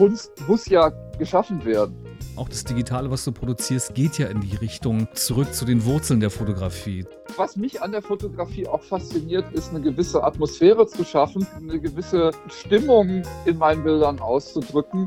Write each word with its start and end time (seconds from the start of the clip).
Kunst 0.00 0.32
muss 0.48 0.66
ja 0.66 0.88
geschaffen 1.18 1.62
werden. 1.66 1.94
Auch 2.34 2.48
das 2.48 2.64
Digitale, 2.64 3.10
was 3.10 3.22
du 3.22 3.32
produzierst, 3.32 3.94
geht 3.94 4.16
ja 4.16 4.28
in 4.28 4.40
die 4.40 4.56
Richtung 4.56 5.06
zurück 5.12 5.52
zu 5.52 5.66
den 5.66 5.84
Wurzeln 5.84 6.20
der 6.20 6.30
Fotografie. 6.30 7.04
Was 7.36 7.54
mich 7.54 7.82
an 7.82 7.92
der 7.92 8.00
Fotografie 8.00 8.66
auch 8.66 8.82
fasziniert, 8.82 9.52
ist 9.52 9.68
eine 9.68 9.82
gewisse 9.82 10.24
Atmosphäre 10.24 10.86
zu 10.86 11.04
schaffen, 11.04 11.46
eine 11.54 11.78
gewisse 11.78 12.30
Stimmung 12.48 13.24
in 13.44 13.58
meinen 13.58 13.84
Bildern 13.84 14.20
auszudrücken 14.20 15.06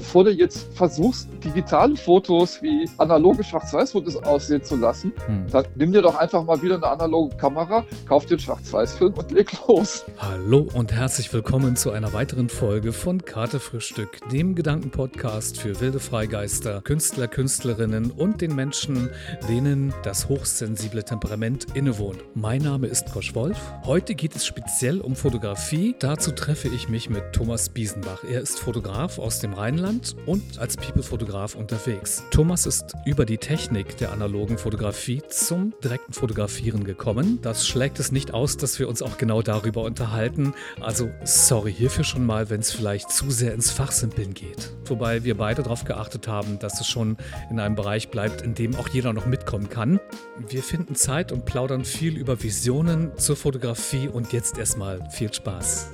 bevor 0.00 0.24
du 0.24 0.30
jetzt 0.30 0.66
versuchst, 0.74 1.28
digitale 1.44 1.94
Fotos 1.94 2.62
wie 2.62 2.88
analoge 2.96 3.44
Schwarz-Weiß-Fotos 3.44 4.16
aussehen 4.16 4.64
zu 4.64 4.76
lassen, 4.76 5.12
hm. 5.26 5.46
dann 5.52 5.66
nimm 5.74 5.92
dir 5.92 6.00
doch 6.00 6.16
einfach 6.16 6.42
mal 6.42 6.60
wieder 6.62 6.76
eine 6.76 6.86
analoge 6.86 7.36
Kamera, 7.36 7.84
kauf 8.08 8.24
dir 8.24 8.32
einen 8.32 8.40
Schwarz-Weiß-Film 8.40 9.12
und 9.12 9.30
leg 9.30 9.52
los. 9.68 10.06
Hallo 10.18 10.66
und 10.72 10.92
herzlich 10.92 11.30
willkommen 11.34 11.76
zu 11.76 11.90
einer 11.90 12.14
weiteren 12.14 12.48
Folge 12.48 12.94
von 12.94 13.22
Karte 13.24 13.60
Frühstück, 13.60 14.20
dem 14.30 14.54
Gedankenpodcast 14.54 15.58
für 15.60 15.78
wilde 15.80 16.00
Freigeister, 16.00 16.80
Künstler, 16.80 17.28
Künstlerinnen 17.28 18.10
und 18.10 18.40
den 18.40 18.54
Menschen, 18.54 19.10
denen 19.48 19.92
das 20.02 20.30
hochsensible 20.30 21.04
Temperament 21.04 21.66
innewohnt. 21.74 22.24
Mein 22.34 22.62
Name 22.62 22.86
ist 22.86 23.12
Kosch 23.12 23.34
Wolf. 23.34 23.58
Heute 23.84 24.14
geht 24.14 24.34
es 24.34 24.46
speziell 24.46 25.02
um 25.02 25.14
Fotografie. 25.14 25.94
Dazu 25.98 26.32
treffe 26.32 26.68
ich 26.68 26.88
mich 26.88 27.10
mit 27.10 27.34
Thomas 27.34 27.68
Biesenbach. 27.68 28.24
Er 28.24 28.40
ist 28.40 28.58
Fotograf 28.58 29.18
aus 29.18 29.40
dem 29.40 29.52
Rheinland 29.52 29.89
Neuseeland 29.90 30.16
und 30.26 30.58
als 30.58 30.76
People-Fotograf 30.76 31.54
unterwegs. 31.54 32.22
Thomas 32.30 32.66
ist 32.66 32.94
über 33.04 33.24
die 33.24 33.38
Technik 33.38 33.96
der 33.96 34.12
analogen 34.12 34.58
Fotografie 34.58 35.22
zum 35.28 35.74
direkten 35.82 36.12
Fotografieren 36.12 36.84
gekommen. 36.84 37.40
Das 37.42 37.66
schlägt 37.66 37.98
es 37.98 38.12
nicht 38.12 38.32
aus, 38.32 38.56
dass 38.56 38.78
wir 38.78 38.88
uns 38.88 39.02
auch 39.02 39.18
genau 39.18 39.42
darüber 39.42 39.82
unterhalten. 39.82 40.54
Also 40.80 41.10
sorry 41.24 41.72
hierfür 41.72 42.04
schon 42.04 42.24
mal, 42.24 42.50
wenn 42.50 42.60
es 42.60 42.70
vielleicht 42.70 43.10
zu 43.10 43.30
sehr 43.30 43.54
ins 43.54 43.70
Fachsimpeln 43.70 44.34
geht. 44.34 44.72
Wobei 44.84 45.24
wir 45.24 45.36
beide 45.36 45.62
darauf 45.62 45.84
geachtet 45.84 46.28
haben, 46.28 46.58
dass 46.58 46.80
es 46.80 46.86
schon 46.86 47.16
in 47.50 47.60
einem 47.60 47.74
Bereich 47.74 48.10
bleibt, 48.10 48.42
in 48.42 48.54
dem 48.54 48.76
auch 48.76 48.88
jeder 48.88 49.12
noch 49.12 49.26
mitkommen 49.26 49.68
kann. 49.68 50.00
Wir 50.48 50.62
finden 50.62 50.94
Zeit 50.94 51.32
und 51.32 51.44
plaudern 51.44 51.84
viel 51.84 52.16
über 52.16 52.42
Visionen 52.42 53.16
zur 53.16 53.36
Fotografie 53.36 54.08
und 54.08 54.32
jetzt 54.32 54.58
erstmal 54.58 55.08
viel 55.10 55.32
Spaß. 55.32 55.88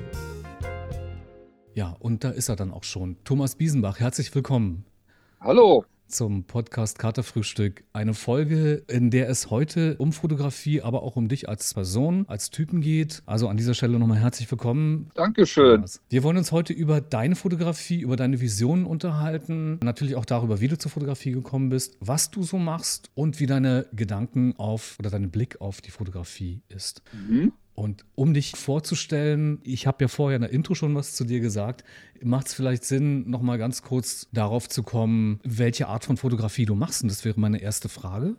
Ja, 1.76 1.94
und 1.98 2.24
da 2.24 2.30
ist 2.30 2.48
er 2.48 2.56
dann 2.56 2.72
auch 2.72 2.84
schon. 2.84 3.18
Thomas 3.24 3.56
Biesenbach, 3.56 4.00
herzlich 4.00 4.34
willkommen. 4.34 4.86
Hallo. 5.40 5.84
Zum 6.06 6.44
Podcast 6.44 6.98
Katerfrühstück. 6.98 7.84
Eine 7.92 8.14
Folge, 8.14 8.82
in 8.88 9.10
der 9.10 9.28
es 9.28 9.50
heute 9.50 9.94
um 9.98 10.14
Fotografie, 10.14 10.80
aber 10.80 11.02
auch 11.02 11.16
um 11.16 11.28
dich 11.28 11.50
als 11.50 11.74
Person, 11.74 12.24
als 12.28 12.48
Typen 12.48 12.80
geht. 12.80 13.22
Also 13.26 13.48
an 13.48 13.58
dieser 13.58 13.74
Stelle 13.74 13.98
nochmal 13.98 14.20
herzlich 14.20 14.50
willkommen. 14.50 15.10
Dankeschön. 15.16 15.84
Wir 16.08 16.22
wollen 16.22 16.38
uns 16.38 16.50
heute 16.50 16.72
über 16.72 17.02
deine 17.02 17.36
Fotografie, 17.36 18.00
über 18.00 18.16
deine 18.16 18.40
Visionen 18.40 18.86
unterhalten. 18.86 19.78
Natürlich 19.84 20.16
auch 20.16 20.24
darüber, 20.24 20.62
wie 20.62 20.68
du 20.68 20.78
zur 20.78 20.90
Fotografie 20.90 21.32
gekommen 21.32 21.68
bist, 21.68 21.98
was 22.00 22.30
du 22.30 22.42
so 22.42 22.56
machst 22.56 23.10
und 23.14 23.38
wie 23.38 23.46
deine 23.46 23.86
Gedanken 23.92 24.54
auf 24.56 24.96
oder 24.98 25.10
dein 25.10 25.30
Blick 25.30 25.60
auf 25.60 25.82
die 25.82 25.90
Fotografie 25.90 26.62
ist. 26.70 27.02
Mhm. 27.12 27.52
Und 27.76 28.06
um 28.14 28.32
dich 28.32 28.56
vorzustellen, 28.56 29.60
ich 29.62 29.86
habe 29.86 30.04
ja 30.04 30.08
vorher 30.08 30.36
in 30.36 30.42
der 30.42 30.50
Intro 30.50 30.74
schon 30.74 30.94
was 30.94 31.14
zu 31.14 31.24
dir 31.24 31.40
gesagt, 31.40 31.84
macht 32.22 32.46
es 32.46 32.54
vielleicht 32.54 32.84
Sinn, 32.84 33.28
nochmal 33.28 33.58
ganz 33.58 33.82
kurz 33.82 34.28
darauf 34.32 34.66
zu 34.66 34.82
kommen, 34.82 35.40
welche 35.44 35.86
Art 35.86 36.06
von 36.06 36.16
Fotografie 36.16 36.64
du 36.64 36.74
machst? 36.74 37.02
Und 37.02 37.10
das 37.10 37.26
wäre 37.26 37.38
meine 37.38 37.60
erste 37.60 37.90
Frage. 37.90 38.36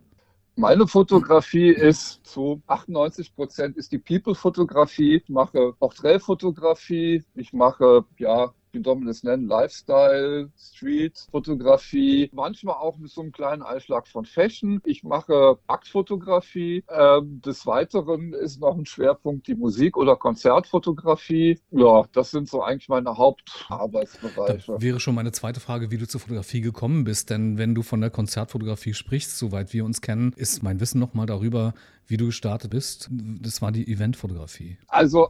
Meine 0.56 0.88
Fotografie 0.88 1.70
ist 1.70 2.26
zu 2.26 2.64
98 2.66 3.36
Prozent 3.36 3.78
ist 3.78 3.92
die 3.92 4.00
People-Fotografie. 4.00 5.18
Ich 5.18 5.30
mache 5.30 5.74
Porträtfotografie. 5.78 7.24
Ich 7.36 7.54
mache 7.54 8.06
ja 8.18 8.52
wie 8.72 8.84
soll 8.84 8.96
man 8.96 9.08
das 9.08 9.24
nennen, 9.24 9.48
Lifestyle, 9.48 10.50
Street, 10.58 11.28
Fotografie, 11.32 12.30
manchmal 12.34 12.76
auch 12.76 12.98
mit 12.98 13.10
so 13.12 13.22
einem 13.22 13.32
kleinen 13.32 13.64
Einschlag 13.64 14.08
von 14.08 14.26
Fashion. 14.26 14.82
Ich 14.86 15.04
mache 15.04 15.58
Aktfotografie. 15.68 16.84
Ähm, 16.90 17.42
des 17.42 17.66
Weiteren 17.66 18.34
ist 18.34 18.60
noch 18.60 18.78
ein 18.78 18.86
Schwerpunkt 18.86 19.48
die 19.48 19.56
Musik- 19.56 19.98
oder 19.98 20.16
Konzertfotografie. 20.16 21.60
Ja, 21.72 22.06
das 22.12 22.32
sind 22.32 22.50
so 22.50 22.62
eigentlich 22.62 22.90
meine 22.90 23.18
Hauptarbeitsbereiche. 23.18 24.74
Das 24.74 24.82
wäre 24.82 25.00
schon 25.00 25.16
meine 25.16 25.32
zweite 25.32 25.60
Frage, 25.60 25.92
wie 25.92 25.98
du 25.98 26.08
zur 26.08 26.22
Fotografie 26.22 26.62
gekommen 26.62 27.04
bist. 27.04 27.30
Denn 27.30 27.58
wenn 27.58 27.76
du 27.76 27.84
von 27.84 28.02
der 28.02 28.10
Konzertfotografie 28.10 28.94
sprichst, 28.94 29.38
soweit 29.38 29.74
wir 29.74 29.86
uns 29.86 30.02
kennen, 30.02 30.34
ist 30.36 30.64
mein 30.64 30.80
Wissen 30.80 31.00
nochmal 31.00 31.26
darüber, 31.26 31.74
wie 32.08 32.18
du 32.18 32.28
gestartet 32.28 32.72
bist. 32.72 33.10
Das 33.12 33.62
war 33.62 33.72
die 33.72 33.88
Eventfotografie. 33.92 34.78
Also 34.88 35.30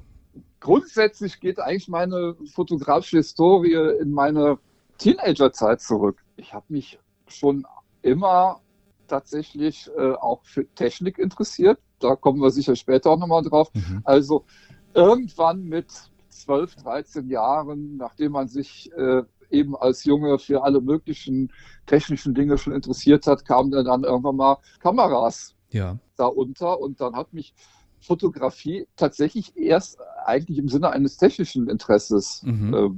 grundsätzlich 0.59 1.39
geht 1.39 1.59
eigentlich 1.59 1.87
meine 1.87 2.35
fotografische 2.53 3.17
Historie 3.17 3.99
in 4.01 4.11
meine 4.11 4.57
Teenagerzeit 4.97 5.81
zurück. 5.81 6.23
Ich 6.35 6.53
habe 6.53 6.65
mich 6.69 6.99
schon 7.27 7.65
immer 8.01 8.61
tatsächlich 9.07 9.89
äh, 9.97 10.13
auch 10.13 10.43
für 10.43 10.67
Technik 10.75 11.17
interessiert. 11.17 11.79
Da 11.99 12.15
kommen 12.15 12.41
wir 12.41 12.51
sicher 12.51 12.75
später 12.75 13.11
auch 13.11 13.19
nochmal 13.19 13.43
drauf. 13.43 13.69
Mhm. 13.73 14.01
Also 14.03 14.45
irgendwann 14.93 15.63
mit 15.63 15.87
12, 16.29 16.75
13 16.75 17.29
Jahren, 17.29 17.97
nachdem 17.97 18.33
man 18.33 18.47
sich 18.47 18.91
äh, 18.93 19.23
eben 19.49 19.75
als 19.75 20.03
Junge 20.03 20.39
für 20.39 20.63
alle 20.63 20.81
möglichen 20.81 21.51
technischen 21.85 22.33
Dinge 22.33 22.57
schon 22.57 22.73
interessiert 22.73 23.27
hat, 23.27 23.45
kamen 23.45 23.71
dann 23.71 24.03
irgendwann 24.03 24.35
mal 24.35 24.57
Kameras 24.79 25.55
ja. 25.69 25.97
da 26.17 26.25
unter 26.25 26.79
und 26.79 26.99
dann 27.01 27.15
hat 27.15 27.33
mich 27.33 27.53
Fotografie 27.99 28.87
tatsächlich 28.95 29.57
erst 29.57 29.99
eigentlich 30.25 30.57
im 30.57 30.69
Sinne 30.69 30.91
eines 30.91 31.17
technischen 31.17 31.69
Interesses 31.69 32.41
mhm. 32.43 32.73
äh, 32.73 32.89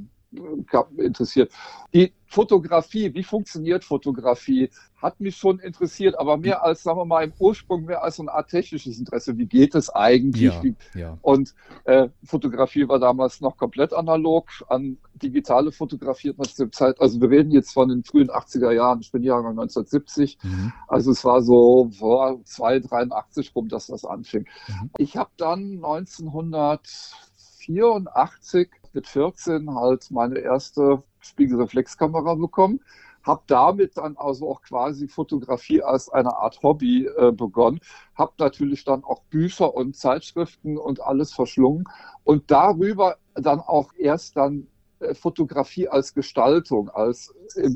interessiert. 0.98 1.52
Die 1.94 2.14
Fotografie, 2.28 3.14
wie 3.14 3.24
funktioniert 3.24 3.84
Fotografie, 3.84 4.70
hat 5.02 5.20
mich 5.20 5.36
schon 5.36 5.60
interessiert, 5.60 6.18
aber 6.20 6.38
mehr 6.38 6.64
als, 6.64 6.84
sagen 6.84 7.00
wir 7.00 7.06
mal, 7.06 7.24
im 7.24 7.34
Ursprung 7.40 7.86
mehr 7.86 8.04
als 8.04 8.18
so 8.18 8.24
eine 8.24 8.34
Art 8.34 8.50
technisches 8.50 9.00
Interesse. 9.00 9.36
Wie 9.38 9.48
geht 9.48 9.74
es 9.74 9.90
eigentlich? 9.90 10.54
Ja, 10.94 11.00
ja. 11.00 11.18
Und 11.22 11.56
äh, 11.86 12.10
Fotografie 12.24 12.88
war 12.88 13.00
damals 13.00 13.42
noch 13.42 13.58
komplett 13.58 13.92
analog. 13.94 14.50
An 14.68 15.00
digitale 15.16 15.72
Fotografie 15.72 16.30
hat 16.30 16.38
man 16.38 16.48
zu 16.48 16.66
der 16.66 16.72
Zeit, 16.72 17.02
also 17.02 17.20
wir 17.22 17.32
reden 17.32 17.50
jetzt 17.52 17.74
von 17.74 17.90
den 17.90 18.04
frühen 18.04 18.30
80er 18.30 18.72
Jahren, 18.72 19.00
ich 19.02 19.12
bin 19.12 19.24
Jahrgang 19.24 19.52
1970. 19.52 20.38
Mhm. 20.44 20.72
Also 20.88 21.10
es 21.12 21.26
war 21.26 21.42
so 21.42 21.90
vor 21.98 22.40
283 22.44 23.56
rum, 23.56 23.70
dass 23.70 23.88
das 23.88 24.06
anfing. 24.06 24.46
Mhm. 24.68 24.92
Ich 24.98 25.18
habe 25.18 25.32
dann 25.38 25.84
1984 25.84 28.70
mit 28.94 29.08
14 29.08 29.74
halt 29.76 30.12
meine 30.12 30.40
erste 30.40 31.04
Spiegelreflexkamera 31.20 32.36
bekommen, 32.36 32.80
habe 33.24 33.44
damit 33.48 33.98
dann 33.98 34.18
also 34.18 34.50
auch 34.50 34.62
quasi 34.62 35.08
Fotografie 35.08 35.82
als 35.82 36.10
eine 36.10 36.36
Art 36.36 36.62
Hobby 36.64 37.06
äh, 37.06 37.32
begonnen, 37.32 37.80
habe 38.16 38.34
natürlich 38.40 38.84
dann 38.86 39.04
auch 39.04 39.22
Bücher 39.24 39.74
und 39.74 39.96
Zeitschriften 39.96 40.78
und 40.78 41.02
alles 41.02 41.34
verschlungen 41.34 41.86
und 42.24 42.50
darüber 42.50 43.18
dann 43.36 43.60
auch 43.60 43.94
erst 43.98 44.38
dann 44.38 44.68
äh, 45.00 45.14
Fotografie 45.14 45.88
als 45.88 46.14
Gestaltung, 46.14 46.90
als 46.90 47.34
äh, 47.56 47.70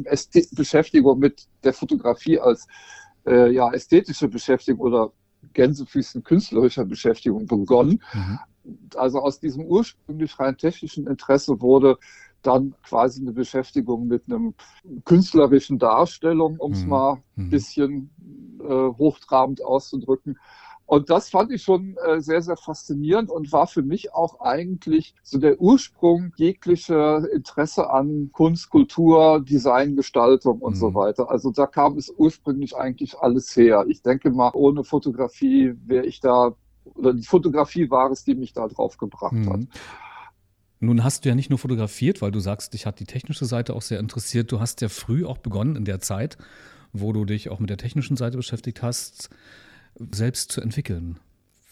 Beschäftigung 0.51 1.19
mit 1.19 1.47
der 1.63 1.73
Fotografie 1.73 2.39
als 2.39 2.67
äh, 3.25 3.51
ja, 3.51 3.71
ästhetische 3.71 4.27
Beschäftigung 4.27 4.81
oder 4.81 5.11
Gänsefüßen 5.53 6.23
künstlerischer 6.23 6.85
Beschäftigung 6.85 7.45
begonnen. 7.47 8.01
Mhm. 8.13 8.39
Also 8.95 9.19
aus 9.19 9.39
diesem 9.39 9.65
ursprünglich 9.65 10.39
rein 10.39 10.57
technischen 10.57 11.07
Interesse 11.07 11.61
wurde 11.61 11.97
dann 12.41 12.75
quasi 12.83 13.21
eine 13.21 13.31
Beschäftigung 13.31 14.07
mit 14.07 14.23
einem 14.27 14.53
künstlerischen 15.05 15.79
Darstellung, 15.79 16.57
um 16.59 16.73
es 16.73 16.83
mhm. 16.83 16.89
mal 16.89 17.13
ein 17.37 17.45
mhm. 17.45 17.49
bisschen 17.49 18.09
äh, 18.59 18.67
hochtrabend 18.67 19.63
auszudrücken. 19.63 20.37
Und 20.85 21.09
das 21.09 21.29
fand 21.29 21.51
ich 21.51 21.63
schon 21.63 21.95
äh, 22.05 22.19
sehr, 22.19 22.41
sehr 22.41 22.57
faszinierend 22.57 23.29
und 23.29 23.51
war 23.53 23.67
für 23.67 23.81
mich 23.81 24.13
auch 24.13 24.41
eigentlich 24.41 25.15
so 25.23 25.39
der 25.39 25.59
Ursprung 25.61 26.33
jeglicher 26.35 27.27
Interesse 27.31 27.89
an 27.89 28.29
Kunst, 28.33 28.69
Kultur, 28.69 29.41
Design, 29.43 29.95
Gestaltung 29.95 30.59
und 30.59 30.73
mhm. 30.73 30.79
so 30.79 30.93
weiter. 30.93 31.31
Also 31.31 31.51
da 31.51 31.67
kam 31.67 31.97
es 31.97 32.13
ursprünglich 32.15 32.75
eigentlich 32.75 33.17
alles 33.17 33.55
her. 33.55 33.85
Ich 33.87 34.01
denke 34.01 34.29
mal, 34.29 34.51
ohne 34.53 34.83
Fotografie 34.83 35.73
wäre 35.85 36.05
ich 36.05 36.19
da, 36.19 36.53
oder 36.85 37.13
die 37.13 37.23
Fotografie 37.23 37.89
war 37.89 38.11
es, 38.11 38.23
die 38.23 38.35
mich 38.35 38.53
da 38.53 38.67
drauf 38.67 38.97
gebracht 38.97 39.33
mhm. 39.33 39.53
hat. 39.53 39.59
Nun 40.79 41.03
hast 41.03 41.23
du 41.23 41.29
ja 41.29 41.35
nicht 41.35 41.49
nur 41.49 41.59
fotografiert, 41.59 42.21
weil 42.21 42.31
du 42.31 42.39
sagst, 42.39 42.73
dich 42.73 42.85
hat 42.85 42.99
die 42.99 43.05
technische 43.05 43.45
Seite 43.45 43.73
auch 43.73 43.81
sehr 43.81 43.99
interessiert. 43.99 44.51
Du 44.51 44.59
hast 44.59 44.81
ja 44.81 44.89
früh 44.89 45.25
auch 45.25 45.37
begonnen 45.37 45.77
in 45.77 45.85
der 45.85 46.01
Zeit, 46.01 46.37
wo 46.91 47.13
du 47.13 47.23
dich 47.23 47.49
auch 47.49 47.59
mit 47.59 47.69
der 47.69 47.77
technischen 47.77 48.17
Seite 48.17 48.35
beschäftigt 48.35 48.81
hast, 48.81 49.29
selbst 50.11 50.51
zu 50.51 50.59
entwickeln. 50.59 51.19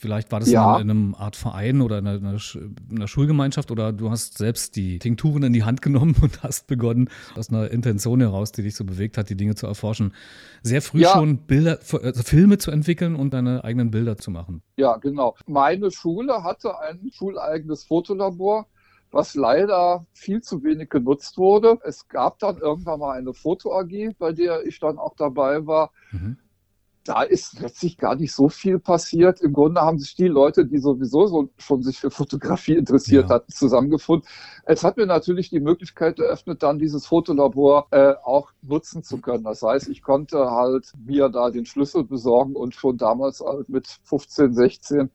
Vielleicht 0.01 0.31
war 0.31 0.39
das 0.39 0.50
ja. 0.50 0.77
in, 0.80 0.89
einem 0.89 1.15
Art 1.15 1.36
Verein 1.36 1.80
oder 1.80 2.00
in 2.00 2.07
einer, 2.07 2.18
in 2.18 2.98
einer, 2.98 3.07
Schulgemeinschaft 3.07 3.69
oder 3.69 3.94
du 3.94 4.09
hast 4.09 4.36
selbst 4.36 4.75
die 4.75 4.98
Tinkturen 4.98 5.44
in 5.44 5.53
die 5.53 5.63
Hand 5.63 5.83
genommen 5.83 6.15
und 6.21 6.42
hast 6.42 6.65
begonnen, 6.65 7.07
aus 7.36 7.50
einer 7.50 7.69
Intention 7.69 8.19
heraus, 8.19 8.51
die 8.51 8.63
dich 8.63 8.75
so 8.75 8.83
bewegt 8.83 9.19
hat, 9.19 9.30
die 9.30 9.38
Dinge 9.38 9.53
zu 9.53 9.68
erforschen, 9.68 10.15
sehr 10.63 10.81
früh 10.81 11.01
ja. 11.01 11.13
schon 11.13 11.38
Bilder, 11.45 11.77
also 11.92 12.24
Filme 12.24 12.57
zu 12.57 12.71
entwickeln 12.71 13.15
und 13.15 13.36
deine 13.36 13.63
eigenen 13.63 13.92
Bilder 13.92 14.18
zu 14.18 14.31
machen. 14.31 14.63
Ja, 14.75 14.98
genau. 14.98 15.36
Meine 15.45 15.92
Schule 15.92 16.44
hatte 16.44 16.80
ein 16.80 17.12
schuleigenes 17.13 17.83
Fotolabor 17.83 18.65
was 19.13 19.36
leider 19.36 20.06
viel 20.13 20.42
zu 20.42 20.63
wenig 20.63 20.89
genutzt 20.89 21.38
wurde. 21.38 21.77
Es 21.83 22.07
gab 22.07 22.39
dann 22.39 22.57
irgendwann 22.59 23.01
mal 23.01 23.18
eine 23.18 23.33
Foto 23.33 23.77
AG, 23.77 24.15
bei 24.18 24.31
der 24.31 24.65
ich 24.65 24.80
dann 24.80 24.98
auch 24.98 25.15
dabei 25.18 25.68
war. 25.68 25.92
Mhm 26.12 26.38
da 27.03 27.24
ist 27.24 27.59
letztlich 27.59 27.98
gar 27.98 28.15
nicht 28.15 28.33
so 28.33 28.50
viel 28.50 28.77
passiert. 28.77 29.42
Im 29.42 29.53
Grunde 29.53 29.81
haben 29.81 29.98
sich 29.98 30.15
die 30.15 30.27
Leute, 30.27 30.65
die 30.65 30.77
sowieso 30.77 31.25
so 31.27 31.50
schon 31.57 31.81
sich 31.81 32.00
für 32.00 32.12
Fotografie 32.12 32.75
interessiert 32.75 33.30
ja. 33.30 33.36
hatten, 33.36 33.51
zusammengefunden. 33.51 34.27
Es 34.65 34.83
hat 34.83 34.98
mir 34.98 35.07
natürlich 35.07 35.50
die 35.50 35.59
Möglichkeit 35.59 36.19
eröffnet, 36.19 36.62
dann 36.62 36.77
dieses 36.77 37.07
Fotolabor 37.07 37.88
äh, 37.92 38.13
auch 38.24 38.51
nutzen 38.62 39.03
zu 39.03 39.19
können. 39.19 39.44
Das 39.44 39.63
heißt, 39.63 39.89
ich 39.89 40.03
konnte 40.03 40.51
halt 40.51 40.92
mir 41.03 41.30
da 41.30 41.50
den 41.50 41.65
Schlüssel 41.65 42.03
besorgen 42.03 42.56
und 42.56 42.75
schon 42.75 42.98
damals 42.98 43.42
halt 43.42 43.69
mit 43.69 43.88
15, 44.03 44.53
16 44.53 45.09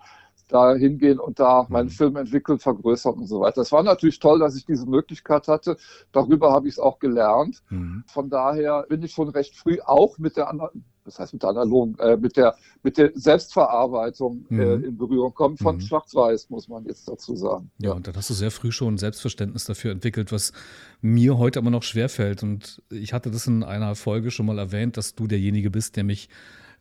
da 0.49 0.75
hingehen 0.75 1.19
und 1.19 1.41
da 1.41 1.67
meinen 1.69 1.87
mhm. 1.87 1.91
Film 1.91 2.17
entwickeln, 2.17 2.59
vergrößern 2.59 3.15
und 3.15 3.27
so 3.27 3.41
weiter. 3.41 3.61
Das 3.61 3.73
war 3.73 3.83
natürlich 3.83 4.21
toll, 4.21 4.39
dass 4.39 4.57
ich 4.57 4.65
diese 4.65 4.87
Möglichkeit 4.87 5.49
hatte. 5.49 5.77
Darüber 6.13 6.53
habe 6.53 6.69
ich 6.69 6.75
es 6.75 6.79
auch 6.79 6.99
gelernt. 6.99 7.63
Mhm. 7.69 8.05
Von 8.07 8.31
daher 8.31 8.87
bin 8.89 9.03
ich 9.03 9.13
schon 9.13 9.29
recht 9.29 9.57
früh 9.57 9.79
auch 9.85 10.19
mit 10.19 10.37
der 10.37 10.49
anderen 10.49 10.85
das 11.07 11.19
heißt 11.19 11.33
mit 11.33 11.43
der 11.43 11.51
analogen, 11.51 11.99
äh, 11.99 12.17
mit 12.17 12.37
der 12.37 12.57
mit 12.83 12.99
der 12.99 13.11
Selbstverarbeitung 13.15 14.45
äh, 14.51 14.55
mhm. 14.55 14.61
äh, 14.61 14.75
in 14.87 14.97
Berührung 14.97 15.35
kommen 15.35 15.57
von 15.57 15.77
mhm. 15.77 15.81
Schwarz-Weiß, 15.81 16.51
muss 16.51 16.69
man 16.69 16.85
jetzt 16.85 17.09
dazu 17.09 17.35
sagen. 17.35 17.71
Ja, 17.79 17.93
und 17.93 18.07
dann 18.07 18.15
hast 18.15 18.31
du 18.31 18.35
sehr 18.35 18.51
früh 18.51 18.71
schon 18.71 18.95
ein 18.95 18.99
Selbstverständnis 18.99 19.65
dafür 19.65 19.93
entwickelt, 19.93 20.33
was 20.33 20.53
mir 21.01 21.39
heute 21.39 21.59
immer 21.59 21.71
noch 21.71 21.83
schwerfällt. 21.83 22.43
Und 22.43 22.83
ich 22.91 23.13
hatte 23.13 23.31
das 23.31 23.47
in 23.47 23.63
einer 23.63 23.95
Folge 23.95 24.31
schon 24.31 24.47
mal 24.47 24.59
erwähnt, 24.59 24.97
dass 24.97 25.15
du 25.15 25.27
derjenige 25.27 25.71
bist, 25.71 25.97
der 25.97 26.05
mich 26.05 26.29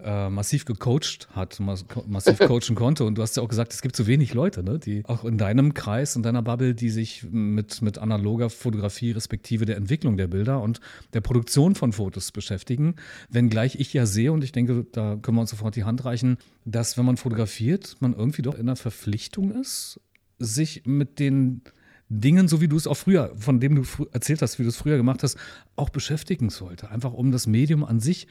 äh, 0.03 0.30
massiv 0.30 0.65
gecoacht 0.65 1.30
hat, 1.31 1.59
massiv 1.59 2.39
coachen 2.47 2.75
konnte. 2.75 3.06
Und 3.06 3.18
du 3.18 3.21
hast 3.21 3.38
ja 3.38 3.44
auch 3.44 3.47
gesagt, 3.47 3.74
es 3.74 3.81
gibt 3.81 3.95
so 3.95 4.07
wenig 4.07 4.33
Leute, 4.33 4.63
ne, 4.63 4.80
die 4.80 5.03
auch 5.06 5.24
in 5.24 5.38
deinem 5.38 5.74
Kreis, 5.74 6.15
in 6.15 6.24
deiner 6.24 6.42
Bubble, 6.42 6.75
die 6.75 6.89
sich 6.89 7.24
mit, 7.30 7.81
mit 7.81 7.97
analoger 7.97 8.50
Fotografie 8.50 9.12
respektive 9.12 9.65
der 9.65 9.77
Entwicklung 9.77 10.18
der 10.18 10.27
Bilder 10.27 10.62
und 10.62 10.80
der 11.13 11.21
Produktion 11.21 11.75
von 11.75 11.94
Fotos 11.94 12.31
beschäftigen. 12.31 12.95
Wenngleich 13.30 13.80
ich 13.80 13.94
ja 13.94 14.06
sehe, 14.06 14.31
und 14.31 14.44
ich 14.44 14.51
denke, 14.51 14.86
da 14.92 15.15
können 15.21 15.38
wir 15.38 15.42
uns 15.42 15.51
sofort 15.51 15.75
die 15.75 15.86
Hand 15.86 16.03
reichen, 16.06 16.38
dass 16.65 16.97
wenn 16.97 17.06
man 17.06 17.18
fotografiert, 17.18 17.95
man 18.00 18.13
irgendwie 18.13 18.42
doch 18.42 18.56
in 18.56 18.65
der 18.65 18.75
Verpflichtung 18.75 19.51
ist, 19.51 20.00
sich 20.39 20.86
mit 20.86 21.19
den 21.19 21.62
Dingen, 22.09 22.47
so 22.47 22.62
wie 22.62 22.68
du 22.68 22.77
es 22.77 22.86
auch 22.86 22.97
früher, 22.97 23.31
von 23.36 23.59
dem 23.59 23.75
du 23.75 24.06
erzählt 24.12 24.42
hast, 24.42 24.59
wie 24.59 24.63
du 24.63 24.69
es 24.69 24.77
früher 24.77 24.97
gemacht 24.97 25.24
hast, 25.24 25.38
auch 25.75 25.89
beschäftigen 25.89 26.50
sollte. 26.50 26.92
Einfach 26.92 27.13
um 27.13 27.31
das 27.31 27.47
Medium 27.47 27.83
an 27.83 28.00
sich 28.00 28.27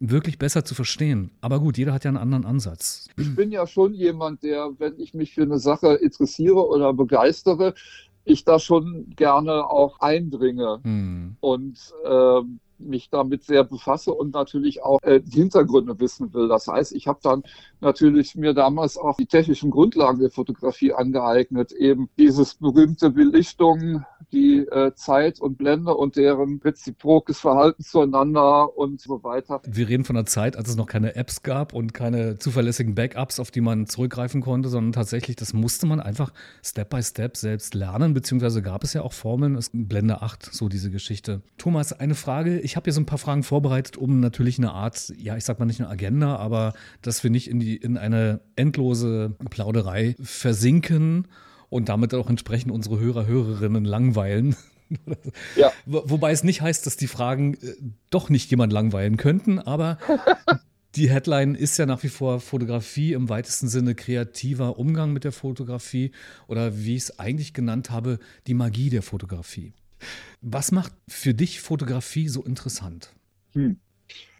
wirklich 0.00 0.38
besser 0.38 0.64
zu 0.64 0.74
verstehen. 0.74 1.30
Aber 1.40 1.60
gut, 1.60 1.78
jeder 1.78 1.92
hat 1.92 2.04
ja 2.04 2.10
einen 2.10 2.18
anderen 2.18 2.44
Ansatz. 2.44 3.08
Ich 3.16 3.34
bin 3.34 3.50
ja 3.50 3.66
schon 3.66 3.94
jemand, 3.94 4.42
der, 4.42 4.70
wenn 4.78 4.98
ich 4.98 5.14
mich 5.14 5.34
für 5.34 5.42
eine 5.42 5.58
Sache 5.58 5.94
interessiere 5.94 6.66
oder 6.66 6.92
begeistere, 6.92 7.74
ich 8.24 8.44
da 8.44 8.58
schon 8.58 9.10
gerne 9.16 9.68
auch 9.68 10.00
eindringe. 10.00 10.80
Hm. 10.82 11.36
Und 11.40 11.94
ähm, 12.04 12.60
mich 12.78 13.10
damit 13.10 13.44
sehr 13.44 13.64
befasse 13.64 14.12
und 14.12 14.34
natürlich 14.34 14.82
auch 14.82 15.00
äh, 15.02 15.20
die 15.20 15.38
Hintergründe 15.38 15.98
wissen 16.00 16.32
will. 16.34 16.48
Das 16.48 16.66
heißt, 16.66 16.92
ich 16.92 17.06
habe 17.06 17.20
dann 17.22 17.42
natürlich 17.80 18.34
mir 18.34 18.54
damals 18.54 18.96
auch 18.96 19.16
die 19.16 19.26
technischen 19.26 19.70
Grundlagen 19.70 20.20
der 20.20 20.30
Fotografie 20.30 20.92
angeeignet, 20.92 21.72
eben 21.72 22.08
dieses 22.18 22.54
berühmte 22.54 23.10
Belichtung, 23.10 24.04
die 24.32 24.58
äh, 24.58 24.92
Zeit 24.94 25.40
und 25.40 25.58
Blende 25.58 25.94
und 25.94 26.16
deren 26.16 26.60
reziprokes 26.62 27.38
Verhalten 27.38 27.82
zueinander 27.82 28.76
und 28.76 29.00
so 29.00 29.22
weiter. 29.22 29.62
Wir 29.66 29.88
reden 29.88 30.04
von 30.04 30.16
einer 30.16 30.26
Zeit, 30.26 30.56
als 30.56 30.68
es 30.68 30.76
noch 30.76 30.86
keine 30.86 31.16
Apps 31.16 31.42
gab 31.42 31.72
und 31.72 31.94
keine 31.94 32.38
zuverlässigen 32.38 32.94
Backups, 32.94 33.40
auf 33.40 33.50
die 33.50 33.60
man 33.60 33.86
zurückgreifen 33.86 34.40
konnte, 34.40 34.68
sondern 34.68 34.92
tatsächlich, 34.92 35.36
das 35.36 35.52
musste 35.52 35.86
man 35.86 36.00
einfach 36.00 36.32
Step 36.62 36.90
by 36.90 37.02
Step 37.02 37.36
selbst 37.36 37.74
lernen, 37.74 38.14
beziehungsweise 38.14 38.62
gab 38.62 38.84
es 38.84 38.92
ja 38.92 39.02
auch 39.02 39.12
Formeln, 39.12 39.58
Blende 39.72 40.22
8, 40.22 40.52
so 40.52 40.68
diese 40.68 40.90
Geschichte. 40.90 41.42
Thomas, 41.56 41.92
eine 41.92 42.14
Frage, 42.14 42.58
ich 42.68 42.76
habe 42.76 42.84
hier 42.84 42.92
so 42.92 43.00
ein 43.00 43.06
paar 43.06 43.18
Fragen 43.18 43.44
vorbereitet, 43.44 43.96
um 43.96 44.20
natürlich 44.20 44.58
eine 44.58 44.72
Art, 44.72 45.14
ja, 45.16 45.38
ich 45.38 45.44
sag 45.44 45.58
mal 45.58 45.64
nicht 45.64 45.80
eine 45.80 45.88
Agenda, 45.88 46.36
aber 46.36 46.74
dass 47.00 47.24
wir 47.24 47.30
nicht 47.30 47.48
in, 47.48 47.60
die, 47.60 47.76
in 47.76 47.96
eine 47.96 48.42
endlose 48.56 49.34
Plauderei 49.48 50.16
versinken 50.20 51.28
und 51.70 51.88
damit 51.88 52.12
auch 52.12 52.28
entsprechend 52.28 52.70
unsere 52.70 53.00
Hörer, 53.00 53.26
Hörerinnen 53.26 53.86
langweilen. 53.86 54.54
ja. 55.56 55.72
Wobei 55.86 56.30
es 56.30 56.44
nicht 56.44 56.60
heißt, 56.60 56.84
dass 56.84 56.98
die 56.98 57.06
Fragen 57.06 57.54
äh, 57.54 57.74
doch 58.10 58.28
nicht 58.28 58.50
jemand 58.50 58.70
langweilen 58.70 59.16
könnten, 59.16 59.58
aber 59.58 59.96
die 60.94 61.08
Headline 61.08 61.54
ist 61.54 61.78
ja 61.78 61.86
nach 61.86 62.02
wie 62.02 62.08
vor 62.08 62.38
Fotografie 62.38 63.14
im 63.14 63.30
weitesten 63.30 63.68
Sinne 63.68 63.94
kreativer 63.94 64.78
Umgang 64.78 65.14
mit 65.14 65.24
der 65.24 65.32
Fotografie 65.32 66.12
oder 66.48 66.76
wie 66.76 66.96
ich 66.96 67.04
es 67.04 67.18
eigentlich 67.18 67.54
genannt 67.54 67.90
habe, 67.90 68.18
die 68.46 68.54
Magie 68.54 68.90
der 68.90 69.02
Fotografie. 69.02 69.72
Was 70.40 70.72
macht 70.72 70.92
für 71.08 71.34
dich 71.34 71.60
Fotografie 71.60 72.28
so 72.28 72.42
interessant? 72.42 73.12
Hm. 73.52 73.80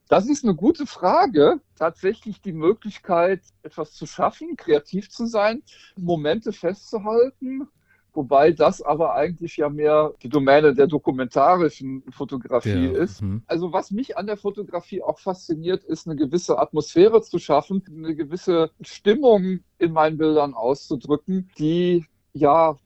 Das 0.09 0.27
ist 0.27 0.43
eine 0.43 0.55
gute 0.55 0.87
Frage. 0.87 1.61
Tatsächlich 1.77 2.41
die 2.41 2.53
Möglichkeit, 2.53 3.43
etwas 3.63 3.93
zu 3.93 4.07
schaffen, 4.07 4.57
kreativ 4.57 5.11
zu 5.11 5.27
sein, 5.27 5.63
Momente 5.97 6.53
festzuhalten, 6.53 7.69
wobei 8.15 8.53
das 8.53 8.81
aber 8.81 9.15
eigentlich 9.15 9.59
ja 9.59 9.69
mehr 9.69 10.15
die 10.23 10.31
Domäne 10.31 10.75
der 10.75 10.87
dokumentarischen 10.87 12.03
Fotografie 12.11 12.87
ja. 12.87 12.93
ist. 12.93 13.21
Mhm. 13.21 13.43
Also 13.47 13.73
was 13.73 13.91
mich 13.91 14.17
an 14.17 14.27
der 14.27 14.39
Fotografie 14.39 15.03
auch 15.03 15.19
fasziniert, 15.19 15.85
ist 15.85 16.07
eine 16.07 16.17
gewisse 16.17 16.59
Atmosphäre 16.59 17.21
zu 17.21 17.39
schaffen, 17.39 17.83
eine 17.95 18.17
gewisse 18.17 18.71
Stimmung 18.81 19.61
in 19.79 19.93
meinen 19.93 20.17
Bildern 20.17 20.55
auszudrücken, 20.55 21.51
die 21.59 22.07
ja 22.33 22.77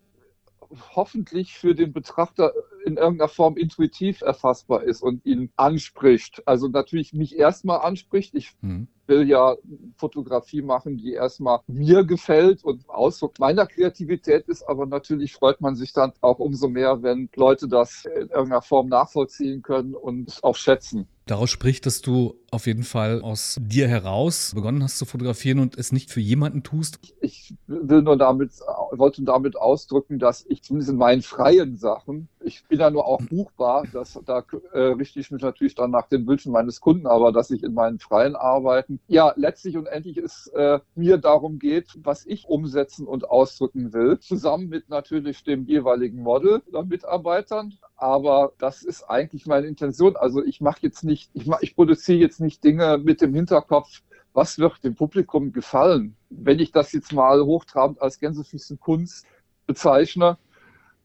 hoffentlich 0.95 1.55
für 1.55 1.75
den 1.75 1.93
Betrachter 1.93 2.53
in 2.85 2.97
irgendeiner 2.97 3.29
Form 3.29 3.57
intuitiv 3.57 4.23
erfassbar 4.23 4.83
ist 4.83 5.03
und 5.03 5.25
ihn 5.25 5.51
anspricht. 5.57 6.43
Also 6.47 6.69
natürlich 6.69 7.13
mich 7.13 7.37
erstmal 7.37 7.81
anspricht. 7.81 8.35
Ich 8.35 8.53
mhm. 8.61 8.89
will 9.07 9.29
ja 9.29 9.57
Fotografie 9.97 10.63
machen, 10.63 10.97
die 10.97 11.13
erstmal 11.13 11.61
mir 11.67 12.05
gefällt 12.05 12.65
und 12.65 12.89
Ausdruck 12.89 13.39
meiner 13.39 13.67
Kreativität 13.67 14.49
ist, 14.49 14.63
aber 14.65 14.87
natürlich 14.87 15.35
freut 15.35 15.61
man 15.61 15.77
sich 15.77 15.93
dann 15.93 16.13
auch 16.21 16.39
umso 16.39 16.69
mehr, 16.69 17.03
wenn 17.03 17.29
Leute 17.37 17.69
das 17.69 18.05
in 18.05 18.29
irgendeiner 18.29 18.63
Form 18.63 18.89
nachvollziehen 18.89 19.63
können 19.63 19.95
und 19.95 20.43
auch 20.43 20.57
schätzen. 20.57 21.09
Daraus 21.27 21.51
spricht, 21.51 21.87
dass 21.87 22.03
du 22.03 22.35
auf 22.51 22.67
jeden 22.67 22.83
Fall 22.83 23.23
aus 23.23 23.59
dir 23.61 23.89
heraus 23.89 24.53
begonnen 24.55 24.83
hast 24.83 24.99
zu 24.99 25.07
fotografieren 25.07 25.61
und 25.61 25.79
es 25.79 25.93
nicht 25.93 26.11
für 26.11 26.21
jemanden 26.21 26.63
tust. 26.63 26.99
Ich 27.21 27.55
will 27.67 28.03
nur 28.03 28.19
damit, 28.19 28.53
wollte 28.91 29.23
damit 29.23 29.57
ausdrücken, 29.57 30.19
dass 30.19 30.45
ich 30.49 30.63
zumindest 30.63 30.91
in 30.91 30.99
meinen 30.99 31.23
freien 31.23 31.77
Sachen, 31.77 32.29
ich 32.41 32.65
bin 32.69 32.81
ja 32.81 32.91
nur 32.91 33.07
auch 33.07 33.23
buchbar, 33.23 33.87
dass, 33.93 34.21
da 34.27 34.45
äh, 34.73 34.79
richte 34.79 35.21
ich 35.21 35.31
mich 35.31 35.43
natürlich 35.43 35.75
dann 35.75 35.91
nach 35.91 36.09
den 36.09 36.27
Wünschen 36.27 36.53
meines 36.53 36.81
Kunden, 36.81 37.07
aber 37.07 37.33
dass 37.33 37.51
ich 37.51 37.63
in 37.63 37.73
meinen 37.73 37.99
freien 38.01 38.37
Arbeiten, 38.37 39.01
ja, 39.07 39.33
letztlich 39.37 39.77
und 39.77 39.87
endlich 39.87 40.19
es 40.19 40.49
äh, 40.49 40.81
mir 40.95 41.19
darum 41.19 41.59
geht, 41.59 41.99
was 42.03 42.27
ich 42.27 42.47
umsetzen 42.47 43.07
und 43.07 43.31
ausdrücken 43.31 43.93
will, 43.93 44.19
zusammen 44.19 44.69
mit 44.69 44.89
natürlich 44.89 45.45
dem 45.45 45.67
jeweiligen 45.67 46.23
Model 46.23 46.63
oder 46.69 46.85
Mitarbeitern, 46.85 47.75
aber 47.97 48.53
das 48.59 48.83
ist 48.83 49.05
eigentlich 49.05 49.47
meine 49.47 49.69
Intention. 49.69 50.17
Also 50.17 50.43
ich 50.43 50.61
mache 50.61 50.81
jetzt 50.83 51.05
nicht, 51.05 51.12
ich, 51.13 51.47
mach, 51.47 51.61
ich 51.61 51.75
produziere 51.75 52.19
jetzt 52.19 52.41
nicht 52.41 52.63
Dinge 52.65 52.99
mit 52.99 53.21
dem 53.21 53.35
Hinterkopf, 53.35 54.03
was 54.33 54.59
wird 54.59 54.83
dem 54.85 54.95
Publikum 54.95 55.53
gefallen. 55.53 56.17
Wenn 56.31 56.59
ich 56.59 56.73
das 56.73 56.93
jetzt 56.93 57.13
mal 57.13 57.45
hochtrabend 57.45 58.01
als 58.01 58.19
Gänsefüßchen-Kunst 58.19 59.27
bezeichne, 59.67 60.39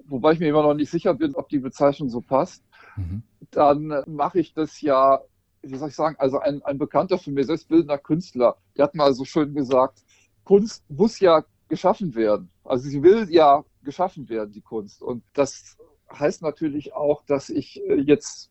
wobei 0.05 0.33
ich 0.33 0.39
mir 0.39 0.49
immer 0.49 0.63
noch 0.63 0.73
nicht 0.73 0.89
sicher 0.89 1.13
bin, 1.13 1.35
ob 1.35 1.49
die 1.49 1.59
Bezeichnung 1.59 2.09
so 2.09 2.21
passt, 2.21 2.63
mhm. 2.95 3.23
dann 3.51 4.03
mache 4.07 4.39
ich 4.39 4.53
das 4.53 4.81
ja, 4.81 5.21
wie 5.61 5.75
soll 5.75 5.89
ich 5.89 5.95
sagen, 5.95 6.15
also 6.19 6.39
ein, 6.39 6.61
ein 6.63 6.77
Bekannter 6.77 7.17
von 7.17 7.33
mir, 7.33 7.43
selbstbildender 7.43 7.97
Künstler, 7.97 8.55
der 8.77 8.85
hat 8.85 8.95
mal 8.95 9.13
so 9.13 9.25
schön 9.25 9.53
gesagt, 9.53 10.03
Kunst 10.43 10.83
muss 10.89 11.19
ja 11.19 11.43
geschaffen 11.67 12.15
werden. 12.15 12.49
Also 12.63 12.87
sie 12.89 13.03
will 13.03 13.27
ja 13.29 13.65
geschaffen 13.83 14.29
werden, 14.29 14.53
die 14.53 14.61
Kunst. 14.61 15.01
Und 15.01 15.23
das 15.33 15.77
heißt 16.11 16.41
natürlich 16.41 16.93
auch, 16.93 17.23
dass 17.25 17.49
ich 17.49 17.81
äh, 17.85 17.95
jetzt 17.95 18.49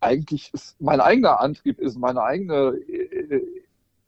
eigentlich 0.00 0.52
mein 0.78 1.00
eigener 1.00 1.40
Antrieb 1.40 1.78
ist, 1.78 1.98
meine 1.98 2.22
eigene 2.22 2.76
äh, 2.88 3.40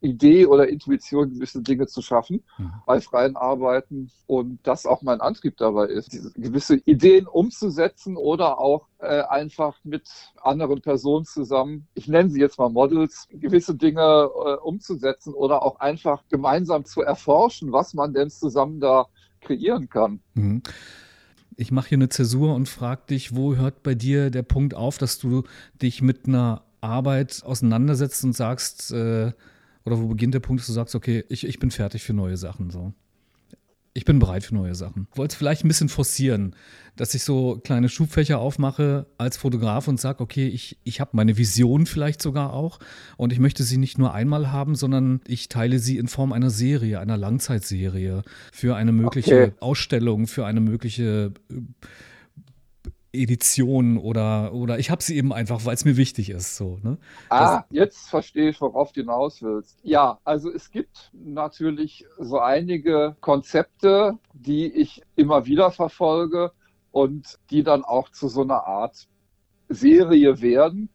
Idee 0.00 0.46
oder 0.46 0.68
Intuition, 0.68 1.30
gewisse 1.30 1.60
Dinge 1.62 1.86
zu 1.86 2.02
schaffen 2.02 2.44
mhm. 2.56 2.72
bei 2.86 3.00
freien 3.00 3.36
Arbeiten 3.36 4.10
und 4.26 4.60
das 4.62 4.86
auch 4.86 5.02
mein 5.02 5.20
Antrieb 5.20 5.56
dabei 5.56 5.86
ist, 5.86 6.12
diese 6.12 6.32
gewisse 6.32 6.76
Ideen 6.84 7.26
umzusetzen 7.26 8.16
oder 8.16 8.58
auch 8.58 8.86
äh, 8.98 9.22
einfach 9.22 9.76
mit 9.82 10.08
anderen 10.40 10.80
Personen 10.82 11.24
zusammen, 11.24 11.88
ich 11.94 12.06
nenne 12.06 12.30
sie 12.30 12.40
jetzt 12.40 12.58
mal 12.58 12.68
Models, 12.68 13.26
gewisse 13.30 13.74
Dinge 13.74 14.30
äh, 14.32 14.54
umzusetzen 14.62 15.34
oder 15.34 15.62
auch 15.62 15.80
einfach 15.80 16.22
gemeinsam 16.28 16.84
zu 16.84 17.02
erforschen, 17.02 17.72
was 17.72 17.94
man 17.94 18.14
denn 18.14 18.30
zusammen 18.30 18.80
da 18.80 19.06
kreieren 19.40 19.88
kann. 19.88 20.20
Mhm 20.34 20.62
ich 21.58 21.72
mache 21.72 21.88
hier 21.88 21.98
eine 21.98 22.08
Zäsur 22.08 22.54
und 22.54 22.68
frage 22.68 23.02
dich, 23.10 23.34
wo 23.34 23.56
hört 23.56 23.82
bei 23.82 23.96
dir 23.96 24.30
der 24.30 24.44
Punkt 24.44 24.74
auf, 24.74 24.96
dass 24.96 25.18
du 25.18 25.42
dich 25.82 26.00
mit 26.00 26.26
einer 26.26 26.62
Arbeit 26.80 27.42
auseinandersetzt 27.44 28.22
und 28.22 28.32
sagst, 28.32 28.92
äh, 28.92 29.32
oder 29.84 30.00
wo 30.00 30.06
beginnt 30.06 30.34
der 30.34 30.40
Punkt, 30.40 30.60
dass 30.60 30.68
du 30.68 30.72
sagst, 30.72 30.94
okay, 30.94 31.24
ich, 31.28 31.44
ich 31.44 31.58
bin 31.58 31.72
fertig 31.72 32.04
für 32.04 32.12
neue 32.12 32.36
Sachen 32.36 32.70
so? 32.70 32.92
Ich 33.94 34.04
bin 34.04 34.18
bereit 34.18 34.44
für 34.44 34.54
neue 34.54 34.74
Sachen. 34.74 35.08
Wollte 35.14 35.32
es 35.32 35.38
vielleicht 35.38 35.64
ein 35.64 35.68
bisschen 35.68 35.88
forcieren, 35.88 36.54
dass 36.96 37.14
ich 37.14 37.22
so 37.22 37.60
kleine 37.62 37.88
Schubfächer 37.88 38.38
aufmache 38.38 39.06
als 39.18 39.36
Fotograf 39.36 39.88
und 39.88 40.00
sage, 40.00 40.20
okay, 40.20 40.46
ich, 40.46 40.78
ich 40.84 41.00
habe 41.00 41.10
meine 41.14 41.36
Vision 41.36 41.86
vielleicht 41.86 42.20
sogar 42.22 42.52
auch 42.52 42.78
und 43.16 43.32
ich 43.32 43.38
möchte 43.38 43.62
sie 43.62 43.76
nicht 43.76 43.98
nur 43.98 44.14
einmal 44.14 44.52
haben, 44.52 44.74
sondern 44.74 45.20
ich 45.26 45.48
teile 45.48 45.78
sie 45.78 45.96
in 45.96 46.08
Form 46.08 46.32
einer 46.32 46.50
Serie, 46.50 47.00
einer 47.00 47.16
Langzeitserie 47.16 48.22
für 48.52 48.76
eine 48.76 48.92
mögliche 48.92 49.44
okay. 49.44 49.52
Ausstellung, 49.60 50.26
für 50.26 50.44
eine 50.44 50.60
mögliche 50.60 51.32
äh, 51.50 51.54
Edition 53.18 53.98
oder, 53.98 54.52
oder 54.52 54.78
ich 54.78 54.90
habe 54.90 55.02
sie 55.02 55.16
eben 55.16 55.32
einfach, 55.32 55.64
weil 55.64 55.74
es 55.74 55.84
mir 55.84 55.96
wichtig 55.96 56.30
ist. 56.30 56.56
So, 56.56 56.78
ne? 56.82 56.98
Ah, 57.28 57.64
jetzt 57.70 58.08
verstehe 58.08 58.50
ich, 58.50 58.60
worauf 58.60 58.92
du 58.92 59.00
hinaus 59.00 59.42
willst. 59.42 59.78
Ja, 59.82 60.18
also 60.24 60.50
es 60.50 60.70
gibt 60.70 61.10
natürlich 61.12 62.06
so 62.18 62.38
einige 62.38 63.16
Konzepte, 63.20 64.18
die 64.32 64.66
ich 64.66 65.02
immer 65.16 65.46
wieder 65.46 65.70
verfolge 65.70 66.52
und 66.92 67.38
die 67.50 67.62
dann 67.62 67.84
auch 67.84 68.10
zu 68.10 68.28
so 68.28 68.42
einer 68.42 68.66
Art 68.66 69.08
Serie 69.68 70.40
werden, 70.40 70.88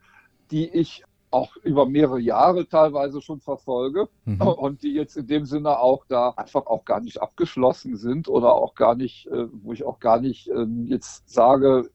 die 0.52 0.68
ich 0.68 1.04
auch 1.34 1.56
über 1.58 1.88
mehrere 1.88 2.20
Jahre 2.20 2.68
teilweise 2.68 3.22
schon 3.22 3.42
verfolge 3.42 4.08
mhm. 4.26 4.42
und 4.42 4.84
die 4.84 4.94
jetzt 4.94 5.18
in 5.18 5.28
dem 5.28 5.46
Sinne 5.46 5.80
auch 5.80 6.06
da 6.08 6.30
einfach 6.30 6.68
auch 6.68 6.86
gar 6.86 7.02
nicht 7.02 7.22
abgeschlossen 7.22 7.98
sind 7.98 8.30
oder 8.30 8.54
auch 8.54 8.76
gar 8.76 8.96
nicht, 8.96 9.28
äh, 9.28 9.48
wo 9.52 9.74
ich 9.74 9.84
auch 9.84 10.00
gar 10.00 10.22
nicht 10.22 10.48
äh, 10.48 10.66
jetzt 10.86 11.30
sage, 11.30 11.90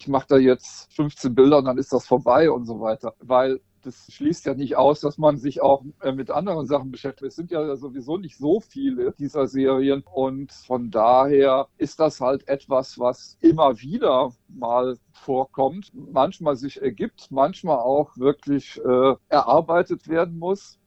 ich 0.00 0.08
mache 0.08 0.26
da 0.28 0.36
jetzt 0.38 0.92
15 0.94 1.34
Bilder 1.34 1.58
und 1.58 1.66
dann 1.66 1.78
ist 1.78 1.92
das 1.92 2.06
vorbei 2.06 2.50
und 2.50 2.64
so 2.64 2.80
weiter. 2.80 3.14
Weil 3.20 3.60
das 3.82 4.06
schließt 4.10 4.46
ja 4.46 4.54
nicht 4.54 4.76
aus, 4.76 5.00
dass 5.00 5.18
man 5.18 5.38
sich 5.38 5.62
auch 5.62 5.84
äh, 6.02 6.12
mit 6.12 6.30
anderen 6.30 6.66
Sachen 6.66 6.90
beschäftigt. 6.90 7.28
Es 7.28 7.36
sind 7.36 7.50
ja 7.50 7.76
sowieso 7.76 8.16
nicht 8.16 8.36
so 8.36 8.60
viele 8.60 9.12
dieser 9.18 9.46
Serien 9.46 10.02
und 10.12 10.52
von 10.52 10.90
daher 10.90 11.68
ist 11.78 12.00
das 12.00 12.20
halt 12.20 12.46
etwas, 12.48 12.98
was 12.98 13.38
immer 13.40 13.80
wieder 13.80 14.32
mal 14.48 14.98
vorkommt, 15.12 15.92
manchmal 15.94 16.56
sich 16.56 16.80
ergibt, 16.82 17.30
manchmal 17.30 17.78
auch 17.78 18.16
wirklich 18.16 18.80
äh, 18.84 19.14
erarbeitet 19.28 20.08
werden 20.08 20.38
muss. 20.38 20.79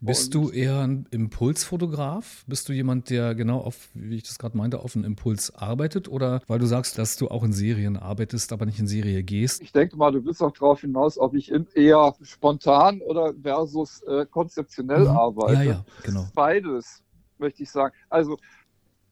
Bist 0.00 0.34
und 0.34 0.46
du 0.46 0.50
eher 0.50 0.80
ein 0.80 1.06
Impulsfotograf? 1.10 2.44
Bist 2.46 2.68
du 2.68 2.72
jemand, 2.72 3.10
der 3.10 3.34
genau 3.34 3.60
auf, 3.60 3.88
wie 3.94 4.16
ich 4.16 4.22
das 4.22 4.38
gerade 4.38 4.56
meinte, 4.56 4.78
auf 4.80 4.94
einen 4.94 5.04
Impuls 5.04 5.54
arbeitet? 5.54 6.08
Oder 6.08 6.40
weil 6.46 6.58
du 6.58 6.66
sagst, 6.66 6.98
dass 6.98 7.16
du 7.16 7.28
auch 7.28 7.42
in 7.42 7.52
Serien 7.52 7.96
arbeitest, 7.96 8.52
aber 8.52 8.66
nicht 8.66 8.78
in 8.78 8.86
Serie 8.86 9.22
gehst? 9.22 9.60
Ich 9.60 9.72
denke 9.72 9.96
mal, 9.96 10.12
du 10.12 10.24
willst 10.24 10.42
auch 10.42 10.52
darauf 10.52 10.80
hinaus, 10.80 11.18
ob 11.18 11.34
ich 11.34 11.52
eher 11.74 12.14
spontan 12.22 13.00
oder 13.02 13.34
versus 13.42 14.02
äh, 14.02 14.26
konzeptionell 14.26 15.00
mhm. 15.00 15.08
arbeite. 15.08 15.54
Ja, 15.54 15.62
ja, 15.62 15.84
genau. 16.02 16.26
Beides, 16.34 17.02
möchte 17.38 17.62
ich 17.62 17.70
sagen. 17.70 17.94
Also 18.08 18.38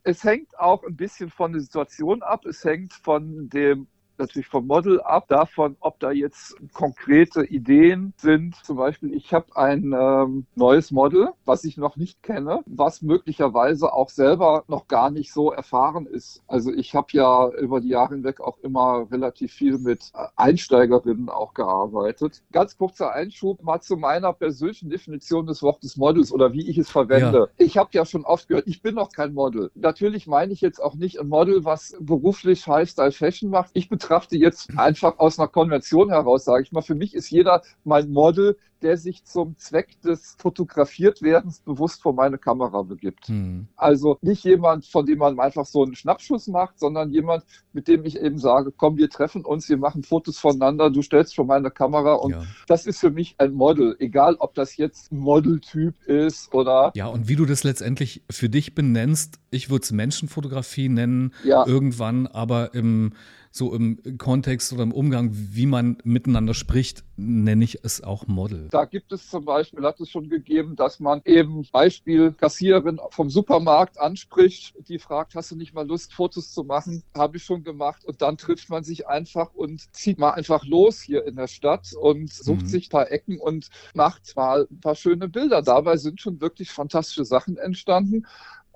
es 0.05 0.23
hängt 0.23 0.57
auch 0.59 0.85
ein 0.85 0.95
bisschen 0.95 1.31
von 1.31 1.53
der 1.53 1.61
Situation 1.61 2.23
ab. 2.23 2.47
Es 2.47 2.65
hängt 2.65 2.93
von 2.93 3.49
dem 3.49 3.89
natürlich 4.19 4.49
vom 4.49 4.67
Model 4.67 5.01
ab, 5.01 5.29
davon, 5.29 5.77
ob 5.81 5.99
da 6.01 6.11
jetzt 6.11 6.57
konkrete 6.73 7.45
Ideen 7.45 8.15
sind. 8.17 8.57
Zum 8.65 8.77
Beispiel, 8.77 9.15
ich 9.15 9.33
habe 9.33 9.57
ein 9.57 9.95
ähm, 9.97 10.47
neues 10.55 10.91
Model, 10.91 11.31
was 11.45 11.65
ich 11.65 11.77
noch 11.77 11.97
nicht 11.97 12.23
kenne, 12.23 12.61
was 12.67 13.03
möglicherweise 13.03 13.93
auch 13.93 14.11
selber 14.11 14.65
noch 14.69 14.89
gar 14.89 15.11
nicht 15.11 15.33
so 15.33 15.53
erfahren 15.53 16.07
ist. 16.07 16.43
Also 16.47 16.73
ich 16.73 16.95
habe 16.95 17.09
ja 17.13 17.49
über 17.51 17.81
die 17.81 17.89
Jahre 17.89 18.15
hinweg 18.15 18.41
auch 18.41 18.59
immer 18.59 19.07
relativ 19.11 19.53
viel 19.53 19.79
mit 19.79 20.13
äh, 20.15 20.27
Einsteigerinnen 20.37 21.29
auch 21.29 21.55
gearbeitet. 21.55 22.43
Ganz 22.53 22.77
kurzer 22.77 23.13
Einschub 23.13 23.63
mal 23.63 23.81
zu 23.81 23.97
meiner 23.97 24.33
persönlichen 24.33 24.91
Definition 24.91 25.47
des 25.47 25.63
Wortes 25.63 25.97
Models 25.97 26.33
oder 26.33 26.53
wie 26.53 26.69
ich 26.69 26.79
es 26.79 26.91
verwende. 26.91 27.39
Ja. 27.39 27.65
Ich 27.65 27.77
habe 27.77 27.91
ja 27.93 28.05
schon 28.05 28.25
oft 28.25 28.49
gehört, 28.49 28.67
ich 28.67 28.83
bin 28.83 28.95
noch 28.95 29.11
kein 29.11 29.35
Model. 29.35 29.71
Natürlich 29.75 30.27
meine 30.27 30.53
ich 30.53 30.61
jetzt 30.61 30.83
auch 30.83 30.95
nicht 30.95 31.21
ein 31.21 31.29
Model, 31.29 31.65
was 31.65 31.97
beruflich 32.01 32.67
High 32.67 32.89
Style 32.89 33.13
Fashion 33.13 33.51
macht. 33.51 33.71
Ich 33.75 33.89
betrachte 34.07 34.37
jetzt 34.37 34.71
einfach 34.77 35.19
aus 35.19 35.39
einer 35.39 35.49
Konvention 35.49 36.11
heraus, 36.11 36.45
sage 36.45 36.63
ich 36.63 36.71
mal, 36.71 36.81
für 36.81 36.95
mich 36.95 37.13
ist 37.13 37.29
jeder 37.29 37.63
mein 37.83 38.09
Model, 38.11 38.57
der 38.83 38.97
sich 38.97 39.25
zum 39.25 39.59
Zweck 39.59 40.01
des 40.03 40.37
Fotografiertwerdens 40.39 41.61
bewusst 41.61 42.03
vor 42.03 42.13
meine 42.13 42.39
Kamera 42.39 42.83
begibt. 42.83 43.29
Hm. 43.29 43.69
Also 43.77 44.19
nicht 44.21 44.45
jemand, 44.45 44.87
von 44.87 45.07
dem 45.07 45.19
man 45.19 45.39
einfach 45.39 45.67
so 45.67 45.83
einen 45.83 45.95
Schnappschuss 45.95 46.47
macht, 46.49 46.79
sondern 46.79 47.11
jemand, 47.11 47.45
mit 47.73 47.89
dem 47.89 48.05
ich 48.05 48.19
eben 48.19 48.39
sage, 48.39 48.73
komm, 48.77 48.97
wir 48.97 49.09
treffen 49.09 49.45
uns, 49.45 49.69
wir 49.69 49.79
machen 49.79 50.03
Fotos 50.03 50.39
voneinander, 50.39 50.91
du 50.91 51.03
stellst 51.03 51.35
vor 51.35 51.47
meine 51.47 51.71
Kamera 51.71 52.15
und 52.15 52.33
ja. 52.33 52.43
das 52.67 52.87
ist 52.87 53.01
für 53.01 53.11
mich 53.11 53.37
ein 53.39 53.53
Model, 53.53 53.97
egal 53.99 54.37
ob 54.39 54.55
das 54.55 54.77
jetzt 54.77 55.13
ein 55.13 55.19
Modeltyp 55.19 56.03
ist 56.05 56.53
oder. 56.55 56.93
Ja, 56.95 57.07
und 57.07 57.29
wie 57.29 57.37
du 57.37 57.47
das 57.47 57.65
letztendlich 57.65 58.23
für 58.31 58.49
dich 58.49 58.75
benennst, 58.75 59.39
ich 59.51 59.71
würde 59.71 59.85
es 59.85 59.93
Menschenfotografie 59.93 60.89
nennen, 60.89 61.33
ja. 61.45 61.67
irgendwann, 61.67 62.27
aber 62.27 62.75
im 62.75 63.13
so 63.57 63.75
im 63.75 64.19
Kontext 64.19 64.73
oder 64.73 64.83
im 64.83 64.93
Umgang, 64.93 65.31
wie 65.33 65.67
man 65.67 65.97
miteinander 66.05 66.53
spricht, 66.53 67.05
nenne 67.17 67.65
ich 67.65 67.85
es 67.85 68.05
auch 68.05 68.27
Model. 68.27 68.69
Da 68.77 68.85
gibt 68.85 69.11
es 69.11 69.31
zum 69.31 69.47
Beispiel, 69.47 69.83
hat 69.87 69.99
es 70.01 70.11
schon 70.11 70.29
gegeben, 70.29 70.77
dass 70.77 71.01
man 71.01 71.23
eben 71.25 71.67
Beispiel 71.73 72.33
Kassiererin 72.33 73.01
vom 73.09 73.31
Supermarkt 73.31 73.99
anspricht, 73.99 74.75
die 74.87 74.99
fragt, 74.99 75.35
hast 75.35 75.51
du 75.51 75.57
nicht 75.57 75.73
mal 75.73 75.87
Lust, 75.87 76.13
Fotos 76.13 76.53
zu 76.53 76.63
machen? 76.63 77.03
Habe 77.17 77.39
ich 77.39 77.45
schon 77.45 77.65
gemacht. 77.65 78.05
Und 78.05 78.21
dann 78.21 78.37
trifft 78.37 78.69
man 78.69 78.85
sich 78.85 79.09
einfach 79.09 79.55
und 79.55 79.95
zieht 79.95 80.19
mal 80.19 80.33
einfach 80.33 80.67
los 80.67 81.01
hier 81.01 81.25
in 81.25 81.37
der 81.37 81.47
Stadt 81.47 81.95
und 81.99 82.31
sucht 82.31 82.65
mhm. 82.65 82.67
sich 82.67 82.89
ein 82.89 82.91
paar 82.91 83.11
Ecken 83.11 83.41
und 83.41 83.71
macht 83.95 84.37
mal 84.37 84.69
ein 84.71 84.81
paar 84.81 84.95
schöne 84.95 85.31
Bilder. 85.31 85.63
Dabei 85.63 85.97
sind 85.97 86.21
schon 86.21 86.43
wirklich 86.43 86.71
fantastische 86.71 87.25
Sachen 87.25 87.57
entstanden 87.57 88.27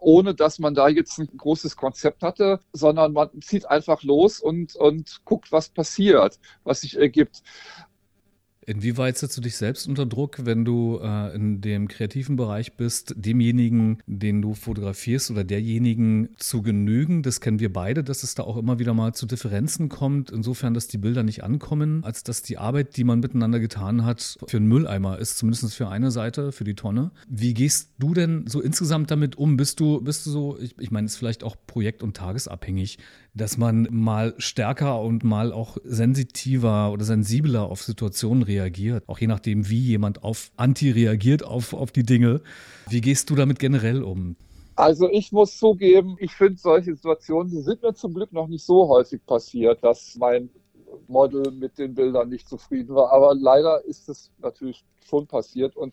ohne 0.02 0.34
dass 0.34 0.58
man 0.58 0.74
da 0.74 0.88
jetzt 0.88 1.18
ein 1.18 1.28
großes 1.36 1.76
Konzept 1.76 2.22
hatte, 2.22 2.60
sondern 2.72 3.12
man 3.12 3.28
zieht 3.42 3.66
einfach 3.66 4.02
los 4.02 4.40
und, 4.40 4.74
und 4.76 5.20
guckt, 5.26 5.52
was 5.52 5.68
passiert, 5.68 6.38
was 6.64 6.80
sich 6.80 6.96
ergibt. 6.96 7.42
Inwieweit 8.66 9.16
setzt 9.16 9.36
du 9.36 9.40
dich 9.40 9.56
selbst 9.56 9.88
unter 9.88 10.06
Druck, 10.06 10.44
wenn 10.44 10.64
du 10.64 11.00
äh, 11.02 11.34
in 11.34 11.60
dem 11.60 11.88
kreativen 11.88 12.36
Bereich 12.36 12.74
bist, 12.74 13.14
demjenigen, 13.16 13.98
den 14.06 14.42
du 14.42 14.54
fotografierst 14.54 15.30
oder 15.30 15.44
derjenigen 15.44 16.28
zu 16.36 16.60
genügen? 16.62 17.22
Das 17.22 17.40
kennen 17.40 17.58
wir 17.58 17.72
beide, 17.72 18.04
dass 18.04 18.22
es 18.22 18.34
da 18.34 18.42
auch 18.42 18.58
immer 18.58 18.78
wieder 18.78 18.92
mal 18.92 19.14
zu 19.14 19.26
Differenzen 19.26 19.88
kommt, 19.88 20.30
insofern, 20.30 20.74
dass 20.74 20.88
die 20.88 20.98
Bilder 20.98 21.22
nicht 21.22 21.42
ankommen, 21.42 22.04
als 22.04 22.22
dass 22.22 22.42
die 22.42 22.58
Arbeit, 22.58 22.96
die 22.96 23.04
man 23.04 23.20
miteinander 23.20 23.60
getan 23.60 24.04
hat, 24.04 24.36
für 24.46 24.58
einen 24.58 24.68
Mülleimer 24.68 25.18
ist, 25.18 25.38
zumindest 25.38 25.74
für 25.74 25.88
eine 25.88 26.10
Seite, 26.10 26.52
für 26.52 26.64
die 26.64 26.74
Tonne. 26.74 27.12
Wie 27.28 27.54
gehst 27.54 27.94
du 27.98 28.12
denn 28.12 28.46
so 28.46 28.60
insgesamt 28.60 29.10
damit 29.10 29.36
um? 29.36 29.56
Bist 29.56 29.80
du, 29.80 30.02
bist 30.02 30.26
du 30.26 30.30
so, 30.30 30.58
ich, 30.58 30.78
ich 30.78 30.90
meine, 30.90 31.06
es 31.06 31.14
ist 31.14 31.18
vielleicht 31.18 31.44
auch 31.44 31.56
projekt- 31.66 32.02
und 32.02 32.16
tagesabhängig, 32.16 32.98
dass 33.34 33.56
man 33.56 33.88
mal 33.90 34.34
stärker 34.38 35.00
und 35.00 35.24
mal 35.24 35.52
auch 35.52 35.76
sensitiver 35.84 36.92
oder 36.92 37.04
sensibler 37.04 37.70
auf 37.70 37.82
Situationen 37.82 38.42
reagiert. 38.42 39.04
Auch 39.06 39.18
je 39.18 39.26
nachdem, 39.26 39.68
wie 39.68 39.78
jemand 39.78 40.24
auf 40.24 40.50
Anti 40.56 40.90
reagiert 40.90 41.44
auf, 41.44 41.72
auf 41.72 41.92
die 41.92 42.02
Dinge. 42.02 42.40
Wie 42.88 43.00
gehst 43.00 43.30
du 43.30 43.36
damit 43.36 43.58
generell 43.58 44.02
um? 44.02 44.36
Also 44.76 45.08
ich 45.10 45.30
muss 45.30 45.58
zugeben, 45.58 46.16
ich 46.18 46.32
finde 46.32 46.58
solche 46.58 46.94
Situationen, 46.94 47.50
die 47.52 47.60
sind 47.60 47.82
mir 47.82 47.94
zum 47.94 48.14
Glück 48.14 48.32
noch 48.32 48.48
nicht 48.48 48.64
so 48.64 48.88
häufig 48.88 49.24
passiert, 49.26 49.84
dass 49.84 50.16
mein 50.18 50.48
Model 51.06 51.52
mit 51.52 51.78
den 51.78 51.94
Bildern 51.94 52.28
nicht 52.30 52.48
zufrieden 52.48 52.94
war. 52.94 53.12
Aber 53.12 53.34
leider 53.34 53.84
ist 53.84 54.08
es 54.08 54.30
natürlich 54.38 54.84
schon 55.06 55.26
passiert 55.26 55.76
und 55.76 55.92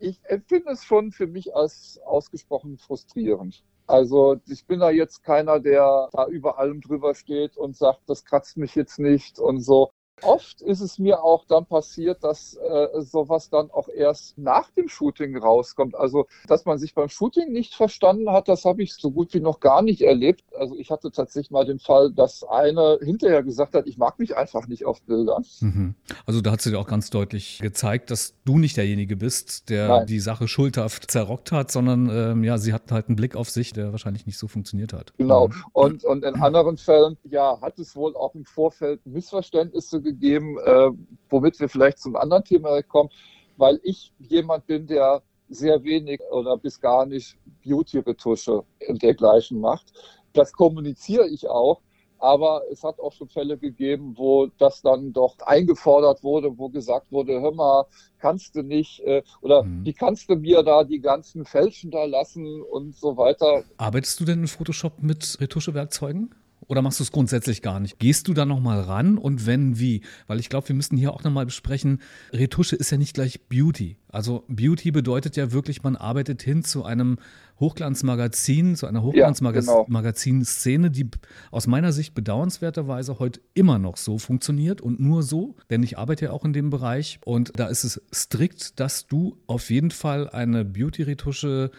ich 0.00 0.18
empfinde 0.24 0.72
es 0.72 0.84
schon 0.84 1.12
für 1.12 1.26
mich 1.26 1.54
als 1.54 2.00
ausgesprochen 2.04 2.78
frustrierend. 2.78 3.62
Also 3.86 4.36
ich 4.46 4.66
bin 4.66 4.80
da 4.80 4.90
jetzt 4.90 5.22
keiner, 5.22 5.60
der 5.60 6.08
da 6.12 6.26
über 6.26 6.58
allem 6.58 6.80
drüber 6.80 7.14
steht 7.14 7.56
und 7.56 7.76
sagt, 7.76 8.02
das 8.08 8.24
kratzt 8.24 8.56
mich 8.56 8.74
jetzt 8.74 8.98
nicht 8.98 9.38
und 9.38 9.60
so. 9.60 9.92
Oft 10.22 10.62
ist 10.62 10.80
es 10.80 10.98
mir 10.98 11.22
auch 11.22 11.44
dann 11.44 11.66
passiert, 11.66 12.22
dass 12.22 12.54
äh, 12.54 13.00
sowas 13.00 13.50
dann 13.50 13.70
auch 13.70 13.88
erst 13.88 14.38
nach 14.38 14.70
dem 14.70 14.88
Shooting 14.88 15.36
rauskommt. 15.36 15.94
Also, 15.96 16.26
dass 16.46 16.64
man 16.64 16.78
sich 16.78 16.94
beim 16.94 17.08
Shooting 17.08 17.52
nicht 17.52 17.74
verstanden 17.74 18.30
hat, 18.30 18.48
das 18.48 18.64
habe 18.64 18.82
ich 18.82 18.94
so 18.94 19.10
gut 19.10 19.34
wie 19.34 19.40
noch 19.40 19.60
gar 19.60 19.82
nicht 19.82 20.02
erlebt. 20.02 20.44
Also, 20.56 20.76
ich 20.76 20.90
hatte 20.90 21.10
tatsächlich 21.10 21.50
mal 21.50 21.66
den 21.66 21.80
Fall, 21.80 22.12
dass 22.12 22.44
eine 22.44 22.98
hinterher 23.02 23.42
gesagt 23.42 23.74
hat, 23.74 23.86
ich 23.86 23.98
mag 23.98 24.18
mich 24.18 24.36
einfach 24.36 24.68
nicht 24.68 24.86
auf 24.86 25.02
Bildern. 25.02 25.44
Mhm. 25.60 25.94
Also, 26.26 26.40
da 26.40 26.52
hat 26.52 26.60
sie 26.62 26.70
dir 26.70 26.78
auch 26.78 26.86
ganz 26.86 27.10
deutlich 27.10 27.58
gezeigt, 27.58 28.10
dass 28.10 28.34
du 28.44 28.58
nicht 28.58 28.76
derjenige 28.76 29.16
bist, 29.16 29.68
der 29.68 29.88
Nein. 29.88 30.06
die 30.06 30.20
Sache 30.20 30.46
schuldhaft 30.46 31.10
zerrockt 31.10 31.50
hat, 31.50 31.72
sondern 31.72 32.08
ähm, 32.10 32.44
ja, 32.44 32.56
sie 32.56 32.72
hat 32.72 32.92
halt 32.92 33.08
einen 33.08 33.16
Blick 33.16 33.34
auf 33.34 33.50
sich, 33.50 33.72
der 33.72 33.90
wahrscheinlich 33.90 34.26
nicht 34.26 34.38
so 34.38 34.46
funktioniert 34.46 34.92
hat. 34.92 35.12
Genau. 35.18 35.48
Mhm. 35.48 35.64
Und, 35.72 36.04
und 36.04 36.24
in 36.24 36.36
anderen 36.36 36.76
Fällen, 36.76 37.16
ja, 37.24 37.60
hat 37.60 37.78
es 37.78 37.96
wohl 37.96 38.16
auch 38.16 38.34
im 38.34 38.44
Vorfeld 38.44 39.04
Missverständnisse 39.06 40.03
gegeben, 40.04 40.58
äh, 40.64 40.90
womit 41.28 41.58
wir 41.58 41.68
vielleicht 41.68 41.98
zum 41.98 42.14
anderen 42.14 42.44
Thema 42.44 42.80
kommen, 42.82 43.10
weil 43.56 43.80
ich 43.82 44.12
jemand 44.18 44.66
bin, 44.66 44.86
der 44.86 45.22
sehr 45.48 45.82
wenig 45.84 46.20
oder 46.30 46.56
bis 46.56 46.80
gar 46.80 47.06
nicht 47.06 47.36
Beauty-Retusche 47.64 48.62
und 48.88 49.02
dergleichen 49.02 49.60
macht. 49.60 49.92
Das 50.32 50.52
kommuniziere 50.52 51.28
ich 51.28 51.48
auch. 51.48 51.80
Aber 52.18 52.62
es 52.70 52.82
hat 52.82 53.00
auch 53.00 53.12
schon 53.12 53.28
Fälle 53.28 53.58
gegeben, 53.58 54.14
wo 54.16 54.46
das 54.46 54.80
dann 54.80 55.12
doch 55.12 55.36
eingefordert 55.40 56.22
wurde, 56.22 56.56
wo 56.56 56.70
gesagt 56.70 57.12
wurde, 57.12 57.40
hör 57.40 57.52
mal, 57.52 57.84
kannst 58.18 58.54
du 58.54 58.62
nicht 58.62 59.00
äh, 59.00 59.22
oder 59.42 59.64
mhm. 59.64 59.84
wie 59.84 59.92
kannst 59.92 60.30
du 60.30 60.36
mir 60.36 60.62
da 60.62 60.84
die 60.84 61.00
ganzen 61.00 61.44
Fälschen 61.44 61.90
da 61.90 62.04
lassen 62.04 62.62
und 62.62 62.96
so 62.96 63.18
weiter. 63.18 63.64
Arbeitest 63.76 64.20
du 64.20 64.24
denn 64.24 64.40
in 64.40 64.48
Photoshop 64.48 65.02
mit 65.02 65.38
Retuschewerkzeugen? 65.38 66.34
Oder 66.68 66.82
machst 66.82 67.00
du 67.00 67.04
es 67.04 67.12
grundsätzlich 67.12 67.62
gar 67.62 67.80
nicht? 67.80 67.98
Gehst 67.98 68.28
du 68.28 68.34
da 68.34 68.44
nochmal 68.44 68.80
ran 68.80 69.18
und 69.18 69.46
wenn, 69.46 69.78
wie? 69.78 70.02
Weil 70.26 70.40
ich 70.40 70.48
glaube, 70.48 70.68
wir 70.68 70.76
müssen 70.76 70.96
hier 70.96 71.12
auch 71.12 71.24
nochmal 71.24 71.46
besprechen, 71.46 72.00
Retusche 72.32 72.76
ist 72.76 72.90
ja 72.90 72.98
nicht 72.98 73.14
gleich 73.14 73.48
Beauty. 73.48 73.96
Also 74.08 74.44
Beauty 74.48 74.90
bedeutet 74.92 75.36
ja 75.36 75.52
wirklich, 75.52 75.82
man 75.82 75.96
arbeitet 75.96 76.42
hin 76.42 76.62
zu 76.62 76.84
einem 76.84 77.18
Hochglanzmagazin, 77.60 78.76
zu 78.76 78.86
einer 78.86 79.02
Hochglanzmagazin-Szene, 79.02 80.90
die 80.90 81.10
aus 81.50 81.66
meiner 81.66 81.92
Sicht 81.92 82.14
bedauernswerterweise 82.14 83.18
heute 83.18 83.40
immer 83.54 83.78
noch 83.78 83.96
so 83.96 84.18
funktioniert 84.18 84.80
und 84.80 85.00
nur 85.00 85.22
so, 85.22 85.56
denn 85.70 85.82
ich 85.82 85.98
arbeite 85.98 86.26
ja 86.26 86.30
auch 86.32 86.44
in 86.44 86.52
dem 86.52 86.70
Bereich 86.70 87.18
und 87.24 87.52
da 87.56 87.66
ist 87.66 87.84
es 87.84 88.00
strikt, 88.12 88.78
dass 88.80 89.06
du 89.06 89.36
auf 89.46 89.70
jeden 89.70 89.90
Fall 89.90 90.28
eine 90.30 90.64
Beauty-Retusche 90.64 91.70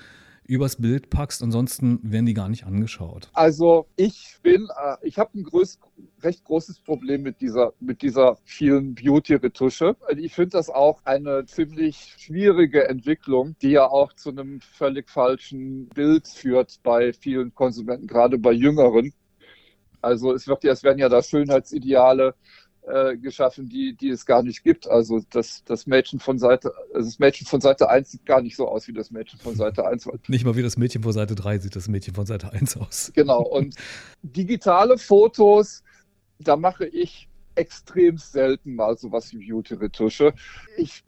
übers 0.48 0.76
Bild 0.78 1.10
packst. 1.10 1.44
Ansonsten 1.44 2.00
werden 2.04 2.26
die 2.26 2.34
gar 2.34 2.50
nicht 2.50 2.66
angeschaut. 2.66 3.30
Also 3.34 3.88
ich 3.96 4.38
bin, 4.44 4.68
äh, 4.84 4.96
ich 5.02 5.18
habe 5.18 5.38
ein 5.38 5.44
größ, 5.44 5.80
recht 6.22 6.44
großes 6.44 6.80
Problem 6.80 7.24
mit 7.24 7.42
dieser, 7.42 7.74
mit 7.80 8.02
dieser 8.02 8.38
vielen 8.44 8.96
Beauty-Retusche. 8.96 9.96
Ich 10.18 10.34
finde 10.34 10.52
das 10.52 10.70
auch 10.70 11.02
eine 11.06 11.46
ziemlich 11.46 12.16
schwierige 12.18 12.88
Entwicklung, 12.88 13.56
die 13.62 13.72
ja 13.72 13.88
auch 13.88 14.14
zu 14.14 14.30
einem 14.30 14.62
völlig 14.62 15.10
falschen 15.10 15.88
Bild 15.90 16.28
führt 16.28 16.80
bei 16.84 17.14
vielen 17.14 17.54
Konsumenten, 17.54 18.08
gerade 18.08 18.38
bei 18.38 18.52
Jüngeren. 18.52 19.14
Also 20.02 20.34
es 20.34 20.48
wird 20.48 20.64
ja, 20.64 20.72
es 20.72 20.84
werden 20.84 21.00
ja 21.00 21.10
da 21.10 21.24
Schönheitsideale 21.24 22.36
äh, 22.88 23.18
geschaffen, 23.18 23.68
die, 23.68 23.96
die 23.96 24.10
es 24.10 24.26
gar 24.26 24.44
nicht 24.44 24.64
gibt. 24.64 24.88
Also 24.88 25.22
das, 25.32 25.64
das 25.66 25.88
Mädchen 25.88 26.20
von 26.20 26.38
Seite, 26.38 26.74
also 26.94 27.08
das 27.08 27.20
Mädchen 27.20 27.48
von 27.48 27.62
Seite 27.62 27.90
1 27.90 28.12
sieht 28.12 28.26
gar 28.26 28.42
nicht 28.42 28.56
so 28.56 28.68
aus 28.68 28.88
wie 28.88 28.94
das 28.94 29.12
Mädchen 29.12 29.40
von 29.40 29.56
Seite 29.56 29.86
1. 29.86 30.08
Nicht 30.28 30.46
mal 30.46 30.56
wie 30.56 30.62
das 30.62 30.78
Mädchen 30.78 31.04
von 31.04 31.12
Seite 31.12 31.36
3 31.36 31.60
sieht 31.60 31.76
das 31.76 31.88
Mädchen 31.88 32.14
von 32.14 32.26
Seite 32.26 32.52
1 32.52 32.78
aus. 32.78 33.12
Genau. 33.16 33.42
Und 33.42 33.76
digitale 34.22 34.98
Fotos, 34.98 35.84
da 36.40 36.56
mache 36.56 36.86
ich 36.86 37.28
extrem 37.56 38.18
selten 38.18 38.76
mal 38.76 38.98
sowas 38.98 39.34
wie 39.34 39.50
Beauty-Retusche. 39.50 40.34
Ich 40.78 41.04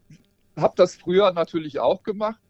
habe 0.55 0.73
das 0.75 0.95
früher 0.95 1.31
natürlich 1.33 1.79
auch 1.79 2.03
gemacht. 2.03 2.41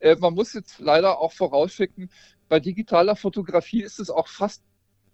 Äh, 0.00 0.16
man 0.16 0.34
muss 0.34 0.52
jetzt 0.52 0.78
leider 0.80 1.18
auch 1.18 1.32
vorausschicken, 1.32 2.10
bei 2.48 2.60
digitaler 2.60 3.16
Fotografie 3.16 3.82
ist 3.82 3.98
es 3.98 4.10
auch 4.10 4.28
fast 4.28 4.62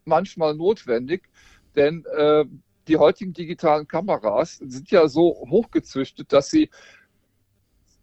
manchmal 0.04 0.54
notwendig, 0.54 1.28
denn 1.76 2.04
äh, 2.16 2.44
die 2.90 2.98
heutigen 2.98 3.32
digitalen 3.32 3.86
Kameras 3.86 4.56
sind 4.56 4.90
ja 4.90 5.06
so 5.06 5.46
hochgezüchtet, 5.48 6.32
dass 6.32 6.50
sie 6.50 6.70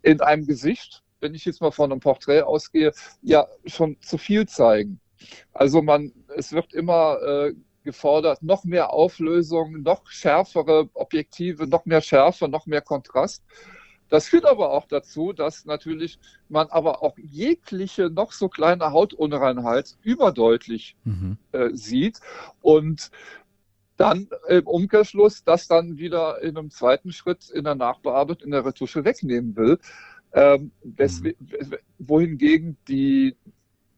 in 0.01 0.22
einem 0.22 0.48
Gesicht, 0.48 1.03
wenn 1.20 1.36
ich 1.36 1.44
jetzt 1.44 1.60
mal 1.60 1.72
von 1.72 1.91
einem 1.91 2.00
Porträt 2.00 2.44
ausgehe, 2.44 2.94
ja 3.22 3.48
schon 3.65 3.98
zu 4.01 4.17
viel 4.17 4.48
zeigen. 4.48 5.01
Also 5.51 5.82
man, 5.82 6.13
es 6.38 6.53
wird 6.53 6.74
immer 6.74 7.22
äh, 7.22 7.53
gefordert, 7.84 8.44
noch 8.44 8.63
mehr 8.63 8.94
Auflösung, 8.94 9.82
noch 9.82 10.08
schärfere 10.08 10.89
Objektive, 10.94 11.67
noch 11.67 11.86
mehr 11.86 12.01
Schärfe, 12.01 12.48
noch 12.48 12.65
mehr 12.65 12.82
Kontrast. 12.82 13.44
Das 14.08 14.29
führt 14.29 14.46
aber 14.46 14.72
auch 14.72 14.88
dazu, 14.88 15.34
dass 15.34 15.65
natürlich 15.65 16.17
man 16.48 16.67
aber 16.67 17.03
auch 17.03 17.17
jegliche 17.17 18.10
noch 18.10 18.32
so 18.32 18.48
kleine 18.48 18.94
Hautunreinheit 18.94 19.98
überdeutlich 20.01 20.96
mhm. 21.03 21.38
äh, 21.51 21.72
sieht. 21.74 22.22
Und 22.62 23.12
dann 23.98 24.30
im 24.48 24.68
Umkehrschluss 24.68 25.44
das 25.44 25.68
dann 25.68 25.98
wieder 25.98 26.42
in 26.42 26.58
einem 26.58 26.70
zweiten 26.70 27.12
Schritt 27.12 27.50
in 27.50 27.63
der 27.63 27.75
Nachbearbeitung, 27.75 28.46
in 28.46 28.51
der 28.51 28.66
Retusche 28.66 29.04
wegnehmen 29.04 29.56
will. 29.56 29.80
Ähm, 30.34 30.72
mhm. 30.84 31.36
wohingegen 31.98 32.77
die 32.88 33.36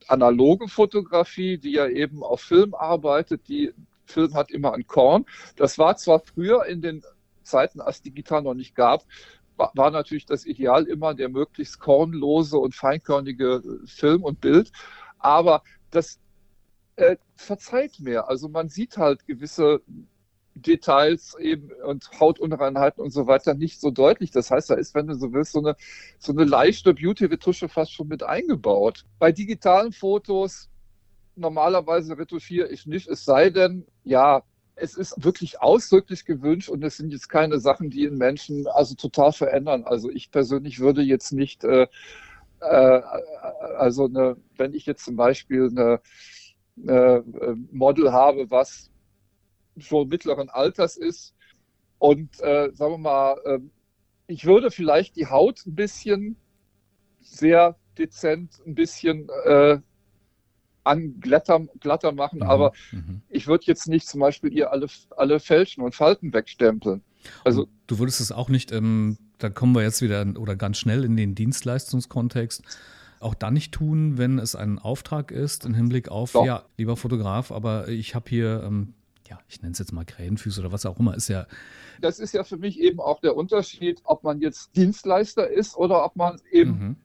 analoge 0.08 0.68
Fotografie, 0.68 1.58
die 1.58 1.74
ja 1.74 1.88
eben 1.88 2.24
auf 2.24 2.42
Film 2.42 2.74
arbeitet, 2.74 3.48
die 3.48 3.74
Film 4.06 4.34
hat 4.34 4.52
immer 4.52 4.74
ein 4.74 4.88
Korn. 4.88 5.26
Das 5.56 5.78
war 5.78 5.98
zwar 5.98 6.20
früher 6.20 6.66
in 6.66 6.82
den 6.82 7.04
Zeiten, 7.44 7.82
als 7.82 8.02
digital 8.02 8.44
noch 8.44 8.54
nicht 8.54 8.76
gab, 8.76 9.06
war, 9.58 9.72
war 9.76 9.92
natürlich 9.92 10.26
das 10.26 10.46
Ideal 10.46 10.86
immer 10.86 11.14
der 11.14 11.30
möglichst 11.30 11.80
kornlose 11.80 12.58
und 12.58 12.76
feinkörnige 12.76 13.62
Film 13.86 14.24
und 14.24 14.40
Bild. 14.40 14.72
Aber 15.20 15.64
das 15.92 16.20
äh, 17.00 17.18
verzeiht 17.36 18.00
mehr. 18.00 18.30
Also 18.30 18.50
man 18.50 18.70
sieht 18.70 18.98
halt 18.98 19.26
gewisse 19.26 19.82
Details 20.56 21.36
eben 21.40 21.72
und 21.86 22.10
Hautunreinheiten 22.20 23.02
und 23.02 23.12
so 23.12 23.28
weiter 23.28 23.54
nicht 23.54 23.80
so 23.80 23.92
deutlich. 23.92 24.32
Das 24.32 24.52
heißt, 24.52 24.70
da 24.70 24.76
ist, 24.76 24.94
wenn 24.96 25.08
du 25.08 25.16
so 25.16 25.32
willst, 25.32 25.54
so 25.54 25.60
eine, 25.60 25.76
so 26.18 26.34
eine 26.34 26.44
leichte 26.44 26.94
Beauty-Retusche 26.94 27.70
fast 27.70 27.94
schon 27.94 28.08
mit 28.08 28.24
eingebaut. 28.24 29.06
Bei 29.20 29.32
digitalen 29.32 29.94
Fotos 29.94 30.70
normalerweise 31.36 32.18
retuschiere 32.18 32.68
ich 32.68 32.86
nicht, 32.86 33.08
es 33.08 33.24
sei 33.24 33.50
denn, 33.50 33.86
ja, 34.04 34.44
es 34.76 34.96
ist 34.96 35.24
wirklich 35.24 35.62
ausdrücklich 35.62 36.26
gewünscht 36.26 36.70
und 36.70 36.84
es 36.84 36.98
sind 36.98 37.12
jetzt 37.12 37.30
keine 37.30 37.60
Sachen, 37.60 37.90
die 37.90 38.04
in 38.04 38.18
Menschen 38.18 38.68
also 38.68 38.96
total 38.96 39.32
verändern. 39.32 39.84
Also 39.86 40.10
ich 40.10 40.32
persönlich 40.32 40.80
würde 40.80 41.02
jetzt 41.02 41.32
nicht, 41.32 41.64
äh, 41.64 41.88
äh, 42.62 43.02
also 43.78 44.06
eine, 44.06 44.38
wenn 44.58 44.74
ich 44.74 44.86
jetzt 44.86 45.06
zum 45.06 45.16
Beispiel 45.16 45.70
eine 45.70 46.02
äh, 46.88 47.22
Model 47.72 48.12
habe, 48.12 48.50
was 48.52 48.90
schon 49.78 50.08
mittleren 50.08 50.50
Alters 50.50 50.98
ist. 50.98 51.36
Und 51.98 52.40
äh, 52.42 52.70
sagen 52.74 52.94
wir 52.94 52.98
mal, 52.98 53.38
äh, 53.46 53.60
ich 54.28 54.46
würde 54.46 54.72
vielleicht 54.72 55.16
die 55.16 55.28
Haut 55.28 55.66
ein 55.66 55.76
bisschen 55.76 56.38
sehr 57.20 57.76
dezent, 57.98 58.62
ein 58.66 58.76
bisschen 58.76 59.28
äh, 59.46 59.80
anglatter 60.84 61.68
glatter 61.80 62.12
machen, 62.12 62.40
mhm. 62.40 62.50
aber 62.50 62.72
mhm. 62.92 63.22
ich 63.30 63.48
würde 63.48 63.66
jetzt 63.68 63.88
nicht 63.88 64.08
zum 64.08 64.22
Beispiel 64.22 64.54
ihr 64.54 64.72
alle, 64.72 64.88
alle 65.18 65.40
Fälschen 65.40 65.84
und 65.84 65.94
Falten 65.94 66.34
wegstempeln. 66.34 67.02
Also, 67.44 67.64
und 67.64 67.70
du 67.88 68.00
würdest 68.00 68.22
es 68.22 68.32
auch 68.32 68.50
nicht, 68.50 68.72
ähm, 68.72 69.18
da 69.40 69.50
kommen 69.50 69.76
wir 69.76 69.84
jetzt 69.84 70.02
wieder 70.02 70.26
oder 70.38 70.56
ganz 70.56 70.78
schnell 70.78 71.04
in 71.04 71.18
den 71.18 71.36
Dienstleistungskontext 71.36 72.64
auch 73.20 73.34
dann 73.34 73.54
nicht 73.54 73.74
tun, 73.74 74.18
wenn 74.18 74.40
es 74.40 74.56
ein 74.56 74.80
Auftrag 74.80 75.32
ist, 75.32 75.66
im 75.66 75.74
Hinblick 75.74 76.10
auf, 76.10 76.32
Doch. 76.34 76.46
ja, 76.46 76.64
lieber 76.78 76.96
Fotograf, 76.96 77.52
aber 77.52 77.88
ich 77.90 78.16
habe 78.16 78.30
hier, 78.30 78.64
ähm, 78.66 78.94
ja, 79.28 79.40
ich 79.48 79.62
nenne 79.62 79.74
es 79.74 79.80
jetzt 79.80 79.92
mal 79.92 80.06
Krähenfüße 80.06 80.60
oder 80.62 80.72
was 80.72 80.86
auch 80.86 81.00
immer, 81.00 81.16
ist 81.16 81.28
ja. 81.28 81.46
Das 82.02 82.20
ist 82.20 82.34
ja 82.34 82.44
für 82.44 82.58
mich 82.58 82.80
eben 82.80 83.00
auch 83.00 83.20
der 83.20 83.36
Unterschied, 83.36 84.02
ob 84.04 84.24
man 84.24 84.40
jetzt 84.40 84.76
Dienstleister 84.76 85.50
ist 85.50 85.76
oder 85.76 86.04
ob 86.06 86.16
man 86.16 86.40
eben 86.52 86.72
mhm. 86.72 86.96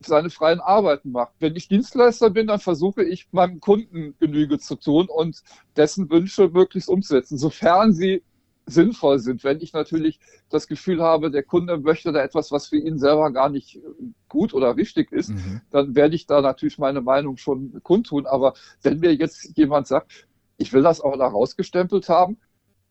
seine 0.00 0.30
freien 0.30 0.60
Arbeiten 0.60 1.12
macht. 1.12 1.32
Wenn 1.38 1.54
ich 1.54 1.68
Dienstleister 1.68 2.30
bin, 2.30 2.48
dann 2.48 2.58
versuche 2.58 3.04
ich 3.04 3.28
meinem 3.32 3.60
Kunden 3.60 4.14
Genüge 4.18 4.58
zu 4.58 4.74
tun 4.74 5.06
und 5.08 5.42
dessen 5.76 6.10
Wünsche 6.10 6.48
möglichst 6.48 6.88
umzusetzen, 6.88 7.38
sofern 7.38 7.92
sie 7.92 8.22
sinnvoll 8.66 9.18
sind. 9.18 9.44
Wenn 9.44 9.60
ich 9.60 9.72
natürlich 9.72 10.20
das 10.48 10.66
Gefühl 10.66 11.02
habe, 11.02 11.30
der 11.30 11.42
Kunde 11.42 11.78
möchte 11.78 12.12
da 12.12 12.22
etwas, 12.22 12.52
was 12.52 12.68
für 12.68 12.76
ihn 12.76 12.98
selber 12.98 13.30
gar 13.30 13.48
nicht 13.48 13.80
gut 14.28 14.54
oder 14.54 14.76
richtig 14.76 15.12
ist, 15.12 15.30
mhm. 15.30 15.60
dann 15.70 15.94
werde 15.94 16.14
ich 16.14 16.26
da 16.26 16.40
natürlich 16.40 16.78
meine 16.78 17.00
Meinung 17.00 17.36
schon 17.36 17.80
kundtun. 17.82 18.26
Aber 18.26 18.54
wenn 18.82 19.00
mir 19.00 19.14
jetzt 19.14 19.56
jemand 19.56 19.86
sagt, 19.86 20.26
ich 20.58 20.72
will 20.72 20.82
das 20.82 21.00
auch 21.00 21.16
da 21.16 21.26
rausgestempelt 21.26 22.08
haben, 22.08 22.38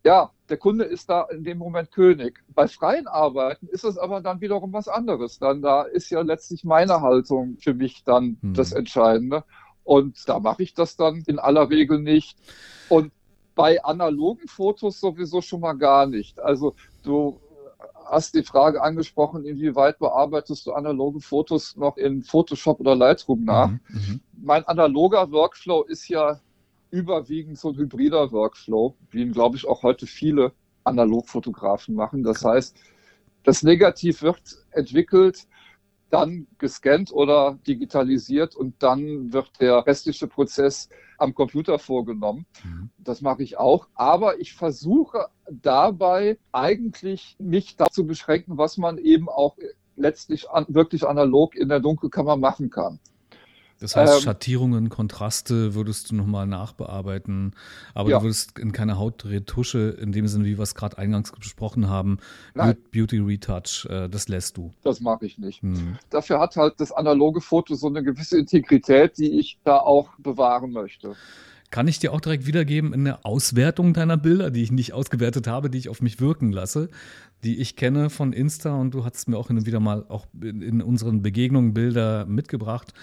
ja, 0.04 0.32
der 0.50 0.58
Kunde 0.58 0.84
ist 0.86 1.10
da 1.10 1.28
in 1.32 1.44
dem 1.44 1.60
Moment 1.60 1.92
König. 1.92 2.44
Bei 2.50 2.68
freien 2.68 3.08
Arbeiten 3.08 3.68
ist 3.68 3.84
es 3.84 3.98
aber 3.98 4.22
dann 4.22 4.42
wiederum 4.42 4.74
was 4.74 4.88
anderes. 4.88 5.38
Dann 5.38 5.62
da 5.62 5.84
ist 5.84 6.10
ja 6.10 6.22
letztlich 6.22 6.64
meine 6.64 7.02
Haltung 7.02 7.58
für 7.60 7.74
mich 7.74 8.04
dann 8.04 8.38
mhm. 8.42 8.54
das 8.56 8.72
Entscheidende. 8.72 9.44
Und 9.84 10.28
da 10.28 10.40
mache 10.40 10.64
ich 10.64 10.74
das 10.74 10.96
dann 10.96 11.24
in 11.28 11.40
aller 11.40 11.70
Regel 11.70 12.00
nicht. 12.00 12.38
Und 12.90 13.12
bei 13.62 13.84
analogen 13.84 14.48
Fotos 14.48 15.00
sowieso 15.00 15.40
schon 15.40 15.60
mal 15.60 15.74
gar 15.74 16.08
nicht. 16.08 16.40
Also 16.40 16.74
du 17.04 17.40
hast 18.06 18.34
die 18.34 18.42
Frage 18.42 18.82
angesprochen, 18.82 19.46
inwieweit 19.46 20.00
bearbeitest 20.00 20.66
du 20.66 20.74
analoge 20.74 21.20
Fotos 21.22 21.76
noch 21.78 21.96
in 21.98 22.24
Photoshop 22.24 22.80
oder 22.80 22.96
Lightroom 22.96 23.46
nach? 23.46 23.70
Mhm, 23.70 23.80
mhm. 23.90 24.22
mein 24.42 24.66
analoger 24.66 25.32
Workflow 25.32 25.84
ist 25.84 26.08
ja 26.10 26.40
überwiegend 26.90 27.60
so 27.60 27.70
ein 27.70 27.78
hybrider 27.78 28.32
Workflow, 28.32 28.96
wie 29.12 29.22
ihn, 29.22 29.32
glaube 29.32 29.58
ich, 29.58 29.68
auch 29.68 29.84
heute 29.84 30.08
viele 30.08 30.54
Analogfotografen 30.84 31.94
machen. 31.94 32.24
Das 32.24 32.44
heißt, 32.44 32.76
das 33.44 33.62
Negativ 33.62 34.24
wird 34.24 34.42
entwickelt, 34.72 35.48
dann 36.10 36.48
gescannt 36.58 37.12
oder 37.14 37.60
digitalisiert 37.68 38.56
und 38.56 38.82
dann 38.82 39.32
wird 39.32 39.52
der 39.62 39.86
restliche 39.86 40.26
Prozess 40.26 40.90
am 41.22 41.34
Computer 41.34 41.80
vorgenommen. 41.80 42.46
Mhm. 42.64 42.90
Das 42.98 43.22
mache 43.22 43.44
ich 43.44 43.58
auch. 43.58 43.88
Aber 43.94 44.40
ich 44.40 44.54
versuche 44.54 45.28
dabei 45.50 46.38
eigentlich 46.52 47.36
mich 47.40 47.76
dazu 47.76 48.06
beschränken, 48.06 48.58
was 48.58 48.78
man 48.78 48.98
eben 48.98 49.30
auch 49.30 49.56
letztlich 49.96 50.50
an, 50.50 50.66
wirklich 50.70 51.08
analog 51.08 51.56
in 51.56 51.70
der 51.70 51.80
Dunkelkammer 51.80 52.38
machen 52.38 52.70
kann. 52.70 53.00
Das 53.82 53.96
heißt, 53.96 54.14
ähm, 54.14 54.22
Schattierungen, 54.22 54.90
Kontraste 54.90 55.74
würdest 55.74 56.12
du 56.12 56.16
nochmal 56.16 56.46
nachbearbeiten, 56.46 57.54
aber 57.96 58.12
ja. 58.12 58.20
du 58.20 58.26
würdest 58.26 58.60
in 58.60 58.72
keine 58.72 59.00
Hautretusche 59.00 59.98
in 60.00 60.12
dem 60.12 60.28
Sinne, 60.28 60.46
wie 60.46 60.58
wir 60.58 60.64
es 60.64 60.76
gerade 60.76 61.00
eingangs 61.00 61.32
besprochen 61.32 61.90
haben, 61.90 62.20
Nein. 62.54 62.78
Beauty 62.92 63.18
Retouch, 63.18 63.88
äh, 63.90 64.08
das 64.08 64.28
lässt 64.28 64.58
du. 64.58 64.72
Das 64.84 65.02
mache 65.02 65.26
ich 65.26 65.40
nicht. 65.40 65.64
Hm. 65.64 65.98
Dafür 66.12 66.40
hat 66.40 66.56
halt 66.56 66.76
das 66.78 66.92
analoge 66.92 67.42
Foto 67.42 67.74
so 67.74 67.88
eine 67.88 68.04
gewisse 68.04 68.38
Integrität, 68.38 69.18
die 69.18 69.40
ich 69.40 69.58
da 69.64 69.80
auch 69.80 70.10
bewahren 70.20 70.72
möchte. 70.72 71.16
Kann 71.72 71.88
ich 71.88 72.00
dir 72.00 72.12
auch 72.14 72.20
direkt 72.20 72.46
wiedergeben 72.46 72.94
in 72.94 73.06
der 73.06 73.26
Auswertung 73.26 73.94
deiner 73.94 74.18
Bilder, 74.18 74.52
die 74.52 74.62
ich 74.62 74.72
nicht 74.72 74.94
ausgewertet 74.94 75.48
habe, 75.48 75.70
die 75.70 75.78
ich 75.78 75.90
auf 75.90 76.02
mich 76.02 76.20
wirken 76.20 76.52
lasse, 76.52 76.90
die 77.46 77.60
ich 77.60 77.78
kenne 77.78 78.10
von 78.10 78.34
Insta 78.34 78.76
und 78.76 78.94
du 78.94 79.06
hast 79.06 79.28
mir 79.30 79.38
auch 79.38 79.48
hin 79.48 79.58
und 79.58 79.66
wieder 79.66 79.80
mal 79.80 80.06
auch 80.10 80.28
in 80.40 80.82
unseren 80.82 81.22
Begegnungen 81.22 81.74
Bilder 81.74 82.26
mitgebracht. 82.26 82.94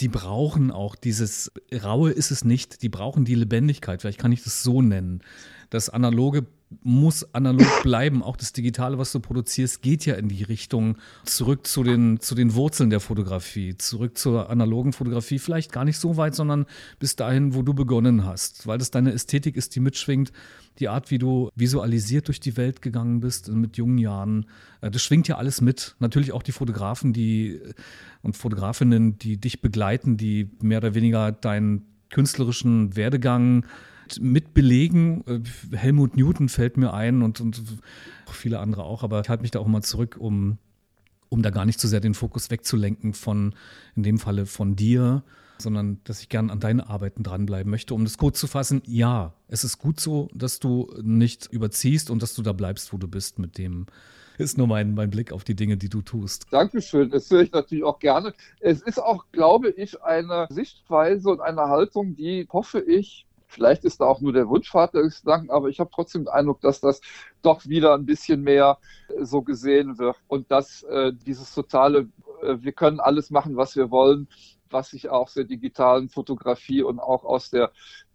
Die 0.00 0.08
brauchen 0.08 0.70
auch 0.70 0.94
dieses 0.94 1.50
Raue 1.72 2.10
ist 2.10 2.30
es 2.30 2.44
nicht, 2.44 2.82
die 2.82 2.88
brauchen 2.88 3.24
die 3.24 3.34
Lebendigkeit, 3.34 4.00
vielleicht 4.00 4.18
kann 4.18 4.32
ich 4.32 4.42
das 4.42 4.62
so 4.62 4.82
nennen. 4.82 5.22
Das 5.70 5.88
Analoge 5.88 6.46
muss 6.82 7.34
analog 7.34 7.66
bleiben. 7.82 8.22
Auch 8.22 8.36
das 8.36 8.52
Digitale, 8.52 8.98
was 8.98 9.12
du 9.12 9.20
produzierst, 9.20 9.82
geht 9.82 10.04
ja 10.06 10.14
in 10.14 10.28
die 10.28 10.42
Richtung 10.42 10.96
zurück 11.24 11.66
zu 11.66 11.82
den, 11.82 12.20
zu 12.20 12.34
den 12.34 12.54
Wurzeln 12.54 12.90
der 12.90 13.00
Fotografie, 13.00 13.76
zurück 13.76 14.18
zur 14.18 14.50
analogen 14.50 14.92
Fotografie. 14.92 15.38
Vielleicht 15.38 15.72
gar 15.72 15.84
nicht 15.84 15.98
so 15.98 16.16
weit, 16.16 16.34
sondern 16.34 16.66
bis 16.98 17.16
dahin, 17.16 17.54
wo 17.54 17.62
du 17.62 17.74
begonnen 17.74 18.24
hast, 18.24 18.66
weil 18.66 18.78
das 18.78 18.90
deine 18.90 19.12
Ästhetik 19.12 19.56
ist, 19.56 19.74
die 19.76 19.80
mitschwingt. 19.80 20.32
Die 20.78 20.88
Art, 20.88 21.10
wie 21.10 21.18
du 21.18 21.50
visualisiert 21.54 22.28
durch 22.28 22.40
die 22.40 22.56
Welt 22.56 22.82
gegangen 22.82 23.20
bist 23.20 23.48
mit 23.48 23.76
jungen 23.76 23.98
Jahren, 23.98 24.46
äh, 24.80 24.90
das 24.90 25.02
schwingt 25.02 25.28
ja 25.28 25.36
alles 25.36 25.60
mit. 25.60 25.96
Natürlich 25.98 26.32
auch 26.32 26.42
die 26.42 26.52
Fotografen, 26.52 27.12
die 27.12 27.60
und 28.22 28.36
Fotografinnen, 28.36 29.18
die 29.18 29.38
dich 29.38 29.60
begleiten, 29.60 30.16
die 30.16 30.50
mehr 30.60 30.78
oder 30.78 30.94
weniger 30.94 31.32
deinen 31.32 31.86
künstlerischen 32.10 32.96
Werdegang 32.96 33.64
mit 34.20 34.54
belegen. 34.54 35.24
Äh, 35.26 35.76
Helmut 35.76 36.16
Newton 36.16 36.48
fällt 36.48 36.76
mir 36.76 36.92
ein 36.92 37.22
und, 37.22 37.40
und 37.40 37.62
viele 38.30 38.58
andere 38.60 38.84
auch, 38.84 39.02
aber 39.02 39.20
ich 39.20 39.28
halte 39.28 39.42
mich 39.42 39.50
da 39.50 39.60
auch 39.60 39.66
immer 39.66 39.82
zurück, 39.82 40.16
um, 40.18 40.58
um 41.28 41.42
da 41.42 41.50
gar 41.50 41.64
nicht 41.64 41.80
zu 41.80 41.88
sehr 41.88 42.00
den 42.00 42.14
Fokus 42.14 42.50
wegzulenken 42.50 43.14
von, 43.14 43.54
in 43.94 44.02
dem 44.02 44.18
Falle 44.18 44.46
von 44.46 44.76
dir, 44.76 45.22
sondern 45.58 46.00
dass 46.04 46.20
ich 46.20 46.28
gern 46.28 46.50
an 46.50 46.60
deinen 46.60 46.80
Arbeiten 46.80 47.22
dranbleiben 47.22 47.70
möchte. 47.70 47.94
Um 47.94 48.04
das 48.04 48.18
kurz 48.18 48.38
zu 48.38 48.46
fassen, 48.46 48.82
ja, 48.86 49.34
es 49.48 49.64
ist 49.64 49.78
gut 49.78 50.00
so, 50.00 50.28
dass 50.34 50.58
du 50.58 50.92
nicht 51.02 51.46
überziehst 51.46 52.10
und 52.10 52.22
dass 52.22 52.34
du 52.34 52.42
da 52.42 52.52
bleibst, 52.52 52.92
wo 52.92 52.98
du 52.98 53.08
bist 53.08 53.38
mit 53.38 53.58
dem, 53.58 53.86
ist 54.38 54.58
nur 54.58 54.66
mein, 54.66 54.94
mein 54.94 55.10
Blick 55.10 55.32
auf 55.32 55.44
die 55.44 55.54
Dinge, 55.54 55.76
die 55.76 55.88
du 55.88 56.02
tust. 56.02 56.46
Dankeschön, 56.50 57.10
das 57.10 57.30
höre 57.30 57.42
ich 57.42 57.52
natürlich 57.52 57.84
auch 57.84 57.98
gerne. 57.98 58.34
Es 58.60 58.82
ist 58.82 58.98
auch, 59.02 59.24
glaube 59.32 59.70
ich, 59.70 60.02
eine 60.02 60.46
Sichtweise 60.50 61.30
und 61.30 61.40
eine 61.40 61.62
Haltung, 61.62 62.16
die, 62.16 62.46
hoffe 62.50 62.80
ich, 62.80 63.26
Vielleicht 63.48 63.84
ist 63.84 64.00
da 64.00 64.06
auch 64.06 64.20
nur 64.20 64.32
der 64.32 64.48
Wunschvater 64.48 65.02
des 65.02 65.22
Gedanken, 65.22 65.50
aber 65.50 65.68
ich 65.68 65.80
habe 65.80 65.90
trotzdem 65.92 66.24
den 66.24 66.28
Eindruck, 66.28 66.60
dass 66.60 66.80
das 66.80 67.00
doch 67.42 67.66
wieder 67.66 67.94
ein 67.94 68.04
bisschen 68.04 68.42
mehr 68.42 68.78
äh, 69.08 69.24
so 69.24 69.42
gesehen 69.42 69.98
wird 69.98 70.16
und 70.26 70.50
dass 70.50 70.82
äh, 70.84 71.12
dieses 71.12 71.54
totale, 71.54 72.08
äh, 72.42 72.56
wir 72.60 72.72
können 72.72 73.00
alles 73.00 73.30
machen, 73.30 73.56
was 73.56 73.76
wir 73.76 73.90
wollen, 73.90 74.28
was 74.70 74.90
sich 74.90 75.08
auch 75.08 75.26
aus 75.26 75.34
der 75.34 75.44
digitalen 75.44 76.08
Fotografie 76.08 76.82
und 76.82 76.98
auch 76.98 77.24
aus 77.24 77.50
der 77.50 77.72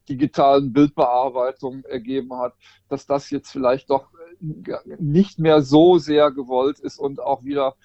digitalen 0.10 0.74
Bildbearbeitung 0.74 1.84
ergeben 1.86 2.34
hat, 2.38 2.54
dass 2.90 3.06
das 3.06 3.30
jetzt 3.30 3.52
vielleicht 3.52 3.90
doch 3.90 4.08
äh, 4.42 4.96
nicht 5.00 5.40
mehr 5.40 5.62
so 5.62 5.98
sehr 5.98 6.32
gewollt 6.32 6.80
ist 6.80 7.00
und 7.00 7.20
auch 7.20 7.44
wieder 7.44 7.76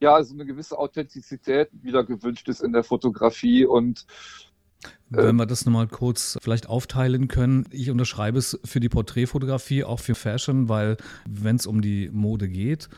ja 0.00 0.22
so 0.22 0.34
eine 0.34 0.46
gewisse 0.46 0.78
Authentizität 0.78 1.70
wieder 1.72 2.04
gewünscht 2.04 2.48
ist 2.48 2.62
in 2.62 2.72
der 2.72 2.84
Fotografie 2.84 3.64
und 3.64 4.06
wenn 5.08 5.36
wir 5.36 5.46
das 5.46 5.64
nochmal 5.64 5.88
kurz 5.88 6.38
vielleicht 6.42 6.68
aufteilen 6.68 7.28
können. 7.28 7.66
Ich 7.70 7.90
unterschreibe 7.90 8.38
es 8.38 8.58
für 8.64 8.80
die 8.80 8.88
Porträtfotografie, 8.88 9.84
auch 9.84 10.00
für 10.00 10.14
Fashion, 10.14 10.68
weil 10.68 10.96
wenn 11.26 11.56
es 11.56 11.66
um 11.66 11.80
die 11.80 12.10
Mode 12.12 12.48
geht, 12.48 12.88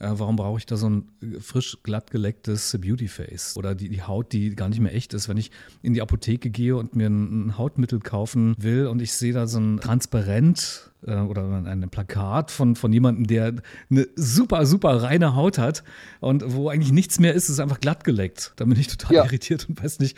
äh, 0.00 0.10
warum 0.12 0.36
brauche 0.36 0.58
ich 0.58 0.66
da 0.66 0.76
so 0.76 0.88
ein 0.88 1.08
frisch 1.40 1.78
glatt 1.82 2.10
gelecktes 2.10 2.76
Beautyface 2.80 3.56
oder 3.56 3.74
die, 3.74 3.88
die 3.88 4.02
Haut, 4.02 4.32
die 4.32 4.54
gar 4.54 4.68
nicht 4.68 4.80
mehr 4.80 4.94
echt 4.94 5.14
ist? 5.14 5.28
Wenn 5.28 5.36
ich 5.36 5.50
in 5.82 5.94
die 5.94 6.02
Apotheke 6.02 6.50
gehe 6.50 6.76
und 6.76 6.94
mir 6.94 7.08
ein, 7.08 7.48
ein 7.48 7.58
Hautmittel 7.58 8.00
kaufen 8.00 8.54
will 8.58 8.86
und 8.86 9.02
ich 9.02 9.12
sehe 9.12 9.32
da 9.32 9.46
so 9.46 9.58
ein 9.58 9.80
transparent 9.80 10.90
äh, 11.06 11.16
oder 11.16 11.42
ein 11.64 11.88
Plakat 11.90 12.50
von, 12.50 12.76
von 12.76 12.92
jemandem, 12.92 13.26
der 13.26 13.54
eine 13.90 14.08
super, 14.16 14.66
super 14.66 15.02
reine 15.02 15.34
Haut 15.34 15.58
hat 15.58 15.84
und 16.20 16.44
wo 16.46 16.68
eigentlich 16.68 16.92
nichts 16.92 17.18
mehr 17.18 17.34
ist, 17.34 17.48
ist 17.48 17.60
einfach 17.60 17.80
glatt 17.80 18.04
geleckt. 18.04 18.52
Da 18.56 18.64
bin 18.64 18.78
ich 18.78 18.88
total 18.88 19.14
ja. 19.16 19.24
irritiert 19.24 19.68
und 19.68 19.82
weiß 19.82 19.98
nicht, 20.00 20.16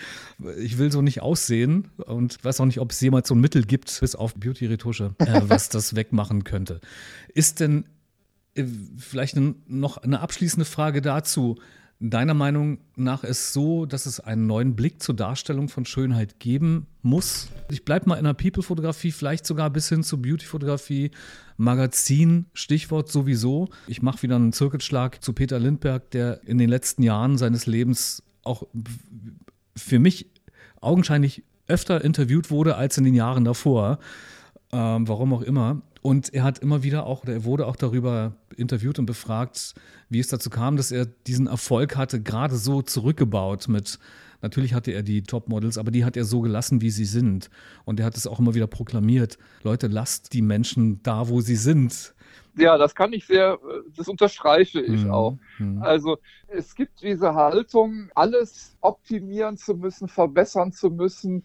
ich 0.58 0.78
will 0.78 0.92
so 0.92 1.02
nicht 1.02 1.22
aussehen 1.22 1.88
und 1.96 2.42
weiß 2.44 2.60
auch 2.60 2.66
nicht, 2.66 2.80
ob 2.80 2.92
es 2.92 3.00
jemals 3.00 3.28
so 3.28 3.34
ein 3.34 3.40
Mittel 3.40 3.64
gibt, 3.64 3.98
bis 4.00 4.14
auf 4.14 4.34
Beauty-Retusche, 4.34 5.14
äh, 5.18 5.40
was 5.44 5.68
das 5.68 5.94
wegmachen 5.96 6.44
könnte. 6.44 6.80
Ist 7.34 7.60
denn 7.60 7.84
äh, 7.84 7.99
vielleicht 8.96 9.36
noch 9.68 9.98
eine 9.98 10.20
abschließende 10.20 10.64
Frage 10.64 11.02
dazu. 11.02 11.56
Deiner 12.02 12.32
Meinung 12.32 12.78
nach 12.96 13.24
ist 13.24 13.52
so, 13.52 13.84
dass 13.84 14.06
es 14.06 14.20
einen 14.20 14.46
neuen 14.46 14.74
Blick 14.74 15.02
zur 15.02 15.14
Darstellung 15.14 15.68
von 15.68 15.84
Schönheit 15.84 16.40
geben 16.40 16.86
muss? 17.02 17.48
Ich 17.70 17.84
bleibe 17.84 18.08
mal 18.08 18.16
in 18.16 18.24
der 18.24 18.32
People-Fotografie, 18.32 19.12
vielleicht 19.12 19.46
sogar 19.46 19.68
bis 19.68 19.90
hin 19.90 20.02
zur 20.02 20.22
Beauty-Fotografie, 20.22 21.10
Magazin, 21.58 22.46
Stichwort 22.54 23.10
sowieso. 23.10 23.68
Ich 23.86 24.00
mache 24.00 24.22
wieder 24.22 24.36
einen 24.36 24.54
Zirkelschlag 24.54 25.22
zu 25.22 25.34
Peter 25.34 25.58
Lindberg, 25.58 26.10
der 26.12 26.42
in 26.44 26.56
den 26.56 26.70
letzten 26.70 27.02
Jahren 27.02 27.36
seines 27.36 27.66
Lebens 27.66 28.22
auch 28.44 28.66
für 29.76 29.98
mich 29.98 30.30
augenscheinlich 30.80 31.42
öfter 31.68 32.02
interviewt 32.02 32.50
wurde 32.50 32.76
als 32.76 32.96
in 32.96 33.04
den 33.04 33.14
Jahren 33.14 33.44
davor. 33.44 33.98
Ähm, 34.72 35.08
warum 35.08 35.32
auch 35.34 35.42
immer. 35.42 35.82
Und 36.00 36.32
er 36.32 36.44
hat 36.44 36.60
immer 36.60 36.82
wieder 36.82 37.04
auch, 37.04 37.24
er 37.24 37.44
wurde 37.44 37.66
auch 37.66 37.76
darüber 37.76 38.32
interviewt 38.56 38.98
und 38.98 39.06
befragt, 39.06 39.74
wie 40.08 40.20
es 40.20 40.28
dazu 40.28 40.48
kam, 40.48 40.76
dass 40.76 40.92
er 40.92 41.06
diesen 41.06 41.46
Erfolg 41.46 41.96
hatte, 41.96 42.22
gerade 42.22 42.56
so 42.56 42.80
zurückgebaut 42.80 43.68
mit, 43.68 43.98
natürlich 44.42 44.72
hatte 44.72 44.92
er 44.92 45.02
die 45.02 45.22
Topmodels, 45.22 45.76
aber 45.76 45.90
die 45.90 46.04
hat 46.04 46.16
er 46.16 46.24
so 46.24 46.40
gelassen, 46.40 46.80
wie 46.80 46.90
sie 46.90 47.04
sind. 47.04 47.50
Und 47.84 48.00
er 48.00 48.06
hat 48.06 48.16
es 48.16 48.26
auch 48.26 48.38
immer 48.38 48.54
wieder 48.54 48.68
proklamiert, 48.68 49.38
Leute, 49.62 49.88
lasst 49.88 50.32
die 50.32 50.42
Menschen 50.42 51.02
da, 51.02 51.28
wo 51.28 51.40
sie 51.40 51.56
sind. 51.56 52.14
Ja, 52.56 52.78
das 52.78 52.94
kann 52.94 53.12
ich 53.12 53.26
sehr, 53.26 53.58
das 53.96 54.08
unterstreiche 54.08 54.80
ich 54.80 55.04
mhm. 55.04 55.10
auch. 55.10 55.38
Mhm. 55.58 55.82
Also 55.82 56.18
es 56.48 56.74
gibt 56.74 57.02
diese 57.02 57.34
Haltung, 57.34 58.08
alles 58.14 58.76
optimieren 58.80 59.56
zu 59.56 59.74
müssen, 59.74 60.08
verbessern 60.08 60.72
zu 60.72 60.90
müssen, 60.90 61.44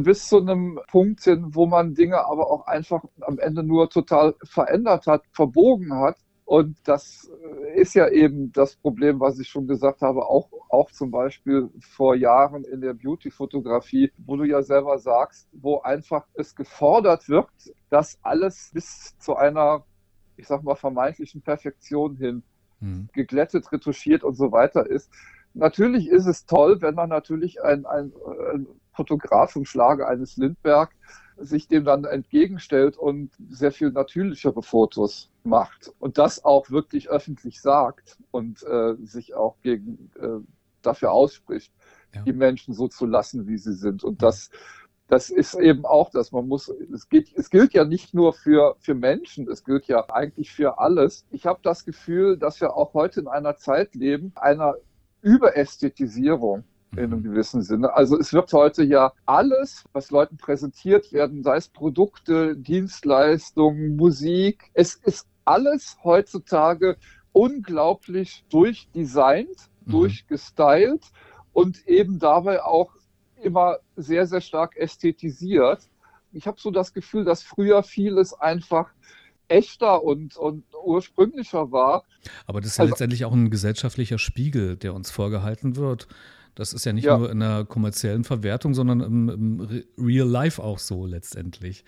bis 0.00 0.28
zu 0.28 0.40
einem 0.40 0.80
Punkt 0.88 1.22
hin, 1.22 1.54
wo 1.54 1.66
man 1.66 1.94
Dinge 1.94 2.24
aber 2.26 2.50
auch 2.50 2.66
einfach 2.66 3.04
am 3.20 3.38
Ende 3.38 3.62
nur 3.62 3.88
total 3.88 4.34
verändert 4.42 5.06
hat, 5.06 5.22
verbogen 5.32 5.94
hat. 5.94 6.16
Und 6.44 6.76
das 6.84 7.28
äh, 7.74 7.80
ist 7.80 7.94
ja 7.94 8.08
eben 8.08 8.52
das 8.52 8.76
Problem, 8.76 9.18
was 9.18 9.38
ich 9.40 9.48
schon 9.48 9.66
gesagt 9.66 10.02
habe, 10.02 10.26
auch, 10.26 10.48
auch 10.68 10.92
zum 10.92 11.10
Beispiel 11.10 11.70
vor 11.80 12.14
Jahren 12.14 12.62
in 12.64 12.80
der 12.80 12.94
Beauty-Fotografie, 12.94 14.12
wo 14.18 14.36
du 14.36 14.44
ja 14.44 14.62
selber 14.62 14.98
sagst, 14.98 15.48
wo 15.52 15.80
einfach 15.80 16.24
es 16.34 16.54
gefordert 16.54 17.28
wird, 17.28 17.48
dass 17.90 18.18
alles 18.22 18.70
bis 18.72 19.18
zu 19.18 19.34
einer, 19.34 19.84
ich 20.36 20.46
sag 20.46 20.62
mal, 20.62 20.76
vermeintlichen 20.76 21.42
Perfektion 21.42 22.16
hin 22.16 22.44
mhm. 22.78 23.08
geglättet, 23.12 23.70
retuschiert 23.72 24.22
und 24.22 24.36
so 24.36 24.52
weiter 24.52 24.86
ist. 24.86 25.10
Natürlich 25.54 26.08
ist 26.08 26.26
es 26.26 26.46
toll, 26.46 26.80
wenn 26.80 26.94
man 26.94 27.08
natürlich 27.08 27.62
ein, 27.62 27.86
ein, 27.86 28.12
ein 28.52 28.66
Fotograf 28.96 29.54
im 29.56 29.64
Schlage 29.64 30.08
eines 30.08 30.36
Lindberg 30.36 30.90
sich 31.38 31.68
dem 31.68 31.84
dann 31.84 32.04
entgegenstellt 32.04 32.96
und 32.96 33.30
sehr 33.50 33.70
viel 33.70 33.90
natürlichere 33.90 34.62
Fotos 34.62 35.30
macht 35.44 35.92
und 35.98 36.18
das 36.18 36.44
auch 36.44 36.70
wirklich 36.70 37.10
öffentlich 37.10 37.60
sagt 37.60 38.18
und 38.30 38.62
äh, 38.62 38.94
sich 39.04 39.34
auch 39.34 39.56
gegen 39.62 40.10
äh, 40.18 40.40
dafür 40.82 41.12
ausspricht, 41.12 41.72
ja. 42.14 42.22
die 42.22 42.32
Menschen 42.32 42.72
so 42.72 42.88
zu 42.88 43.06
lassen, 43.06 43.46
wie 43.46 43.58
sie 43.58 43.74
sind. 43.74 44.02
Und 44.02 44.22
das, 44.22 44.50
das 45.08 45.28
ist 45.28 45.54
eben 45.54 45.84
auch 45.84 46.10
das. 46.10 46.32
Man 46.32 46.48
muss, 46.48 46.68
es 46.68 47.08
geht, 47.08 47.32
es 47.36 47.50
gilt 47.50 47.74
ja 47.74 47.84
nicht 47.84 48.14
nur 48.14 48.32
für, 48.32 48.76
für 48.78 48.94
Menschen, 48.94 49.48
es 49.50 49.62
gilt 49.62 49.86
ja 49.88 50.08
eigentlich 50.08 50.52
für 50.52 50.78
alles. 50.78 51.26
Ich 51.30 51.44
habe 51.44 51.60
das 51.62 51.84
Gefühl, 51.84 52.38
dass 52.38 52.60
wir 52.60 52.74
auch 52.74 52.94
heute 52.94 53.20
in 53.20 53.28
einer 53.28 53.56
Zeit 53.56 53.94
leben, 53.94 54.32
einer 54.36 54.76
Überästhetisierung 55.20 56.64
in 56.96 57.12
einem 57.12 57.22
gewissen 57.22 57.62
Sinne. 57.62 57.94
Also 57.94 58.18
es 58.18 58.32
wird 58.32 58.52
heute 58.52 58.82
ja 58.82 59.12
alles, 59.24 59.84
was 59.92 60.10
Leuten 60.10 60.36
präsentiert 60.36 61.12
werden, 61.12 61.42
sei 61.42 61.56
es 61.56 61.68
Produkte, 61.68 62.56
Dienstleistungen, 62.56 63.96
Musik, 63.96 64.70
es 64.74 64.94
ist 64.94 65.26
alles 65.44 65.96
heutzutage 66.02 66.96
unglaublich 67.32 68.44
durchdesignt, 68.48 69.68
mhm. 69.84 69.90
durchgestylt 69.90 71.04
und 71.52 71.86
eben 71.86 72.18
dabei 72.18 72.62
auch 72.62 72.92
immer 73.42 73.76
sehr, 73.96 74.26
sehr 74.26 74.40
stark 74.40 74.76
ästhetisiert. 74.76 75.88
Ich 76.32 76.46
habe 76.46 76.60
so 76.60 76.70
das 76.70 76.92
Gefühl, 76.92 77.24
dass 77.24 77.42
früher 77.42 77.82
vieles 77.82 78.34
einfach 78.34 78.90
echter 79.48 80.02
und, 80.02 80.36
und 80.36 80.64
ursprünglicher 80.84 81.70
war. 81.70 82.04
Aber 82.46 82.60
das 82.60 82.72
ist 82.72 82.78
ja 82.78 82.82
also, 82.82 82.92
letztendlich 82.92 83.24
auch 83.24 83.32
ein 83.32 83.50
gesellschaftlicher 83.50 84.18
Spiegel, 84.18 84.76
der 84.76 84.94
uns 84.94 85.10
vorgehalten 85.10 85.76
wird 85.76 86.08
Das 86.56 86.72
ist 86.72 86.84
ja 86.84 86.92
nicht 86.92 87.04
ja. 87.04 87.16
nur 87.16 87.30
in 87.30 87.38
der 87.38 87.64
kommerziellen 87.64 88.24
Verwertung, 88.24 88.74
sondern 88.74 89.00
im, 89.00 89.28
im 89.28 89.84
Real 89.96 90.26
Life 90.26 90.60
auch 90.60 90.80
so 90.80 91.06
letztendlich 91.06 91.84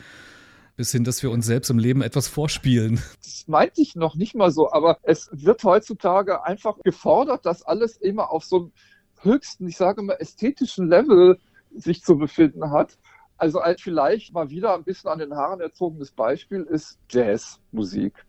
bis 0.78 0.92
hin, 0.92 1.02
dass 1.02 1.24
wir 1.24 1.32
uns 1.32 1.44
selbst 1.44 1.70
im 1.70 1.78
Leben 1.78 2.02
etwas 2.02 2.28
vorspielen. 2.28 3.02
Das 3.20 3.48
meinte 3.48 3.80
ich 3.80 3.96
noch 3.96 4.14
nicht 4.14 4.36
mal 4.36 4.52
so, 4.52 4.70
aber 4.70 4.98
es 5.02 5.28
wird 5.32 5.64
heutzutage 5.64 6.44
einfach 6.44 6.78
gefordert, 6.84 7.44
dass 7.46 7.62
alles 7.64 7.96
immer 7.96 8.30
auf 8.30 8.44
so 8.44 8.56
einem 8.56 8.72
höchsten, 9.22 9.66
ich 9.66 9.76
sage 9.76 10.02
mal, 10.02 10.16
ästhetischen 10.20 10.88
Level 10.88 11.38
sich 11.74 12.02
zu 12.04 12.16
befinden 12.16 12.70
hat. 12.70 12.96
Also 13.38 13.60
vielleicht 13.80 14.32
mal 14.32 14.50
wieder 14.50 14.74
ein 14.74 14.84
bisschen 14.84 15.10
an 15.10 15.18
den 15.18 15.34
Haaren 15.34 15.60
erzogenes 15.60 16.12
Beispiel 16.12 16.62
ist 16.62 16.98
Jazzmusik, 17.10 18.24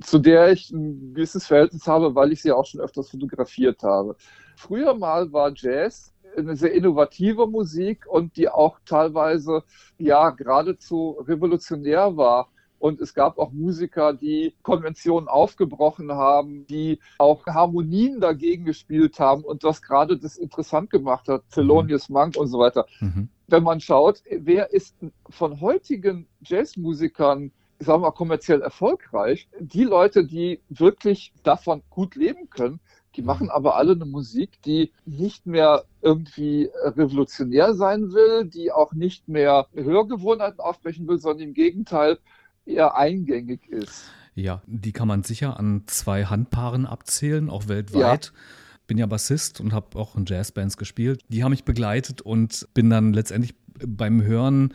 zu 0.00 0.18
der 0.18 0.52
ich 0.52 0.70
ein 0.70 1.14
gewisses 1.14 1.46
Verhältnis 1.46 1.86
habe, 1.86 2.14
weil 2.14 2.32
ich 2.32 2.42
sie 2.42 2.52
auch 2.52 2.66
schon 2.66 2.80
öfters 2.80 3.10
fotografiert 3.10 3.82
habe. 3.82 4.16
Früher 4.56 4.94
mal 4.94 5.32
war 5.32 5.52
Jazz 5.54 6.12
eine 6.36 6.56
sehr 6.56 6.72
innovative 6.72 7.46
Musik 7.46 8.06
und 8.06 8.36
die 8.36 8.48
auch 8.48 8.78
teilweise 8.84 9.62
ja 9.98 10.30
geradezu 10.30 11.16
revolutionär 11.26 12.16
war. 12.16 12.48
Und 12.78 13.00
es 13.00 13.14
gab 13.14 13.38
auch 13.38 13.52
Musiker, 13.52 14.12
die 14.12 14.54
Konventionen 14.62 15.28
aufgebrochen 15.28 16.12
haben, 16.12 16.66
die 16.66 17.00
auch 17.16 17.46
Harmonien 17.46 18.20
dagegen 18.20 18.66
gespielt 18.66 19.18
haben 19.18 19.44
und 19.44 19.64
das 19.64 19.80
gerade 19.80 20.18
das 20.18 20.36
interessant 20.36 20.90
gemacht 20.90 21.26
hat. 21.28 21.42
Thelonious 21.50 22.10
mhm. 22.10 22.12
Monk 22.12 22.36
und 22.36 22.48
so 22.48 22.58
weiter. 22.58 22.86
Mhm. 23.00 23.30
Wenn 23.46 23.62
man 23.62 23.80
schaut, 23.80 24.22
wer 24.30 24.72
ist 24.74 24.94
von 25.30 25.60
heutigen 25.62 26.28
Jazzmusikern 26.42 27.50
sagen 27.78 28.02
wir 28.02 28.08
mal, 28.08 28.10
kommerziell 28.12 28.62
erfolgreich. 28.62 29.48
Die 29.60 29.84
Leute, 29.84 30.24
die 30.24 30.60
wirklich 30.68 31.32
davon 31.42 31.82
gut 31.90 32.14
leben 32.14 32.50
können, 32.50 32.80
die 33.16 33.22
machen 33.22 33.50
aber 33.50 33.76
alle 33.76 33.92
eine 33.92 34.04
Musik, 34.04 34.60
die 34.62 34.92
nicht 35.06 35.46
mehr 35.46 35.84
irgendwie 36.02 36.70
revolutionär 36.82 37.74
sein 37.74 38.12
will, 38.12 38.44
die 38.44 38.72
auch 38.72 38.92
nicht 38.92 39.26
mehr 39.28 39.68
Hörgewohnheiten 39.74 40.60
aufbrechen 40.60 41.08
will, 41.08 41.18
sondern 41.18 41.48
im 41.48 41.54
Gegenteil 41.54 42.18
eher 42.66 42.96
eingängig 42.96 43.66
ist. 43.68 44.10
Ja, 44.34 44.60
die 44.66 44.92
kann 44.92 45.08
man 45.08 45.22
sicher 45.22 45.58
an 45.58 45.84
zwei 45.86 46.24
Handpaaren 46.24 46.84
abzählen, 46.84 47.48
auch 47.48 47.68
weltweit. 47.68 48.26
Ja 48.26 48.40
bin 48.86 48.98
ja 48.98 49.06
Bassist 49.06 49.60
und 49.60 49.72
habe 49.72 49.98
auch 49.98 50.16
in 50.16 50.24
Jazzbands 50.26 50.76
gespielt. 50.76 51.22
Die 51.28 51.42
haben 51.42 51.50
mich 51.50 51.64
begleitet 51.64 52.22
und 52.22 52.68
bin 52.74 52.90
dann 52.90 53.12
letztendlich 53.12 53.54
beim 53.84 54.22
Hören 54.22 54.74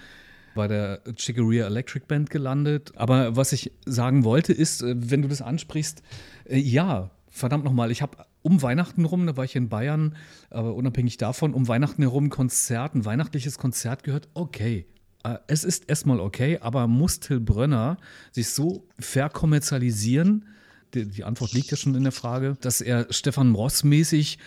bei 0.56 0.68
der 0.68 1.02
Chicoria 1.16 1.66
Electric 1.66 2.06
Band 2.08 2.30
gelandet. 2.30 2.92
Aber 2.96 3.36
was 3.36 3.54
ich 3.54 3.72
sagen 3.86 4.24
wollte 4.24 4.54
ist, 4.54 4.82
äh, 4.82 4.96
wenn 4.98 5.22
du 5.22 5.28
das 5.28 5.42
ansprichst, 5.42 6.02
äh, 6.46 6.58
ja, 6.58 7.12
verdammt 7.30 7.64
nochmal, 7.64 7.92
ich 7.92 8.02
habe 8.02 8.18
um 8.42 8.62
Weihnachten 8.62 9.06
rum, 9.06 9.26
da 9.28 9.38
war 9.38 9.46
ich 9.46 9.56
in 9.56 9.70
Bayern, 9.70 10.16
aber 10.50 10.76
unabhängig 10.76 11.18
davon, 11.18 11.54
um 11.54 11.68
Weihnachten 11.68 12.02
herum 12.02 12.30
Konzert, 12.30 12.96
ein 12.96 13.06
weihnachtliches 13.06 13.58
Konzert 13.58 14.04
gehört, 14.04 14.30
okay. 14.34 14.86
Äh, 15.24 15.38
es 15.48 15.64
ist 15.64 15.90
erstmal 15.90 16.20
okay, 16.20 16.58
aber 16.60 16.88
muss 16.88 17.20
Till 17.20 17.40
Brönner 17.40 17.98
sich 18.32 18.50
so 18.50 18.88
verkommerzialisieren? 19.00 20.46
Die, 20.94 21.24
Antwort 21.24 21.54
liegt 21.54 21.72
ja 21.72 21.78
schon 21.78 21.96
in 21.96 22.04
der 22.04 22.12
Frage, 22.12 22.58
dass 22.60 22.82
er 22.82 23.08
Stefan 23.12 23.56
Ross 23.56 23.86
mäßig 23.86 24.40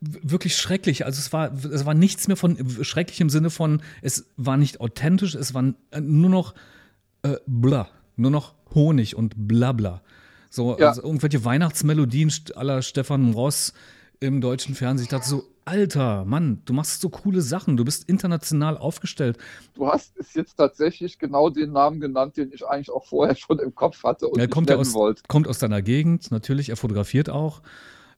wirklich 0.00 0.56
schrecklich. 0.56 1.04
Also 1.04 1.18
es 1.18 1.32
war, 1.32 1.52
es 1.52 1.84
war 1.84 1.94
nichts 1.94 2.28
mehr 2.28 2.36
von 2.36 2.56
schrecklich 2.82 3.20
im 3.20 3.30
Sinne 3.30 3.50
von, 3.50 3.82
es 4.02 4.26
war 4.36 4.56
nicht 4.56 4.80
authentisch, 4.80 5.34
es 5.34 5.54
war 5.54 5.74
nur 6.00 6.30
noch 6.30 6.54
äh, 7.22 7.36
bla, 7.46 7.88
nur 8.16 8.30
noch 8.30 8.54
Honig 8.74 9.16
und 9.16 9.34
blabla. 9.48 10.02
So 10.50 10.78
ja. 10.78 10.88
also 10.88 11.02
irgendwelche 11.02 11.44
Weihnachtsmelodien 11.44 12.32
aller 12.54 12.82
Stefan 12.82 13.32
Ross 13.32 13.72
im 14.20 14.40
deutschen 14.40 14.74
Fernsehen. 14.74 15.04
Ich 15.04 15.10
dachte 15.10 15.28
so, 15.28 15.44
Alter, 15.64 16.24
Mann, 16.24 16.62
du 16.64 16.72
machst 16.72 17.00
so 17.02 17.10
coole 17.10 17.42
Sachen, 17.42 17.76
du 17.76 17.84
bist 17.84 18.08
international 18.08 18.78
aufgestellt. 18.78 19.36
Du 19.74 19.86
hast 19.86 20.16
es 20.16 20.32
jetzt 20.32 20.54
tatsächlich 20.54 21.18
genau 21.18 21.50
den 21.50 21.72
Namen 21.72 22.00
genannt, 22.00 22.38
den 22.38 22.50
ich 22.52 22.66
eigentlich 22.66 22.90
auch 22.90 23.04
vorher 23.04 23.36
schon 23.36 23.58
im 23.58 23.74
Kopf 23.74 24.02
hatte 24.02 24.28
und 24.28 24.38
er 24.40 24.48
kommt, 24.48 24.70
aus, 24.72 24.94
wollte. 24.94 25.22
kommt 25.28 25.46
aus 25.46 25.58
deiner 25.58 25.82
Gegend, 25.82 26.30
natürlich, 26.30 26.70
er 26.70 26.76
fotografiert 26.76 27.28
auch. 27.28 27.60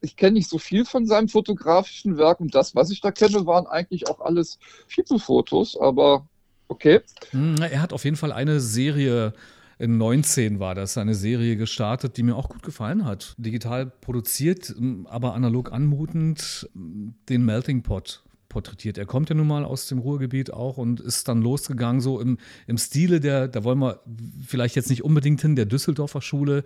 Ich 0.01 0.17
kenne 0.17 0.33
nicht 0.33 0.49
so 0.49 0.59
viel 0.59 0.85
von 0.85 1.07
seinem 1.07 1.29
fotografischen 1.29 2.17
Werk 2.17 2.41
und 2.41 2.55
das, 2.55 2.75
was 2.75 2.91
ich 2.91 3.01
da 3.01 3.11
kenne, 3.11 3.47
waren 3.47 3.67
eigentlich 3.67 4.09
auch 4.09 4.21
alles 4.21 4.59
People-Fotos, 4.95 5.77
aber 5.79 6.27
okay. 6.69 7.01
Hm, 7.31 7.57
er 7.61 7.83
hat 7.83 7.93
auf 7.93 8.05
jeden 8.05 8.17
Fall 8.17 8.33
eine 8.33 8.61
Serie 8.61 9.35
in 9.81 9.97
19 9.97 10.61
war 10.61 10.75
das, 10.75 10.99
eine 10.99 11.15
Serie 11.15 11.57
gestartet, 11.57 12.19
die 12.19 12.23
mir 12.23 12.37
auch 12.37 12.51
gut 12.51 12.63
gefallen 12.63 13.07
hat. 13.07 13.35
Digital 13.39 13.87
produziert, 13.87 14.75
aber 15.07 15.33
analog 15.33 15.73
anmutend, 15.73 16.69
den 16.75 17.47
Melting 17.47 17.83
Pot 17.83 18.23
porträtiert. 18.51 18.99
Er 18.99 19.07
kommt 19.07 19.31
ja 19.31 19.35
nun 19.35 19.47
mal 19.47 19.65
aus 19.65 19.87
dem 19.87 19.99
Ruhrgebiet 19.99 20.53
auch 20.53 20.77
und 20.77 21.01
ist 21.01 21.29
dann 21.29 21.41
losgegangen, 21.41 22.03
so 22.03 22.21
im, 22.21 22.37
im 22.67 22.77
Stile 22.77 23.21
der, 23.21 23.49
da 23.49 23.65
wollen 23.65 23.79
wir 23.79 24.01
vielleicht 24.47 24.77
jetzt 24.77 24.91
nicht 24.91 25.03
unbedingt 25.03 25.41
hin, 25.41 25.57
der 25.57 25.65
Düsseldorfer 25.65 26.21
Schule, 26.21 26.65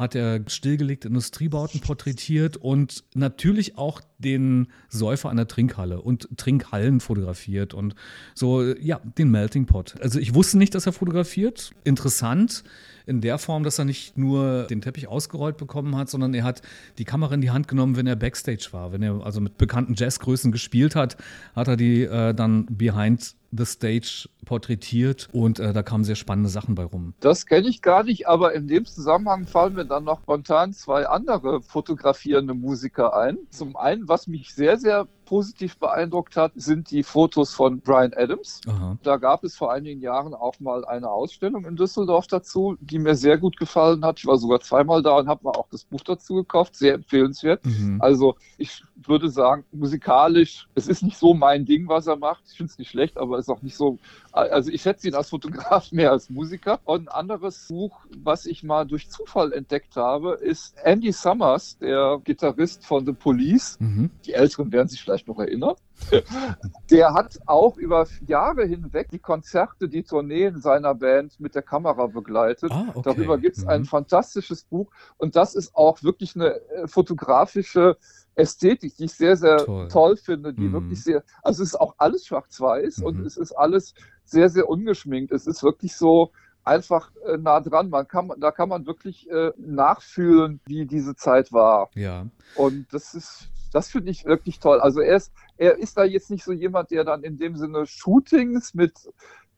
hat 0.00 0.14
er 0.14 0.40
stillgelegte 0.46 1.08
Industriebauten 1.08 1.80
porträtiert 1.80 2.56
und 2.56 3.04
natürlich 3.14 3.76
auch 3.76 4.00
den 4.16 4.68
Säufer 4.88 5.28
an 5.28 5.36
der 5.36 5.46
Trinkhalle 5.46 6.00
und 6.00 6.26
Trinkhallen 6.38 7.00
fotografiert 7.00 7.74
und 7.74 7.94
so, 8.34 8.64
ja, 8.80 8.98
den 9.18 9.30
Melting 9.30 9.66
Pot. 9.66 9.96
Also 10.00 10.18
ich 10.18 10.34
wusste 10.34 10.56
nicht, 10.56 10.74
dass 10.74 10.86
er 10.86 10.94
fotografiert. 10.94 11.72
Interessant 11.84 12.64
in 13.06 13.20
der 13.20 13.36
Form, 13.38 13.62
dass 13.62 13.78
er 13.78 13.84
nicht 13.84 14.16
nur 14.16 14.64
den 14.64 14.80
Teppich 14.80 15.06
ausgerollt 15.06 15.58
bekommen 15.58 15.94
hat, 15.96 16.08
sondern 16.08 16.32
er 16.32 16.44
hat 16.44 16.62
die 16.96 17.04
Kamera 17.04 17.34
in 17.34 17.42
die 17.42 17.50
Hand 17.50 17.68
genommen, 17.68 17.96
wenn 17.96 18.06
er 18.06 18.16
Backstage 18.16 18.68
war. 18.70 18.92
Wenn 18.92 19.02
er 19.02 19.24
also 19.24 19.42
mit 19.42 19.58
bekannten 19.58 19.94
Jazzgrößen 19.94 20.50
gespielt 20.50 20.96
hat, 20.96 21.18
hat 21.54 21.68
er 21.68 21.76
die 21.76 22.04
äh, 22.04 22.32
dann 22.32 22.66
behind 22.70 23.34
the 23.52 23.64
Stage 23.64 24.28
porträtiert 24.44 25.28
und 25.32 25.58
äh, 25.58 25.72
da 25.72 25.82
kamen 25.82 26.04
sehr 26.04 26.16
spannende 26.16 26.48
Sachen 26.48 26.74
bei 26.74 26.84
rum. 26.84 27.14
Das 27.20 27.46
kenne 27.46 27.68
ich 27.68 27.82
gar 27.82 28.04
nicht, 28.04 28.28
aber 28.28 28.54
in 28.54 28.68
dem 28.68 28.84
Zusammenhang 28.84 29.46
fallen 29.46 29.74
mir 29.74 29.84
dann 29.84 30.04
noch 30.04 30.22
spontan 30.22 30.72
zwei 30.72 31.06
andere 31.06 31.60
fotografierende 31.62 32.54
Musiker 32.54 33.16
ein. 33.16 33.38
Zum 33.50 33.76
einen, 33.76 34.08
was 34.08 34.26
mich 34.26 34.54
sehr, 34.54 34.78
sehr 34.78 35.06
positiv 35.30 35.78
beeindruckt 35.78 36.36
hat, 36.36 36.50
sind 36.56 36.90
die 36.90 37.04
Fotos 37.04 37.54
von 37.54 37.78
Brian 37.78 38.12
Adams. 38.16 38.60
Aha. 38.66 38.98
Da 39.04 39.16
gab 39.16 39.44
es 39.44 39.56
vor 39.56 39.72
einigen 39.72 40.00
Jahren 40.00 40.34
auch 40.34 40.58
mal 40.58 40.84
eine 40.84 41.08
Ausstellung 41.08 41.64
in 41.66 41.76
Düsseldorf 41.76 42.26
dazu, 42.26 42.76
die 42.80 42.98
mir 42.98 43.14
sehr 43.14 43.38
gut 43.38 43.56
gefallen 43.56 44.04
hat. 44.04 44.18
Ich 44.18 44.26
war 44.26 44.38
sogar 44.38 44.58
zweimal 44.58 45.04
da 45.04 45.18
und 45.18 45.28
habe 45.28 45.44
mir 45.44 45.54
auch 45.54 45.68
das 45.70 45.84
Buch 45.84 46.00
dazu 46.00 46.34
gekauft. 46.34 46.74
Sehr 46.74 46.94
empfehlenswert. 46.94 47.64
Mhm. 47.64 47.98
Also 48.00 48.34
ich 48.58 48.82
würde 48.96 49.30
sagen, 49.30 49.64
musikalisch, 49.70 50.66
es 50.74 50.88
ist 50.88 51.04
nicht 51.04 51.16
so 51.16 51.32
mein 51.32 51.64
Ding, 51.64 51.86
was 51.86 52.08
er 52.08 52.16
macht. 52.16 52.42
Ich 52.50 52.56
finde 52.56 52.72
es 52.72 52.78
nicht 52.78 52.90
schlecht, 52.90 53.16
aber 53.16 53.38
es 53.38 53.44
ist 53.44 53.50
auch 53.50 53.62
nicht 53.62 53.76
so. 53.76 53.98
Also 54.32 54.70
ich 54.70 54.82
schätze 54.82 55.08
ihn 55.08 55.14
als 55.14 55.30
Fotograf 55.30 55.92
mehr 55.92 56.12
als 56.12 56.30
Musiker. 56.30 56.80
Und 56.84 57.08
ein 57.08 57.08
anderes 57.08 57.68
Buch, 57.68 58.00
was 58.22 58.46
ich 58.46 58.62
mal 58.62 58.86
durch 58.86 59.10
Zufall 59.10 59.52
entdeckt 59.52 59.96
habe, 59.96 60.34
ist 60.34 60.76
Andy 60.84 61.12
Summers, 61.12 61.78
der 61.78 62.20
Gitarrist 62.24 62.86
von 62.86 63.04
The 63.06 63.12
Police. 63.12 63.78
Mhm. 63.80 64.10
Die 64.24 64.34
Älteren 64.34 64.70
werden 64.72 64.88
sich 64.88 65.02
vielleicht 65.02 65.28
noch 65.28 65.38
erinnern. 65.38 65.74
Der 66.90 67.12
hat 67.12 67.38
auch 67.46 67.76
über 67.76 68.06
Jahre 68.26 68.64
hinweg 68.64 69.08
die 69.10 69.18
Konzerte, 69.18 69.88
die 69.88 70.02
Tourneen 70.02 70.60
seiner 70.60 70.94
Band 70.94 71.38
mit 71.40 71.54
der 71.54 71.62
Kamera 71.62 72.06
begleitet. 72.06 72.70
Ah, 72.72 72.86
okay. 72.94 73.02
Darüber 73.04 73.38
gibt 73.38 73.58
es 73.58 73.64
mhm. 73.64 73.70
ein 73.70 73.84
fantastisches 73.84 74.64
Buch 74.64 74.90
und 75.18 75.36
das 75.36 75.54
ist 75.54 75.74
auch 75.74 76.02
wirklich 76.02 76.34
eine 76.34 76.54
äh, 76.54 76.88
fotografische 76.88 77.96
Ästhetik, 78.34 78.96
die 78.96 79.04
ich 79.04 79.12
sehr, 79.12 79.36
sehr 79.36 79.58
toll, 79.58 79.88
toll 79.88 80.16
finde, 80.16 80.54
die 80.54 80.68
mhm. 80.68 80.72
wirklich 80.72 81.02
sehr, 81.02 81.22
also 81.42 81.62
es 81.62 81.70
ist 81.70 81.80
auch 81.80 81.94
alles 81.98 82.26
schwarz-weiß 82.26 82.98
mhm. 82.98 83.06
und 83.06 83.26
es 83.26 83.36
ist 83.36 83.52
alles 83.52 83.94
sehr, 84.24 84.48
sehr 84.48 84.68
ungeschminkt. 84.68 85.32
Es 85.32 85.46
ist 85.46 85.62
wirklich 85.62 85.96
so, 85.96 86.30
einfach 86.62 87.10
äh, 87.26 87.38
nah 87.38 87.60
dran. 87.60 87.88
Man 87.90 88.06
kann, 88.06 88.30
da 88.38 88.50
kann 88.50 88.68
man 88.68 88.86
wirklich 88.86 89.28
äh, 89.30 89.50
nachfühlen, 89.56 90.60
wie 90.66 90.84
diese 90.86 91.16
Zeit 91.16 91.52
war. 91.52 91.88
Ja. 91.94 92.26
Und 92.54 92.92
das 92.92 93.14
ist 93.14 93.48
das 93.72 93.90
finde 93.90 94.10
ich 94.10 94.24
wirklich 94.24 94.58
toll. 94.58 94.80
Also 94.80 95.00
er 95.00 95.16
ist, 95.16 95.32
er 95.56 95.78
ist 95.78 95.96
da 95.96 96.04
jetzt 96.04 96.30
nicht 96.30 96.44
so 96.44 96.52
jemand, 96.52 96.90
der 96.90 97.04
dann 97.04 97.22
in 97.22 97.38
dem 97.38 97.56
Sinne 97.56 97.86
Shootings 97.86 98.74
mit 98.74 98.92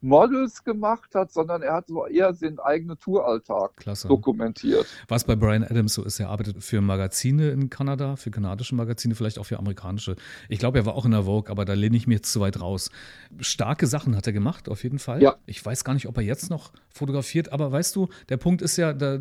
Models 0.03 0.65
gemacht 0.65 1.15
hat, 1.15 1.33
sondern 1.33 1.63
er 1.63 1.75
hat 1.75 1.89
so 1.89 2.07
eher 2.07 2.33
den 2.33 2.59
eigenen 2.59 2.99
Touralltag 2.99 3.77
Klasse. 3.77 4.09
dokumentiert. 4.09 4.87
Was 5.09 5.25
bei 5.25 5.37
Brian 5.37 5.63
Adams 5.63 5.95
so 5.95 6.05
ist, 6.05 6.19
er 6.21 6.29
arbeitet 6.29 6.63
für 6.63 6.81
Magazine 6.81 7.51
in 7.51 7.71
Kanada, 7.71 8.17
für 8.17 8.31
kanadische 8.31 8.75
Magazine, 8.75 9.15
vielleicht 9.15 9.39
auch 9.39 9.47
für 9.47 9.59
amerikanische. 9.59 10.17
Ich 10.49 10.59
glaube, 10.59 10.79
er 10.79 10.87
war 10.87 10.95
auch 10.95 11.05
in 11.05 11.13
der 11.13 11.25
Vogue, 11.25 11.51
aber 11.51 11.65
da 11.65 11.75
lehne 11.75 11.97
ich 11.97 12.07
mir 12.07 12.15
jetzt 12.15 12.33
zu 12.33 12.41
weit 12.41 12.61
raus. 12.61 12.91
Starke 13.39 13.87
Sachen 13.87 14.17
hat 14.17 14.27
er 14.27 14.33
gemacht, 14.33 14.69
auf 14.69 14.83
jeden 14.83 14.99
Fall. 14.99 15.23
Ja. 15.23 15.37
Ich 15.47 15.65
weiß 15.65 15.85
gar 15.85 15.95
nicht, 15.95 16.09
ob 16.09 16.17
er 16.17 16.23
jetzt 16.25 16.51
noch 16.51 16.73
fotografiert, 16.91 17.53
aber 17.53 17.71
weißt 17.71 17.95
du, 17.97 18.09
der 18.29 18.37
Punkt 18.37 18.61
ist 18.63 18.77
ja, 18.77 18.93
da, 18.93 19.21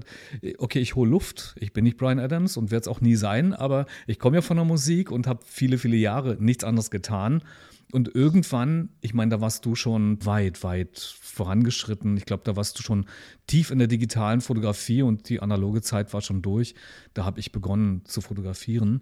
okay, 0.58 0.80
ich 0.80 0.96
hole 0.96 1.10
Luft. 1.10 1.56
Ich 1.60 1.74
bin 1.74 1.84
nicht 1.84 1.98
Brian 1.98 2.20
Adams 2.20 2.58
und 2.58 2.72
werde 2.72 2.82
es 2.82 2.88
auch 2.88 3.02
nie 3.02 3.16
sein, 3.16 3.54
aber 3.54 3.86
ich 4.08 4.20
komme 4.20 4.38
ja 4.38 4.42
von 4.42 4.58
der 4.58 4.66
Musik 4.66 5.12
und 5.12 5.28
habe 5.28 5.42
viele, 5.46 5.78
viele 5.78 5.98
Jahre 5.98 6.38
nichts 6.40 6.64
anderes 6.64 6.90
getan. 6.90 7.44
Und 7.92 8.16
irgendwann, 8.16 8.90
ich 9.02 9.14
meine, 9.14 9.32
da 9.32 9.42
warst 9.42 9.66
du 9.66 9.76
schon 9.76 10.24
weit, 10.26 10.64
weit 10.64 11.00
vorangeschritten. 11.22 12.18
Ich 12.18 12.26
glaube, 12.26 12.44
da 12.46 12.56
warst 12.56 12.78
du 12.80 12.84
schon 12.84 13.06
tief 13.48 13.72
in 13.72 13.80
der 13.80 13.88
digitalen 13.88 14.42
Fotografie 14.42 15.02
und 15.02 15.30
die 15.30 15.42
analoge 15.42 15.82
Zeit 15.82 16.14
war 16.14 16.22
schon 16.22 16.42
durch. 16.42 16.76
Da 17.14 17.26
habe 17.26 17.40
ich 17.40 17.52
begonnen 17.52 18.04
zu 18.06 18.22
fotografieren. 18.22 19.02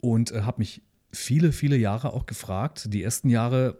und 0.00 0.32
äh, 0.32 0.42
habe 0.42 0.60
mich 0.60 0.82
viele, 1.12 1.52
viele 1.52 1.76
Jahre 1.76 2.12
auch 2.12 2.26
gefragt. 2.26 2.92
Die 2.92 3.02
ersten 3.02 3.28
Jahre, 3.28 3.78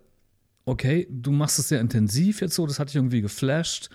okay, 0.64 1.06
du 1.10 1.30
machst 1.30 1.58
es 1.58 1.68
sehr 1.68 1.80
intensiv 1.80 2.40
jetzt 2.40 2.54
so, 2.54 2.66
das 2.66 2.78
hat 2.78 2.88
dich 2.88 2.96
irgendwie 2.96 3.20
geflasht. 3.20 3.90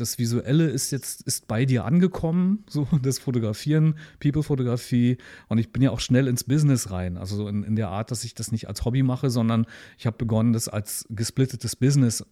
Das 0.00 0.18
Visuelle 0.18 0.68
ist 0.68 0.90
jetzt 0.90 1.22
ist 1.22 1.46
bei 1.48 1.64
dir 1.64 1.84
angekommen, 1.84 2.64
so 2.70 2.86
das 3.02 3.18
Fotografieren, 3.18 3.96
People-Fotografie. 4.20 5.18
Und 5.48 5.58
ich 5.58 5.72
bin 5.72 5.82
ja 5.82 5.90
auch 5.90 6.00
schnell 6.00 6.26
ins 6.26 6.44
Business 6.44 6.90
rein. 6.90 7.16
Also 7.16 7.48
in, 7.48 7.62
in 7.62 7.76
der 7.76 7.88
Art, 7.88 8.10
dass 8.10 8.24
ich 8.24 8.34
das 8.34 8.52
nicht 8.52 8.68
als 8.68 8.84
Hobby 8.84 9.02
mache, 9.02 9.30
sondern 9.30 9.66
ich 9.98 10.06
habe 10.06 10.16
begonnen, 10.16 10.52
das 10.52 10.68
als 10.68 11.06
gesplittetes 11.10 11.76
Business 11.76 12.24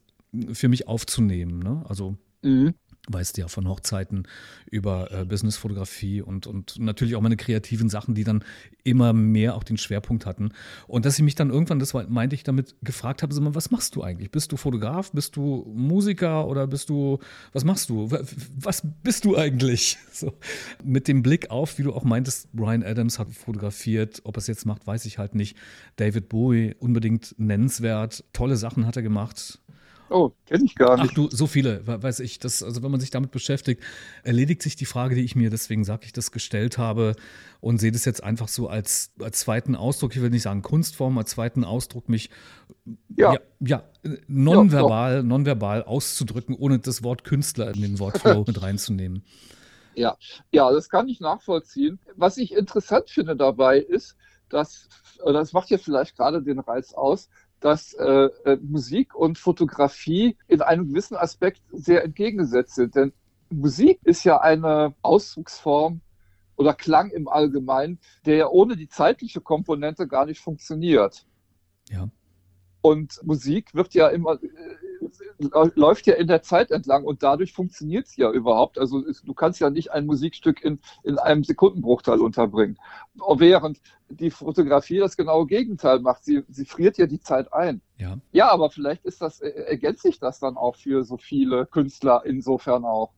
für 0.52 0.68
mich 0.68 0.88
aufzunehmen. 0.88 1.59
Ne? 1.61 1.85
Also 1.88 2.16
mhm 2.42 2.74
weißt 3.08 3.38
ja 3.38 3.48
von 3.48 3.68
Hochzeiten 3.68 4.26
über 4.70 5.11
äh, 5.11 5.24
Businessfotografie 5.24 6.20
und, 6.20 6.46
und 6.46 6.78
natürlich 6.78 7.16
auch 7.16 7.20
meine 7.20 7.37
kreativen 7.37 7.88
Sachen, 7.88 8.14
die 8.14 8.24
dann 8.24 8.44
immer 8.84 9.12
mehr 9.12 9.54
auch 9.54 9.64
den 9.64 9.78
Schwerpunkt 9.78 10.26
hatten. 10.26 10.52
Und 10.87 11.04
dass 11.04 11.18
ich 11.18 11.24
mich 11.24 11.34
dann 11.34 11.50
irgendwann, 11.50 11.78
das 11.78 11.94
meinte 11.94 12.34
ich 12.34 12.42
damit, 12.42 12.76
gefragt 12.82 13.22
habe, 13.22 13.34
was 13.54 13.70
machst 13.70 13.96
du 13.96 14.02
eigentlich? 14.02 14.30
Bist 14.30 14.52
du 14.52 14.56
Fotograf? 14.56 15.12
Bist 15.12 15.37
du 15.37 15.70
Musiker 15.74 16.46
oder 16.46 16.66
bist 16.66 16.90
du, 16.90 17.18
was 17.52 17.64
machst 17.64 17.88
du? 17.88 18.11
Was 18.56 18.82
bist 19.02 19.24
du 19.24 19.37
eigentlich? 19.37 19.98
So. 20.18 20.32
Mit 20.82 21.06
dem 21.06 21.22
Blick 21.22 21.50
auf, 21.50 21.78
wie 21.78 21.84
du 21.84 21.94
auch 21.94 22.02
meintest, 22.02 22.52
Brian 22.52 22.82
Adams 22.82 23.20
hat 23.20 23.30
fotografiert, 23.30 24.20
ob 24.24 24.37
er 24.37 24.38
es 24.38 24.48
jetzt 24.48 24.66
macht, 24.66 24.84
weiß 24.84 25.04
ich 25.04 25.18
halt 25.18 25.37
nicht. 25.37 25.56
David 25.94 26.28
Bowie, 26.28 26.74
unbedingt 26.80 27.37
nennenswert, 27.38 28.24
tolle 28.32 28.56
Sachen 28.56 28.84
hat 28.84 28.96
er 28.96 29.02
gemacht 29.02 29.61
Oh, 30.10 30.32
kenne 30.46 30.64
ich 30.64 30.74
gar 30.74 30.96
nicht. 30.96 31.10
Ach 31.10 31.14
du, 31.14 31.28
so 31.30 31.46
viele, 31.46 31.86
weiß 31.86 32.20
ich. 32.20 32.38
Das, 32.38 32.62
also 32.62 32.82
wenn 32.82 32.90
man 32.90 33.00
sich 33.00 33.10
damit 33.10 33.30
beschäftigt, 33.30 33.82
erledigt 34.22 34.62
sich 34.62 34.76
die 34.76 34.86
Frage, 34.86 35.14
die 35.14 35.22
ich 35.22 35.36
mir, 35.36 35.50
deswegen 35.50 35.84
sage 35.84 36.06
ich 36.06 36.12
das, 36.12 36.30
gestellt 36.30 36.78
habe 36.78 37.14
und 37.60 37.78
sehe 37.78 37.92
das 37.92 38.04
jetzt 38.04 38.22
einfach 38.22 38.48
so 38.48 38.68
als, 38.68 39.12
als 39.20 39.40
zweiten 39.40 39.74
Ausdruck, 39.74 40.16
ich 40.16 40.22
will 40.22 40.30
nicht 40.30 40.42
sagen 40.42 40.62
Kunstform, 40.62 41.18
als 41.18 41.30
zweiten 41.30 41.64
Ausdruck, 41.64 42.08
mich 42.08 42.30
ja, 43.16 43.34
ja, 43.34 43.40
ja 43.60 43.84
nonverbal, 44.26 45.16
ja, 45.16 45.22
nonverbal 45.22 45.84
auszudrücken, 45.84 46.54
ohne 46.54 46.78
das 46.78 47.02
Wort 47.02 47.24
Künstler 47.24 47.74
in 47.74 47.82
den 47.82 47.98
Wortflow 47.98 48.44
mit 48.46 48.62
reinzunehmen. 48.62 49.24
Ja, 49.94 50.16
ja, 50.52 50.70
das 50.70 50.88
kann 50.88 51.08
ich 51.08 51.18
nachvollziehen. 51.18 51.98
Was 52.14 52.36
ich 52.36 52.54
interessant 52.54 53.10
finde 53.10 53.34
dabei 53.34 53.78
ist, 53.80 54.16
dass, 54.48 54.88
das 55.24 55.52
macht 55.52 55.70
ja 55.70 55.78
vielleicht 55.78 56.16
gerade 56.16 56.40
den 56.40 56.60
Reiz 56.60 56.92
aus, 56.92 57.28
dass 57.60 57.92
äh, 57.94 58.04
äh, 58.44 58.56
Musik 58.62 59.14
und 59.14 59.38
Fotografie 59.38 60.36
in 60.46 60.62
einem 60.62 60.88
gewissen 60.88 61.16
Aspekt 61.16 61.62
sehr 61.72 62.04
entgegengesetzt 62.04 62.74
sind. 62.74 62.94
Denn 62.94 63.12
Musik 63.50 64.00
ist 64.04 64.24
ja 64.24 64.40
eine 64.40 64.94
Ausdrucksform 65.02 66.00
oder 66.56 66.74
Klang 66.74 67.10
im 67.10 67.28
Allgemeinen, 67.28 67.98
der 68.26 68.36
ja 68.36 68.48
ohne 68.48 68.76
die 68.76 68.88
zeitliche 68.88 69.40
Komponente 69.40 70.06
gar 70.06 70.26
nicht 70.26 70.40
funktioniert. 70.40 71.26
Ja. 71.88 72.08
Und 72.80 73.20
Musik 73.24 73.74
wird 73.74 73.94
ja 73.94 74.08
immer, 74.08 74.34
äh, 74.42 75.70
läuft 75.74 76.06
ja 76.06 76.14
in 76.14 76.26
der 76.26 76.42
Zeit 76.42 76.70
entlang 76.70 77.04
und 77.04 77.22
dadurch 77.22 77.52
funktioniert 77.52 78.06
es 78.06 78.16
ja 78.16 78.30
überhaupt. 78.30 78.78
Also 78.78 79.02
du 79.24 79.34
kannst 79.34 79.60
ja 79.60 79.70
nicht 79.70 79.92
ein 79.92 80.06
Musikstück 80.06 80.62
in, 80.62 80.80
in 81.04 81.18
einem 81.18 81.44
Sekundenbruchteil 81.44 82.20
unterbringen. 82.20 82.78
Während 83.36 83.80
die 84.10 84.30
Fotografie 84.30 84.98
das 84.98 85.16
genaue 85.16 85.46
Gegenteil 85.46 86.00
macht. 86.00 86.24
Sie, 86.24 86.42
sie 86.48 86.64
friert 86.64 86.98
ja 86.98 87.06
die 87.06 87.20
Zeit 87.20 87.52
ein. 87.52 87.80
Ja. 87.98 88.18
ja, 88.32 88.50
aber 88.50 88.70
vielleicht 88.70 89.04
ist 89.04 89.20
das, 89.20 89.40
äh, 89.40 89.50
ergänzt 89.50 90.02
sich 90.02 90.18
das 90.18 90.38
dann 90.38 90.56
auch 90.56 90.76
für 90.76 91.04
so 91.04 91.16
viele 91.16 91.66
Künstler 91.66 92.22
insofern 92.24 92.84
auch. 92.84 93.12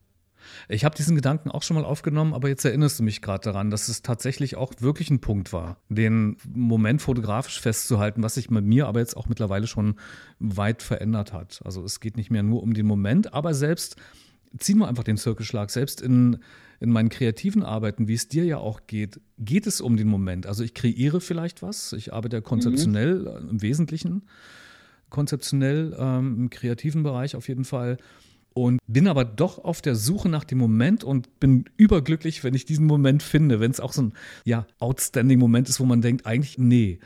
Ich 0.68 0.84
habe 0.84 0.94
diesen 0.94 1.16
Gedanken 1.16 1.50
auch 1.50 1.62
schon 1.62 1.76
mal 1.76 1.84
aufgenommen, 1.84 2.34
aber 2.34 2.48
jetzt 2.48 2.64
erinnerst 2.64 2.98
du 2.98 3.02
mich 3.02 3.22
gerade 3.22 3.44
daran, 3.44 3.70
dass 3.70 3.88
es 3.88 4.02
tatsächlich 4.02 4.56
auch 4.56 4.72
wirklich 4.80 5.10
ein 5.10 5.20
Punkt 5.20 5.52
war, 5.52 5.78
den 5.88 6.36
Moment 6.48 7.02
fotografisch 7.02 7.60
festzuhalten, 7.60 8.22
was 8.22 8.34
sich 8.34 8.48
bei 8.48 8.60
mir 8.60 8.86
aber 8.86 9.00
jetzt 9.00 9.16
auch 9.16 9.28
mittlerweile 9.28 9.66
schon 9.66 9.96
weit 10.38 10.82
verändert 10.82 11.32
hat. 11.32 11.60
Also 11.64 11.82
es 11.84 12.00
geht 12.00 12.16
nicht 12.16 12.30
mehr 12.30 12.42
nur 12.42 12.62
um 12.62 12.74
den 12.74 12.86
Moment, 12.86 13.32
aber 13.32 13.54
selbst, 13.54 13.96
ziehen 14.58 14.78
wir 14.78 14.88
einfach 14.88 15.04
den 15.04 15.16
Zirkelschlag, 15.16 15.70
selbst 15.70 16.00
in, 16.00 16.38
in 16.80 16.90
meinen 16.90 17.08
kreativen 17.08 17.62
Arbeiten, 17.62 18.08
wie 18.08 18.14
es 18.14 18.28
dir 18.28 18.44
ja 18.44 18.58
auch 18.58 18.86
geht, 18.86 19.20
geht 19.38 19.66
es 19.66 19.80
um 19.80 19.96
den 19.96 20.08
Moment. 20.08 20.46
Also 20.46 20.64
ich 20.64 20.74
kreiere 20.74 21.20
vielleicht 21.20 21.62
was, 21.62 21.92
ich 21.92 22.12
arbeite 22.12 22.38
ja 22.38 22.40
konzeptionell 22.40 23.40
mhm. 23.42 23.48
im 23.50 23.62
Wesentlichen, 23.62 24.22
konzeptionell 25.08 25.94
ähm, 25.98 26.36
im 26.36 26.50
kreativen 26.50 27.02
Bereich 27.02 27.36
auf 27.36 27.48
jeden 27.48 27.64
Fall 27.64 27.98
und 28.52 28.78
bin 28.86 29.08
aber 29.08 29.24
doch 29.24 29.58
auf 29.58 29.80
der 29.80 29.94
Suche 29.94 30.28
nach 30.28 30.44
dem 30.44 30.58
Moment 30.58 31.04
und 31.04 31.40
bin 31.40 31.64
überglücklich, 31.76 32.42
wenn 32.42 32.54
ich 32.54 32.64
diesen 32.64 32.86
Moment 32.86 33.22
finde, 33.22 33.60
wenn 33.60 33.70
es 33.70 33.80
auch 33.80 33.92
so 33.92 34.02
ein 34.02 34.12
ja, 34.44 34.66
outstanding 34.78 35.38
Moment 35.38 35.68
ist, 35.68 35.80
wo 35.80 35.84
man 35.84 36.02
denkt, 36.02 36.26
eigentlich 36.26 36.58
nee. 36.58 36.98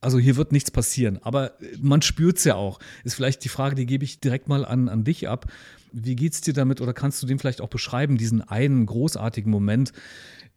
Also 0.00 0.18
hier 0.18 0.36
wird 0.36 0.52
nichts 0.52 0.70
passieren, 0.70 1.18
aber 1.22 1.52
man 1.80 2.02
spürt 2.02 2.38
es 2.38 2.44
ja 2.44 2.54
auch. 2.54 2.78
Ist 3.02 3.14
vielleicht 3.14 3.44
die 3.44 3.48
Frage, 3.48 3.74
die 3.74 3.86
gebe 3.86 4.04
ich 4.04 4.20
direkt 4.20 4.48
mal 4.48 4.64
an, 4.64 4.88
an 4.88 5.02
dich 5.02 5.28
ab. 5.28 5.46
Wie 5.92 6.14
geht 6.14 6.34
es 6.34 6.40
dir 6.40 6.54
damit 6.54 6.80
oder 6.80 6.92
kannst 6.92 7.22
du 7.22 7.26
den 7.26 7.38
vielleicht 7.38 7.60
auch 7.60 7.68
beschreiben, 7.68 8.16
diesen 8.16 8.42
einen 8.42 8.86
großartigen 8.86 9.50
Moment 9.50 9.92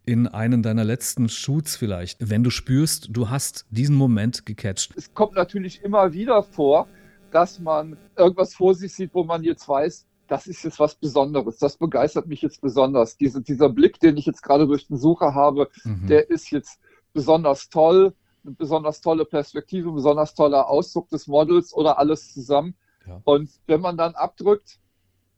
in 0.06 0.28
einem 0.28 0.62
deiner 0.62 0.84
letzten 0.84 1.30
Shoots 1.30 1.76
vielleicht, 1.76 2.30
wenn 2.30 2.44
du 2.44 2.50
spürst, 2.50 3.10
du 3.12 3.30
hast 3.30 3.66
diesen 3.70 3.96
Moment 3.96 4.46
gecatcht? 4.46 4.94
Es 4.96 5.14
kommt 5.14 5.36
natürlich 5.36 5.82
immer 5.84 6.14
wieder 6.14 6.44
vor, 6.44 6.88
dass 7.32 7.60
man 7.60 7.98
irgendwas 8.18 8.54
vor 8.54 8.76
sich 8.76 8.94
sieht, 8.94 9.14
wo 9.14 9.24
man 9.24 9.44
jetzt 9.44 9.68
weiß, 9.68 10.06
das 10.32 10.48
ist 10.48 10.64
jetzt 10.64 10.80
was 10.80 10.96
Besonderes. 10.96 11.58
Das 11.58 11.76
begeistert 11.76 12.26
mich 12.26 12.42
jetzt 12.42 12.62
besonders. 12.62 13.18
Diese, 13.18 13.42
dieser 13.42 13.68
Blick, 13.68 14.00
den 14.00 14.16
ich 14.16 14.26
jetzt 14.26 14.42
gerade 14.42 14.66
durch 14.66 14.88
den 14.88 14.96
Sucher 14.96 15.36
habe, 15.36 15.70
mhm. 15.84 16.08
der 16.08 16.30
ist 16.30 16.52
jetzt 16.52 16.80
besonders 17.12 17.68
toll. 17.68 18.14
Eine 18.46 18.56
besonders 18.56 19.02
tolle 19.02 19.26
Perspektive, 19.26 19.90
ein 19.90 19.96
besonders 19.96 20.34
toller 20.34 20.70
Ausdruck 20.70 21.10
des 21.10 21.28
Models 21.28 21.74
oder 21.74 22.00
alles 22.00 22.34
zusammen. 22.34 22.76
Ja. 23.06 23.20
Und 23.26 23.50
wenn 23.68 23.82
man 23.82 23.98
dann 23.98 24.16
abdrückt, 24.16 24.80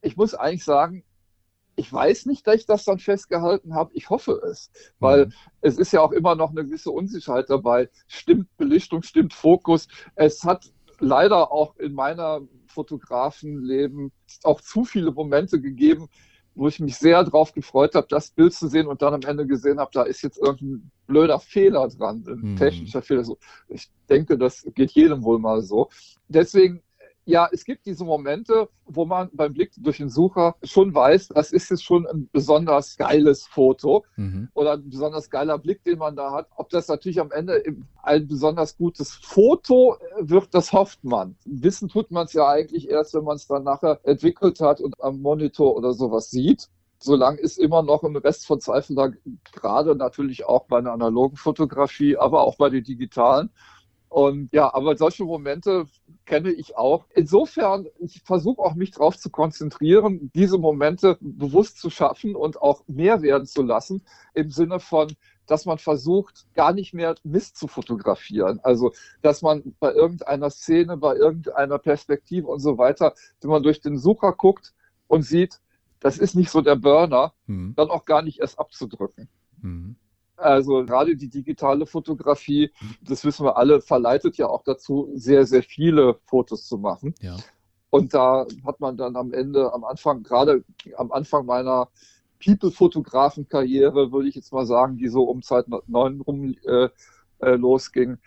ich 0.01 0.15
muss 0.15 0.35
eigentlich 0.35 0.63
sagen, 0.63 1.03
ich 1.75 1.91
weiß 1.91 2.27
nicht, 2.27 2.45
dass 2.45 2.57
ich 2.57 2.67
das 2.67 2.85
dann 2.85 2.99
festgehalten 2.99 3.73
habe. 3.73 3.89
Ich 3.95 4.11
hoffe 4.11 4.39
es, 4.47 4.71
weil 4.99 5.25
mhm. 5.25 5.33
es 5.61 5.79
ist 5.79 5.91
ja 5.91 6.01
auch 6.01 6.11
immer 6.11 6.35
noch 6.35 6.51
eine 6.51 6.65
gewisse 6.65 6.91
Unsicherheit 6.91 7.49
dabei. 7.49 7.89
Stimmt 8.07 8.55
Belichtung, 8.57 9.01
stimmt 9.01 9.33
Fokus. 9.33 9.87
Es 10.13 10.43
hat 10.43 10.71
leider 10.99 11.51
auch 11.51 11.77
in 11.77 11.93
meiner 11.93 12.41
Fotografenleben 12.73 14.11
auch 14.43 14.61
zu 14.61 14.83
viele 14.83 15.11
Momente 15.11 15.61
gegeben, 15.61 16.09
wo 16.55 16.67
ich 16.67 16.79
mich 16.79 16.97
sehr 16.97 17.23
darauf 17.23 17.53
gefreut 17.53 17.95
habe, 17.95 18.07
das 18.09 18.31
Bild 18.31 18.53
zu 18.53 18.67
sehen 18.67 18.87
und 18.87 19.01
dann 19.01 19.13
am 19.13 19.21
Ende 19.21 19.47
gesehen 19.47 19.79
habe, 19.79 19.91
da 19.93 20.03
ist 20.03 20.21
jetzt 20.21 20.37
irgendein 20.37 20.91
blöder 21.07 21.39
Fehler 21.39 21.87
dran, 21.87 22.23
ein 22.27 22.41
hm. 22.41 22.55
technischer 22.55 23.01
Fehler. 23.01 23.25
Ich 23.67 23.89
denke, 24.09 24.37
das 24.37 24.65
geht 24.75 24.91
jedem 24.91 25.23
wohl 25.23 25.39
mal 25.39 25.61
so. 25.61 25.89
Deswegen 26.27 26.83
ja, 27.25 27.47
es 27.51 27.63
gibt 27.63 27.85
diese 27.85 28.03
Momente, 28.03 28.69
wo 28.85 29.05
man 29.05 29.29
beim 29.33 29.53
Blick 29.53 29.71
durch 29.77 29.97
den 29.97 30.09
Sucher 30.09 30.55
schon 30.63 30.93
weiß, 30.93 31.29
das 31.29 31.51
ist 31.51 31.69
jetzt 31.69 31.83
schon 31.83 32.05
ein 32.05 32.29
besonders 32.31 32.97
geiles 32.97 33.47
Foto 33.47 34.03
mhm. 34.17 34.49
oder 34.53 34.73
ein 34.73 34.89
besonders 34.89 35.29
geiler 35.29 35.57
Blick, 35.57 35.83
den 35.83 35.99
man 35.99 36.15
da 36.15 36.31
hat. 36.31 36.49
Ob 36.55 36.69
das 36.69 36.87
natürlich 36.89 37.21
am 37.21 37.31
Ende 37.31 37.63
ein 38.01 38.27
besonders 38.27 38.77
gutes 38.77 39.13
Foto 39.13 39.97
wird, 40.19 40.53
das 40.53 40.73
hofft 40.73 41.03
man. 41.03 41.35
Wissen 41.45 41.87
tut 41.87 42.11
man 42.11 42.25
es 42.25 42.33
ja 42.33 42.47
eigentlich 42.47 42.89
erst, 42.89 43.13
wenn 43.13 43.23
man 43.23 43.37
es 43.37 43.47
dann 43.47 43.63
nachher 43.63 43.99
entwickelt 44.03 44.59
hat 44.59 44.81
und 44.81 45.01
am 45.01 45.21
Monitor 45.21 45.75
oder 45.75 45.93
sowas 45.93 46.29
sieht. 46.29 46.69
Solange 46.99 47.39
ist 47.39 47.57
immer 47.57 47.83
noch 47.83 48.03
ein 48.03 48.15
Rest 48.15 48.47
von 48.47 48.61
Zweifel 48.61 48.95
da, 48.95 49.11
gerade 49.51 49.95
natürlich 49.95 50.45
auch 50.45 50.65
bei 50.67 50.77
einer 50.77 50.93
analogen 50.93 51.35
Fotografie, 51.35 52.15
aber 52.15 52.43
auch 52.43 52.57
bei 52.57 52.69
den 52.69 52.83
digitalen. 52.83 53.49
Und 54.13 54.53
ja, 54.53 54.71
aber 54.71 54.95
solche 54.95 55.23
Momente 55.23 55.87
kenne 56.25 56.51
ich 56.51 56.77
auch. 56.77 57.07
Insofern, 57.15 57.87
ich 57.97 58.21
versuche 58.23 58.61
auch 58.61 58.75
mich 58.75 58.91
darauf 58.91 59.17
zu 59.17 59.31
konzentrieren, 59.31 60.29
diese 60.35 60.59
Momente 60.59 61.17
bewusst 61.19 61.79
zu 61.79 61.89
schaffen 61.89 62.35
und 62.35 62.61
auch 62.61 62.83
mehr 62.85 63.23
werden 63.23 63.47
zu 63.47 63.63
lassen, 63.63 64.03
im 64.35 64.51
Sinne 64.51 64.79
von, 64.79 65.11
dass 65.47 65.65
man 65.65 65.79
versucht, 65.79 66.45
gar 66.53 66.73
nicht 66.73 66.93
mehr 66.93 67.15
Mist 67.23 67.57
zu 67.57 67.67
fotografieren. 67.67 68.59
Also, 68.61 68.93
dass 69.23 69.41
man 69.41 69.73
bei 69.79 69.91
irgendeiner 69.91 70.51
Szene, 70.51 70.95
bei 70.95 71.15
irgendeiner 71.15 71.79
Perspektive 71.79 72.45
und 72.49 72.59
so 72.59 72.77
weiter, 72.77 73.15
wenn 73.41 73.49
man 73.49 73.63
durch 73.63 73.81
den 73.81 73.97
Sucher 73.97 74.33
guckt 74.33 74.75
und 75.07 75.23
sieht, 75.23 75.59
das 75.99 76.19
ist 76.19 76.35
nicht 76.35 76.51
so 76.51 76.61
der 76.61 76.75
Burner, 76.75 77.33
mhm. 77.47 77.73
dann 77.75 77.89
auch 77.89 78.05
gar 78.05 78.21
nicht 78.21 78.41
erst 78.41 78.59
abzudrücken. 78.59 79.27
Mhm. 79.59 79.95
Also 80.35 80.85
gerade 80.85 81.15
die 81.15 81.29
digitale 81.29 81.85
Fotografie, 81.85 82.71
das 83.01 83.23
wissen 83.23 83.45
wir 83.45 83.57
alle, 83.57 83.81
verleitet 83.81 84.37
ja 84.37 84.47
auch 84.47 84.63
dazu, 84.63 85.09
sehr, 85.13 85.45
sehr 85.45 85.63
viele 85.63 86.19
Fotos 86.25 86.67
zu 86.67 86.77
machen. 86.77 87.13
Ja. 87.21 87.37
Und 87.89 88.13
da 88.13 88.47
hat 88.65 88.79
man 88.79 88.97
dann 88.97 89.15
am 89.15 89.33
Ende, 89.33 89.71
am 89.71 89.83
Anfang, 89.83 90.23
gerade 90.23 90.63
am 90.97 91.11
Anfang 91.11 91.45
meiner 91.45 91.89
People-Fotografen-Karriere, 92.43 94.11
würde 94.11 94.27
ich 94.27 94.35
jetzt 94.35 94.51
mal 94.51 94.65
sagen, 94.65 94.97
die 94.97 95.07
so 95.07 95.23
um 95.23 95.41
2009 95.41 96.21
rum 96.21 96.55
äh, 96.65 96.89
äh, 97.39 97.55
losging, 97.55 98.17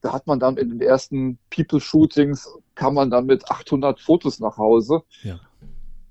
da 0.00 0.12
hat 0.12 0.26
man 0.26 0.40
dann 0.40 0.56
in 0.56 0.70
den 0.70 0.80
ersten 0.80 1.38
People-Shootings, 1.50 2.54
kam 2.74 2.94
man 2.94 3.10
dann 3.10 3.26
mit 3.26 3.50
800 3.50 4.00
Fotos 4.00 4.40
nach 4.40 4.56
Hause. 4.56 5.02
Ja. 5.22 5.40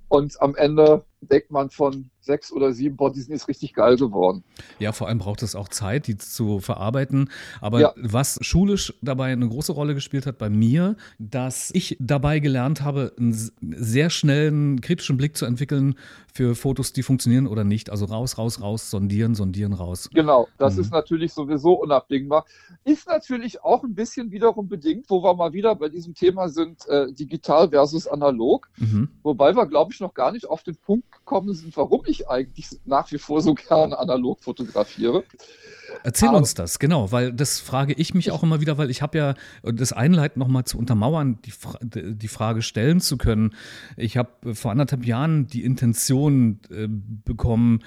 Und 0.10 0.42
am 0.42 0.56
Ende 0.56 1.06
denkt 1.22 1.52
man 1.52 1.70
von 1.70 2.10
sechs 2.30 2.52
oder 2.52 2.74
sieben, 2.74 2.98
sind 3.14 3.30
jetzt 3.30 3.48
richtig 3.48 3.74
geil 3.74 3.98
geworden. 3.98 4.44
Ja, 4.78 4.92
vor 4.92 5.08
allem 5.08 5.18
braucht 5.18 5.42
es 5.42 5.56
auch 5.56 5.68
Zeit, 5.68 6.06
die 6.06 6.16
zu 6.18 6.60
verarbeiten. 6.60 7.30
Aber 7.60 7.80
ja. 7.82 7.94
was 7.98 8.38
schulisch 8.42 8.94
dabei 9.02 9.32
eine 9.32 9.48
große 9.50 9.72
Rolle 9.72 9.96
gespielt 9.96 10.28
hat 10.28 10.38
bei 10.38 10.50
mir, 10.50 10.96
dass 11.18 11.72
ich 11.74 11.98
dabei 12.00 12.40
gelernt 12.40 12.82
habe, 12.82 13.14
einen 13.18 13.34
sehr 13.62 14.12
schnellen 14.12 14.80
kritischen 14.82 15.18
Blick 15.18 15.36
zu 15.36 15.46
entwickeln 15.46 15.96
für 16.34 16.56
Fotos, 16.56 16.94
die 16.94 17.04
funktionieren 17.04 17.48
oder 17.48 17.64
nicht. 17.64 17.90
Also 17.90 18.06
raus, 18.06 18.38
raus, 18.38 18.62
raus, 18.62 18.92
sondieren, 18.92 19.36
sondieren, 19.36 19.74
raus. 19.74 20.10
Genau, 20.14 20.48
das 20.58 20.76
mhm. 20.76 20.82
ist 20.82 20.92
natürlich 20.92 21.34
sowieso 21.34 21.74
unabdingbar. 21.74 22.46
Ist 22.86 23.08
natürlich 23.08 23.64
auch 23.64 23.84
ein 23.84 23.96
bisschen 23.96 24.32
wiederum 24.32 24.68
bedingt, 24.68 25.10
wo 25.10 25.24
wir 25.24 25.34
mal 25.34 25.54
wieder 25.54 25.76
bei 25.76 25.90
diesem 25.90 26.14
Thema 26.14 26.48
sind, 26.50 26.88
äh, 26.88 27.12
digital 27.12 27.70
versus 27.70 28.08
analog. 28.08 28.70
Mhm. 28.78 29.10
Wobei 29.24 29.56
wir, 29.56 29.66
glaube 29.66 29.92
ich, 29.92 30.00
noch 30.00 30.14
gar 30.14 30.32
nicht 30.32 30.48
auf 30.48 30.64
den 30.64 30.76
Punkt 30.76 31.12
gekommen 31.12 31.54
sind, 31.54 31.76
warum 31.76 32.04
ich 32.06 32.19
eigentlich 32.28 32.68
nach 32.86 33.12
wie 33.12 33.18
vor 33.18 33.42
so 33.42 33.54
gerne 33.54 33.98
analog 33.98 34.42
fotografiere. 34.42 35.24
Erzähl 36.04 36.30
Aber, 36.30 36.38
uns 36.38 36.54
das, 36.54 36.80
genau, 36.80 37.12
weil 37.12 37.34
das 37.34 37.60
frage 37.60 37.94
ich 37.94 38.14
mich 38.14 38.32
auch 38.32 38.44
immer 38.44 38.62
wieder, 38.62 38.78
weil 38.78 38.90
ich 38.90 39.02
habe 39.02 39.18
ja 39.18 39.34
das 39.64 39.92
Einleiten 39.92 40.40
nochmal 40.40 40.64
zu 40.64 40.78
untermauern, 40.78 41.40
die, 41.46 41.52
Fra 41.52 41.80
die 41.82 42.28
Frage 42.28 42.62
stellen 42.62 43.02
zu 43.02 43.18
können. 43.18 43.56
Ich 43.98 44.18
habe 44.18 44.56
vor 44.56 44.72
anderthalb 44.72 45.06
Jahren 45.06 45.48
die 45.48 45.64
Intention 45.64 46.60
äh, 46.70 46.88
bekommen, 46.88 47.80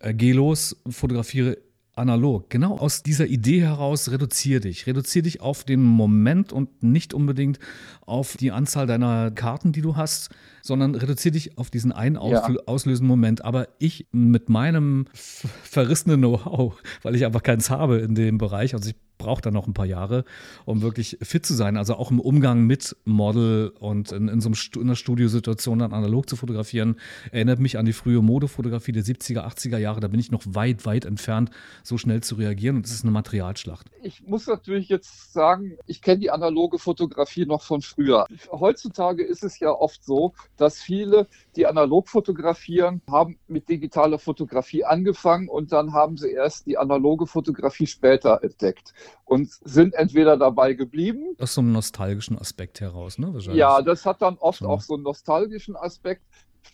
äh, 0.00 0.14
geh 0.14 0.32
los, 0.32 0.76
fotografiere 0.88 1.58
analog. 1.96 2.50
Genau 2.50 2.76
aus 2.76 3.02
dieser 3.02 3.26
Idee 3.26 3.62
heraus 3.62 4.10
reduziere 4.10 4.60
dich. 4.60 4.86
Reduziere 4.86 5.22
dich 5.22 5.40
auf 5.40 5.64
den 5.64 5.82
Moment 5.82 6.52
und 6.52 6.82
nicht 6.82 7.14
unbedingt 7.14 7.58
auf 8.06 8.36
die 8.36 8.52
Anzahl 8.52 8.86
deiner 8.86 9.30
Karten, 9.30 9.72
die 9.72 9.80
du 9.80 9.96
hast, 9.96 10.30
sondern 10.62 10.94
reduziere 10.94 11.32
dich 11.32 11.58
auf 11.58 11.70
diesen 11.70 11.92
einen 11.92 12.16
ja. 12.16 12.42
auslösenden 12.66 13.08
Moment. 13.08 13.44
Aber 13.44 13.68
ich 13.78 14.06
mit 14.12 14.48
meinem 14.48 15.06
verrissenen 15.12 16.20
Know-how, 16.20 16.80
weil 17.02 17.14
ich 17.14 17.24
einfach 17.24 17.42
keins 17.42 17.70
habe 17.70 17.98
in 17.98 18.14
dem 18.14 18.38
Bereich, 18.38 18.74
also 18.74 18.88
ich 18.88 18.96
braucht 19.18 19.46
dann 19.46 19.54
noch 19.54 19.66
ein 19.66 19.74
paar 19.74 19.86
Jahre, 19.86 20.24
um 20.64 20.82
wirklich 20.82 21.18
fit 21.22 21.46
zu 21.46 21.54
sein. 21.54 21.76
Also 21.76 21.94
auch 21.94 22.10
im 22.10 22.20
Umgang 22.20 22.64
mit 22.64 22.96
Model 23.04 23.72
und 23.78 24.12
in, 24.12 24.28
in 24.28 24.40
so 24.40 24.50
in 24.74 24.82
einer 24.82 24.96
Studiosituation 24.96 25.78
dann 25.78 25.92
analog 25.92 26.28
zu 26.28 26.36
fotografieren, 26.36 26.96
erinnert 27.30 27.60
mich 27.60 27.78
an 27.78 27.86
die 27.86 27.92
frühe 27.92 28.22
Modefotografie 28.22 28.92
der 28.92 29.04
70er, 29.04 29.46
80er 29.46 29.78
Jahre. 29.78 30.00
Da 30.00 30.08
bin 30.08 30.20
ich 30.20 30.30
noch 30.30 30.42
weit, 30.46 30.84
weit 30.84 31.04
entfernt, 31.04 31.50
so 31.82 31.98
schnell 31.98 32.22
zu 32.22 32.34
reagieren. 32.34 32.76
Und 32.76 32.86
es 32.86 32.92
ist 32.92 33.02
eine 33.02 33.12
Materialschlacht. 33.12 33.90
Ich 34.02 34.22
muss 34.22 34.46
natürlich 34.46 34.88
jetzt 34.88 35.32
sagen, 35.32 35.78
ich 35.86 36.02
kenne 36.02 36.18
die 36.18 36.30
analoge 36.30 36.78
Fotografie 36.78 37.46
noch 37.46 37.62
von 37.62 37.82
früher. 37.94 38.26
Heutzutage 38.50 39.24
ist 39.24 39.44
es 39.44 39.58
ja 39.58 39.70
oft 39.70 40.04
so, 40.04 40.32
dass 40.56 40.78
viele, 40.78 41.26
die 41.56 41.66
analog 41.66 42.08
fotografieren, 42.08 43.02
haben 43.10 43.38
mit 43.46 43.68
digitaler 43.68 44.18
Fotografie 44.18 44.84
angefangen 44.84 45.48
und 45.48 45.72
dann 45.72 45.92
haben 45.92 46.16
sie 46.16 46.30
erst 46.30 46.66
die 46.66 46.78
analoge 46.78 47.26
Fotografie 47.26 47.86
später 47.86 48.42
entdeckt 48.42 48.92
und 49.24 49.50
sind 49.64 49.94
entweder 49.94 50.36
dabei 50.36 50.74
geblieben. 50.74 51.36
Aus 51.38 51.54
so 51.54 51.60
einem 51.60 51.72
nostalgischen 51.72 52.38
Aspekt 52.38 52.80
heraus, 52.80 53.18
ne? 53.18 53.32
Ja, 53.52 53.82
das 53.82 54.04
hat 54.06 54.22
dann 54.22 54.36
oft 54.38 54.60
ja. 54.60 54.68
auch 54.68 54.80
so 54.80 54.94
einen 54.94 55.02
nostalgischen 55.02 55.76
Aspekt. 55.76 56.22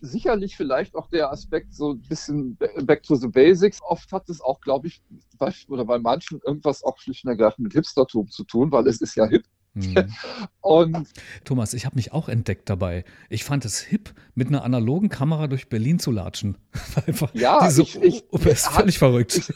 Sicherlich 0.01 0.57
vielleicht 0.57 0.95
auch 0.95 1.09
der 1.09 1.33
Aspekt 1.33 1.75
so 1.75 1.93
ein 1.93 2.01
bisschen 2.03 2.57
back 2.57 3.03
to 3.03 3.16
the 3.16 3.27
basics. 3.27 3.81
Oft 3.83 4.12
hat 4.12 4.29
es 4.29 4.41
auch, 4.41 4.61
glaube 4.61 4.87
ich, 4.87 5.03
bei, 5.37 5.53
oder 5.68 5.85
bei 5.85 5.99
manchen 5.99 6.41
irgendwas 6.47 6.85
auch 6.85 6.97
schlicht 6.99 7.25
und 7.25 7.31
ergreifend 7.31 7.64
mit 7.64 7.73
Hipstertum 7.73 8.29
zu 8.29 8.45
tun, 8.45 8.71
weil 8.71 8.87
es 8.87 9.01
ist 9.01 9.16
ja 9.16 9.27
hip. 9.27 9.45
Mhm. 9.75 10.12
Und 10.61 11.09
Thomas, 11.45 11.75
ich 11.75 11.87
habe 11.87 11.97
mich 11.97 12.12
auch 12.12 12.29
entdeckt 12.29 12.68
dabei. 12.68 13.05
Ich 13.29 13.45
fand 13.45 13.64
es 13.64 13.81
hip, 13.81 14.14
mit 14.35 14.49
einer 14.49 14.64
analogen 14.64 15.09
Kamera 15.09 15.47
durch 15.47 15.68
Berlin 15.68 15.99
zu 15.99 16.11
latschen. 16.11 16.57
Einfach 17.07 17.35
ja, 17.35 17.66
diese, 17.66 17.83
ich, 17.83 17.97
ich, 18.03 18.25
oh, 18.31 18.39
ist 18.39 18.66
völlig 18.68 18.99
verrückt. 18.99 19.53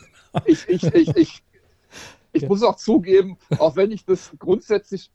Ich, 0.46 0.68
ich, 0.68 0.84
ich, 0.84 1.16
ich, 1.16 1.42
ich 2.32 2.42
ja. 2.42 2.48
muss 2.48 2.62
auch 2.62 2.76
zugeben, 2.76 3.38
auch 3.58 3.76
wenn 3.76 3.92
ich 3.92 4.04
das 4.04 4.32
grundsätzlich 4.38 5.10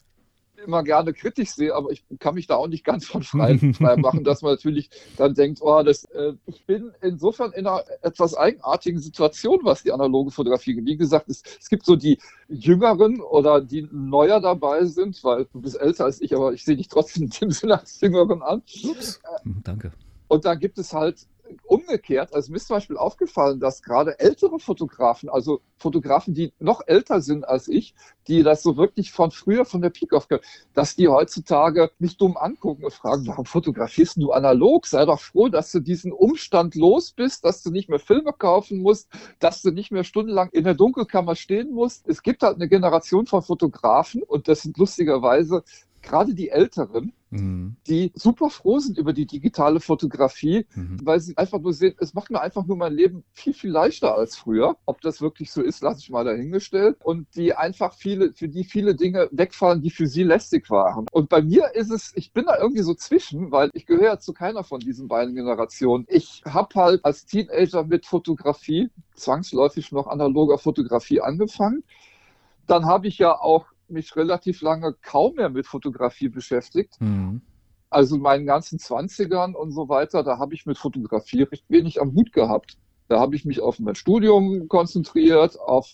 immer 0.66 0.84
gerne 0.84 1.14
kritisch 1.14 1.52
sehe, 1.52 1.74
aber 1.74 1.92
ich 1.92 2.04
kann 2.20 2.36
mich 2.36 2.48
da 2.48 2.56
auch 2.56 2.68
nicht 2.68 2.84
ganz 2.84 3.06
von 3.06 3.24
frei, 3.24 3.58
frei 3.74 3.98
machen, 3.98 4.24
dass 4.24 4.42
man 4.42 4.54
natürlich 4.54 4.90
dann 5.18 5.34
denkt, 5.34 5.60
oh, 5.62 5.84
das, 5.84 6.06
äh, 6.06 6.34
ich 6.46 6.66
bin 6.66 6.92
insofern 7.02 7.52
in 7.54 7.68
einer 7.68 7.84
etwas 8.02 8.36
eigenartigen 8.36 9.00
Situation, 9.00 9.60
was 9.64 9.84
die 9.84 9.92
analoge 9.92 10.32
Fotografie 10.32 10.76
geht. 10.76 10.86
Wie 10.86 10.98
gesagt, 10.98 11.30
es, 11.30 11.44
es 11.60 11.70
gibt 11.70 11.86
so 11.86 11.96
die 11.96 12.20
Jüngeren 12.48 13.22
oder 13.22 13.62
die 13.62 13.88
neuer 13.92 14.40
dabei 14.40 14.86
sind, 14.86 15.24
weil 15.24 15.46
du 15.46 15.62
bist 15.62 15.80
älter 15.80 16.06
als 16.06 16.22
ich, 16.22 16.36
aber 16.36 16.54
ich 16.54 16.64
sehe 16.64 16.78
dich 16.78 16.88
trotzdem 16.88 17.24
in 17.24 17.30
dem 17.30 17.52
Sinne 17.52 17.80
als 17.80 18.00
Jüngeren 18.02 18.42
an. 18.42 18.62
Ups. 18.84 19.22
Danke. 19.64 19.92
Und 20.28 20.46
da 20.46 20.56
gibt 20.56 20.78
es 20.78 20.94
halt 20.94 21.26
umgekehrt, 21.64 22.34
also 22.34 22.52
mir 22.52 22.58
ist 22.58 22.68
zum 22.68 22.78
Beispiel 22.78 22.98
aufgefallen, 22.98 23.60
dass 23.60 23.82
gerade 23.82 24.20
ältere 24.20 24.60
Fotografen, 24.60 25.30
also 25.30 25.62
Fotografen, 25.78 26.34
die 26.34 26.54
noch 26.60 26.82
älter 26.86 27.22
sind 27.22 27.48
als 27.48 27.68
ich, 27.68 27.94
die 28.28 28.44
das 28.44 28.62
so 28.62 28.78
wirklich 28.78 29.12
von 29.12 29.32
früher, 29.32 29.66
von 29.66 29.82
der 29.82 29.90
Peak 29.90 30.14
auf, 30.14 30.28
dass 30.74 30.96
die 30.96 31.08
heutzutage 31.08 31.92
mich 32.00 32.18
dumm 32.18 32.38
angucken 32.38 32.84
und 32.84 32.94
fragen, 32.94 33.26
warum 33.28 33.46
fotografierst 33.46 34.18
du 34.18 34.32
analog? 34.32 34.86
Sei 34.86 35.06
doch 35.06 35.20
froh, 35.20 35.48
dass 35.50 35.72
du 35.72 35.80
diesen 35.80 36.12
Umstand 36.12 36.76
los 36.76 37.12
bist, 37.12 37.46
dass 37.46 37.64
du 37.64 37.72
nicht 37.72 37.90
mehr 37.90 38.00
Filme 38.00 38.34
kaufen 38.34 38.82
musst, 38.82 39.10
dass 39.40 39.62
du 39.62 39.72
nicht 39.72 39.92
mehr 39.92 40.04
stundenlang 40.04 40.50
in 40.52 40.64
der 40.64 40.76
Dunkelkammer 40.76 41.36
stehen 41.36 41.72
musst. 41.72 42.08
Es 42.08 42.22
gibt 42.24 42.44
halt 42.44 42.56
eine 42.56 42.68
Generation 42.68 43.26
von 43.26 43.42
Fotografen 43.42 44.22
und 44.24 44.48
das 44.48 44.62
sind 44.62 44.78
lustigerweise 44.78 45.64
gerade 46.10 46.34
die 46.34 46.50
Älteren, 46.50 47.14
mhm. 47.30 47.76
die 47.88 48.12
super 48.16 48.50
froh 48.50 48.80
sind 48.80 48.98
über 48.98 49.14
die 49.14 49.28
digitale 49.28 49.80
Fotografie, 49.80 50.66
mhm. 50.74 51.00
weil 51.04 51.20
sie 51.20 51.38
einfach 51.38 51.60
nur 51.60 51.74
sehen, 51.74 51.96
es 52.00 52.14
macht 52.14 52.32
mir 52.32 52.42
einfach 52.42 52.66
nur 52.66 52.78
mein 52.78 52.94
Leben 52.94 53.24
viel, 53.32 53.54
viel 53.54 53.70
leichter 53.70 54.16
als 54.16 54.36
früher. 54.36 54.76
Ob 54.86 55.02
das 55.02 55.22
wirklich 55.22 55.52
so 55.52 55.62
ist, 55.62 55.82
lasse 55.82 56.02
ich 56.02 56.10
mal 56.10 56.26
dahingestellt. 56.26 56.98
Und 57.04 57.28
die 57.36 57.54
einfach 57.54 57.94
viele, 57.94 58.34
für 58.34 58.50
die 58.50 58.64
viele 58.64 58.96
Dinge 58.96 59.30
wegfallen, 59.32 59.82
die 59.82 59.92
für 59.92 60.08
sie 60.08 60.24
lästig 60.24 60.70
waren. 60.70 61.06
Und 61.12 61.30
bei 61.30 61.42
mir 61.42 61.76
ist 61.76 61.92
es, 61.92 62.12
ich 62.16 62.34
bin 62.34 62.46
da 62.46 62.58
irgendwie 62.58 62.84
so 62.84 62.96
zwischen, 62.96 63.52
weil 63.52 63.70
ich 63.74 63.86
gehöre 63.86 64.20
zu 64.20 64.34
keiner 64.34 64.64
von 64.64 64.80
diesen 64.80 65.08
beiden 65.08 65.36
Generationen. 65.36 66.06
Ich 66.10 66.42
habe 66.46 66.74
halt 66.76 67.06
als 67.06 67.26
Teenager 67.26 67.84
mit 67.84 68.08
Fotografie, 68.08 68.90
zwangsläufig 69.14 69.92
noch 69.92 70.08
analoger 70.08 70.58
Fotografie 70.58 71.22
angefangen. 71.22 71.84
Dann 72.66 72.86
habe 72.86 73.08
ich 73.08 73.20
ja 73.20 73.40
auch 73.40 73.66
mich 73.92 74.16
relativ 74.16 74.62
lange 74.62 74.94
kaum 75.02 75.36
mehr 75.36 75.50
mit 75.50 75.68
Fotografie 75.68 76.30
beschäftigt. 76.30 77.00
Mhm. 77.00 77.42
Also 77.90 78.16
in 78.16 78.22
meinen 78.22 78.46
ganzen 78.46 78.78
Zwanzigern 78.80 79.56
und 79.56 79.72
so 79.72 79.90
weiter, 79.90 80.24
da 80.24 80.38
habe 80.38 80.54
ich 80.54 80.66
mit 80.66 80.78
Fotografie 80.78 81.44
recht 81.44 81.66
wenig 81.70 82.00
am 82.02 82.14
Hut 82.14 82.32
gehabt. 82.32 82.78
Da 83.08 83.20
habe 83.20 83.36
ich 83.36 83.46
mich 83.46 83.62
auf 83.62 83.80
mein 83.80 83.96
Studium 83.96 84.68
konzentriert, 84.68 85.60
auf, 85.60 85.90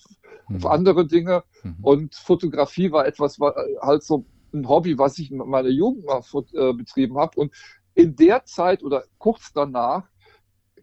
mhm. 0.50 0.58
auf 0.58 0.66
andere 0.66 1.08
Dinge. 1.08 1.43
Mhm. 1.64 1.78
Und 1.82 2.16
Fotografie 2.16 2.91
war 2.91 3.08
etwas, 3.08 3.39
war 3.39 3.56
halt 3.82 4.04
so 4.04 4.26
ein 4.54 4.68
Hobby, 4.68 4.98
was 4.98 5.18
ich 5.20 5.32
in 5.32 5.38
meiner 5.38 5.70
Jugend 5.70 6.06
mal 6.06 6.22
äh, 6.54 6.74
betrieben 6.74 7.18
habe. 7.18 7.39
Und 7.39 7.54
in 7.93 8.16
der 8.16 8.43
Zeit 8.43 8.84
oder 8.84 9.06
kurz 9.18 9.54
danach 9.54 10.04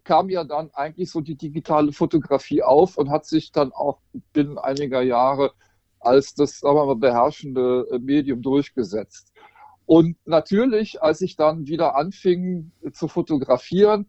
kam 0.03 0.29
ja 0.29 0.43
dann 0.43 0.71
eigentlich 0.73 1.11
so 1.11 1.21
die 1.21 1.35
digitale 1.35 1.93
Fotografie 1.93 2.63
auf 2.63 2.97
und 2.97 3.09
hat 3.09 3.25
sich 3.25 3.51
dann 3.51 3.71
auch 3.71 3.99
binnen 4.33 4.57
einiger 4.57 5.01
Jahre 5.01 5.53
als 6.05 6.35
das 6.35 6.59
sagen 6.59 6.75
wir 6.75 6.85
mal, 6.85 6.95
beherrschende 6.95 7.87
äh, 7.91 7.99
Medium 7.99 8.41
durchgesetzt. 8.41 9.33
Und 9.85 10.15
natürlich, 10.25 11.01
als 11.01 11.21
ich 11.21 11.35
dann 11.35 11.67
wieder 11.67 11.95
anfing 11.95 12.71
zu 12.93 13.07
fotografieren, 13.07 14.07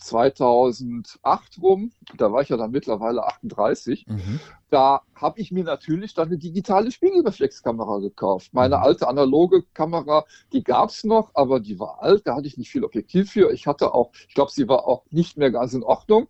2008 0.00 1.60
rum, 1.60 1.90
da 2.16 2.30
war 2.32 2.42
ich 2.42 2.48
ja 2.48 2.56
dann 2.56 2.70
mittlerweile 2.70 3.24
38, 3.24 4.06
mhm. 4.06 4.40
da 4.70 5.00
habe 5.14 5.40
ich 5.40 5.50
mir 5.50 5.64
natürlich 5.64 6.14
dann 6.14 6.28
eine 6.28 6.38
digitale 6.38 6.92
Spiegelreflexkamera 6.92 7.98
gekauft. 7.98 8.54
Meine 8.54 8.76
mhm. 8.76 8.82
alte 8.82 9.08
analoge 9.08 9.64
Kamera, 9.74 10.26
die 10.52 10.62
gab 10.62 10.90
es 10.90 11.02
noch, 11.02 11.30
aber 11.34 11.58
die 11.58 11.80
war 11.80 12.02
alt, 12.02 12.26
da 12.26 12.36
hatte 12.36 12.46
ich 12.46 12.56
nicht 12.56 12.70
viel 12.70 12.84
Objektiv 12.84 13.32
für. 13.32 13.50
Ich 13.52 13.66
hatte 13.66 13.94
auch, 13.94 14.12
ich 14.28 14.34
glaube, 14.34 14.52
sie 14.52 14.68
war 14.68 14.86
auch 14.86 15.04
nicht 15.10 15.36
mehr 15.38 15.50
ganz 15.50 15.72
in 15.72 15.82
Ordnung. 15.82 16.28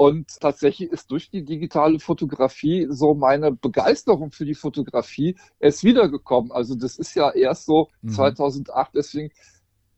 Und 0.00 0.40
tatsächlich 0.40 0.90
ist 0.90 1.10
durch 1.10 1.28
die 1.28 1.44
digitale 1.44 2.00
Fotografie 2.00 2.86
so 2.88 3.12
meine 3.12 3.52
Begeisterung 3.52 4.30
für 4.30 4.46
die 4.46 4.54
Fotografie 4.54 5.36
erst 5.58 5.84
wiedergekommen. 5.84 6.52
Also 6.52 6.74
das 6.74 6.96
ist 6.96 7.14
ja 7.14 7.30
erst 7.32 7.66
so 7.66 7.90
mhm. 8.00 8.08
2008. 8.08 8.92
Deswegen, 8.94 9.30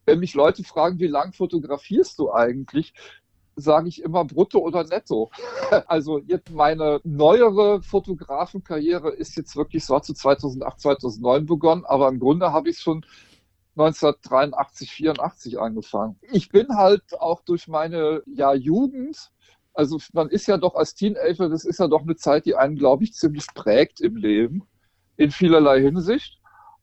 wenn 0.04 0.18
mich 0.18 0.34
Leute 0.34 0.64
fragen, 0.64 0.98
wie 0.98 1.06
lang 1.06 1.32
fotografierst 1.32 2.18
du 2.18 2.32
eigentlich, 2.32 2.94
sage 3.54 3.86
ich 3.86 4.02
immer 4.02 4.24
brutto 4.24 4.58
oder 4.58 4.82
netto. 4.82 5.30
Also 5.86 6.18
jetzt 6.18 6.50
meine 6.50 7.00
neuere 7.04 7.80
Fotografenkarriere 7.80 9.10
ist 9.10 9.36
jetzt 9.36 9.54
wirklich 9.54 9.84
so 9.84 10.00
zu 10.00 10.14
2008, 10.14 10.80
2009 10.80 11.46
begonnen, 11.46 11.84
aber 11.84 12.08
im 12.08 12.18
Grunde 12.18 12.52
habe 12.52 12.70
ich 12.70 12.80
schon 12.80 13.06
1983, 13.76 14.90
84 14.90 15.60
angefangen. 15.60 16.18
Ich 16.32 16.48
bin 16.48 16.76
halt 16.76 17.04
auch 17.20 17.42
durch 17.42 17.68
meine 17.68 18.24
ja, 18.26 18.52
Jugend 18.52 19.30
also 19.74 19.98
man 20.12 20.28
ist 20.28 20.46
ja 20.46 20.56
doch 20.56 20.74
als 20.74 20.94
Teenager, 20.94 21.48
das 21.48 21.64
ist 21.64 21.78
ja 21.78 21.88
doch 21.88 22.02
eine 22.02 22.16
Zeit, 22.16 22.46
die 22.46 22.54
einen, 22.54 22.76
glaube 22.76 23.04
ich, 23.04 23.14
ziemlich 23.14 23.46
prägt 23.54 24.00
im 24.00 24.16
Leben, 24.16 24.62
in 25.16 25.30
vielerlei 25.30 25.80
Hinsicht. 25.80 26.38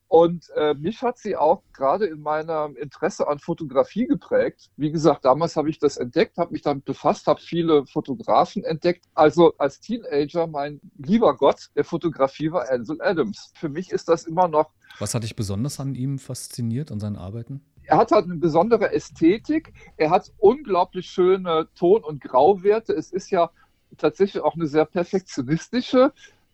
Und 0.09 0.49
äh, 0.55 0.73
mich 0.73 1.03
hat 1.03 1.19
sie 1.19 1.37
auch 1.37 1.61
gerade 1.71 2.07
in 2.07 2.19
meinem 2.21 2.75
Interesse 2.75 3.27
an 3.27 3.37
Fotografie 3.37 4.07
geprägt. 4.07 4.71
Wie 4.75 4.91
gesagt, 4.91 5.23
damals 5.23 5.55
habe 5.55 5.69
ich 5.69 5.77
das 5.77 5.97
entdeckt, 5.97 6.37
habe 6.37 6.51
mich 6.51 6.63
damit 6.63 6.83
befasst, 6.83 7.27
habe 7.27 7.39
viele 7.39 7.85
Fotografen 7.85 8.63
entdeckt. 8.63 9.05
Also 9.13 9.53
als 9.59 9.79
Teenager, 9.81 10.47
mein 10.47 10.81
lieber 10.97 11.37
Gott 11.37 11.69
der 11.75 11.83
Fotografie 11.83 12.51
war 12.51 12.71
Ansel 12.71 12.99
Adams. 13.03 13.53
Für 13.55 13.69
mich 13.69 13.91
ist 13.91 14.09
das 14.09 14.23
immer 14.23 14.47
noch. 14.47 14.71
Was 14.97 15.13
hat 15.13 15.21
dich 15.21 15.35
besonders 15.35 15.79
an 15.79 15.93
ihm 15.93 16.17
fasziniert, 16.17 16.91
an 16.91 16.99
seinen 16.99 17.15
Arbeiten? 17.15 17.61
Er 17.89 17.97
hat 17.97 18.11
halt 18.11 18.25
eine 18.25 18.35
besondere 18.35 18.93
Ästhetik. 18.93 19.73
Er 19.97 20.11
hat 20.11 20.31
unglaublich 20.37 21.07
schöne 21.07 21.67
Ton- 21.75 22.03
und 22.03 22.21
Grauwerte. 22.21 22.93
Es 22.93 23.11
ist 23.11 23.31
ja 23.31 23.49
tatsächlich 23.97 24.43
auch 24.43 24.53
eine 24.53 24.67
sehr 24.67 24.85
perfektionistische 24.85 26.13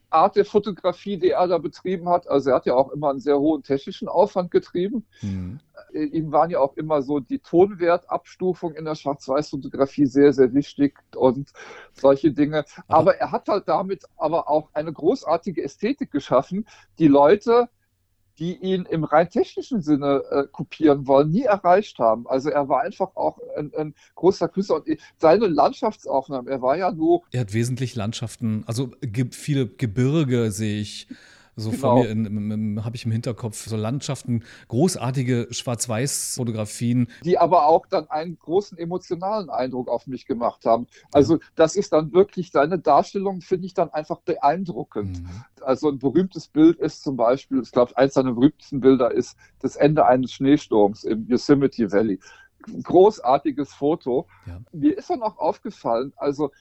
Art 0.10 0.38
der 0.38 0.46
Fotografie, 0.46 1.18
die 1.18 1.32
er 1.32 1.46
da 1.50 1.58
betrieben 1.58 2.08
hat. 2.08 2.30
Also 2.30 2.52
er 2.52 2.56
hat 2.56 2.66
ja 2.66 2.76
auch 2.76 2.90
immer 2.92 3.10
einen 3.10 3.20
sehr 3.20 3.38
hohen 3.38 3.64
technischen 3.64 4.08
Aufwand 4.08 4.50
getrieben. 4.50 5.06
Mhm. 5.22 5.60
Ihm 5.94 6.32
waren 6.32 6.52
ja 6.52 6.60
auch 6.60 6.78
immer 6.78 7.02
so 7.02 7.20
die 7.20 7.40
Tonwertabstufung 7.40 8.74
in 8.76 8.86
der 8.86 8.96
Schwarz-Weiß-Fotografie 8.96 10.06
sehr, 10.06 10.32
sehr 10.32 10.54
wichtig 10.54 10.98
und 11.18 11.52
solche 11.92 12.32
Dinge. 12.32 12.64
Aber, 12.88 13.00
aber 13.00 13.16
er 13.18 13.34
hat 13.34 13.50
halt 13.50 13.68
damit 13.68 14.06
aber 14.16 14.48
auch 14.48 14.70
eine 14.72 14.94
großartige 14.94 15.62
Ästhetik 15.62 16.12
geschaffen, 16.12 16.66
die 16.98 17.10
Leute 17.10 17.68
die 18.40 18.56
ihn 18.58 18.86
im 18.86 19.04
rein 19.04 19.30
technischen 19.30 19.82
Sinne 19.82 20.24
äh, 20.30 20.44
kopieren 20.52 21.08
wollen, 21.08 21.32
nie 21.32 21.44
erreicht 21.44 22.00
haben. 22.00 22.28
Also 22.28 22.50
er 22.50 22.68
war 22.70 22.82
einfach 22.82 23.16
auch 23.16 23.40
ein, 23.58 23.72
ein 23.76 23.96
großer 24.16 24.48
Künstler 24.48 24.78
und 24.78 24.88
seine 25.18 25.48
Landschaftsaufnahmen, 25.48 26.48
er 26.48 26.62
war 26.62 26.78
ja 26.78 26.92
nur. 26.92 27.22
Er 27.32 27.42
hat 27.42 27.54
wesentlich 27.54 27.96
Landschaften, 27.96 28.64
also 28.68 28.92
ge 29.02 29.28
viele 29.32 29.68
Gebirge 29.68 30.52
sehe 30.52 30.82
ich. 30.82 31.08
So 31.58 31.70
genau. 31.70 31.82
vor 31.82 32.16
mir 32.16 32.84
habe 32.84 32.96
ich 32.96 33.06
im 33.06 33.12
Hinterkopf 33.12 33.68
so 33.68 33.78
Landschaften, 33.78 34.44
großartige 34.68 35.48
Schwarz-Weiß-Fotografien. 35.52 37.08
Die 37.24 37.38
aber 37.38 37.68
auch 37.68 37.86
dann 37.86 38.10
einen 38.10 38.38
großen 38.38 38.78
emotionalen 38.78 39.50
Eindruck 39.50 39.88
auf 39.88 40.06
mich 40.08 40.26
gemacht 40.26 40.66
haben. 40.66 40.88
Also 41.14 41.40
das 41.56 41.76
ist 41.76 41.94
dann 41.94 42.12
wirklich, 42.14 42.52
seine 42.52 42.80
Darstellung 42.80 43.42
finde 43.42 43.68
ich 43.68 43.74
dann 43.74 43.90
einfach 43.92 44.20
beeindruckend. 44.20 45.24
Mhm. 45.24 45.30
Also 45.62 45.90
ein 45.90 46.00
berühmtes 46.00 46.48
Bild 46.48 46.78
ist 46.80 47.04
zum 47.04 47.16
Beispiel, 47.16 47.62
ich 47.62 47.72
glaube, 47.72 47.96
eins 47.98 48.16
seiner 48.16 48.34
berühmtesten 48.34 48.82
Bilder 48.82 49.12
ist 49.12 49.38
das 49.60 49.78
Ende 49.78 50.06
eines 50.06 50.34
Schneesturms 50.34 51.06
im 51.06 51.26
Yosemite 51.28 51.92
Valley. 51.92 52.20
Großartiges 52.84 53.74
Foto. 53.74 54.28
Ja. 54.46 54.60
Mir 54.74 54.98
ist 54.98 55.10
dann 55.10 55.22
auch 55.22 55.38
aufgefallen, 55.38 56.12
also 56.18 56.52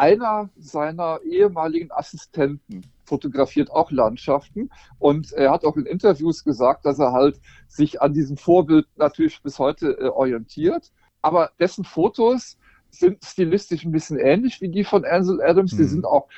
einer 0.00 0.48
seiner 0.58 1.20
ehemaligen 1.24 1.92
Assistenten 1.92 2.86
fotografiert 3.04 3.70
auch 3.70 3.90
Landschaften 3.90 4.70
und 4.98 5.32
er 5.32 5.50
hat 5.50 5.66
auch 5.66 5.76
in 5.76 5.84
Interviews 5.84 6.42
gesagt, 6.42 6.86
dass 6.86 6.98
er 6.98 7.12
halt 7.12 7.38
sich 7.68 8.00
an 8.00 8.14
diesem 8.14 8.38
Vorbild 8.38 8.86
natürlich 8.96 9.42
bis 9.42 9.58
heute 9.58 9.98
äh, 10.00 10.08
orientiert, 10.08 10.90
aber 11.20 11.50
dessen 11.60 11.84
Fotos 11.84 12.56
sind 12.88 13.22
stilistisch 13.22 13.84
ein 13.84 13.92
bisschen 13.92 14.18
ähnlich 14.18 14.62
wie 14.62 14.70
die 14.70 14.84
von 14.84 15.04
Ansel 15.04 15.42
Adams. 15.42 15.74
Mhm. 15.74 15.76
Die 15.76 15.84
sind 15.84 16.04
auch 16.06 16.28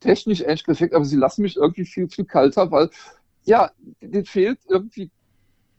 technisch 0.00 0.40
ähnlich 0.40 0.64
perfekt, 0.64 0.92
aber 0.92 1.04
sie 1.04 1.16
lassen 1.16 1.42
mich 1.42 1.56
irgendwie 1.56 1.84
viel, 1.84 2.08
viel 2.08 2.24
kalter, 2.24 2.72
weil 2.72 2.90
ja, 3.44 3.70
denen 4.00 4.24
fehlt 4.24 4.58
irgendwie 4.68 5.10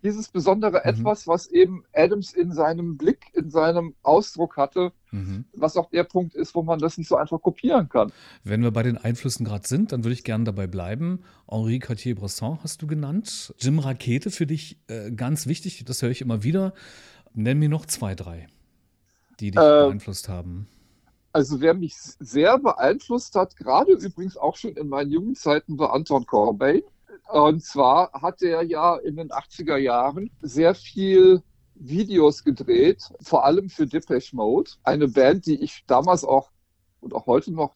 dieses 0.04 0.28
besondere 0.28 0.82
mhm. 0.84 0.90
Etwas, 0.90 1.28
was 1.28 1.48
eben 1.48 1.84
Adams 1.94 2.34
in 2.34 2.52
seinem 2.52 2.98
Blick, 2.98 3.28
in 3.34 3.50
seinem 3.50 3.96
Ausdruck 4.04 4.58
hatte, 4.58 4.92
mhm. 5.12 5.46
was 5.54 5.78
auch 5.78 5.90
der 5.90 6.04
Punkt 6.04 6.36
ist, 6.36 6.54
wo 6.56 6.62
man 6.62 6.80
das 6.80 6.98
nicht 6.98 7.08
so 7.08 7.16
einfach 7.16 7.42
kopieren 7.42 7.90
kann. 7.90 8.12
Wenn 8.44 8.62
wir 8.62 8.72
bei 8.72 8.84
den 8.84 8.98
Einflüssen 8.98 9.46
gerade 9.46 9.68
sind, 9.68 9.92
dann 9.92 10.04
würde 10.04 10.14
ich 10.14 10.24
gerne 10.24 10.44
dabei 10.44 10.68
bleiben. 10.68 11.24
Henri 11.50 11.80
Cartier-Bresson 11.80 12.60
hast 12.64 12.82
du 12.82 12.88
genannt. 12.88 13.54
Jim 13.58 13.80
Rakete 13.80 14.30
für 14.30 14.46
dich 14.46 14.78
äh, 14.88 15.12
ganz 15.12 15.48
wichtig, 15.48 15.84
das 15.86 16.02
höre 16.02 16.12
ich 16.12 16.22
immer 16.22 16.44
wieder. 16.44 16.74
Nenn 17.34 17.58
mir 17.58 17.70
noch 17.70 17.86
zwei, 17.86 18.14
drei, 18.14 18.48
die 19.40 19.52
dich 19.52 19.60
äh, 19.60 19.86
beeinflusst 19.86 20.30
haben. 20.30 20.68
Also 21.32 21.62
wer 21.62 21.74
mich 21.74 21.96
sehr 21.96 22.60
beeinflusst 22.60 23.34
hat, 23.34 23.56
gerade 23.56 23.94
übrigens 23.94 24.38
auch 24.38 24.56
schon 24.56 24.76
in 24.76 24.88
meinen 24.88 25.12
jungen 25.12 25.36
Zeiten, 25.36 25.80
war 25.80 25.92
Anton 25.92 26.28
Corbijn. 26.28 26.84
Und 27.30 27.64
zwar 27.64 28.12
hat 28.14 28.42
er 28.42 28.64
ja 28.64 28.96
in 28.98 29.16
den 29.16 29.30
80er 29.30 29.78
Jahren 29.78 30.30
sehr 30.42 30.76
viel 30.76 31.42
Videos 31.76 32.44
gedreht, 32.44 33.12
vor 33.22 33.46
allem 33.46 33.70
für 33.70 33.88
Depeche 33.88 34.36
Mode, 34.36 34.72
eine 34.84 35.08
Band, 35.08 35.46
die 35.46 35.62
ich 35.62 35.84
damals 35.88 36.24
auch 36.24 36.52
und 37.04 37.14
auch 37.14 37.28
heute 37.28 37.52
noch 37.54 37.76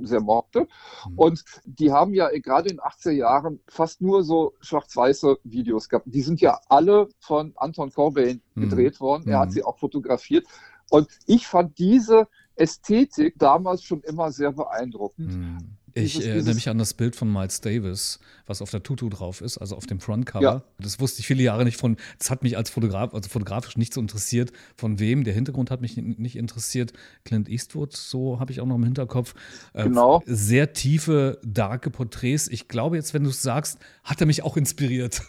sehr 0.00 0.20
mochte. 0.20 0.68
Mhm. 1.08 1.18
Und 1.18 1.44
die 1.64 1.92
haben 1.92 2.14
ja 2.14 2.28
gerade 2.38 2.70
in 2.70 2.76
den 2.76 2.80
80er 2.80 3.10
Jahren 3.10 3.60
fast 3.68 4.00
nur 4.00 4.22
so 4.22 4.54
schwarz-weiße 4.60 5.38
Videos 5.44 5.88
gehabt. 5.88 6.06
Die 6.08 6.22
sind 6.22 6.40
ja 6.40 6.60
alle 6.68 7.08
von 7.18 7.52
Anton 7.56 7.92
Corbijn 7.92 8.40
mhm. 8.54 8.62
gedreht 8.62 9.00
worden. 9.00 9.28
Er 9.28 9.40
hat 9.40 9.48
mhm. 9.48 9.52
sie 9.52 9.64
auch 9.64 9.78
fotografiert. 9.78 10.46
Und 10.90 11.08
ich 11.26 11.46
fand 11.46 11.78
diese 11.78 12.28
Ästhetik 12.54 13.34
damals 13.38 13.82
schon 13.82 14.02
immer 14.02 14.32
sehr 14.32 14.52
beeindruckend. 14.52 15.34
Mhm. 15.34 15.58
Ich 15.94 16.14
dieses, 16.14 16.26
erinnere 16.26 16.54
mich 16.54 16.68
an 16.68 16.78
das 16.78 16.94
Bild 16.94 17.16
von 17.16 17.32
Miles 17.32 17.60
Davis, 17.60 18.20
was 18.46 18.62
auf 18.62 18.70
der 18.70 18.82
Tutu 18.82 19.08
drauf 19.08 19.40
ist, 19.40 19.58
also 19.58 19.76
auf 19.76 19.86
dem 19.86 20.00
Frontcover. 20.00 20.42
Ja. 20.42 20.62
Das 20.78 21.00
wusste 21.00 21.20
ich 21.20 21.26
viele 21.26 21.42
Jahre 21.42 21.64
nicht 21.64 21.76
von. 21.76 21.96
Das 22.18 22.30
hat 22.30 22.42
mich 22.42 22.56
als 22.56 22.70
Fotograf, 22.70 23.14
also 23.14 23.28
fotografisch 23.28 23.76
nicht 23.76 23.94
so 23.94 24.00
interessiert. 24.00 24.52
Von 24.76 24.98
wem? 24.98 25.24
Der 25.24 25.34
Hintergrund 25.34 25.70
hat 25.70 25.80
mich 25.80 25.96
nicht 25.96 26.36
interessiert. 26.36 26.92
Clint 27.24 27.48
Eastwood, 27.48 27.96
so 27.96 28.40
habe 28.40 28.52
ich 28.52 28.60
auch 28.60 28.66
noch 28.66 28.76
im 28.76 28.84
Hinterkopf. 28.84 29.34
Äh, 29.72 29.84
genau. 29.84 30.22
Sehr 30.26 30.72
tiefe, 30.72 31.38
darke 31.44 31.90
Porträts. 31.90 32.48
Ich 32.48 32.68
glaube 32.68 32.96
jetzt, 32.96 33.14
wenn 33.14 33.24
du 33.24 33.30
es 33.30 33.42
sagst, 33.42 33.78
hat 34.04 34.20
er 34.20 34.26
mich 34.26 34.42
auch 34.42 34.56
inspiriert. 34.56 35.22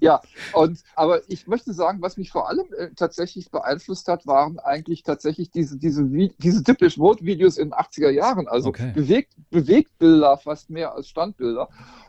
Ja, 0.00 0.20
und 0.52 0.82
aber 0.94 1.28
ich 1.28 1.46
möchte 1.46 1.72
sagen, 1.72 2.02
was 2.02 2.16
mich 2.16 2.30
vor 2.30 2.48
allem 2.48 2.66
äh, 2.76 2.90
tatsächlich 2.94 3.50
beeinflusst 3.50 4.08
hat, 4.08 4.26
waren 4.26 4.58
eigentlich 4.58 5.02
tatsächlich 5.02 5.50
diese, 5.50 5.78
diese, 5.78 6.04
diese 6.04 6.62
typisch 6.62 6.98
Vote-Videos 6.98 7.56
in 7.56 7.70
den 7.70 7.74
80er 7.74 8.10
Jahren. 8.10 8.46
Also 8.46 8.68
okay. 8.68 8.92
bewegt, 8.94 9.34
Bewegtbilder 9.50 10.36
fast 10.38 10.70
mehr 10.70 10.94
als 10.94 11.08
Standbilder. 11.08 11.68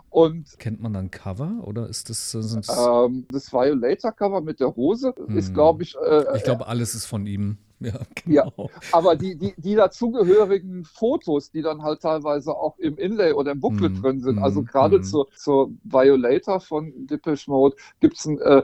Und 0.10 0.58
Kennt 0.58 0.82
man 0.82 0.94
dann 0.94 1.12
Cover 1.12 1.62
oder 1.64 1.88
ist 1.88 2.10
das 2.10 2.34
ähm, 2.34 3.26
das 3.30 3.52
Violator-Cover 3.52 4.42
mit 4.42 4.60
der 4.60 4.76
Hose? 4.76 5.14
Hm. 5.16 5.38
Ist, 5.38 5.54
glaube 5.54 5.84
ich. 5.84 5.96
Äh, 5.96 6.38
ich 6.38 6.44
glaube, 6.44 6.68
alles 6.68 6.96
ist 6.96 7.06
von 7.06 7.26
ihm. 7.28 7.58
Ja, 7.88 8.00
genau. 8.16 8.54
Ja, 8.58 8.66
aber 8.92 9.16
die, 9.16 9.36
die, 9.36 9.54
die 9.58 9.76
dazugehörigen 9.76 10.84
Fotos, 10.84 11.52
die 11.52 11.62
dann 11.62 11.84
halt 11.84 12.02
teilweise 12.02 12.56
auch 12.56 12.78
im 12.80 12.98
Inlay 12.98 13.34
oder 13.34 13.52
im 13.52 13.60
Booklet 13.60 13.94
mm, 13.94 14.02
drin 14.02 14.20
sind, 14.22 14.40
also 14.40 14.64
gerade 14.64 15.00
mm. 15.00 15.04
zur, 15.04 15.28
zur 15.36 15.70
Violator 15.84 16.60
von 16.60 16.92
Depeche 17.06 17.52
Mode 17.52 17.76
gibt 18.00 18.18
es 18.18 18.26
äh, 18.26 18.64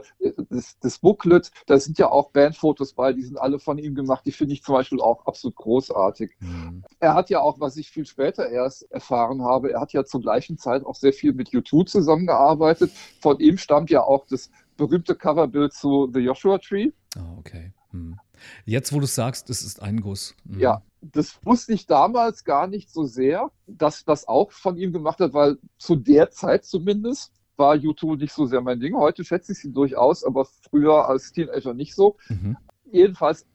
das, 0.50 0.78
das, 0.80 0.98
Booklet, 0.98 1.52
da 1.66 1.78
sind 1.78 1.98
ja 1.98 2.10
auch 2.10 2.30
Bandfotos 2.30 2.94
bei, 2.94 3.12
die 3.12 3.22
sind 3.22 3.38
alle 3.38 3.60
von 3.60 3.78
ihm 3.78 3.94
gemacht, 3.94 4.26
die 4.26 4.32
finde 4.32 4.54
ich 4.54 4.64
zum 4.64 4.74
Beispiel 4.74 5.00
auch 5.00 5.24
absolut 5.26 5.54
großartig. 5.56 6.32
Mm. 6.40 6.80
Er 6.98 7.14
hat 7.14 7.30
ja 7.30 7.40
auch, 7.40 7.60
was 7.60 7.76
ich 7.76 7.90
viel 7.90 8.06
später 8.06 8.48
erst 8.48 8.90
erfahren 8.90 9.42
habe, 9.42 9.70
er 9.72 9.80
hat 9.80 9.92
ja 9.92 10.04
zur 10.04 10.22
gleichen 10.22 10.58
Zeit 10.58 10.84
auch 10.84 10.96
sehr 10.96 11.12
viel 11.12 11.34
mit 11.34 11.50
YouTube 11.50 11.88
zusammengearbeitet. 11.88 12.90
Von 13.20 13.38
ihm 13.38 13.58
stammt 13.58 13.90
ja 13.90 14.02
auch 14.02 14.26
das 14.26 14.50
berühmte 14.76 15.14
Coverbild 15.14 15.72
zu 15.72 16.10
The 16.12 16.20
Joshua 16.20 16.58
Tree. 16.58 16.90
Oh, 17.16 17.38
okay. 17.38 17.72
Hm. 17.92 18.18
Jetzt, 18.64 18.92
wo 18.92 19.00
du 19.00 19.06
sagst, 19.06 19.50
es 19.50 19.62
ist 19.62 19.82
ein 19.82 20.00
Guss. 20.00 20.34
Mhm. 20.44 20.60
Ja, 20.60 20.82
das 21.00 21.38
wusste 21.44 21.72
ich 21.72 21.86
damals 21.86 22.44
gar 22.44 22.66
nicht 22.66 22.90
so 22.90 23.04
sehr, 23.04 23.50
dass 23.66 24.04
das 24.04 24.26
auch 24.26 24.52
von 24.52 24.76
ihm 24.76 24.92
gemacht 24.92 25.20
hat, 25.20 25.34
weil 25.34 25.58
zu 25.78 25.96
der 25.96 26.30
Zeit 26.30 26.64
zumindest 26.64 27.32
war 27.56 27.76
YouTube 27.76 28.18
nicht 28.18 28.32
so 28.32 28.46
sehr 28.46 28.60
mein 28.60 28.80
Ding. 28.80 28.96
Heute 28.96 29.24
schätze 29.24 29.52
ich 29.52 29.58
sie 29.58 29.72
durchaus, 29.72 30.24
aber 30.24 30.44
früher 30.44 31.08
als 31.08 31.32
Teenager 31.32 31.74
nicht 31.74 31.94
so. 31.94 32.16
Mhm. 32.28 32.56
Jedenfalls, 32.90 33.46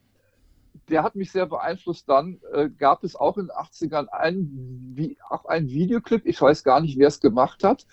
der 0.90 1.04
hat 1.04 1.16
mich 1.16 1.32
sehr 1.32 1.46
beeinflusst. 1.46 2.08
Dann 2.08 2.40
äh, 2.54 2.70
gab 2.70 3.04
es 3.04 3.16
auch 3.16 3.38
in 3.38 3.48
den 3.48 3.52
80ern 3.52 4.08
ein, 4.08 4.50
wie, 4.96 5.18
auch 5.30 5.46
einen 5.46 5.70
Videoclip, 5.70 6.26
ich 6.26 6.42
weiß 6.42 6.64
gar 6.64 6.82
nicht, 6.82 6.98
wer 6.98 7.08
es 7.08 7.20
gemacht 7.20 7.64
hat. 7.64 7.86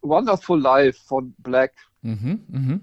Wonderful 0.00 0.60
Life 0.60 1.00
von 1.04 1.34
Black. 1.38 1.72
Mhm, 2.02 2.44
mh. 2.48 2.80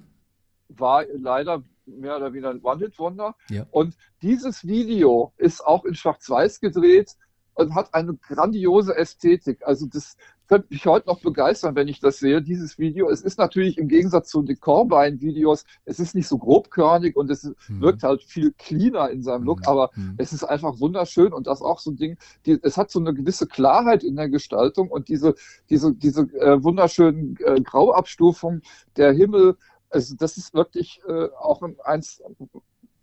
War 0.69 1.05
leider 1.13 1.63
mehr 1.97 2.17
oder 2.17 2.33
weniger 2.33 2.49
ein 2.49 2.61
One-Hit-Wonder. 2.61 3.35
Ja. 3.49 3.65
Und 3.71 3.95
dieses 4.21 4.67
Video 4.67 5.33
ist 5.37 5.65
auch 5.65 5.85
in 5.85 5.95
Schwarz-Weiß 5.95 6.59
gedreht 6.59 7.15
und 7.55 7.75
hat 7.75 7.93
eine 7.93 8.15
grandiose 8.15 8.95
Ästhetik. 8.95 9.65
Also 9.65 9.85
das 9.85 10.17
könnte 10.47 10.67
mich 10.71 10.85
heute 10.87 11.07
noch 11.07 11.21
begeistern, 11.21 11.75
wenn 11.75 11.87
ich 11.87 11.99
das 11.99 12.17
sehe, 12.17 12.41
dieses 12.41 12.79
Video. 12.79 13.09
Es 13.09 13.21
ist 13.21 13.37
natürlich 13.37 13.77
im 13.77 13.87
Gegensatz 13.87 14.29
zu 14.29 14.41
den 14.41 14.59
Corbine-Videos, 14.59 15.63
es 15.85 15.99
ist 15.99 16.15
nicht 16.15 16.27
so 16.27 16.39
grobkörnig 16.39 17.15
und 17.15 17.29
es 17.29 17.43
mhm. 17.43 17.81
wirkt 17.81 18.01
halt 18.01 18.23
viel 18.23 18.51
cleaner 18.57 19.11
in 19.11 19.21
seinem 19.21 19.43
Look, 19.43 19.59
mhm. 19.59 19.67
aber 19.67 19.91
mhm. 19.95 20.15
es 20.17 20.33
ist 20.33 20.43
einfach 20.43 20.79
wunderschön 20.79 21.33
und 21.33 21.45
das 21.45 21.61
auch 21.61 21.79
so 21.79 21.91
ein 21.91 21.97
Ding, 21.97 22.17
die, 22.47 22.57
es 22.63 22.77
hat 22.77 22.89
so 22.89 22.99
eine 22.99 23.13
gewisse 23.13 23.45
Klarheit 23.45 24.03
in 24.03 24.15
der 24.15 24.27
Gestaltung 24.27 24.89
und 24.89 25.07
diese, 25.07 25.35
diese, 25.69 25.93
diese 25.93 26.21
äh, 26.21 26.63
wunderschönen 26.63 27.37
äh, 27.45 27.61
Grauabstufungen, 27.61 28.63
der 28.97 29.13
Himmel, 29.13 29.55
also 29.89 30.15
das 30.15 30.37
ist 30.37 30.53
wirklich 30.53 31.01
äh, 31.07 31.29
auch 31.37 31.61
eins 31.83 32.21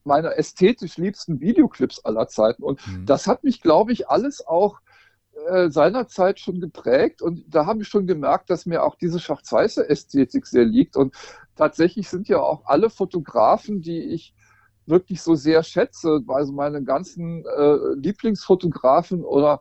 meiner 0.05 0.39
ästhetisch 0.39 0.97
liebsten 0.97 1.41
Videoclips 1.41 2.05
aller 2.05 2.28
Zeiten. 2.28 2.62
Und 2.62 2.87
mhm. 2.87 3.07
das 3.07 3.26
hat 3.26 3.43
mich, 3.45 3.61
glaube 3.61 3.93
ich, 3.93 4.09
alles 4.09 4.47
auch 4.47 4.78
äh, 5.49 5.68
seinerzeit 5.68 6.41
schon 6.41 6.61
geprägt 6.61 7.20
und 7.20 7.45
da 7.49 7.66
habe 7.66 7.82
ich 7.82 7.89
schon 7.89 8.07
gemerkt, 8.07 8.49
dass 8.49 8.66
mir 8.66 8.82
auch 8.82 8.95
diese 8.95 9.20
Schwarz-Weiße-Ästhetik 9.20 10.47
sehr 10.47 10.64
liegt. 10.64 10.97
Und 10.97 11.14
tatsächlich 11.57 12.09
sind 12.09 12.28
ja 12.28 12.41
auch 12.41 12.64
alle 12.64 12.89
Fotografen, 12.89 13.82
die 13.82 14.01
ich 14.01 14.34
wirklich 14.87 15.20
so 15.20 15.34
sehr 15.34 15.62
schätze, 15.62 16.22
also 16.28 16.53
meine 16.53 16.82
ganzen 16.84 17.45
äh, 17.45 17.76
Lieblingsfotografen 17.97 19.24
oder 19.24 19.61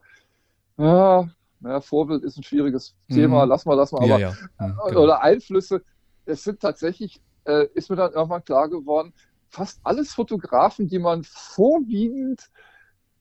ja, 0.78 1.28
ja, 1.62 1.82
Vorbild 1.82 2.24
ist 2.24 2.38
ein 2.38 2.44
schwieriges 2.44 2.96
mhm. 3.08 3.16
Thema, 3.16 3.44
lass 3.46 3.66
mal 3.66 3.76
das 3.76 3.92
mal, 3.92 4.00
aber 4.04 4.20
ja, 4.20 4.20
ja. 4.20 4.32
Mhm, 4.60 4.78
genau. 4.88 5.02
oder 5.02 5.22
Einflüsse, 5.22 5.84
es 6.26 6.44
sind 6.44 6.60
tatsächlich, 6.60 7.22
äh, 7.46 7.68
ist 7.74 7.90
mir 7.90 7.96
dann 7.96 8.14
irgendwann 8.14 8.44
klar 8.44 8.70
geworden, 8.70 9.14
fast 9.50 9.80
alles 9.84 10.14
Fotografen, 10.14 10.88
die 10.88 11.00
man 11.00 11.24
vorwiegend 11.24 12.50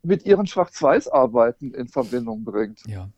mit 0.02 0.26
ihren 0.26 0.46
Schwarz-Weiß-Arbeiten 0.46 1.72
in 1.72 1.88
Verbindung 1.88 2.44
bringt. 2.44 2.82
Ja. 2.86 3.08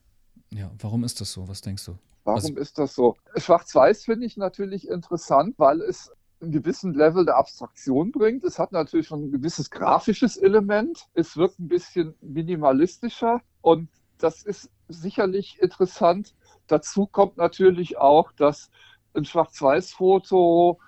Ja, 0.50 0.70
warum 0.78 1.02
ist 1.04 1.20
das 1.20 1.32
so? 1.32 1.48
Was 1.48 1.60
denkst 1.60 1.84
du? 1.84 1.98
Warum 2.24 2.42
Was... 2.42 2.50
ist 2.50 2.78
das 2.78 2.94
so? 2.94 3.16
Schwarz-Weiß 3.36 4.04
finde 4.04 4.26
ich 4.26 4.36
natürlich 4.36 4.88
interessant, 4.88 5.54
weil 5.58 5.80
es 5.80 6.12
einen 6.40 6.52
gewissen 6.52 6.94
Level 6.94 7.24
der 7.24 7.36
Abstraktion 7.36 8.12
bringt. 8.12 8.44
Es 8.44 8.58
hat 8.58 8.72
natürlich 8.72 9.06
schon 9.08 9.24
ein 9.24 9.32
gewisses 9.32 9.70
grafisches 9.70 10.36
Element. 10.36 11.06
Es 11.14 11.36
wirkt 11.36 11.58
ein 11.58 11.68
bisschen 11.68 12.14
minimalistischer 12.20 13.40
und 13.62 13.88
das 14.18 14.42
ist 14.42 14.70
sicherlich 14.88 15.58
interessant. 15.60 16.34
Dazu 16.66 17.06
kommt 17.06 17.36
natürlich 17.36 17.98
auch, 17.98 18.32
dass 18.32 18.70
ein 19.16 19.24
Schwarz-Weiß-Foto 19.24 20.78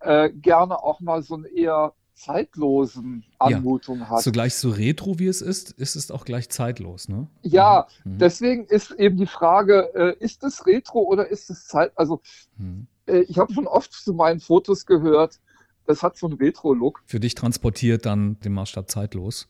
äh, 0.00 0.30
gerne 0.30 0.82
auch 0.82 1.00
mal 1.00 1.22
so 1.22 1.36
ein 1.36 1.44
eher 1.44 1.94
zeitlosen 2.14 3.24
Anmutung 3.38 4.00
ja. 4.00 4.10
hat. 4.10 4.22
Zugleich 4.22 4.54
so 4.54 4.70
retro 4.70 5.18
wie 5.18 5.26
es 5.26 5.42
ist, 5.42 5.72
ist 5.72 5.96
es 5.96 6.10
auch 6.10 6.24
gleich 6.24 6.48
zeitlos, 6.48 7.08
ne? 7.08 7.28
Ja, 7.42 7.86
mhm. 8.04 8.18
deswegen 8.18 8.64
ist 8.64 8.90
eben 8.92 9.18
die 9.18 9.26
Frage, 9.26 9.90
äh, 9.94 10.16
ist 10.18 10.42
es 10.42 10.66
retro 10.66 11.00
oder 11.00 11.28
ist 11.28 11.50
es 11.50 11.66
zeit, 11.66 11.92
also 11.96 12.22
mhm. 12.56 12.86
äh, 13.06 13.20
ich 13.20 13.38
habe 13.38 13.52
schon 13.52 13.66
oft 13.66 13.92
zu 13.92 14.14
meinen 14.14 14.40
Fotos 14.40 14.86
gehört, 14.86 15.40
das 15.86 16.02
hat 16.02 16.16
so 16.16 16.26
einen 16.26 16.38
Retro-Look. 16.38 17.02
Für 17.04 17.20
dich 17.20 17.34
transportiert 17.34 18.06
dann 18.06 18.40
den 18.40 18.52
Maßstab 18.54 18.90
zeitlos. 18.90 19.46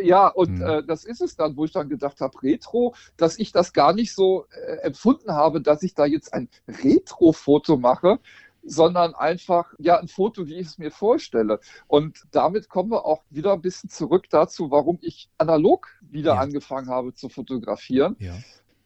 Ja, 0.00 0.28
und 0.28 0.58
mhm. 0.58 0.62
äh, 0.62 0.82
das 0.84 1.04
ist 1.04 1.20
es 1.20 1.36
dann, 1.36 1.56
wo 1.56 1.64
ich 1.64 1.72
dann 1.72 1.88
gedacht 1.88 2.20
habe, 2.20 2.42
Retro, 2.42 2.94
dass 3.16 3.38
ich 3.38 3.52
das 3.52 3.72
gar 3.72 3.92
nicht 3.92 4.14
so 4.14 4.46
äh, 4.50 4.76
empfunden 4.78 5.32
habe, 5.32 5.60
dass 5.60 5.82
ich 5.82 5.94
da 5.94 6.06
jetzt 6.06 6.32
ein 6.32 6.48
Retro-Foto 6.68 7.76
mache, 7.76 8.18
sondern 8.62 9.14
einfach 9.14 9.72
ja 9.78 9.98
ein 9.98 10.08
Foto, 10.08 10.46
wie 10.46 10.56
ich 10.56 10.66
es 10.66 10.78
mir 10.78 10.90
vorstelle. 10.90 11.60
Und 11.86 12.22
damit 12.30 12.68
kommen 12.68 12.90
wir 12.90 13.04
auch 13.04 13.22
wieder 13.30 13.52
ein 13.52 13.62
bisschen 13.62 13.90
zurück 13.90 14.28
dazu, 14.30 14.70
warum 14.70 14.98
ich 15.00 15.30
analog 15.38 15.88
wieder 16.00 16.34
ja. 16.34 16.40
angefangen 16.40 16.88
habe 16.88 17.14
zu 17.14 17.28
fotografieren. 17.28 18.16
Ja. 18.18 18.34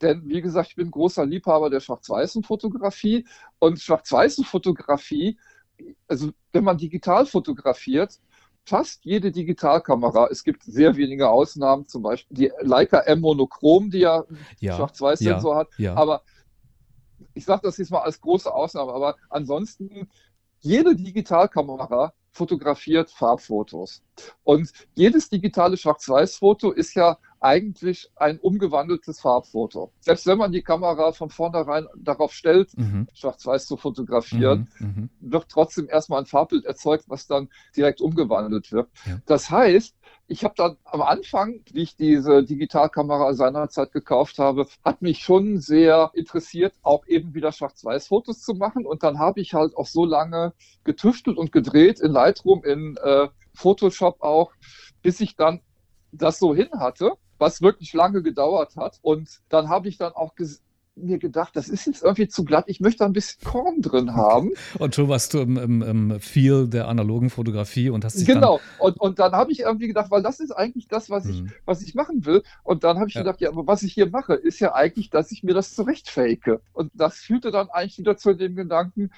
Denn 0.00 0.28
wie 0.28 0.42
gesagt, 0.42 0.70
ich 0.70 0.76
bin 0.76 0.90
großer 0.90 1.24
Liebhaber 1.24 1.70
der 1.70 1.80
schwarz-weißen 1.80 2.42
Fotografie 2.42 3.24
und 3.58 3.80
schwarz-weiße 3.80 4.44
Fotografie, 4.44 5.38
also 6.08 6.30
wenn 6.52 6.64
man 6.64 6.76
digital 6.76 7.24
fotografiert, 7.26 8.18
fast 8.64 9.04
jede 9.04 9.32
Digitalkamera, 9.32 10.28
es 10.30 10.44
gibt 10.44 10.62
sehr 10.62 10.96
wenige 10.96 11.28
Ausnahmen, 11.28 11.86
zum 11.86 12.02
Beispiel 12.02 12.36
die 12.36 12.52
Leica 12.60 13.00
M 13.00 13.20
Monochrom, 13.20 13.90
die 13.90 14.00
ja, 14.00 14.24
ja 14.60 14.76
Schwarz-Weiß-Sensor 14.76 15.54
ja, 15.54 15.60
hat, 15.60 15.68
ja. 15.78 15.94
aber 15.94 16.22
ich 17.34 17.44
sage 17.44 17.62
das 17.64 17.78
jetzt 17.78 17.90
mal 17.90 18.02
als 18.02 18.20
große 18.20 18.52
Ausnahme, 18.52 18.92
aber 18.92 19.16
ansonsten 19.30 20.08
jede 20.60 20.94
Digitalkamera 20.94 22.12
fotografiert 22.32 23.10
Farbfotos. 23.10 24.02
Und 24.42 24.72
jedes 24.94 25.28
digitale 25.28 25.76
Schwarz-Weiß-Foto 25.76 26.72
ist 26.72 26.94
ja 26.94 27.18
eigentlich 27.40 28.10
ein 28.16 28.38
umgewandeltes 28.38 29.20
Farbfoto. 29.20 29.92
Selbst 30.00 30.26
wenn 30.26 30.38
man 30.38 30.52
die 30.52 30.62
Kamera 30.62 31.12
von 31.12 31.28
vornherein 31.28 31.86
darauf 31.96 32.32
stellt, 32.32 32.76
mhm. 32.78 33.08
schwarz-weiß 33.14 33.66
zu 33.66 33.76
fotografieren, 33.76 34.68
mhm, 34.78 34.86
mhm. 34.86 35.10
wird 35.20 35.48
trotzdem 35.48 35.88
erstmal 35.88 36.20
ein 36.20 36.26
Farbbild 36.26 36.64
erzeugt, 36.64 37.04
was 37.08 37.26
dann 37.26 37.48
direkt 37.76 38.00
umgewandelt 38.00 38.70
wird. 38.72 38.88
Ja. 39.04 39.18
Das 39.26 39.50
heißt, 39.50 39.94
ich 40.32 40.44
habe 40.44 40.54
dann 40.56 40.76
am 40.84 41.02
Anfang, 41.02 41.60
wie 41.72 41.82
ich 41.82 41.94
diese 41.94 42.42
Digitalkamera 42.42 43.34
seinerzeit 43.34 43.92
gekauft 43.92 44.38
habe, 44.38 44.66
hat 44.84 45.02
mich 45.02 45.18
schon 45.18 45.58
sehr 45.58 46.10
interessiert, 46.14 46.72
auch 46.82 47.06
eben 47.06 47.34
wieder 47.34 47.52
Schwarz-Weiß-Fotos 47.52 48.40
zu 48.40 48.54
machen. 48.54 48.86
Und 48.86 49.02
dann 49.02 49.18
habe 49.18 49.40
ich 49.40 49.52
halt 49.52 49.76
auch 49.76 49.86
so 49.86 50.04
lange 50.04 50.54
getüftelt 50.84 51.36
und 51.36 51.52
gedreht 51.52 52.00
in 52.00 52.12
Lightroom, 52.12 52.64
in 52.64 52.96
äh, 52.96 53.28
Photoshop 53.54 54.22
auch, 54.22 54.52
bis 55.02 55.20
ich 55.20 55.36
dann 55.36 55.60
das 56.12 56.38
so 56.38 56.54
hin 56.54 56.68
hatte 56.78 57.12
was 57.42 57.60
wirklich 57.60 57.92
lange 57.92 58.22
gedauert 58.22 58.76
hat. 58.76 59.00
Und 59.02 59.40
dann 59.48 59.68
habe 59.68 59.88
ich 59.88 59.98
dann 59.98 60.12
auch 60.12 60.36
mir 60.94 61.18
gedacht, 61.18 61.56
das 61.56 61.68
ist 61.68 61.86
jetzt 61.86 62.02
irgendwie 62.02 62.28
zu 62.28 62.44
glatt, 62.44 62.64
ich 62.66 62.80
möchte 62.80 63.04
ein 63.04 63.12
bisschen 63.12 63.42
Korn 63.44 63.80
drin 63.80 64.14
haben. 64.14 64.52
Und 64.78 64.94
schon 64.94 65.08
warst 65.08 65.34
du 65.34 65.40
im, 65.40 65.56
im, 65.56 65.82
im 65.82 66.20
Feel 66.20 66.68
der 66.68 66.88
analogen 66.88 67.30
Fotografie 67.30 67.90
und 67.90 68.04
hast 68.04 68.18
dich 68.18 68.26
Genau, 68.26 68.58
dann 68.58 68.86
und, 68.86 69.00
und 69.00 69.18
dann 69.18 69.32
habe 69.32 69.52
ich 69.52 69.60
irgendwie 69.60 69.88
gedacht, 69.88 70.10
weil 70.10 70.22
das 70.22 70.40
ist 70.40 70.52
eigentlich 70.52 70.88
das, 70.88 71.10
was 71.10 71.26
ich, 71.26 71.38
hm. 71.38 71.52
was 71.64 71.82
ich 71.82 71.94
machen 71.94 72.26
will. 72.26 72.42
Und 72.62 72.84
dann 72.84 72.98
habe 72.98 73.08
ich 73.08 73.14
ja. 73.14 73.22
gedacht, 73.22 73.40
ja, 73.40 73.50
aber 73.50 73.66
was 73.66 73.82
ich 73.82 73.94
hier 73.94 74.10
mache, 74.10 74.34
ist 74.34 74.60
ja 74.60 74.74
eigentlich, 74.74 75.10
dass 75.10 75.32
ich 75.32 75.42
mir 75.42 75.54
das 75.54 75.74
zurechtfake. 75.74 76.60
Und 76.72 76.90
das 76.94 77.16
führte 77.18 77.50
dann 77.50 77.70
eigentlich 77.70 77.98
wieder 77.98 78.16
zu 78.16 78.34
dem 78.34 78.54
Gedanken, 78.54 79.10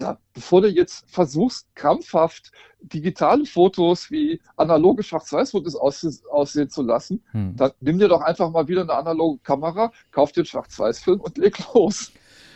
ja, 0.00 0.18
bevor 0.32 0.62
du 0.62 0.68
jetzt 0.68 1.04
versuchst, 1.10 1.66
krampfhaft 1.74 2.52
digitale 2.80 3.44
Fotos 3.44 4.10
wie 4.10 4.40
analoge 4.56 5.02
Schwarz-Weiß-Fotos 5.02 5.76
aussehen 5.76 6.70
zu 6.70 6.82
lassen, 6.82 7.22
hm. 7.32 7.56
dann 7.56 7.72
nimm 7.80 7.98
dir 7.98 8.08
doch 8.08 8.22
einfach 8.22 8.50
mal 8.50 8.68
wieder 8.68 8.82
eine 8.82 8.94
analoge 8.94 9.40
Kamera, 9.42 9.92
kauf 10.10 10.32
dir 10.32 10.40
einen 10.40 10.46
Schwarz-Weiß-Film 10.46 11.20
und 11.20 11.36
leg 11.38 11.58
los. 11.74 12.12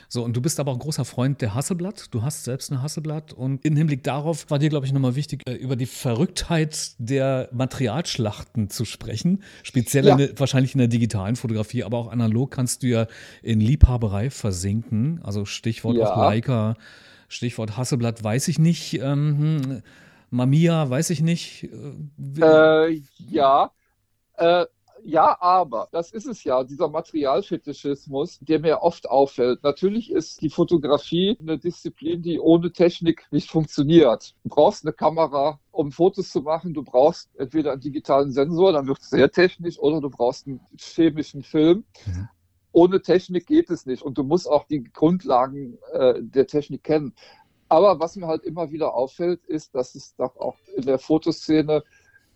So, 0.09 0.23
und 0.23 0.37
du 0.37 0.41
bist 0.41 0.61
aber 0.61 0.71
auch 0.71 0.77
ein 0.77 0.81
großer 0.81 1.05
Freund 1.05 1.41
der 1.41 1.55
Hasselblatt. 1.55 2.07
Du 2.13 2.23
hast 2.23 2.45
selbst 2.45 2.71
eine 2.71 2.83
Hasselblatt. 2.83 3.33
Und 3.33 3.65
im 3.65 3.75
Hinblick 3.75 4.05
darauf 4.05 4.49
war 4.49 4.61
dir, 4.61 4.69
glaube 4.69 4.87
ich, 4.87 4.93
nochmal 4.93 5.17
wichtig, 5.17 5.43
äh, 5.49 5.55
über 5.55 5.75
die 5.75 5.87
Verrücktheit 5.87 6.93
der 6.99 7.49
Materialschlachten 7.53 8.71
zu 8.71 8.85
sprechen. 8.85 9.43
Speziell 9.65 10.07
ja. 10.07 10.17
in, 10.17 10.39
wahrscheinlich 10.39 10.75
in 10.75 10.79
der 10.79 10.87
digitalen 10.87 11.35
Fotografie, 11.35 11.83
aber 11.83 11.99
auch 11.99 12.13
analog 12.13 12.53
kannst 12.53 12.85
du 12.85 12.87
ja 12.87 13.07
in 13.43 13.59
Liebhaberei 13.59 14.31
versinken. 14.31 15.21
Also 15.25 15.47
Stichwort 15.47 15.97
ja. 15.97 16.13
auch 16.13 16.17
Leica 16.17 16.77
Stichwort 17.35 17.77
Hasselblatt 17.77 18.23
weiß 18.23 18.49
ich 18.49 18.59
nicht. 18.59 18.95
Ähm, 18.95 19.39
hm, 19.39 19.83
Mamiya 20.31 20.89
weiß 20.89 21.11
ich 21.11 21.21
nicht. 21.21 21.69
Äh, 22.41 23.03
ja. 23.29 23.71
Äh, 24.37 24.67
ja, 25.07 25.37
aber 25.41 25.89
das 25.93 26.13
ist 26.13 26.27
es 26.27 26.45
ja, 26.45 26.65
dieser 26.65 26.89
Materialfetischismus, 26.89 28.39
der 28.41 28.59
mir 28.61 28.81
oft 28.81 29.09
auffällt. 29.11 29.63
Natürlich 29.63 30.11
ist 30.11 30.41
die 30.41 30.49
Fotografie 30.49 31.37
eine 31.41 31.59
Disziplin, 31.59 32.23
die 32.23 32.41
ohne 32.41 32.73
Technik 32.73 33.27
nicht 33.31 33.51
funktioniert. 33.51 34.35
Du 34.45 34.49
brauchst 34.49 34.85
eine 34.85 34.95
Kamera, 34.95 35.61
um 35.73 35.93
Fotos 35.93 36.31
zu 36.31 36.41
machen. 36.41 36.73
Du 36.73 36.83
brauchst 36.83 37.29
entweder 37.37 37.73
einen 37.73 37.83
digitalen 37.83 38.31
Sensor, 38.31 38.73
dann 38.73 38.87
wird 38.87 39.01
es 39.01 39.11
sehr 39.11 39.31
technisch, 39.31 39.79
oder 39.79 40.01
du 40.01 40.09
brauchst 40.09 40.47
einen 40.47 40.61
chemischen 40.79 41.43
Film. 41.43 41.85
Mhm 42.07 42.29
ohne 42.75 43.01
Technik 43.01 43.47
geht 43.47 43.71
es 43.71 43.87
nicht 43.87 44.03
und 44.03 44.19
du 44.19 44.25
musst 44.25 44.49
auch 44.49 44.67
die 44.67 44.83
Grundlagen 44.85 45.79
äh, 45.93 46.15
der 46.21 46.47
Technik 46.47 46.83
kennen. 46.83 47.15
Aber 47.69 48.01
was 48.01 48.17
mir 48.17 48.27
halt 48.27 48.45
immer 48.45 48.71
wieder 48.73 48.95
auffällt, 48.95 49.45
ist, 49.47 49.75
dass 49.75 49.95
es 49.95 50.15
doch 50.17 50.37
auch 50.37 50.57
in 50.77 50.85
der 50.85 50.99
Fotoszene 50.99 51.83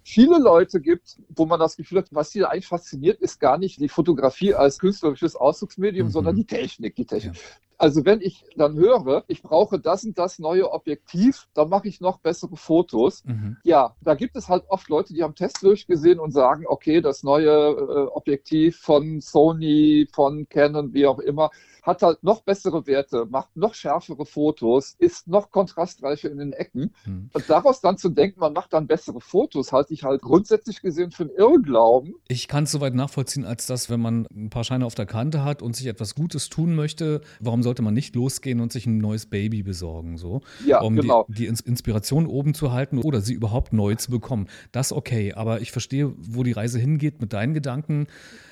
viele 0.02 0.38
Leute 0.38 0.80
gibt, 0.80 1.18
wo 1.28 1.44
man 1.44 1.60
das 1.60 1.76
Gefühl 1.76 1.98
hat, 1.98 2.08
was 2.12 2.30
sie 2.30 2.44
eigentlich 2.44 2.66
fasziniert, 2.66 3.20
ist 3.20 3.40
gar 3.40 3.58
nicht 3.58 3.80
die 3.80 3.88
Fotografie 3.88 4.54
als 4.54 4.78
künstlerisches 4.78 5.36
Ausdrucksmedium, 5.36 6.06
mhm. 6.06 6.12
sondern 6.12 6.36
die 6.36 6.46
Technik. 6.46 6.94
Die 6.96 7.04
Technik. 7.04 7.36
Ja. 7.36 7.67
Also 7.78 8.04
wenn 8.04 8.20
ich 8.20 8.44
dann 8.56 8.76
höre, 8.76 9.24
ich 9.28 9.40
brauche 9.40 9.78
das 9.78 10.02
und 10.02 10.18
das 10.18 10.40
neue 10.40 10.72
Objektiv, 10.72 11.46
dann 11.54 11.68
mache 11.68 11.86
ich 11.86 12.00
noch 12.00 12.18
bessere 12.18 12.56
Fotos. 12.56 13.24
Mhm. 13.24 13.56
Ja, 13.62 13.94
da 14.00 14.16
gibt 14.16 14.34
es 14.34 14.48
halt 14.48 14.64
oft 14.68 14.88
Leute, 14.88 15.14
die 15.14 15.22
haben 15.22 15.36
Tests 15.36 15.60
durchgesehen 15.60 16.18
und 16.18 16.32
sagen, 16.32 16.64
okay, 16.66 17.00
das 17.00 17.22
neue 17.22 17.50
äh, 17.50 18.06
Objektiv 18.12 18.78
von 18.78 19.20
Sony, 19.20 20.08
von 20.12 20.48
Canon, 20.48 20.92
wie 20.92 21.06
auch 21.06 21.20
immer, 21.20 21.50
hat 21.88 22.02
halt 22.02 22.22
noch 22.22 22.42
bessere 22.42 22.86
Werte, 22.86 23.26
macht 23.30 23.56
noch 23.56 23.74
schärfere 23.74 24.26
Fotos, 24.26 24.94
ist 24.98 25.26
noch 25.26 25.50
kontrastreicher 25.50 26.30
in 26.30 26.38
den 26.38 26.52
Ecken. 26.52 26.94
Mhm. 27.06 27.30
Und 27.32 27.48
daraus 27.48 27.80
dann 27.80 27.96
zu 27.96 28.10
denken, 28.10 28.40
man 28.40 28.52
macht 28.52 28.74
dann 28.74 28.86
bessere 28.86 29.20
Fotos, 29.20 29.72
halte 29.72 29.94
ich 29.94 30.04
halt 30.04 30.20
grundsätzlich 30.20 30.82
gesehen 30.82 31.10
für 31.10 31.24
einen 31.24 31.32
Irrglauben. 31.36 32.14
Ich 32.28 32.46
kann 32.46 32.64
es 32.64 32.72
soweit 32.72 32.94
nachvollziehen, 32.94 33.44
als 33.44 33.66
dass, 33.66 33.88
wenn 33.88 34.00
man 34.00 34.26
ein 34.30 34.50
paar 34.50 34.64
Scheine 34.64 34.84
auf 34.84 34.94
der 34.94 35.06
Kante 35.06 35.44
hat 35.44 35.62
und 35.62 35.74
sich 35.74 35.86
etwas 35.86 36.14
Gutes 36.14 36.50
tun 36.50 36.74
möchte, 36.74 37.22
warum 37.40 37.62
sollte 37.62 37.82
man 37.82 37.94
nicht 37.94 38.14
losgehen 38.14 38.60
und 38.60 38.70
sich 38.70 38.86
ein 38.86 38.98
neues 38.98 39.26
Baby 39.26 39.62
besorgen, 39.62 40.18
so? 40.18 40.42
Ja, 40.66 40.82
um 40.82 40.94
genau. 40.94 41.24
die, 41.28 41.34
die 41.34 41.46
Inspiration 41.46 42.26
oben 42.26 42.52
zu 42.52 42.70
halten 42.70 42.98
oder 42.98 43.22
sie 43.22 43.32
überhaupt 43.32 43.72
neu 43.72 43.94
zu 43.94 44.10
bekommen. 44.10 44.48
Das 44.72 44.92
okay, 44.92 45.32
aber 45.32 45.62
ich 45.62 45.72
verstehe, 45.72 46.12
wo 46.18 46.42
die 46.42 46.52
Reise 46.52 46.78
hingeht 46.78 47.22
mit 47.22 47.32
deinen 47.32 47.54
Gedanken. 47.54 48.08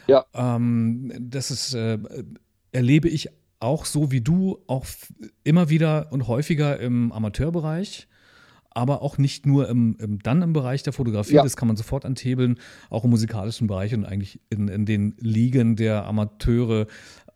Ja. 0.07 0.25
Ähm, 0.35 1.13
das 1.19 1.51
ist 1.51 1.75
äh, 1.75 1.99
erlebe 2.77 3.09
ich 3.09 3.31
auch 3.59 3.87
so 3.87 4.13
wie 4.13 4.21
du 4.21 4.59
auch 4.67 4.85
immer 5.43 5.71
wieder 5.71 6.09
und 6.13 6.29
häufiger 6.29 6.79
im 6.79 7.11
Amateurbereich. 7.11 8.07
aber 8.71 9.01
auch 9.01 9.17
nicht 9.17 9.47
nur 9.47 9.71
im, 9.71 9.97
im 9.99 10.19
dann 10.19 10.43
im 10.43 10.53
Bereich 10.53 10.83
der 10.83 10.93
Fotografie, 10.93 11.37
ja. 11.37 11.43
das 11.43 11.57
kann 11.57 11.67
man 11.67 11.79
sofort 11.79 12.05
anthebeln, 12.05 12.59
auch 12.91 13.05
im 13.05 13.11
musikalischen 13.11 13.69
Bereich 13.69 13.95
und 13.95 14.05
eigentlich 14.05 14.39
in, 14.51 14.69
in 14.69 14.85
den 14.85 15.15
Ligen 15.19 15.77
der 15.77 16.05
Amateure 16.05 16.87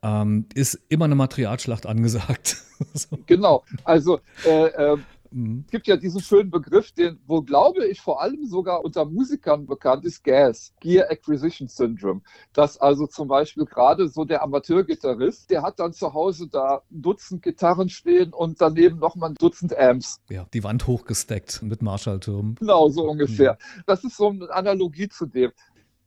ähm, 0.03 0.45
ist 0.55 0.79
immer 0.91 1.07
eine 1.07 1.15
Materialschlacht 1.15 1.87
angesagt. 1.93 2.59
so. 2.93 3.19
Genau, 3.25 3.65
also 3.85 4.21
äh, 4.45 4.67
äh, 4.67 4.99
Mhm. 5.31 5.65
Es 5.67 5.71
gibt 5.71 5.87
ja 5.87 5.97
diesen 5.97 6.21
schönen 6.21 6.51
Begriff, 6.51 6.93
den, 6.93 7.19
wo 7.27 7.43
glaube 7.43 7.87
ich 7.87 8.01
vor 8.01 8.21
allem 8.23 8.47
sogar 8.47 8.85
unter 8.85 9.05
Musikern 9.05 9.67
bekannt 9.67 10.05
ist, 10.05 10.25
GAS, 10.25 10.73
Gear 10.81 11.11
Acquisition 11.11 11.69
Syndrome. 11.69 12.23
Dass 12.53 12.79
also 12.79 13.07
zum 13.07 13.29
Beispiel 13.29 13.65
gerade 13.65 14.09
so 14.09 14.25
der 14.25 14.43
Amateurgitarrist, 14.43 15.51
der 15.51 15.63
hat 15.63 15.79
dann 15.79 15.93
zu 15.93 16.13
Hause 16.13 16.49
da 16.49 16.83
ein 16.91 17.03
Dutzend 17.03 17.43
Gitarren 17.43 17.89
stehen 17.89 18.33
und 18.33 18.61
daneben 18.61 18.99
nochmal 18.99 19.31
ein 19.31 19.35
Dutzend 19.37 19.77
Amps. 19.77 20.21
Ja, 20.29 20.47
die 20.53 20.65
Wand 20.65 20.87
hochgesteckt 20.87 21.63
mit 21.63 21.83
Marshallturm. 21.83 22.57
Genau, 22.57 22.89
so 22.89 23.09
ungefähr. 23.09 23.53
Mhm. 23.77 23.83
Das 23.87 24.05
ist 24.05 24.17
so 24.17 24.29
eine 24.29 24.51
Analogie 24.51 25.09
zu 25.09 25.27
dem 25.27 25.53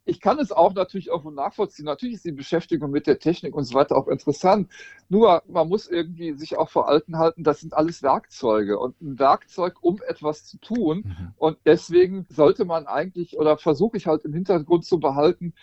ich 0.05 0.19
kann 0.19 0.39
es 0.39 0.51
auch 0.51 0.73
natürlich 0.73 1.07
irgendwo 1.07 1.31
nachvollziehen. 1.31 1.85
Natürlich 1.85 2.15
ist 2.15 2.25
die 2.25 2.31
Beschäftigung 2.31 2.91
mit 2.91 3.07
der 3.07 3.19
Technik 3.19 3.55
und 3.55 3.63
so 3.63 3.73
weiter 3.73 3.95
auch 3.95 4.07
interessant. 4.07 4.69
Nur 5.09 5.43
man 5.47 5.69
muss 5.69 5.87
irgendwie 5.87 6.33
sich 6.33 6.57
auch 6.57 6.69
vor 6.69 6.89
Augen 6.89 7.17
halten, 7.17 7.43
das 7.43 7.61
sind 7.61 7.73
alles 7.73 8.03
Werkzeuge 8.03 8.79
und 8.79 8.99
ein 9.01 9.17
Werkzeug, 9.17 9.75
um 9.81 10.01
etwas 10.07 10.45
zu 10.45 10.57
tun. 10.57 11.03
Mhm. 11.05 11.33
Und 11.37 11.57
deswegen 11.65 12.25
sollte 12.29 12.65
man 12.65 12.85
eigentlich 12.87 13.37
oder 13.37 13.57
versuche 13.57 13.97
ich 13.97 14.07
halt 14.07 14.25
im 14.25 14.33
Hintergrund 14.33 14.85
zu 14.85 14.99
behalten, 14.99 15.53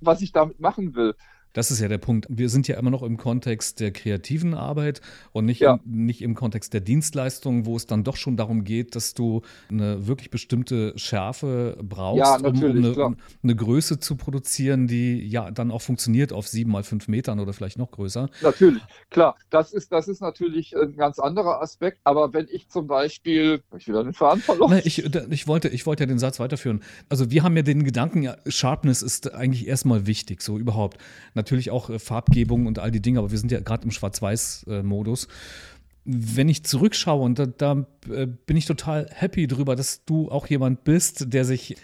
was 0.00 0.22
ich 0.22 0.32
damit 0.32 0.60
machen 0.60 0.94
will. 0.94 1.14
Das 1.52 1.70
ist 1.70 1.80
ja 1.80 1.88
der 1.88 1.98
Punkt. 1.98 2.26
Wir 2.28 2.48
sind 2.48 2.68
ja 2.68 2.78
immer 2.78 2.90
noch 2.90 3.02
im 3.02 3.16
Kontext 3.16 3.80
der 3.80 3.90
kreativen 3.90 4.54
Arbeit 4.54 5.00
und 5.32 5.44
nicht, 5.44 5.60
ja. 5.60 5.80
im, 5.84 6.04
nicht 6.06 6.22
im 6.22 6.34
Kontext 6.34 6.74
der 6.74 6.80
Dienstleistung, 6.80 7.66
wo 7.66 7.76
es 7.76 7.86
dann 7.86 8.04
doch 8.04 8.16
schon 8.16 8.36
darum 8.36 8.64
geht, 8.64 8.94
dass 8.94 9.14
du 9.14 9.42
eine 9.70 10.06
wirklich 10.06 10.30
bestimmte 10.30 10.92
Schärfe 10.96 11.78
brauchst, 11.82 12.18
ja, 12.18 12.36
um, 12.36 12.62
um 12.62 12.64
eine, 12.64 13.16
eine, 13.42 13.56
Größe 13.56 13.98
zu 13.98 14.16
produzieren, 14.16 14.86
die 14.86 15.26
ja 15.26 15.50
dann 15.50 15.70
auch 15.70 15.82
funktioniert 15.82 16.32
auf 16.32 16.46
sieben 16.46 16.70
mal 16.70 16.82
fünf 16.82 17.08
Metern 17.08 17.40
oder 17.40 17.52
vielleicht 17.52 17.78
noch 17.78 17.90
größer. 17.90 18.28
Natürlich, 18.42 18.82
klar. 19.10 19.36
Das 19.50 19.72
ist, 19.72 19.92
das 19.92 20.08
ist 20.08 20.20
natürlich 20.20 20.76
ein 20.76 20.96
ganz 20.96 21.18
anderer 21.18 21.62
Aspekt. 21.62 21.98
Aber 22.04 22.32
wenn 22.32 22.46
ich 22.50 22.68
zum 22.68 22.86
Beispiel, 22.86 23.62
ich 23.76 23.88
wieder 23.88 24.04
den 24.04 24.12
Faden 24.12 24.42
verloren. 24.42 24.74
Nee, 24.74 24.82
ich, 24.84 25.04
ich, 25.04 25.46
wollte, 25.46 25.68
ich 25.68 25.86
wollte 25.86 26.04
ja 26.04 26.06
den 26.06 26.18
Satz 26.18 26.38
weiterführen. 26.40 26.82
Also 27.08 27.30
wir 27.30 27.42
haben 27.42 27.56
ja 27.56 27.62
den 27.62 27.84
Gedanken, 27.84 28.28
Sharpness 28.46 29.02
ist 29.02 29.32
eigentlich 29.34 29.66
erstmal 29.66 30.06
wichtig, 30.06 30.42
so 30.42 30.58
überhaupt. 30.58 30.98
Natürlich 31.38 31.70
auch 31.70 31.88
äh, 31.88 32.00
Farbgebung 32.00 32.66
und 32.66 32.80
all 32.80 32.90
die 32.90 33.00
Dinge, 33.00 33.20
aber 33.20 33.30
wir 33.30 33.38
sind 33.38 33.52
ja 33.52 33.60
gerade 33.60 33.84
im 33.84 33.92
Schwarz-Weiß-Modus. 33.92 35.28
Wenn 36.04 36.48
ich 36.48 36.64
zurückschaue, 36.64 37.22
und 37.22 37.38
da, 37.38 37.46
da 37.46 37.86
äh, 38.10 38.26
bin 38.26 38.56
ich 38.56 38.66
total 38.66 39.08
happy 39.12 39.46
drüber, 39.46 39.76
dass 39.76 40.04
du 40.04 40.32
auch 40.32 40.48
jemand 40.48 40.82
bist, 40.82 41.32
der 41.32 41.44
sich 41.44 41.76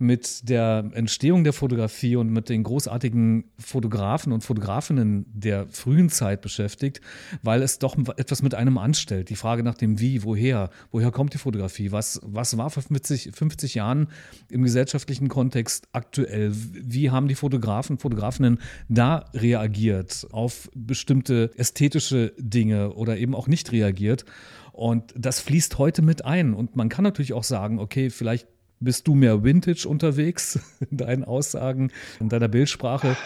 mit 0.00 0.48
der 0.48 0.90
Entstehung 0.94 1.44
der 1.44 1.52
Fotografie 1.52 2.16
und 2.16 2.30
mit 2.30 2.48
den 2.48 2.62
großartigen 2.62 3.44
Fotografen 3.58 4.32
und 4.32 4.42
Fotografinnen 4.42 5.26
der 5.32 5.68
frühen 5.68 6.08
Zeit 6.08 6.40
beschäftigt, 6.40 7.00
weil 7.42 7.62
es 7.62 7.78
doch 7.78 7.96
etwas 8.16 8.42
mit 8.42 8.54
einem 8.54 8.78
anstellt. 8.78 9.28
Die 9.28 9.36
Frage 9.36 9.62
nach 9.62 9.74
dem 9.74 10.00
Wie, 10.00 10.24
woher, 10.24 10.70
woher 10.90 11.10
kommt 11.10 11.34
die 11.34 11.38
Fotografie, 11.38 11.92
was, 11.92 12.20
was 12.24 12.56
war 12.56 12.70
vor 12.70 12.82
50, 12.82 13.32
50 13.34 13.74
Jahren 13.74 14.08
im 14.48 14.62
gesellschaftlichen 14.62 15.28
Kontext 15.28 15.88
aktuell, 15.92 16.52
wie 16.54 17.10
haben 17.10 17.28
die 17.28 17.34
Fotografen, 17.34 17.98
Fotografinnen 17.98 18.58
da 18.88 19.26
reagiert 19.34 20.26
auf 20.32 20.70
bestimmte 20.74 21.50
ästhetische 21.56 22.32
Dinge 22.38 22.94
oder 22.94 23.18
eben 23.18 23.34
auch 23.34 23.48
nicht 23.48 23.70
reagiert. 23.72 24.24
Und 24.72 25.12
das 25.14 25.40
fließt 25.40 25.76
heute 25.76 26.00
mit 26.00 26.24
ein. 26.24 26.54
Und 26.54 26.74
man 26.74 26.88
kann 26.88 27.04
natürlich 27.04 27.34
auch 27.34 27.44
sagen, 27.44 27.78
okay, 27.78 28.08
vielleicht 28.08 28.48
bist 28.80 29.06
du 29.06 29.14
mehr 29.14 29.44
Vintage 29.44 29.86
unterwegs 29.86 30.58
in 30.90 30.96
deinen 30.96 31.24
Aussagen, 31.24 31.92
in 32.18 32.28
deiner 32.28 32.48
Bildsprache? 32.48 33.16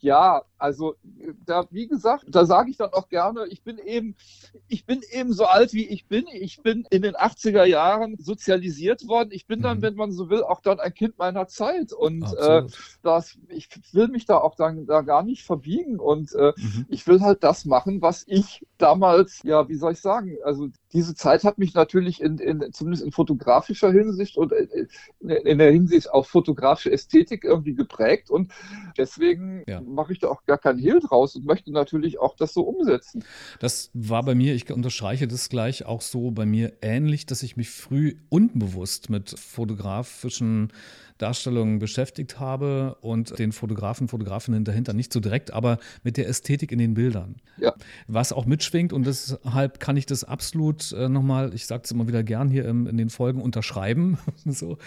Ja, 0.00 0.42
also 0.58 0.94
da, 1.44 1.66
wie 1.70 1.88
gesagt, 1.88 2.26
da 2.28 2.46
sage 2.46 2.70
ich 2.70 2.76
dann 2.76 2.92
auch 2.92 3.08
gerne, 3.08 3.46
ich 3.48 3.62
bin 3.62 3.78
eben, 3.78 4.14
ich 4.68 4.86
bin 4.86 5.00
eben 5.10 5.32
so 5.32 5.44
alt 5.44 5.72
wie 5.72 5.88
ich 5.88 6.06
bin. 6.06 6.26
Ich 6.32 6.62
bin 6.62 6.86
in 6.90 7.02
den 7.02 7.14
80er 7.14 7.64
Jahren 7.64 8.16
sozialisiert 8.18 9.08
worden. 9.08 9.30
Ich 9.32 9.46
bin 9.46 9.60
dann, 9.60 9.78
mhm. 9.78 9.82
wenn 9.82 9.94
man 9.96 10.12
so 10.12 10.30
will, 10.30 10.44
auch 10.44 10.60
dann 10.60 10.78
ein 10.78 10.94
Kind 10.94 11.18
meiner 11.18 11.48
Zeit. 11.48 11.92
Und 11.92 12.24
äh, 12.38 12.62
das, 13.02 13.38
ich 13.48 13.68
will 13.92 14.06
mich 14.06 14.24
da 14.26 14.38
auch 14.38 14.54
dann 14.54 14.86
da 14.86 15.00
gar 15.00 15.24
nicht 15.24 15.42
verbiegen. 15.42 15.98
Und 15.98 16.32
äh, 16.34 16.52
mhm. 16.56 16.86
ich 16.88 17.06
will 17.08 17.20
halt 17.20 17.42
das 17.42 17.64
machen, 17.64 18.02
was 18.02 18.24
ich 18.28 18.64
damals, 18.78 19.42
ja, 19.42 19.68
wie 19.68 19.74
soll 19.74 19.92
ich 19.92 20.00
sagen, 20.00 20.36
also 20.44 20.68
diese 20.92 21.14
Zeit 21.14 21.44
hat 21.44 21.58
mich 21.58 21.74
natürlich 21.74 22.20
in, 22.20 22.38
in 22.38 22.72
zumindest 22.72 23.04
in 23.04 23.12
fotografischer 23.12 23.90
Hinsicht 23.90 24.36
und 24.36 24.52
in, 24.52 25.30
in 25.30 25.58
der 25.58 25.72
Hinsicht 25.72 26.10
auf 26.10 26.28
fotografische 26.28 26.92
Ästhetik 26.92 27.44
irgendwie 27.44 27.74
geprägt. 27.74 28.30
Und 28.30 28.52
deswegen 28.98 29.64
ja. 29.66 29.80
mache 29.80 30.12
ich 30.12 30.18
da 30.18 30.28
auch 30.28 30.44
gar 30.44 30.58
keinen 30.58 30.78
Hehl 30.78 31.00
draus 31.00 31.34
und 31.36 31.46
möchte 31.46 31.72
natürlich 31.72 32.20
auch 32.20 32.36
das 32.36 32.52
so 32.52 32.62
umsetzen. 32.62 33.24
Das 33.60 33.90
war 33.94 34.22
bei 34.22 34.34
mir, 34.34 34.54
ich 34.54 34.70
unterstreiche 34.70 35.26
das 35.26 35.48
gleich, 35.48 35.86
auch 35.86 36.00
so 36.00 36.30
bei 36.30 36.46
mir 36.46 36.74
ähnlich, 36.82 37.26
dass 37.26 37.42
ich 37.42 37.56
mich 37.56 37.70
früh 37.70 38.16
unbewusst 38.28 39.10
mit 39.10 39.30
fotografischen 39.38 40.72
Darstellungen 41.22 41.78
beschäftigt 41.78 42.40
habe 42.40 42.96
und 43.00 43.38
den 43.38 43.52
Fotografen, 43.52 44.08
Fotografinnen 44.08 44.64
dahinter 44.64 44.92
nicht 44.92 45.12
so 45.12 45.20
direkt, 45.20 45.52
aber 45.52 45.78
mit 46.02 46.16
der 46.16 46.28
Ästhetik 46.28 46.72
in 46.72 46.78
den 46.78 46.94
Bildern. 46.94 47.36
Ja. 47.58 47.74
Was 48.08 48.32
auch 48.32 48.44
mitschwingt 48.44 48.92
und 48.92 49.06
deshalb 49.06 49.78
kann 49.78 49.96
ich 49.96 50.06
das 50.06 50.24
absolut 50.24 50.81
äh, 50.90 51.08
nochmal, 51.08 51.54
ich 51.54 51.66
sage 51.66 51.82
es 51.84 51.92
immer 51.92 52.08
wieder 52.08 52.24
gern 52.24 52.48
hier 52.48 52.64
im, 52.64 52.88
in 52.88 52.96
den 52.96 53.10
Folgen 53.10 53.40
unterschreiben, 53.40 54.18
so, 54.44 54.78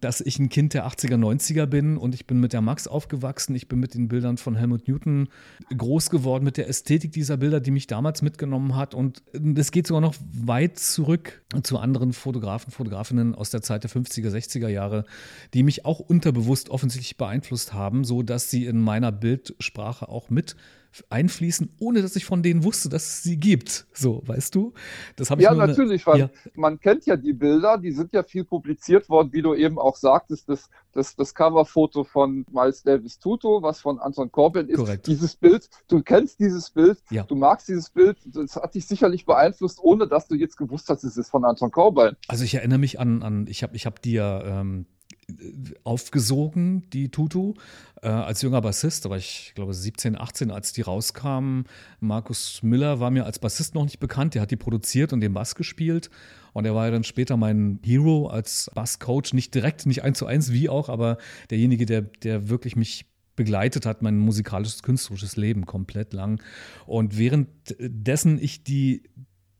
dass 0.00 0.20
ich 0.20 0.38
ein 0.38 0.48
Kind 0.48 0.74
der 0.74 0.86
80er, 0.86 1.16
90er 1.16 1.66
bin 1.66 1.96
und 1.96 2.14
ich 2.14 2.28
bin 2.28 2.38
mit 2.38 2.52
der 2.52 2.60
Max 2.60 2.86
aufgewachsen, 2.86 3.56
ich 3.56 3.66
bin 3.66 3.80
mit 3.80 3.94
den 3.94 4.06
Bildern 4.06 4.36
von 4.36 4.54
Helmut 4.54 4.86
Newton 4.86 5.28
groß 5.76 6.10
geworden, 6.10 6.44
mit 6.44 6.56
der 6.56 6.68
Ästhetik 6.68 7.10
dieser 7.10 7.38
Bilder, 7.38 7.58
die 7.58 7.72
mich 7.72 7.88
damals 7.88 8.22
mitgenommen 8.22 8.76
hat. 8.76 8.94
Und 8.94 9.22
es 9.56 9.72
geht 9.72 9.88
sogar 9.88 10.00
noch 10.00 10.14
weit 10.32 10.78
zurück 10.78 11.42
zu 11.62 11.78
anderen 11.78 12.12
Fotografen, 12.12 12.70
Fotografinnen 12.70 13.34
aus 13.34 13.50
der 13.50 13.62
Zeit 13.62 13.82
der 13.82 13.90
50er, 13.90 14.28
60er 14.28 14.68
Jahre, 14.68 15.04
die 15.54 15.64
mich 15.64 15.84
auch 15.84 15.98
unterbewusst 15.98 16.68
offensichtlich 16.68 17.16
beeinflusst 17.16 17.72
haben, 17.72 18.04
so 18.04 18.22
dass 18.22 18.50
sie 18.50 18.66
in 18.66 18.80
meiner 18.80 19.10
Bildsprache 19.10 20.08
auch 20.08 20.30
mit 20.30 20.54
einfließen, 21.08 21.70
ohne 21.78 22.02
dass 22.02 22.16
ich 22.16 22.24
von 22.24 22.42
denen 22.42 22.64
wusste, 22.64 22.88
dass 22.88 23.04
es 23.04 23.22
sie 23.22 23.36
gibt. 23.36 23.86
So, 23.92 24.22
weißt 24.26 24.54
du? 24.54 24.72
Das 25.16 25.30
habe 25.30 25.40
ich 25.40 25.44
Ja, 25.44 25.54
natürlich, 25.54 26.06
weil 26.06 26.18
ja. 26.18 26.30
man 26.54 26.80
kennt 26.80 27.06
ja 27.06 27.16
die 27.16 27.32
Bilder, 27.32 27.78
die 27.78 27.92
sind 27.92 28.12
ja 28.12 28.22
viel 28.22 28.44
publiziert 28.44 29.08
worden, 29.08 29.32
wie 29.32 29.42
du 29.42 29.54
eben 29.54 29.78
auch 29.78 29.96
sagtest, 29.96 30.48
das, 30.48 30.68
das, 30.92 31.14
das 31.16 31.34
Coverfoto 31.34 32.04
von 32.04 32.44
Miles 32.50 32.82
Davis 32.82 33.18
Tuto, 33.18 33.62
was 33.62 33.80
von 33.80 33.98
Anton 34.00 34.30
Corbin 34.32 34.68
ist. 34.68 34.78
Korrekt. 34.78 35.06
Dieses 35.06 35.36
Bild, 35.36 35.68
du 35.88 36.02
kennst 36.02 36.40
dieses 36.40 36.70
Bild, 36.70 36.98
ja. 37.10 37.22
du 37.22 37.36
magst 37.36 37.68
dieses 37.68 37.90
Bild, 37.90 38.18
das 38.26 38.56
hat 38.56 38.74
dich 38.74 38.86
sicherlich 38.86 39.26
beeinflusst, 39.26 39.78
ohne 39.80 40.08
dass 40.08 40.26
du 40.26 40.34
jetzt 40.34 40.56
gewusst 40.56 40.88
hast, 40.88 41.04
es 41.04 41.16
ist 41.16 41.30
von 41.30 41.44
Anton 41.44 41.70
Corbin. 41.70 42.16
Also 42.28 42.44
ich 42.44 42.54
erinnere 42.54 42.78
mich 42.78 42.98
an, 42.98 43.22
an 43.22 43.46
ich 43.48 43.62
habe 43.62 43.76
ich 43.76 43.86
hab 43.86 44.02
dir 44.02 44.42
ähm, 44.44 44.86
aufgesogen, 45.84 46.88
die 46.92 47.10
Tutu, 47.10 47.54
äh, 48.02 48.08
als 48.08 48.42
junger 48.42 48.60
Bassist. 48.60 49.04
Da 49.04 49.10
war 49.10 49.16
ich, 49.16 49.52
glaube 49.54 49.74
17, 49.74 50.18
18, 50.18 50.50
als 50.50 50.72
die 50.72 50.82
rauskamen. 50.82 51.64
Markus 52.00 52.62
Müller 52.62 53.00
war 53.00 53.10
mir 53.10 53.24
als 53.24 53.38
Bassist 53.38 53.74
noch 53.74 53.84
nicht 53.84 54.00
bekannt. 54.00 54.34
Der 54.34 54.42
hat 54.42 54.50
die 54.50 54.56
produziert 54.56 55.12
und 55.12 55.20
den 55.20 55.32
Bass 55.32 55.54
gespielt. 55.54 56.10
Und 56.52 56.64
er 56.64 56.74
war 56.74 56.86
ja 56.86 56.90
dann 56.90 57.04
später 57.04 57.36
mein 57.36 57.78
Hero 57.84 58.28
als 58.28 58.70
Basscoach. 58.74 59.32
Nicht 59.32 59.54
direkt, 59.54 59.86
nicht 59.86 60.02
eins 60.02 60.18
zu 60.18 60.26
eins, 60.26 60.52
wie 60.52 60.68
auch, 60.68 60.88
aber 60.88 61.18
derjenige, 61.50 61.86
der, 61.86 62.02
der 62.02 62.48
wirklich 62.48 62.76
mich 62.76 63.06
begleitet 63.36 63.86
hat, 63.86 64.02
mein 64.02 64.18
musikalisches, 64.18 64.82
künstlerisches 64.82 65.36
Leben 65.36 65.64
komplett 65.64 66.12
lang. 66.12 66.42
Und 66.86 67.16
währenddessen 67.16 68.38
ich 68.38 68.64
die, 68.64 69.04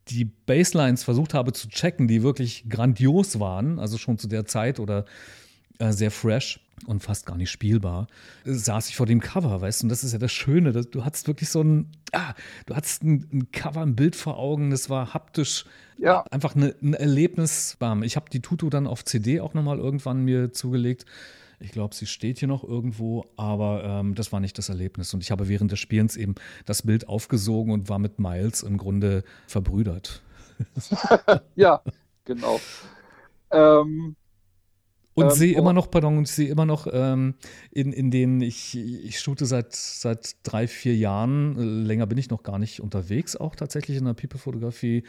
die 0.09 0.25
Basslines 0.25 1.03
versucht 1.03 1.33
habe 1.33 1.53
zu 1.53 1.67
checken, 1.67 2.07
die 2.07 2.21
wirklich 2.21 2.65
grandios 2.69 3.39
waren, 3.39 3.79
also 3.79 3.97
schon 3.97 4.17
zu 4.17 4.27
der 4.27 4.45
Zeit 4.45 4.79
oder 4.79 5.05
äh, 5.81 5.91
sehr 5.91 6.11
fresh 6.11 6.59
und 6.85 7.01
fast 7.03 7.25
gar 7.25 7.37
nicht 7.37 7.51
spielbar, 7.51 8.07
saß 8.45 8.89
ich 8.89 8.95
vor 8.95 9.05
dem 9.05 9.19
Cover, 9.19 9.61
weißt 9.61 9.81
du, 9.81 9.85
und 9.85 9.89
das 9.89 10.03
ist 10.03 10.13
ja 10.13 10.19
das 10.19 10.31
Schöne, 10.31 10.71
dass 10.71 10.89
du 10.89 11.05
hattest 11.05 11.27
wirklich 11.27 11.49
so 11.49 11.61
ein, 11.61 11.91
ah, 12.11 12.33
du 12.65 12.75
hattest 12.75 13.03
ein, 13.03 13.27
ein 13.31 13.51
Cover, 13.51 13.81
ein 13.81 13.95
Bild 13.95 14.15
vor 14.15 14.37
Augen, 14.37 14.71
das 14.71 14.89
war 14.89 15.13
haptisch 15.13 15.65
ja. 15.97 16.23
einfach 16.31 16.55
eine, 16.55 16.75
ein 16.81 16.93
Erlebnis. 16.93 17.77
Ich 18.03 18.15
habe 18.15 18.29
die 18.29 18.41
Tutu 18.41 18.69
dann 18.69 18.87
auf 18.87 19.05
CD 19.05 19.39
auch 19.39 19.53
nochmal 19.53 19.77
irgendwann 19.77 20.23
mir 20.23 20.51
zugelegt. 20.51 21.05
Ich 21.59 21.71
glaube, 21.71 21.93
sie 21.93 22.07
steht 22.07 22.39
hier 22.39 22.47
noch 22.47 22.63
irgendwo, 22.63 23.25
aber 23.37 23.83
ähm, 23.83 24.15
das 24.15 24.31
war 24.31 24.39
nicht 24.39 24.57
das 24.57 24.69
Erlebnis. 24.69 25.13
Und 25.13 25.21
ich 25.21 25.29
habe 25.29 25.47
während 25.47 25.71
des 25.71 25.79
Spielens 25.79 26.17
eben 26.17 26.33
das 26.65 26.81
Bild 26.81 27.07
aufgesogen 27.07 27.71
und 27.71 27.87
war 27.87 27.99
mit 27.99 28.17
Miles 28.17 28.63
im 28.63 28.77
Grunde 28.77 29.23
verbrüdert. 29.45 30.23
ja, 31.55 31.81
genau. 32.25 32.59
Ähm, 33.51 34.15
und 35.21 35.31
ähm, 35.31 35.35
sehe 35.35 35.55
immer 35.55 35.73
noch, 35.73 35.89
pardon, 35.89 36.17
und 36.17 36.27
ich 36.27 36.33
sehe 36.33 36.49
immer 36.49 36.65
noch, 36.65 36.87
ähm, 36.91 37.35
in, 37.71 37.93
in 37.93 38.11
denen 38.11 38.41
ich, 38.41 38.77
ich 38.77 39.19
shoote 39.19 39.45
seit, 39.45 39.73
seit 39.73 40.35
drei, 40.43 40.67
vier 40.67 40.95
Jahren, 40.95 41.85
länger 41.85 42.05
bin 42.07 42.17
ich 42.17 42.29
noch 42.29 42.43
gar 42.43 42.59
nicht 42.59 42.81
unterwegs, 42.81 43.35
auch 43.35 43.55
tatsächlich 43.55 43.97
in 43.97 44.05
der 44.05 44.13
People-Fotografie, 44.13 45.03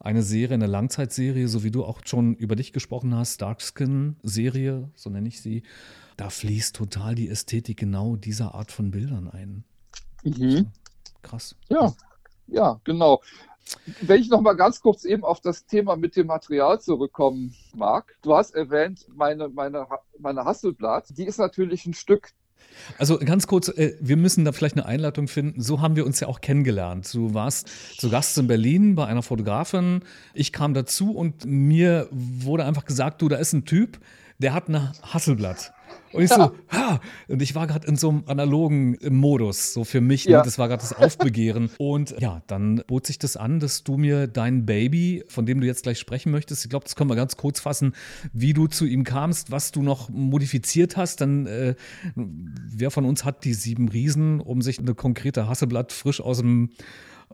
eine 0.00 0.22
Serie, 0.22 0.54
eine 0.54 0.66
Langzeitserie, 0.66 1.48
so 1.48 1.64
wie 1.64 1.70
du 1.70 1.84
auch 1.84 2.00
schon 2.04 2.34
über 2.34 2.56
dich 2.56 2.72
gesprochen 2.72 3.14
hast, 3.14 3.40
Darkskin-Serie, 3.40 4.90
so 4.94 5.10
nenne 5.10 5.28
ich 5.28 5.40
sie. 5.40 5.62
Da 6.16 6.30
fließt 6.30 6.76
total 6.76 7.14
die 7.14 7.28
Ästhetik 7.28 7.78
genau 7.78 8.16
dieser 8.16 8.54
Art 8.54 8.70
von 8.70 8.90
Bildern 8.90 9.28
ein. 9.28 9.64
Mhm. 10.22 10.68
Krass. 11.22 11.56
Ja, 11.68 11.94
ja, 12.46 12.80
genau. 12.84 13.20
Wenn 14.00 14.20
ich 14.20 14.28
noch 14.28 14.40
mal 14.40 14.54
ganz 14.54 14.80
kurz 14.80 15.04
eben 15.04 15.24
auf 15.24 15.40
das 15.40 15.66
Thema 15.66 15.96
mit 15.96 16.16
dem 16.16 16.26
Material 16.26 16.80
zurückkommen 16.80 17.54
mag. 17.74 18.16
Du 18.22 18.34
hast 18.34 18.54
erwähnt, 18.54 19.06
meine, 19.14 19.48
meine, 19.48 19.86
meine 20.18 20.44
Hasselblatt, 20.44 21.16
die 21.16 21.24
ist 21.24 21.38
natürlich 21.38 21.86
ein 21.86 21.94
Stück 21.94 22.32
also 22.98 23.18
ganz 23.18 23.46
kurz, 23.46 23.68
äh, 23.68 23.96
wir 24.00 24.16
müssen 24.16 24.44
da 24.44 24.52
vielleicht 24.52 24.76
eine 24.76 24.86
Einleitung 24.86 25.28
finden. 25.28 25.60
So 25.60 25.80
haben 25.80 25.96
wir 25.96 26.06
uns 26.06 26.20
ja 26.20 26.28
auch 26.28 26.40
kennengelernt. 26.40 27.12
Du 27.12 27.34
warst 27.34 27.68
zu 27.98 28.10
Gast 28.10 28.36
in 28.38 28.46
Berlin 28.46 28.94
bei 28.94 29.06
einer 29.06 29.22
Fotografin. 29.22 30.00
Ich 30.32 30.52
kam 30.52 30.74
dazu 30.74 31.12
und 31.12 31.44
mir 31.44 32.08
wurde 32.10 32.64
einfach 32.64 32.84
gesagt, 32.84 33.22
du, 33.22 33.28
da 33.28 33.36
ist 33.36 33.52
ein 33.52 33.64
Typ, 33.64 33.98
der 34.44 34.52
hat 34.52 34.68
eine 34.68 34.92
Hasselblatt. 35.02 35.72
Und 36.12 36.22
ich 36.22 36.28
so, 36.28 36.52
ha! 36.70 37.00
Und 37.28 37.40
ich 37.40 37.54
war 37.54 37.66
gerade 37.66 37.86
in 37.88 37.96
so 37.96 38.10
einem 38.10 38.24
analogen 38.26 38.98
Modus, 39.08 39.72
so 39.72 39.84
für 39.84 40.02
mich. 40.02 40.26
Ne? 40.26 40.32
Ja. 40.32 40.38
Ne? 40.38 40.44
Das 40.44 40.58
war 40.58 40.68
gerade 40.68 40.82
das 40.82 40.92
Aufbegehren. 40.92 41.70
Und 41.78 42.14
ja, 42.20 42.42
dann 42.46 42.82
bot 42.86 43.06
sich 43.06 43.18
das 43.18 43.38
an, 43.38 43.58
dass 43.58 43.84
du 43.84 43.96
mir 43.96 44.26
dein 44.26 44.66
Baby, 44.66 45.24
von 45.28 45.46
dem 45.46 45.62
du 45.62 45.66
jetzt 45.66 45.84
gleich 45.84 45.98
sprechen 45.98 46.30
möchtest, 46.30 46.62
ich 46.62 46.70
glaube, 46.70 46.84
das 46.84 46.94
können 46.94 47.08
wir 47.08 47.16
ganz 47.16 47.38
kurz 47.38 47.58
fassen, 47.58 47.94
wie 48.34 48.52
du 48.52 48.66
zu 48.66 48.84
ihm 48.84 49.02
kamst, 49.02 49.50
was 49.50 49.72
du 49.72 49.82
noch 49.82 50.10
modifiziert 50.10 50.98
hast. 50.98 51.22
Dann, 51.22 51.46
äh, 51.46 51.74
wer 52.14 52.90
von 52.90 53.06
uns 53.06 53.24
hat 53.24 53.44
die 53.44 53.54
sieben 53.54 53.88
Riesen, 53.88 54.40
um 54.40 54.60
sich 54.60 54.78
eine 54.78 54.94
konkrete 54.94 55.48
Hasseblatt 55.48 55.90
frisch 55.90 56.20
aus 56.20 56.36
dem 56.36 56.68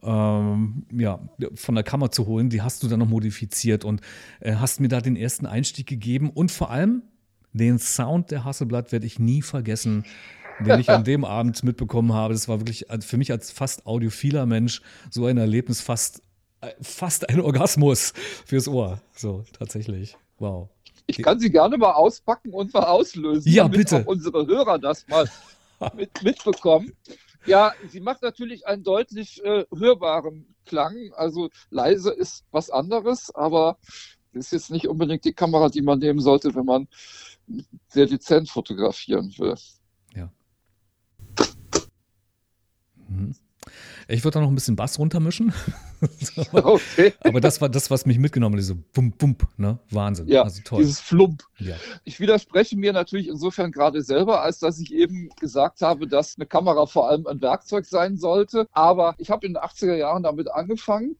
ähm, 0.02 0.84
ja, 0.92 1.20
von 1.54 1.74
der 1.74 1.84
Kammer 1.84 2.10
zu 2.10 2.26
holen, 2.26 2.50
die 2.50 2.62
hast 2.62 2.82
du 2.82 2.88
dann 2.88 3.00
noch 3.00 3.08
modifiziert 3.08 3.84
und 3.84 4.00
äh, 4.40 4.54
hast 4.54 4.80
mir 4.80 4.88
da 4.88 5.00
den 5.00 5.16
ersten 5.16 5.46
Einstieg 5.46 5.86
gegeben 5.86 6.30
und 6.30 6.50
vor 6.50 6.70
allem 6.70 7.02
den 7.52 7.78
Sound 7.78 8.30
der 8.30 8.44
Hasselblatt 8.44 8.92
werde 8.92 9.06
ich 9.06 9.18
nie 9.18 9.42
vergessen, 9.42 10.04
den 10.60 10.80
ich 10.80 10.88
an 10.88 11.04
dem 11.04 11.24
Abend 11.24 11.62
mitbekommen 11.64 12.12
habe. 12.12 12.34
Das 12.34 12.48
war 12.48 12.60
wirklich 12.60 12.86
für 13.00 13.16
mich 13.16 13.30
als 13.32 13.50
fast 13.50 13.86
audiophiler 13.86 14.46
Mensch 14.46 14.82
so 15.10 15.26
ein 15.26 15.36
Erlebnis, 15.36 15.80
fast, 15.80 16.22
äh, 16.60 16.70
fast 16.80 17.28
ein 17.28 17.40
Orgasmus 17.40 18.12
fürs 18.46 18.68
Ohr. 18.68 19.00
So, 19.14 19.44
tatsächlich. 19.52 20.16
Wow. 20.38 20.68
Ich 21.06 21.22
kann 21.22 21.40
sie 21.40 21.50
gerne 21.50 21.76
mal 21.76 21.92
auspacken 21.92 22.52
und 22.52 22.72
mal 22.72 22.84
auslösen, 22.84 23.50
ja, 23.50 23.64
damit 23.64 23.78
bitte. 23.78 23.96
auch 23.96 24.06
unsere 24.06 24.46
Hörer 24.46 24.78
das 24.78 25.06
mal 25.08 25.28
mit, 25.96 26.22
mitbekommen. 26.22 26.92
Ja, 27.46 27.72
sie 27.86 28.00
macht 28.00 28.22
natürlich 28.22 28.66
einen 28.66 28.82
deutlich 28.82 29.42
äh, 29.44 29.64
hörbaren 29.74 30.54
Klang. 30.66 31.12
Also 31.14 31.50
leise 31.70 32.12
ist 32.12 32.44
was 32.50 32.70
anderes, 32.70 33.34
aber 33.34 33.78
ist 34.32 34.52
jetzt 34.52 34.70
nicht 34.70 34.86
unbedingt 34.88 35.24
die 35.24 35.32
Kamera, 35.32 35.68
die 35.68 35.82
man 35.82 35.98
nehmen 35.98 36.20
sollte, 36.20 36.54
wenn 36.54 36.66
man 36.66 36.88
sehr 37.88 38.06
dezent 38.06 38.48
fotografieren 38.48 39.34
will. 39.38 39.56
Ja. 40.14 40.30
Mhm. 43.08 43.34
Ich 44.10 44.24
würde 44.24 44.34
da 44.34 44.40
noch 44.40 44.48
ein 44.48 44.54
bisschen 44.54 44.76
Bass 44.76 44.98
runtermischen. 44.98 45.52
okay. 46.52 47.14
Aber 47.20 47.40
das 47.40 47.60
war 47.60 47.68
das, 47.68 47.90
was 47.90 48.06
mich 48.06 48.18
mitgenommen 48.18 48.56
hat, 48.56 48.64
so 48.64 48.74
bump, 48.92 49.18
bump, 49.18 49.46
ne? 49.56 49.78
Wahnsinn. 49.90 50.26
Ja, 50.26 50.42
also 50.42 50.60
toll. 50.64 50.80
dieses 50.80 51.00
Flump. 51.00 51.44
Ja. 51.58 51.76
Ich 52.04 52.18
widerspreche 52.18 52.76
mir 52.76 52.92
natürlich 52.92 53.28
insofern 53.28 53.70
gerade 53.70 54.02
selber, 54.02 54.42
als 54.42 54.58
dass 54.58 54.80
ich 54.80 54.92
eben 54.92 55.28
gesagt 55.38 55.80
habe, 55.82 56.08
dass 56.08 56.36
eine 56.36 56.46
Kamera 56.46 56.86
vor 56.86 57.08
allem 57.08 57.26
ein 57.26 57.40
Werkzeug 57.40 57.86
sein 57.86 58.16
sollte. 58.16 58.66
Aber 58.72 59.14
ich 59.18 59.30
habe 59.30 59.46
in 59.46 59.54
den 59.54 59.62
80er 59.62 59.94
Jahren 59.94 60.22
damit 60.22 60.50
angefangen 60.50 61.16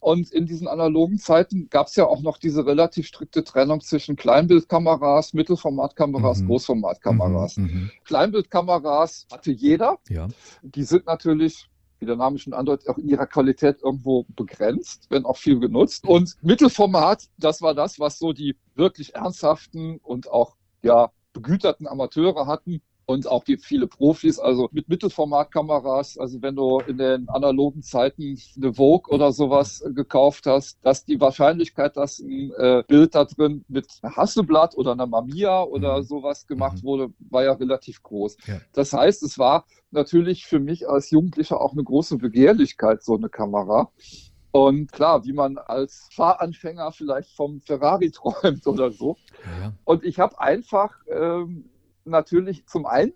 und 0.00 0.32
in 0.32 0.46
diesen 0.46 0.66
analogen 0.66 1.18
Zeiten 1.18 1.68
gab 1.68 1.88
es 1.88 1.96
ja 1.96 2.06
auch 2.06 2.22
noch 2.22 2.38
diese 2.38 2.64
relativ 2.64 3.06
strikte 3.06 3.44
Trennung 3.44 3.82
zwischen 3.82 4.16
Kleinbildkameras, 4.16 5.34
Mittelformatkameras, 5.34 6.40
mhm. 6.40 6.46
Großformatkameras. 6.46 7.58
Mhm, 7.58 7.64
mhm. 7.64 7.90
Kleinbildkameras 8.04 9.26
hatte 9.30 9.52
jeder. 9.52 9.98
Ja. 10.08 10.28
Die 10.62 10.84
sind 10.84 11.06
natürlich 11.06 11.69
wie 12.00 12.06
der 12.06 12.16
Name 12.16 12.38
schon 12.38 12.54
andeutet, 12.54 12.88
auch 12.88 12.98
in 12.98 13.08
ihrer 13.08 13.26
Qualität 13.26 13.82
irgendwo 13.82 14.24
begrenzt, 14.34 15.06
wenn 15.10 15.24
auch 15.24 15.36
viel 15.36 15.60
genutzt. 15.60 16.06
Und 16.06 16.36
Mittelformat, 16.42 17.28
das 17.36 17.62
war 17.62 17.74
das, 17.74 18.00
was 18.00 18.18
so 18.18 18.32
die 18.32 18.56
wirklich 18.74 19.14
ernsthaften 19.14 19.98
und 20.02 20.28
auch 20.30 20.56
ja 20.82 21.10
begüterten 21.32 21.86
Amateure 21.86 22.46
hatten 22.46 22.82
und 23.10 23.26
auch 23.26 23.42
die 23.42 23.56
viele 23.56 23.88
Profis, 23.88 24.38
also 24.38 24.68
mit 24.70 24.88
Mittelformatkameras, 24.88 26.16
also 26.16 26.40
wenn 26.42 26.54
du 26.54 26.78
in 26.78 26.96
den 26.96 27.28
analogen 27.28 27.82
Zeiten 27.82 28.38
eine 28.56 28.72
Vogue 28.72 29.12
oder 29.12 29.32
sowas 29.32 29.82
gekauft 29.96 30.46
hast, 30.46 30.78
dass 30.84 31.04
die 31.04 31.20
Wahrscheinlichkeit, 31.20 31.96
dass 31.96 32.20
ein 32.20 32.52
äh, 32.56 32.84
Bild 32.86 33.16
da 33.16 33.24
drin 33.24 33.64
mit 33.66 33.88
Hasselblatt 34.04 34.76
oder 34.76 34.92
einer 34.92 35.08
Mamiya 35.08 35.64
oder 35.64 35.98
mhm. 35.98 36.02
sowas 36.04 36.46
gemacht 36.46 36.84
mhm. 36.84 36.86
wurde, 36.86 37.12
war 37.30 37.42
ja 37.42 37.52
relativ 37.52 38.00
groß. 38.04 38.36
Ja. 38.46 38.60
Das 38.74 38.92
heißt, 38.92 39.24
es 39.24 39.40
war 39.40 39.64
natürlich 39.90 40.46
für 40.46 40.60
mich 40.60 40.88
als 40.88 41.10
Jugendlicher 41.10 41.60
auch 41.60 41.72
eine 41.72 41.82
große 41.82 42.16
Begehrlichkeit, 42.16 43.02
so 43.02 43.16
eine 43.16 43.28
Kamera. 43.28 43.90
Und 44.52 44.92
klar, 44.92 45.24
wie 45.24 45.32
man 45.32 45.58
als 45.58 46.08
Fahranfänger 46.12 46.92
vielleicht 46.92 47.34
vom 47.34 47.60
Ferrari 47.60 48.10
träumt 48.12 48.64
oder 48.68 48.92
so. 48.92 49.16
Ja. 49.60 49.72
Und 49.82 50.04
ich 50.04 50.20
habe 50.20 50.40
einfach 50.40 50.94
ähm, 51.08 51.64
natürlich 52.10 52.66
zum 52.66 52.86
einen 52.86 53.12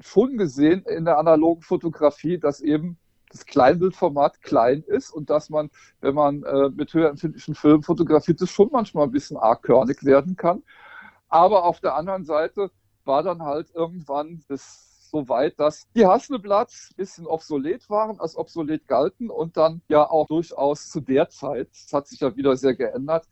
schon 0.00 0.36
gesehen 0.36 0.82
in 0.84 1.04
der 1.04 1.18
analogen 1.18 1.62
Fotografie, 1.62 2.38
dass 2.38 2.60
eben 2.60 2.98
das 3.30 3.46
Kleinbildformat 3.46 4.42
klein 4.42 4.82
ist 4.86 5.10
und 5.10 5.30
dass 5.30 5.50
man, 5.50 5.70
wenn 6.00 6.14
man 6.14 6.42
äh, 6.44 6.70
mit 6.70 6.94
höher 6.94 7.10
empfindlichen 7.10 7.54
Filmen 7.54 7.82
fotografiert, 7.82 8.40
das 8.40 8.50
schon 8.50 8.70
manchmal 8.72 9.04
ein 9.04 9.12
bisschen 9.12 9.36
arg 9.36 9.62
körnig 9.62 10.04
werden 10.04 10.36
kann. 10.36 10.62
Aber 11.28 11.64
auf 11.64 11.80
der 11.80 11.96
anderen 11.96 12.24
Seite 12.24 12.70
war 13.04 13.22
dann 13.22 13.42
halt 13.42 13.70
irgendwann 13.74 14.42
das 14.48 15.10
so 15.10 15.28
weit, 15.28 15.58
dass 15.58 15.88
die 15.94 16.06
Hasselblatts 16.06 16.90
ein 16.90 16.96
bisschen 16.96 17.26
obsolet 17.26 17.88
waren, 17.88 18.20
als 18.20 18.36
obsolet 18.36 18.86
galten 18.88 19.30
und 19.30 19.56
dann 19.56 19.82
ja 19.88 20.08
auch 20.08 20.26
durchaus 20.26 20.88
zu 20.88 21.00
der 21.00 21.28
Zeit, 21.28 21.68
das 21.70 21.92
hat 21.92 22.08
sich 22.08 22.20
ja 22.20 22.34
wieder 22.36 22.56
sehr 22.56 22.74
geändert, 22.74 23.26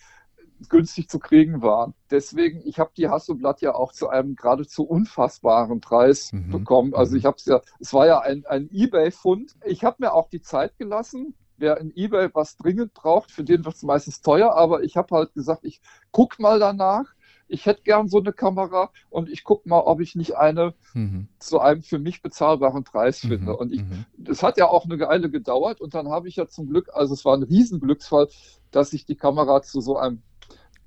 günstig 0.68 1.08
zu 1.08 1.18
kriegen 1.18 1.62
waren. 1.62 1.94
Deswegen, 2.10 2.62
ich 2.64 2.78
habe 2.78 2.90
die 2.96 3.08
Hasselblatt 3.08 3.60
ja 3.60 3.74
auch 3.74 3.92
zu 3.92 4.08
einem 4.08 4.36
geradezu 4.36 4.84
unfassbaren 4.84 5.80
Preis 5.80 6.32
mhm. 6.32 6.50
bekommen. 6.50 6.94
Also 6.94 7.12
mhm. 7.12 7.18
ich 7.18 7.24
habe 7.24 7.36
es 7.36 7.46
ja, 7.46 7.60
es 7.80 7.92
war 7.92 8.06
ja 8.06 8.20
ein, 8.20 8.44
ein 8.46 8.68
Ebay-Fund. 8.70 9.54
Ich 9.64 9.84
habe 9.84 9.96
mir 10.00 10.12
auch 10.12 10.28
die 10.28 10.42
Zeit 10.42 10.76
gelassen. 10.78 11.34
Wer 11.56 11.78
in 11.78 11.92
Ebay 11.94 12.30
was 12.32 12.56
dringend 12.56 12.94
braucht, 12.94 13.30
für 13.30 13.44
den 13.44 13.64
wird 13.64 13.76
es 13.76 13.82
meistens 13.84 14.20
teuer, 14.20 14.54
aber 14.54 14.82
ich 14.82 14.96
habe 14.96 15.14
halt 15.14 15.34
gesagt, 15.34 15.64
ich 15.64 15.80
guck 16.10 16.40
mal 16.40 16.58
danach. 16.58 17.14
Ich 17.46 17.66
hätte 17.66 17.82
gern 17.82 18.08
so 18.08 18.18
eine 18.18 18.32
Kamera 18.32 18.90
und 19.10 19.28
ich 19.28 19.44
gucke 19.44 19.68
mal, 19.68 19.80
ob 19.80 20.00
ich 20.00 20.14
nicht 20.14 20.36
eine 20.36 20.74
mhm. 20.94 21.28
zu 21.38 21.60
einem 21.60 21.82
für 21.82 21.98
mich 21.98 22.22
bezahlbaren 22.22 22.84
Preis 22.84 23.22
mhm. 23.22 23.28
finde. 23.28 23.56
Und 23.56 23.72
ich, 23.72 23.82
mhm. 23.82 24.06
das 24.16 24.42
hat 24.42 24.56
ja 24.56 24.66
auch 24.66 24.84
eine 24.84 24.98
Weile 24.98 25.30
gedauert 25.30 25.80
und 25.80 25.94
dann 25.94 26.08
habe 26.08 26.26
ich 26.28 26.36
ja 26.36 26.48
zum 26.48 26.68
Glück, 26.68 26.88
also 26.92 27.12
es 27.12 27.24
war 27.24 27.36
ein 27.36 27.42
Riesenglücksfall, 27.42 28.28
dass 28.70 28.92
ich 28.92 29.04
die 29.04 29.16
Kamera 29.16 29.62
zu 29.62 29.80
so 29.80 29.96
einem 29.96 30.22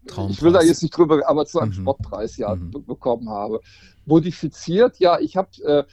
Traumpreis. 0.08 0.38
Ich 0.38 0.43
will 0.43 0.53
da 0.53 0.62
jetzt 0.62 0.82
nicht 0.82 0.95
drüber, 0.97 1.22
aber 1.28 1.45
zu 1.45 1.60
einem 1.60 1.72
mhm. 1.72 1.82
Spottpreis 1.82 2.38
ja 2.38 2.55
mhm. 2.55 2.72
bekommen 2.86 3.30
habe. 3.30 3.62
Modifiziert, 4.05 4.99
ja, 4.99 5.20
ich 5.20 5.38
habe, 5.38 5.49
äh, 5.64 5.84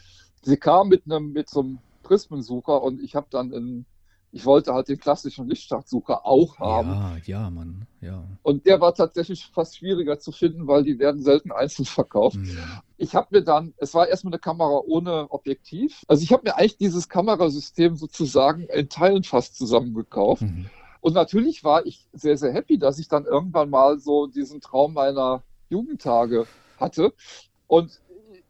sie 0.43 0.57
kam 0.57 0.89
mit 0.89 1.05
einem, 1.07 1.33
mit 1.33 1.51
so 1.51 1.61
einem 1.61 1.79
Prismensucher 2.03 2.83
und 2.83 3.03
ich 3.03 3.17
habe 3.17 3.27
dann 3.31 3.53
in, 3.53 3.87
ich 4.31 4.45
wollte 4.45 4.75
halt 4.75 4.89
den 4.89 4.99
klassischen 4.99 5.49
Lichtstartsucher 5.49 6.27
auch 6.27 6.59
haben. 6.59 6.91
Ja, 6.91 7.17
ja, 7.25 7.51
Mann, 7.51 7.87
ja. 8.01 8.25
Und 8.43 8.67
der 8.67 8.81
war 8.81 8.95
tatsächlich 8.95 9.47
fast 9.47 9.77
schwieriger 9.79 10.19
zu 10.19 10.33
finden, 10.33 10.67
weil 10.67 10.85
die 10.85 10.99
werden 10.99 11.23
selten 11.23 11.53
einzeln 11.53 11.85
verkauft. 11.85 12.37
Mhm. 12.37 12.59
Ich 12.97 13.15
habe 13.15 13.29
mir 13.31 13.43
dann, 13.43 13.75
es 13.79 13.95
war 13.95 14.09
erstmal 14.09 14.33
eine 14.33 14.41
Kamera 14.41 14.81
ohne 14.87 15.31
Objektiv. 15.31 16.03
Also 16.09 16.23
ich 16.23 16.33
habe 16.33 16.43
mir 16.45 16.57
eigentlich 16.57 16.77
dieses 16.77 17.09
Kamerasystem 17.09 17.97
sozusagen 17.97 18.65
in 18.65 18.89
Teilen 18.89 19.25
fast 19.25 19.57
zusammengekauft. 19.57 20.43
Mhm 20.43 20.67
und 21.05 21.13
natürlich 21.13 21.65
war 21.65 21.85
ich 21.85 22.09
sehr, 22.15 22.39
sehr 22.39 22.51
happy, 22.51 22.79
dass 22.79 22.99
ich 22.99 23.09
dann 23.09 23.27
irgendwann 23.27 23.69
mal 23.69 23.99
so 23.99 24.27
diesen 24.27 24.63
Traum 24.63 24.95
meiner 24.95 25.43
Jugendtage 25.69 26.47
hatte. 26.81 27.13
Und 27.67 28.01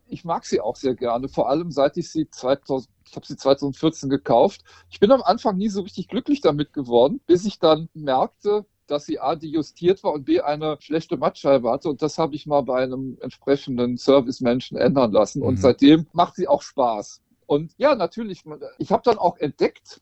ich 0.06 0.24
mag 0.24 0.44
sie 0.46 0.60
auch 0.60 0.76
sehr 0.76 0.94
gerne, 0.94 1.28
vor 1.28 1.48
allem 1.48 1.72
seit 1.72 1.96
ich 1.96 2.12
sie 2.12 2.30
2000, 2.30 2.88
ich 3.06 3.16
habe 3.16 3.26
sie 3.26 3.36
2014 3.36 4.08
gekauft. 4.08 4.62
Ich 4.88 5.00
bin 5.00 5.10
am 5.10 5.24
Anfang 5.24 5.56
nie 5.56 5.68
so 5.68 5.80
richtig 5.80 6.06
glücklich 6.06 6.42
damit 6.42 6.72
geworden, 6.72 7.20
bis 7.26 7.44
ich 7.44 7.58
dann 7.58 7.88
merkte, 7.92 8.64
dass 8.86 9.04
sie 9.04 9.18
A, 9.18 9.34
dejustiert 9.34 10.04
war 10.04 10.12
und 10.12 10.24
B, 10.24 10.40
eine 10.40 10.76
schlechte 10.78 11.16
Mattscheibe 11.16 11.68
hatte. 11.72 11.88
Und 11.88 12.02
das 12.02 12.18
habe 12.18 12.36
ich 12.36 12.46
mal 12.46 12.60
bei 12.60 12.84
einem 12.84 13.18
entsprechenden 13.20 13.96
Servicemenschen 13.96 14.78
ändern 14.78 15.10
lassen. 15.10 15.42
Und 15.42 15.54
mhm. 15.54 15.60
seitdem 15.60 16.06
macht 16.12 16.36
sie 16.36 16.46
auch 16.46 16.62
Spaß. 16.62 17.20
Und 17.46 17.72
ja, 17.78 17.96
natürlich, 17.96 18.44
ich 18.78 18.92
habe 18.92 19.02
dann 19.04 19.18
auch 19.18 19.38
entdeckt, 19.38 20.00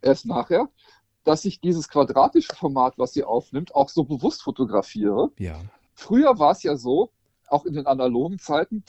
erst 0.00 0.24
nachher, 0.24 0.70
dass 1.24 1.44
ich 1.44 1.60
dieses 1.60 1.88
quadratische 1.88 2.54
Format, 2.54 2.94
was 2.96 3.12
sie 3.12 3.24
aufnimmt, 3.24 3.74
auch 3.74 3.88
so 3.88 4.04
bewusst 4.04 4.42
fotografiere. 4.42 5.30
Ja. 5.38 5.60
Früher 5.94 6.38
war 6.38 6.52
es 6.52 6.62
ja 6.62 6.76
so, 6.76 7.10
auch 7.48 7.64
in 7.64 7.74
den 7.74 7.86
analogen 7.86 8.38
Zeiten, 8.38 8.84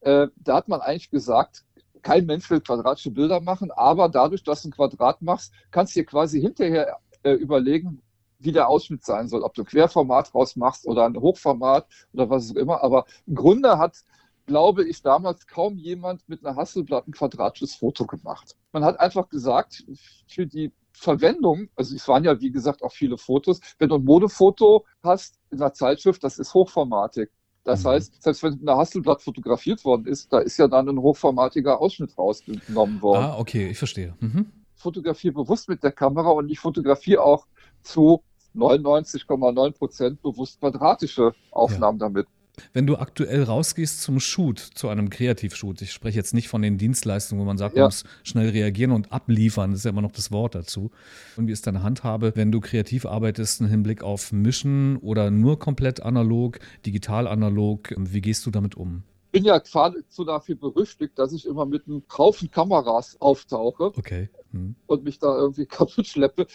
äh, 0.00 0.28
da 0.36 0.56
hat 0.56 0.68
man 0.68 0.80
eigentlich 0.80 1.10
gesagt, 1.10 1.64
kein 2.02 2.26
Mensch 2.26 2.48
will 2.50 2.60
quadratische 2.60 3.10
Bilder 3.10 3.40
machen, 3.40 3.70
aber 3.70 4.08
dadurch, 4.08 4.42
dass 4.42 4.62
du 4.62 4.68
ein 4.68 4.72
Quadrat 4.72 5.20
machst, 5.22 5.52
kannst 5.70 5.94
du 5.94 6.00
dir 6.00 6.06
quasi 6.06 6.40
hinterher 6.40 6.98
äh, 7.22 7.32
überlegen, 7.32 8.02
wie 8.38 8.52
der 8.52 8.68
Ausschnitt 8.68 9.04
sein 9.04 9.28
soll, 9.28 9.42
ob 9.42 9.54
du 9.54 9.64
Querformat 9.64 10.34
rausmachst 10.34 10.86
oder 10.86 11.04
ein 11.04 11.16
Hochformat 11.16 11.86
oder 12.14 12.30
was 12.30 12.50
auch 12.50 12.56
immer. 12.56 12.82
Aber 12.82 13.04
im 13.26 13.34
Grunde 13.34 13.78
hat, 13.78 13.98
glaube 14.46 14.84
ich, 14.88 15.02
damals 15.02 15.46
kaum 15.46 15.76
jemand 15.76 16.26
mit 16.26 16.44
einer 16.44 16.56
Hasselblatt 16.56 17.06
ein 17.06 17.12
quadratisches 17.12 17.74
Foto 17.74 18.06
gemacht. 18.06 18.56
Man 18.72 18.82
hat 18.82 18.98
einfach 18.98 19.28
gesagt, 19.28 19.84
für 20.26 20.46
die 20.46 20.72
Verwendung, 21.00 21.68
also 21.76 21.96
es 21.96 22.06
waren 22.08 22.24
ja 22.24 22.38
wie 22.40 22.50
gesagt 22.50 22.82
auch 22.82 22.92
viele 22.92 23.16
Fotos, 23.16 23.60
wenn 23.78 23.88
du 23.88 23.94
ein 23.94 24.04
Modefoto 24.04 24.84
hast 25.02 25.38
in 25.50 25.60
einer 25.60 25.72
Zeitschrift, 25.72 26.22
das 26.22 26.38
ist 26.38 26.52
hochformatig. 26.52 27.30
Das 27.64 27.84
mhm. 27.84 27.88
heißt, 27.88 28.22
selbst 28.22 28.42
wenn 28.42 28.60
eine 28.60 28.76
Hasselblatt 28.76 29.22
fotografiert 29.22 29.82
worden 29.84 30.06
ist, 30.06 30.30
da 30.30 30.40
ist 30.40 30.58
ja 30.58 30.68
dann 30.68 30.88
ein 30.88 30.98
hochformatiger 30.98 31.80
Ausschnitt 31.80 32.16
rausgenommen 32.18 33.00
worden. 33.00 33.24
Ah, 33.24 33.38
okay, 33.38 33.70
ich 33.70 33.78
verstehe. 33.78 34.14
Mhm. 34.20 34.52
Fotografiere 34.74 35.32
bewusst 35.34 35.68
mit 35.70 35.82
der 35.82 35.92
Kamera 35.92 36.30
und 36.30 36.50
ich 36.50 36.58
fotografiere 36.58 37.22
auch 37.22 37.46
zu 37.82 38.22
99,9 38.54 39.72
Prozent 39.72 40.22
bewusst 40.22 40.60
quadratische 40.60 41.32
Aufnahmen 41.50 41.98
ja. 41.98 42.08
damit. 42.08 42.26
Wenn 42.72 42.86
du 42.86 42.96
aktuell 42.96 43.42
rausgehst 43.42 44.02
zum 44.02 44.20
Shoot, 44.20 44.58
zu 44.58 44.88
einem 44.88 45.10
Kreativshoot, 45.10 45.82
ich 45.82 45.92
spreche 45.92 46.16
jetzt 46.16 46.34
nicht 46.34 46.48
von 46.48 46.62
den 46.62 46.78
Dienstleistungen, 46.78 47.40
wo 47.40 47.46
man 47.46 47.58
sagt, 47.58 47.76
ja. 47.76 47.82
man 47.82 47.88
muss 47.88 48.04
schnell 48.22 48.50
reagieren 48.50 48.92
und 48.92 49.12
abliefern, 49.12 49.70
das 49.70 49.80
ist 49.80 49.84
ja 49.84 49.90
immer 49.90 50.02
noch 50.02 50.12
das 50.12 50.30
Wort 50.30 50.54
dazu. 50.54 50.90
Und 51.36 51.46
wie 51.46 51.52
ist 51.52 51.66
deine 51.66 51.82
Handhabe, 51.82 52.32
wenn 52.34 52.52
du 52.52 52.60
kreativ 52.60 53.06
arbeitest 53.06 53.60
im 53.60 53.68
Hinblick 53.68 54.02
auf 54.02 54.32
Mischen 54.32 54.96
oder 54.98 55.30
nur 55.30 55.58
komplett 55.58 56.02
analog, 56.02 56.58
digital 56.86 57.26
analog, 57.26 57.94
wie 57.96 58.20
gehst 58.20 58.46
du 58.46 58.50
damit 58.50 58.76
um? 58.76 59.02
bin 59.32 59.44
ja 59.44 59.58
geradezu 59.58 60.24
dafür 60.24 60.56
berüchtigt, 60.56 61.18
dass 61.18 61.32
ich 61.32 61.46
immer 61.46 61.66
mit 61.66 61.86
einem 61.86 62.02
Haufen 62.16 62.50
Kameras 62.50 63.16
auftauche 63.20 63.84
okay. 63.96 64.28
Hm. 64.52 64.74
und 64.86 65.04
mich 65.04 65.18
da 65.18 65.36
irgendwie 65.36 65.66
kaputt 65.66 66.06
schleppe. 66.06 66.46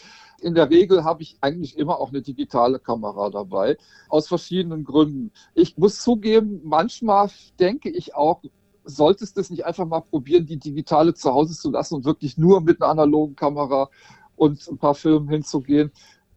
In 0.41 0.53
der 0.53 0.69
Regel 0.69 1.03
habe 1.03 1.23
ich 1.23 1.37
eigentlich 1.41 1.77
immer 1.77 1.99
auch 1.99 2.09
eine 2.09 2.21
digitale 2.21 2.79
Kamera 2.79 3.29
dabei, 3.29 3.77
aus 4.09 4.27
verschiedenen 4.27 4.83
Gründen. 4.83 5.31
Ich 5.53 5.77
muss 5.77 6.01
zugeben, 6.01 6.61
manchmal 6.63 7.29
denke 7.59 7.89
ich 7.89 8.15
auch, 8.15 8.41
solltest 8.83 9.35
du 9.35 9.41
es 9.41 9.49
nicht 9.49 9.65
einfach 9.65 9.85
mal 9.85 10.01
probieren, 10.01 10.45
die 10.45 10.57
digitale 10.57 11.13
zu 11.13 11.33
Hause 11.33 11.55
zu 11.55 11.71
lassen 11.71 11.95
und 11.95 12.05
wirklich 12.05 12.37
nur 12.37 12.61
mit 12.61 12.81
einer 12.81 12.91
analogen 12.91 13.35
Kamera 13.35 13.89
und 14.35 14.67
ein 14.67 14.77
paar 14.77 14.95
Filmen 14.95 15.29
hinzugehen. 15.29 15.91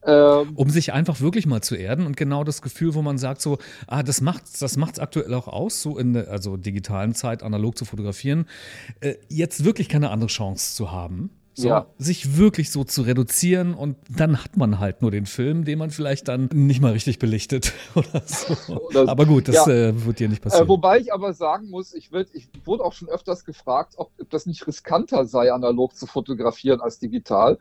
Ähm, 0.04 0.52
um 0.54 0.70
sich 0.70 0.92
einfach 0.92 1.20
wirklich 1.20 1.46
mal 1.46 1.60
zu 1.60 1.74
erden 1.74 2.06
und 2.06 2.16
genau 2.16 2.44
das 2.44 2.62
Gefühl, 2.62 2.94
wo 2.94 3.02
man 3.02 3.18
sagt, 3.18 3.42
so, 3.42 3.58
ah, 3.88 4.04
das 4.04 4.20
macht 4.20 4.62
das 4.62 4.76
macht's 4.76 5.00
aktuell 5.00 5.34
auch 5.34 5.48
aus, 5.48 5.82
so 5.82 5.98
in 5.98 6.12
der 6.12 6.28
also 6.28 6.56
digitalen 6.56 7.14
Zeit 7.14 7.42
analog 7.42 7.76
zu 7.76 7.84
fotografieren, 7.84 8.46
äh, 9.00 9.16
jetzt 9.28 9.64
wirklich 9.64 9.88
keine 9.88 10.10
andere 10.10 10.28
Chance 10.28 10.76
zu 10.76 10.92
haben. 10.92 11.30
So, 11.58 11.66
ja. 11.66 11.86
sich 11.98 12.36
wirklich 12.36 12.70
so 12.70 12.84
zu 12.84 13.02
reduzieren 13.02 13.74
und 13.74 13.96
dann 14.08 14.44
hat 14.44 14.56
man 14.56 14.78
halt 14.78 15.02
nur 15.02 15.10
den 15.10 15.26
Film, 15.26 15.64
den 15.64 15.80
man 15.80 15.90
vielleicht 15.90 16.28
dann 16.28 16.48
nicht 16.52 16.80
mal 16.80 16.92
richtig 16.92 17.18
belichtet 17.18 17.72
oder 17.96 18.22
so. 18.24 18.76
Oder, 18.76 19.08
aber 19.08 19.26
gut, 19.26 19.48
das 19.48 19.66
ja. 19.66 19.72
äh, 19.72 20.04
wird 20.04 20.20
dir 20.20 20.28
nicht 20.28 20.40
passieren. 20.40 20.66
Äh, 20.66 20.68
wobei 20.68 21.00
ich 21.00 21.12
aber 21.12 21.32
sagen 21.32 21.68
muss, 21.68 21.94
ich, 21.94 22.12
werd, 22.12 22.28
ich 22.32 22.48
wurde 22.64 22.84
auch 22.84 22.92
schon 22.92 23.08
öfters 23.08 23.44
gefragt, 23.44 23.94
ob, 23.96 24.12
ob 24.20 24.30
das 24.30 24.46
nicht 24.46 24.68
riskanter 24.68 25.24
sei, 25.26 25.52
analog 25.52 25.96
zu 25.96 26.06
fotografieren 26.06 26.80
als 26.80 27.00
digital. 27.00 27.58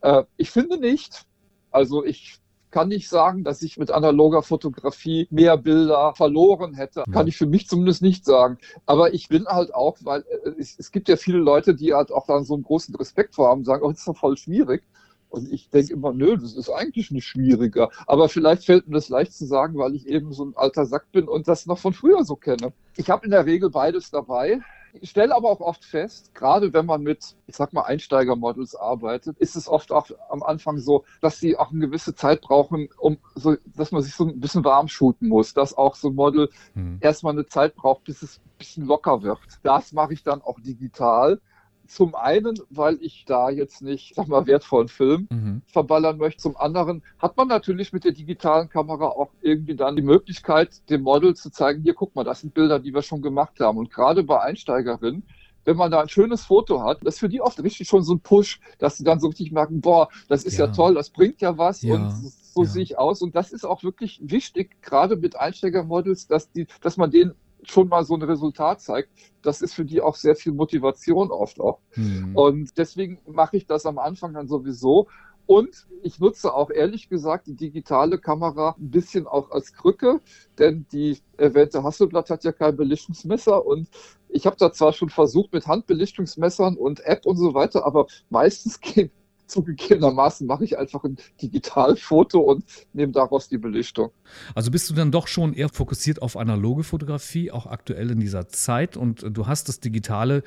Äh, 0.00 0.24
ich 0.36 0.50
finde 0.50 0.78
nicht. 0.78 1.24
Also 1.70 2.04
ich 2.04 2.40
kann 2.76 2.88
nicht 2.88 3.08
sagen, 3.08 3.42
dass 3.42 3.62
ich 3.62 3.78
mit 3.78 3.90
analoger 3.90 4.42
Fotografie 4.42 5.28
mehr 5.30 5.56
Bilder 5.56 6.12
verloren 6.14 6.74
hätte. 6.74 7.04
Kann 7.10 7.26
ich 7.26 7.38
für 7.38 7.46
mich 7.46 7.66
zumindest 7.68 8.02
nicht 8.02 8.26
sagen. 8.26 8.58
Aber 8.84 9.14
ich 9.14 9.30
bin 9.30 9.46
halt 9.46 9.74
auch, 9.74 9.96
weil 10.02 10.26
äh, 10.44 10.50
es, 10.58 10.78
es, 10.78 10.92
gibt 10.92 11.08
ja 11.08 11.16
viele 11.16 11.38
Leute, 11.38 11.74
die 11.74 11.94
halt 11.94 12.12
auch 12.12 12.26
dann 12.26 12.44
so 12.44 12.52
einen 12.52 12.64
großen 12.64 12.94
Respekt 12.96 13.34
vor 13.34 13.48
haben, 13.48 13.64
sagen, 13.64 13.82
oh, 13.82 13.88
das 13.88 14.00
ist 14.00 14.08
doch 14.08 14.18
voll 14.18 14.36
schwierig. 14.36 14.82
Und 15.30 15.50
ich 15.50 15.70
denke 15.70 15.94
immer, 15.94 16.12
nö, 16.12 16.36
das 16.36 16.54
ist 16.54 16.68
eigentlich 16.68 17.10
nicht 17.10 17.24
schwieriger. 17.24 17.88
Aber 18.06 18.28
vielleicht 18.28 18.66
fällt 18.66 18.86
mir 18.88 18.96
das 18.96 19.08
leicht 19.08 19.32
zu 19.32 19.46
sagen, 19.46 19.78
weil 19.78 19.94
ich 19.94 20.06
eben 20.06 20.34
so 20.34 20.44
ein 20.44 20.52
alter 20.54 20.84
Sack 20.84 21.10
bin 21.12 21.28
und 21.28 21.48
das 21.48 21.64
noch 21.64 21.78
von 21.78 21.94
früher 21.94 22.24
so 22.24 22.36
kenne. 22.36 22.74
Ich 22.98 23.08
habe 23.08 23.24
in 23.24 23.30
der 23.30 23.46
Regel 23.46 23.70
beides 23.70 24.10
dabei. 24.10 24.60
Ich 25.00 25.10
stelle 25.10 25.34
aber 25.34 25.50
auch 25.50 25.60
oft 25.60 25.84
fest, 25.84 26.34
gerade 26.34 26.72
wenn 26.72 26.86
man 26.86 27.02
mit, 27.02 27.36
ich 27.46 27.56
sag 27.56 27.72
mal, 27.72 27.82
Einsteigermodels 27.82 28.74
arbeitet, 28.74 29.38
ist 29.38 29.56
es 29.56 29.68
oft 29.68 29.92
auch 29.92 30.10
am 30.28 30.42
Anfang 30.42 30.78
so, 30.78 31.04
dass 31.20 31.38
sie 31.38 31.56
auch 31.56 31.70
eine 31.70 31.80
gewisse 31.80 32.14
Zeit 32.14 32.40
brauchen, 32.40 32.88
um 32.98 33.18
so, 33.34 33.56
dass 33.64 33.92
man 33.92 34.02
sich 34.02 34.14
so 34.14 34.26
ein 34.26 34.40
bisschen 34.40 34.64
warm 34.64 34.88
shooten 34.88 35.28
muss, 35.28 35.54
dass 35.54 35.76
auch 35.76 35.94
so 35.94 36.08
ein 36.08 36.14
Model 36.14 36.50
hm. 36.74 36.98
erstmal 37.00 37.32
eine 37.32 37.46
Zeit 37.46 37.74
braucht, 37.74 38.04
bis 38.04 38.22
es 38.22 38.38
ein 38.38 38.58
bisschen 38.58 38.86
locker 38.86 39.22
wird. 39.22 39.38
Das 39.62 39.92
mache 39.92 40.12
ich 40.12 40.22
dann 40.22 40.42
auch 40.42 40.60
digital. 40.60 41.40
Zum 41.86 42.14
einen, 42.14 42.58
weil 42.70 42.98
ich 43.00 43.24
da 43.26 43.50
jetzt 43.50 43.82
nicht, 43.82 44.14
sag 44.14 44.28
mal, 44.28 44.46
wertvollen 44.46 44.88
Film 44.88 45.28
mhm. 45.30 45.62
verballern 45.66 46.18
möchte. 46.18 46.42
Zum 46.42 46.56
anderen 46.56 47.02
hat 47.18 47.36
man 47.36 47.48
natürlich 47.48 47.92
mit 47.92 48.04
der 48.04 48.12
digitalen 48.12 48.68
Kamera 48.68 49.08
auch 49.08 49.30
irgendwie 49.40 49.76
dann 49.76 49.96
die 49.96 50.02
Möglichkeit, 50.02 50.88
dem 50.90 51.02
Model 51.02 51.34
zu 51.34 51.50
zeigen, 51.50 51.82
hier 51.82 51.94
guck 51.94 52.14
mal, 52.14 52.24
das 52.24 52.40
sind 52.40 52.54
Bilder, 52.54 52.78
die 52.78 52.94
wir 52.94 53.02
schon 53.02 53.22
gemacht 53.22 53.60
haben. 53.60 53.78
Und 53.78 53.92
gerade 53.92 54.22
bei 54.22 54.40
Einsteigerinnen, 54.40 55.22
wenn 55.66 55.76
man 55.76 55.90
da 55.90 56.00
ein 56.00 56.08
schönes 56.08 56.44
Foto 56.44 56.82
hat, 56.82 56.98
das 57.02 57.14
ist 57.14 57.20
für 57.20 57.28
die 57.28 57.40
oft 57.40 57.62
richtig 57.62 57.88
schon 57.88 58.02
so 58.02 58.14
ein 58.14 58.20
Push, 58.20 58.60
dass 58.78 58.96
sie 58.96 59.04
dann 59.04 59.20
so 59.20 59.26
richtig 59.26 59.52
merken, 59.52 59.80
boah, 59.80 60.08
das 60.28 60.44
ist 60.44 60.56
ja, 60.58 60.66
ja 60.66 60.72
toll, 60.72 60.94
das 60.94 61.10
bringt 61.10 61.40
ja 61.40 61.58
was 61.58 61.82
ja, 61.82 61.94
und 61.94 62.10
so 62.10 62.62
ja. 62.62 62.68
sehe 62.68 62.82
ich 62.82 62.98
aus. 62.98 63.20
Und 63.20 63.34
das 63.34 63.52
ist 63.52 63.64
auch 63.64 63.82
wirklich 63.82 64.20
wichtig, 64.22 64.80
gerade 64.80 65.16
mit 65.16 65.36
Einsteigermodels, 65.36 66.28
dass 66.28 66.50
die, 66.52 66.66
dass 66.80 66.96
man 66.96 67.10
denen 67.10 67.34
schon 67.66 67.88
mal 67.88 68.04
so 68.04 68.14
ein 68.14 68.22
Resultat 68.22 68.80
zeigt, 68.80 69.10
das 69.42 69.62
ist 69.62 69.74
für 69.74 69.84
die 69.84 70.00
auch 70.00 70.14
sehr 70.16 70.36
viel 70.36 70.52
Motivation 70.52 71.30
oft 71.30 71.60
auch. 71.60 71.80
Mhm. 71.94 72.36
Und 72.36 72.78
deswegen 72.78 73.20
mache 73.26 73.56
ich 73.56 73.66
das 73.66 73.86
am 73.86 73.98
Anfang 73.98 74.34
dann 74.34 74.48
sowieso. 74.48 75.08
Und 75.46 75.86
ich 76.02 76.18
nutze 76.18 76.52
auch 76.52 76.70
ehrlich 76.70 77.08
gesagt 77.08 77.46
die 77.46 77.54
digitale 77.54 78.18
Kamera 78.18 78.74
ein 78.78 78.90
bisschen 78.90 79.28
auch 79.28 79.52
als 79.52 79.72
Krücke, 79.72 80.20
denn 80.58 80.86
die 80.90 81.18
erwähnte 81.36 81.84
Hasselblatt 81.84 82.30
hat 82.30 82.42
ja 82.42 82.50
kein 82.50 82.76
Belichtungsmesser 82.76 83.64
und 83.64 83.88
ich 84.28 84.44
habe 84.44 84.56
da 84.58 84.72
zwar 84.72 84.92
schon 84.92 85.08
versucht 85.08 85.52
mit 85.52 85.68
Handbelichtungsmessern 85.68 86.76
und 86.76 87.00
App 87.06 87.26
und 87.26 87.36
so 87.36 87.54
weiter, 87.54 87.86
aber 87.86 88.06
meistens 88.28 88.80
gehen 88.80 89.12
zugegebenermaßen 89.48 90.46
mache 90.46 90.64
ich 90.64 90.78
einfach 90.78 91.04
ein 91.04 91.16
Digitalfoto 91.40 92.40
und 92.40 92.64
nehme 92.92 93.12
daraus 93.12 93.48
die 93.48 93.58
Belichtung. 93.58 94.10
Also 94.54 94.70
bist 94.70 94.90
du 94.90 94.94
dann 94.94 95.10
doch 95.10 95.28
schon 95.28 95.52
eher 95.52 95.68
fokussiert 95.68 96.22
auf 96.22 96.36
analoge 96.36 96.82
Fotografie, 96.82 97.50
auch 97.50 97.66
aktuell 97.66 98.10
in 98.10 98.20
dieser 98.20 98.48
Zeit 98.48 98.96
und 98.96 99.24
du 99.28 99.46
hast 99.46 99.68
das 99.68 99.80
Digitale 99.80 100.42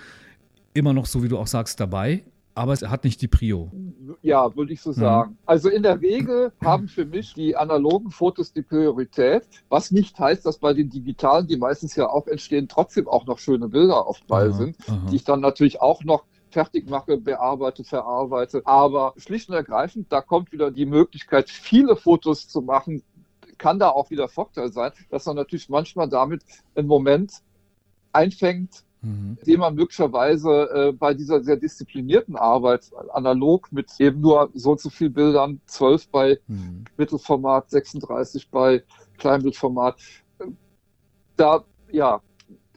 immer 0.73 0.93
noch, 0.93 1.05
so 1.05 1.23
wie 1.23 1.27
du 1.27 1.37
auch 1.37 1.47
sagst, 1.47 1.79
dabei, 1.79 2.23
aber 2.59 2.73
es 2.73 2.81
hat 2.81 3.05
nicht 3.05 3.21
die 3.21 3.29
Prio. 3.29 3.71
Ja, 4.21 4.53
würde 4.55 4.73
ich 4.73 4.81
so 4.81 4.91
sagen. 4.91 5.31
Mhm. 5.31 5.37
Also 5.45 5.69
in 5.69 5.81
der 5.81 6.01
Regel 6.01 6.51
haben 6.61 6.89
für 6.89 7.05
mich 7.05 7.33
die 7.33 7.55
analogen 7.55 8.11
Fotos 8.11 8.51
die 8.51 8.63
Priorität, 8.63 9.43
was 9.69 9.91
nicht 9.91 10.19
heißt, 10.19 10.45
dass 10.45 10.57
bei 10.57 10.73
den 10.73 10.89
digitalen, 10.89 11.47
die 11.47 11.55
meistens 11.55 11.95
ja 11.95 12.09
auch 12.09 12.27
entstehen, 12.27 12.67
trotzdem 12.67 13.07
auch 13.07 13.25
noch 13.27 13.39
schöne 13.39 13.69
Bilder 13.69 14.07
oft 14.07 14.27
bei 14.27 14.49
sind, 14.49 14.75
aha. 14.87 15.07
die 15.09 15.15
ich 15.15 15.23
dann 15.23 15.39
natürlich 15.39 15.79
auch 15.79 16.03
noch 16.03 16.25
fertig 16.49 16.89
mache, 16.89 17.17
bearbeite, 17.17 17.83
verarbeite. 17.83 18.61
Aber 18.65 19.13
schlicht 19.17 19.49
und 19.49 19.55
ergreifend, 19.55 20.11
da 20.11 20.21
kommt 20.21 20.51
wieder 20.51 20.71
die 20.71 20.85
Möglichkeit, 20.85 21.49
viele 21.49 21.95
Fotos 21.95 22.47
zu 22.47 22.61
machen, 22.61 23.03
kann 23.57 23.79
da 23.79 23.89
auch 23.89 24.09
wieder 24.09 24.27
Vorteil 24.27 24.71
sein, 24.71 24.91
dass 25.09 25.25
man 25.25 25.35
natürlich 25.35 25.69
manchmal 25.69 26.09
damit 26.09 26.43
einen 26.75 26.87
Moment 26.87 27.33
einfängt, 28.11 28.83
mhm. 29.01 29.37
den 29.45 29.59
man 29.59 29.75
möglicherweise 29.75 30.49
äh, 30.49 30.91
bei 30.93 31.13
dieser 31.13 31.41
sehr 31.43 31.57
disziplinierten 31.57 32.35
Arbeit 32.35 32.89
analog 33.13 33.71
mit 33.71 33.99
eben 33.99 34.21
nur 34.21 34.49
so 34.53 34.71
und 34.71 34.79
so 34.79 34.89
viel 34.89 35.09
Bildern, 35.09 35.61
12 35.65 36.09
bei 36.09 36.39
mhm. 36.47 36.85
Mittelformat, 36.97 37.69
36 37.69 38.49
bei 38.49 38.83
Kleinbildformat, 39.17 39.99
äh, 40.39 40.45
da 41.35 41.63
ja, 41.91 42.21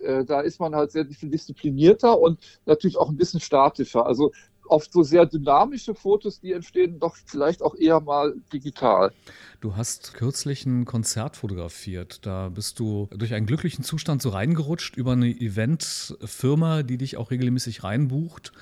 äh, 0.02 0.24
da 0.24 0.40
ist 0.40 0.60
man 0.60 0.74
halt 0.74 0.92
sehr 0.92 1.06
viel 1.06 1.30
disziplinierter 1.30 2.18
und 2.18 2.38
natürlich 2.66 2.96
auch 2.96 3.08
ein 3.08 3.16
bisschen 3.16 3.40
statischer. 3.40 4.06
Also 4.06 4.32
oft 4.66 4.92
so 4.92 5.02
sehr 5.02 5.26
dynamische 5.26 5.94
Fotos, 5.94 6.40
die 6.40 6.52
entstehen 6.52 6.98
doch 6.98 7.16
vielleicht 7.26 7.62
auch 7.62 7.74
eher 7.74 8.00
mal 8.00 8.34
digital. 8.52 9.12
Du 9.60 9.76
hast 9.76 10.14
kürzlich 10.14 10.64
ein 10.66 10.84
Konzert 10.84 11.36
fotografiert. 11.36 12.26
Da 12.26 12.48
bist 12.48 12.78
du 12.78 13.08
durch 13.10 13.34
einen 13.34 13.46
glücklichen 13.46 13.84
Zustand 13.84 14.22
so 14.22 14.30
reingerutscht 14.30 14.96
über 14.96 15.12
eine 15.12 15.28
Eventfirma, 15.28 16.82
die 16.82 16.98
dich 16.98 17.16
auch 17.16 17.30
regelmäßig 17.30 17.84
reinbucht 17.84 18.52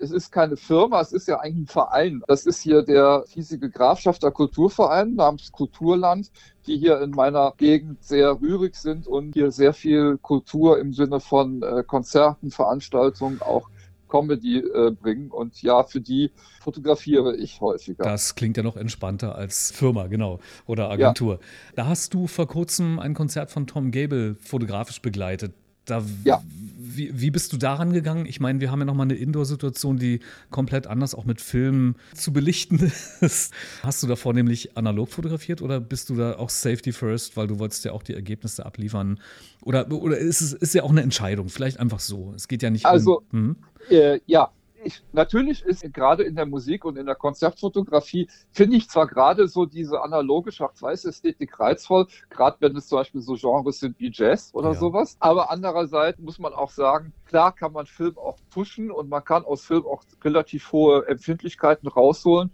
es 0.00 0.10
ist 0.10 0.32
keine 0.32 0.56
Firma, 0.56 1.00
es 1.00 1.12
ist 1.12 1.28
ja 1.28 1.40
eigentlich 1.40 1.64
ein 1.64 1.72
Verein. 1.72 2.22
Das 2.26 2.46
ist 2.46 2.60
hier 2.60 2.82
der 2.82 3.24
hiesige 3.28 3.70
Grafschafter 3.70 4.30
Kulturverein 4.30 5.14
namens 5.14 5.52
Kulturland, 5.52 6.30
die 6.66 6.78
hier 6.78 7.00
in 7.00 7.10
meiner 7.10 7.52
Gegend 7.56 8.02
sehr 8.02 8.40
rührig 8.40 8.74
sind 8.76 9.06
und 9.06 9.34
hier 9.34 9.50
sehr 9.50 9.72
viel 9.72 10.18
Kultur 10.18 10.78
im 10.78 10.92
Sinne 10.92 11.20
von 11.20 11.62
äh, 11.62 11.82
Konzerten, 11.86 12.50
Veranstaltungen, 12.50 13.40
auch 13.42 13.68
Comedy 14.08 14.58
äh, 14.58 14.90
bringen. 14.90 15.30
Und 15.30 15.62
ja, 15.62 15.84
für 15.84 16.00
die 16.00 16.30
fotografiere 16.60 17.36
ich 17.36 17.60
häufiger. 17.60 18.04
Das 18.04 18.34
klingt 18.34 18.56
ja 18.56 18.62
noch 18.62 18.76
entspannter 18.76 19.36
als 19.36 19.70
Firma, 19.70 20.08
genau, 20.08 20.40
oder 20.66 20.90
Agentur. 20.90 21.34
Ja. 21.34 21.40
Da 21.76 21.86
hast 21.86 22.12
du 22.12 22.26
vor 22.26 22.46
kurzem 22.46 22.98
ein 22.98 23.14
Konzert 23.14 23.50
von 23.50 23.66
Tom 23.66 23.90
Gable 23.90 24.34
fotografisch 24.34 25.00
begleitet. 25.00 25.52
Da, 25.90 26.04
ja. 26.24 26.42
Wie 26.82 27.10
wie, 27.12 27.30
bist 27.30 27.52
du 27.52 27.56
daran 27.56 27.92
gegangen? 27.92 28.26
Ich 28.26 28.40
meine, 28.40 28.60
wir 28.60 28.70
haben 28.70 28.80
ja 28.80 28.84
nochmal 28.84 29.04
eine 29.04 29.14
Indoor-Situation, 29.14 29.98
die 29.98 30.20
komplett 30.50 30.86
anders 30.86 31.14
auch 31.14 31.24
mit 31.24 31.40
Filmen 31.40 31.94
zu 32.14 32.32
belichten 32.32 32.92
ist. 33.20 33.52
Hast 33.82 34.02
du 34.02 34.06
davor 34.06 34.34
nämlich 34.34 34.76
analog 34.76 35.08
fotografiert 35.10 35.62
oder 35.62 35.80
bist 35.80 36.10
du 36.10 36.16
da 36.16 36.36
auch 36.36 36.50
Safety 36.50 36.92
First, 36.92 37.36
weil 37.36 37.46
du 37.46 37.58
wolltest 37.58 37.84
ja 37.84 37.92
auch 37.92 38.02
die 38.02 38.14
Ergebnisse 38.14 38.66
abliefern? 38.66 39.20
Oder, 39.62 39.90
oder 39.92 40.18
ist 40.18 40.40
es 40.40 40.52
ist 40.52 40.74
ja 40.74 40.82
auch 40.82 40.90
eine 40.90 41.02
Entscheidung? 41.02 41.48
Vielleicht 41.48 41.78
einfach 41.78 42.00
so. 42.00 42.32
Es 42.34 42.48
geht 42.48 42.62
ja 42.62 42.70
nicht 42.70 42.86
also, 42.86 43.22
um. 43.32 43.56
Also, 43.88 43.94
äh, 43.94 44.20
ja, 44.26 44.50
ich, 44.84 45.02
natürlich 45.12 45.64
ist 45.64 45.82
gerade 45.92 46.22
in 46.22 46.36
der 46.36 46.46
Musik 46.46 46.84
und 46.84 46.96
in 46.96 47.06
der 47.06 47.14
Konzertfotografie, 47.14 48.28
finde 48.50 48.76
ich 48.76 48.88
zwar 48.88 49.06
gerade 49.06 49.48
so 49.48 49.66
diese 49.66 50.00
analoge 50.02 50.52
Schwarz-Weiß-Ästhetik 50.52 51.58
reizvoll, 51.58 52.06
gerade 52.28 52.56
wenn 52.60 52.76
es 52.76 52.88
zum 52.88 52.98
Beispiel 52.98 53.20
so 53.20 53.34
Genres 53.34 53.80
sind 53.80 53.98
wie 53.98 54.10
Jazz 54.12 54.50
oder 54.54 54.72
ja. 54.72 54.74
sowas, 54.74 55.16
aber 55.20 55.50
andererseits 55.50 56.18
muss 56.20 56.38
man 56.38 56.52
auch 56.52 56.70
sagen, 56.70 57.12
klar 57.26 57.52
kann 57.52 57.72
man 57.72 57.86
Film 57.86 58.16
auch 58.18 58.38
pushen 58.50 58.90
und 58.90 59.08
man 59.08 59.24
kann 59.24 59.44
aus 59.44 59.64
Film 59.64 59.86
auch 59.86 60.02
relativ 60.22 60.72
hohe 60.72 61.06
Empfindlichkeiten 61.06 61.88
rausholen. 61.88 62.50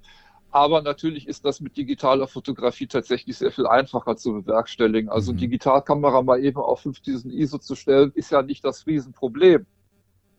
Aber 0.50 0.80
natürlich 0.80 1.28
ist 1.28 1.44
das 1.44 1.60
mit 1.60 1.76
digitaler 1.76 2.26
Fotografie 2.26 2.86
tatsächlich 2.86 3.36
sehr 3.36 3.50
viel 3.50 3.66
einfacher 3.66 4.16
zu 4.16 4.32
bewerkstelligen. 4.32 5.10
Also 5.10 5.32
mhm. 5.32 5.38
Digitalkamera 5.38 6.22
mal 6.22 6.42
eben 6.42 6.58
auf 6.58 6.80
5000 6.80 7.34
ISO 7.34 7.58
zu 7.58 7.74
stellen, 7.74 8.12
ist 8.14 8.30
ja 8.30 8.40
nicht 8.40 8.64
das 8.64 8.86
Riesenproblem. 8.86 9.66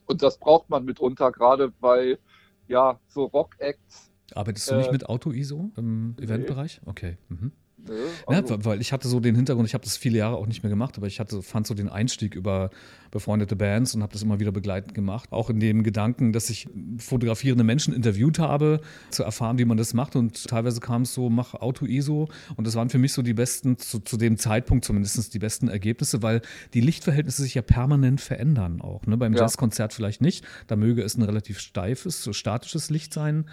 Und 0.08 0.24
das 0.24 0.39
braucht 0.39 0.70
man 0.70 0.86
mitunter, 0.86 1.32
gerade 1.32 1.70
bei 1.70 2.18
ja, 2.68 2.99
so 3.08 3.26
Rock-Acts. 3.26 4.12
Arbeitest 4.34 4.72
du 4.72 4.76
nicht 4.76 4.89
äh, 4.89 4.91
mit 4.91 5.05
Auto-ISO 5.08 5.72
im 5.78 6.16
Eventbereich? 6.20 6.82
Okay. 6.86 7.18
Mhm. 7.30 7.51
Also 8.26 8.56
ja, 8.56 8.66
weil 8.66 8.82
ich 8.82 8.92
hatte 8.92 9.08
so 9.08 9.20
den 9.20 9.36
Hintergrund, 9.36 9.68
ich 9.68 9.74
habe 9.74 9.84
das 9.84 9.98
viele 9.98 10.18
Jahre 10.18 10.38
auch 10.38 10.48
nicht 10.48 10.64
mehr 10.64 10.70
gemacht, 10.70 10.98
aber 10.98 11.08
ich 11.08 11.20
hatte, 11.20 11.42
fand 11.42 11.68
so 11.68 11.74
den 11.74 11.90
Einstieg 11.90 12.36
über 12.36 12.70
befreundete 13.12 13.56
Bands 13.56 13.96
und 13.96 14.02
habe 14.02 14.14
das 14.14 14.22
immer 14.22 14.40
wieder 14.40 14.52
begleitend 14.52 14.94
gemacht. 14.94 15.32
Auch 15.32 15.50
in 15.50 15.60
dem 15.60 15.84
Gedanken, 15.84 16.34
dass 16.34 16.50
ich 16.50 16.68
fotografierende 16.98 17.64
Menschen 17.64 17.94
interviewt 17.94 18.40
habe, 18.40 18.82
zu 19.10 19.24
erfahren, 19.24 19.58
wie 19.58 19.66
man 19.66 19.78
das 19.78 19.94
macht. 19.94 20.16
Und 20.16 20.46
teilweise 20.48 20.80
kam 20.80 21.04
es 21.04 21.14
so, 21.14 21.30
mach 21.30 21.54
Auto-ISO. 21.54 22.30
Und 22.56 22.68
das 22.68 22.76
waren 22.76 22.90
für 22.90 22.98
mich 22.98 23.14
so 23.14 23.22
die 23.22 23.34
besten, 23.34 23.78
zu, 23.78 24.00
zu 24.00 24.18
dem 24.18 24.38
Zeitpunkt 24.38 24.86
zumindest 24.86 25.34
die 25.34 25.40
besten 25.40 25.68
Ergebnisse, 25.68 26.22
weil 26.22 26.42
die 26.74 26.82
Lichtverhältnisse 26.82 27.42
sich 27.42 27.56
ja 27.56 27.62
permanent 27.62 28.22
verändern 28.22 28.82
auch. 28.82 29.06
Ne? 29.06 29.18
Beim 29.18 29.34
ja. 29.34 29.42
Jazzkonzert 29.42 29.94
vielleicht 29.94 30.22
nicht. 30.22 30.46
Da 30.68 30.76
möge 30.76 31.02
es 31.02 31.18
ein 31.18 31.24
relativ 31.24 31.60
steifes, 31.60 32.24
so 32.24 32.34
statisches 32.34 32.90
Licht 32.90 33.14
sein. 33.14 33.46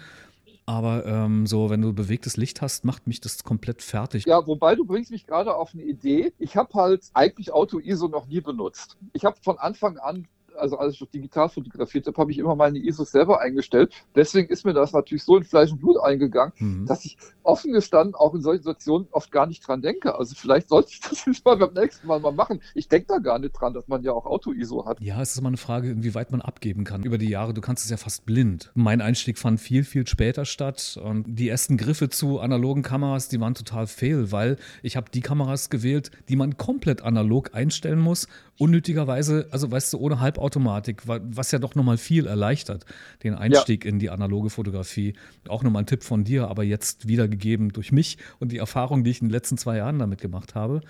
Aber 0.67 1.05
ähm, 1.05 1.45
so, 1.45 1.69
wenn 1.69 1.81
du 1.81 1.93
bewegtes 1.93 2.37
Licht 2.37 2.61
hast, 2.61 2.85
macht 2.85 3.05
mich 3.05 3.21
das 3.21 3.43
komplett 3.43 3.83
fertig. 3.83 4.25
Ja, 4.25 4.47
wobei 4.47 4.75
du 4.75 4.83
bringst 4.83 5.11
mich 5.11 5.27
gerade 5.27 5.55
auf 5.55 5.73
eine 5.73 5.83
Idee. 5.83 6.33
Ich 6.39 6.57
habe 6.57 6.73
halt 6.73 7.03
eigentlich 7.13 7.53
Auto-ISO 7.53 8.07
noch 8.07 8.25
nie 8.25 8.41
benutzt. 8.41 8.97
Ich 9.13 9.25
habe 9.25 9.37
von 9.43 9.59
Anfang 9.59 9.97
an 9.97 10.27
also 10.57 10.77
als 10.77 10.93
ich 10.93 11.09
digital 11.09 11.49
fotografiert 11.49 12.07
habe, 12.07 12.17
habe 12.17 12.31
ich 12.31 12.37
immer 12.37 12.55
meine 12.55 12.79
ISOs 12.79 13.11
selber 13.11 13.41
eingestellt. 13.41 13.93
Deswegen 14.15 14.49
ist 14.49 14.65
mir 14.65 14.73
das 14.73 14.93
natürlich 14.93 15.23
so 15.23 15.37
in 15.37 15.43
Fleisch 15.43 15.71
und 15.71 15.79
Blut 15.79 15.97
eingegangen, 16.01 16.53
mhm. 16.57 16.85
dass 16.85 17.05
ich 17.05 17.17
offen 17.43 17.73
gestanden 17.73 18.15
auch 18.15 18.33
in 18.33 18.41
solchen 18.41 18.63
Situationen 18.63 19.07
oft 19.11 19.31
gar 19.31 19.45
nicht 19.45 19.67
dran 19.67 19.81
denke. 19.81 20.15
Also 20.15 20.35
vielleicht 20.35 20.69
sollte 20.69 20.89
ich 20.91 20.99
das 21.09 21.25
jetzt 21.25 21.45
mal 21.45 21.57
beim 21.57 21.73
nächsten 21.73 22.07
Mal 22.07 22.19
mal 22.19 22.31
machen. 22.31 22.61
Ich 22.73 22.87
denke 22.87 23.07
da 23.07 23.17
gar 23.19 23.39
nicht 23.39 23.53
dran, 23.53 23.73
dass 23.73 23.87
man 23.87 24.03
ja 24.03 24.11
auch 24.11 24.25
Auto-ISO 24.25 24.85
hat. 24.85 24.99
Ja, 25.01 25.21
es 25.21 25.31
ist 25.31 25.39
immer 25.39 25.49
eine 25.49 25.57
Frage, 25.57 25.89
inwieweit 25.89 26.31
man 26.31 26.41
abgeben 26.41 26.83
kann. 26.83 27.03
Über 27.03 27.17
die 27.17 27.29
Jahre, 27.29 27.53
du 27.53 27.61
kannst 27.61 27.83
es 27.83 27.91
ja 27.91 27.97
fast 27.97 28.25
blind. 28.25 28.71
Mein 28.75 29.01
Einstieg 29.01 29.37
fand 29.37 29.59
viel, 29.59 29.83
viel 29.83 30.07
später 30.07 30.45
statt 30.45 30.99
und 31.03 31.25
die 31.27 31.49
ersten 31.49 31.77
Griffe 31.77 32.09
zu 32.09 32.39
analogen 32.39 32.81
Kameras, 32.81 33.29
die 33.29 33.39
waren 33.39 33.53
total 33.53 33.87
fail, 33.87 34.31
weil 34.31 34.57
ich 34.83 34.97
habe 34.97 35.09
die 35.11 35.21
Kameras 35.21 35.69
gewählt, 35.69 36.11
die 36.29 36.35
man 36.35 36.57
komplett 36.57 37.01
analog 37.01 37.53
einstellen 37.53 37.99
muss 37.99 38.27
unnötigerweise, 38.57 39.47
also 39.51 39.69
weißt 39.69 39.93
du, 39.93 39.97
ohne 39.97 40.19
Halbautomatik, 40.45 41.03
was 41.05 41.51
ja 41.51 41.59
doch 41.59 41.75
nochmal 41.75 41.97
viel 41.97 42.27
erleichtert, 42.27 42.85
den 43.23 43.33
Einstieg 43.33 43.83
ja. 43.83 43.89
in 43.89 43.99
die 43.99 44.09
analoge 44.09 44.49
Fotografie. 44.49 45.13
Auch 45.47 45.63
nochmal 45.63 45.83
ein 45.83 45.87
Tipp 45.87 46.03
von 46.03 46.23
dir, 46.23 46.47
aber 46.47 46.63
jetzt 46.63 47.07
wiedergegeben 47.07 47.69
durch 47.69 47.91
mich 47.91 48.17
und 48.39 48.51
die 48.51 48.57
Erfahrung, 48.57 49.03
die 49.03 49.11
ich 49.11 49.21
in 49.21 49.27
den 49.27 49.31
letzten 49.31 49.57
zwei 49.57 49.77
Jahren 49.77 49.99
damit 49.99 50.21
gemacht 50.21 50.55
habe. 50.55 50.81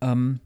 Ähm, 0.00 0.40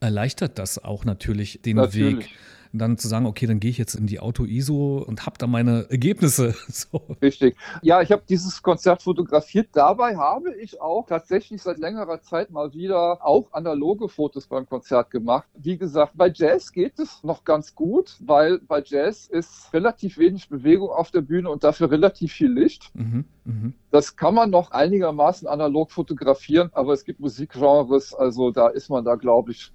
erleichtert 0.00 0.58
das 0.58 0.82
auch 0.82 1.04
natürlich 1.04 1.60
den 1.62 1.76
natürlich. 1.76 2.26
Weg 2.26 2.30
dann 2.72 2.98
zu 2.98 3.08
sagen, 3.08 3.26
okay, 3.26 3.46
dann 3.46 3.60
gehe 3.60 3.70
ich 3.70 3.78
jetzt 3.78 3.94
in 3.94 4.06
die 4.06 4.20
Auto-ISO 4.20 5.04
und 5.06 5.26
habe 5.26 5.36
da 5.38 5.46
meine 5.46 5.86
Ergebnisse. 5.90 6.54
So. 6.72 7.02
Richtig. 7.20 7.56
Ja, 7.82 8.00
ich 8.00 8.10
habe 8.12 8.22
dieses 8.26 8.62
Konzert 8.62 9.02
fotografiert. 9.02 9.68
Dabei 9.72 10.16
habe 10.16 10.54
ich 10.54 10.80
auch 10.80 11.06
tatsächlich 11.06 11.60
seit 11.60 11.78
längerer 11.78 12.22
Zeit 12.22 12.50
mal 12.50 12.72
wieder 12.72 13.24
auch 13.24 13.52
analoge 13.52 14.08
Fotos 14.08 14.46
beim 14.46 14.66
Konzert 14.66 15.10
gemacht. 15.10 15.46
Wie 15.54 15.76
gesagt, 15.76 16.12
bei 16.16 16.32
Jazz 16.34 16.72
geht 16.72 16.98
es 16.98 17.22
noch 17.22 17.44
ganz 17.44 17.74
gut, 17.74 18.16
weil 18.20 18.58
bei 18.60 18.82
Jazz 18.84 19.26
ist 19.26 19.72
relativ 19.74 20.16
wenig 20.18 20.48
Bewegung 20.48 20.88
auf 20.90 21.10
der 21.10 21.20
Bühne 21.20 21.50
und 21.50 21.62
dafür 21.62 21.90
relativ 21.90 22.32
viel 22.32 22.52
Licht. 22.52 22.90
Mhm, 22.94 23.24
mh. 23.44 23.72
Das 23.90 24.16
kann 24.16 24.34
man 24.34 24.50
noch 24.50 24.70
einigermaßen 24.70 25.46
analog 25.46 25.92
fotografieren, 25.92 26.70
aber 26.72 26.94
es 26.94 27.04
gibt 27.04 27.20
Musikgenres, 27.20 28.14
also 28.14 28.50
da 28.50 28.68
ist 28.68 28.88
man 28.88 29.04
da, 29.04 29.16
glaube 29.16 29.52
ich, 29.52 29.72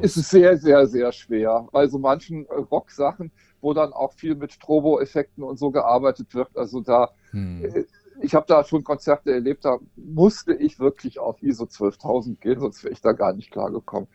ist 0.00 0.16
es 0.16 0.30
sehr, 0.30 0.56
sehr, 0.56 0.86
sehr 0.86 1.12
schwer. 1.12 1.66
Bei 1.72 1.86
so 1.86 1.98
manchen 1.98 2.46
äh, 2.46 2.54
Rock-Sachen, 2.54 3.30
wo 3.60 3.74
dann 3.74 3.92
auch 3.92 4.12
viel 4.12 4.34
mit 4.34 4.52
Strobo-Effekten 4.52 5.42
und 5.42 5.58
so 5.58 5.70
gearbeitet 5.70 6.34
wird. 6.34 6.56
Also 6.56 6.80
da, 6.80 7.10
hm. 7.30 7.64
Äh, 7.64 7.84
ich 8.22 8.34
habe 8.34 8.46
da 8.46 8.64
schon 8.64 8.82
Konzerte 8.82 9.32
erlebt, 9.32 9.64
da 9.64 9.78
musste 9.96 10.54
ich 10.54 10.78
wirklich 10.78 11.18
auf 11.18 11.42
ISO 11.42 11.64
12.000 11.64 12.38
gehen, 12.40 12.60
sonst 12.60 12.82
wäre 12.82 12.92
ich 12.92 13.00
da 13.00 13.12
gar 13.12 13.34
nicht 13.34 13.50
klargekommen. 13.50 14.08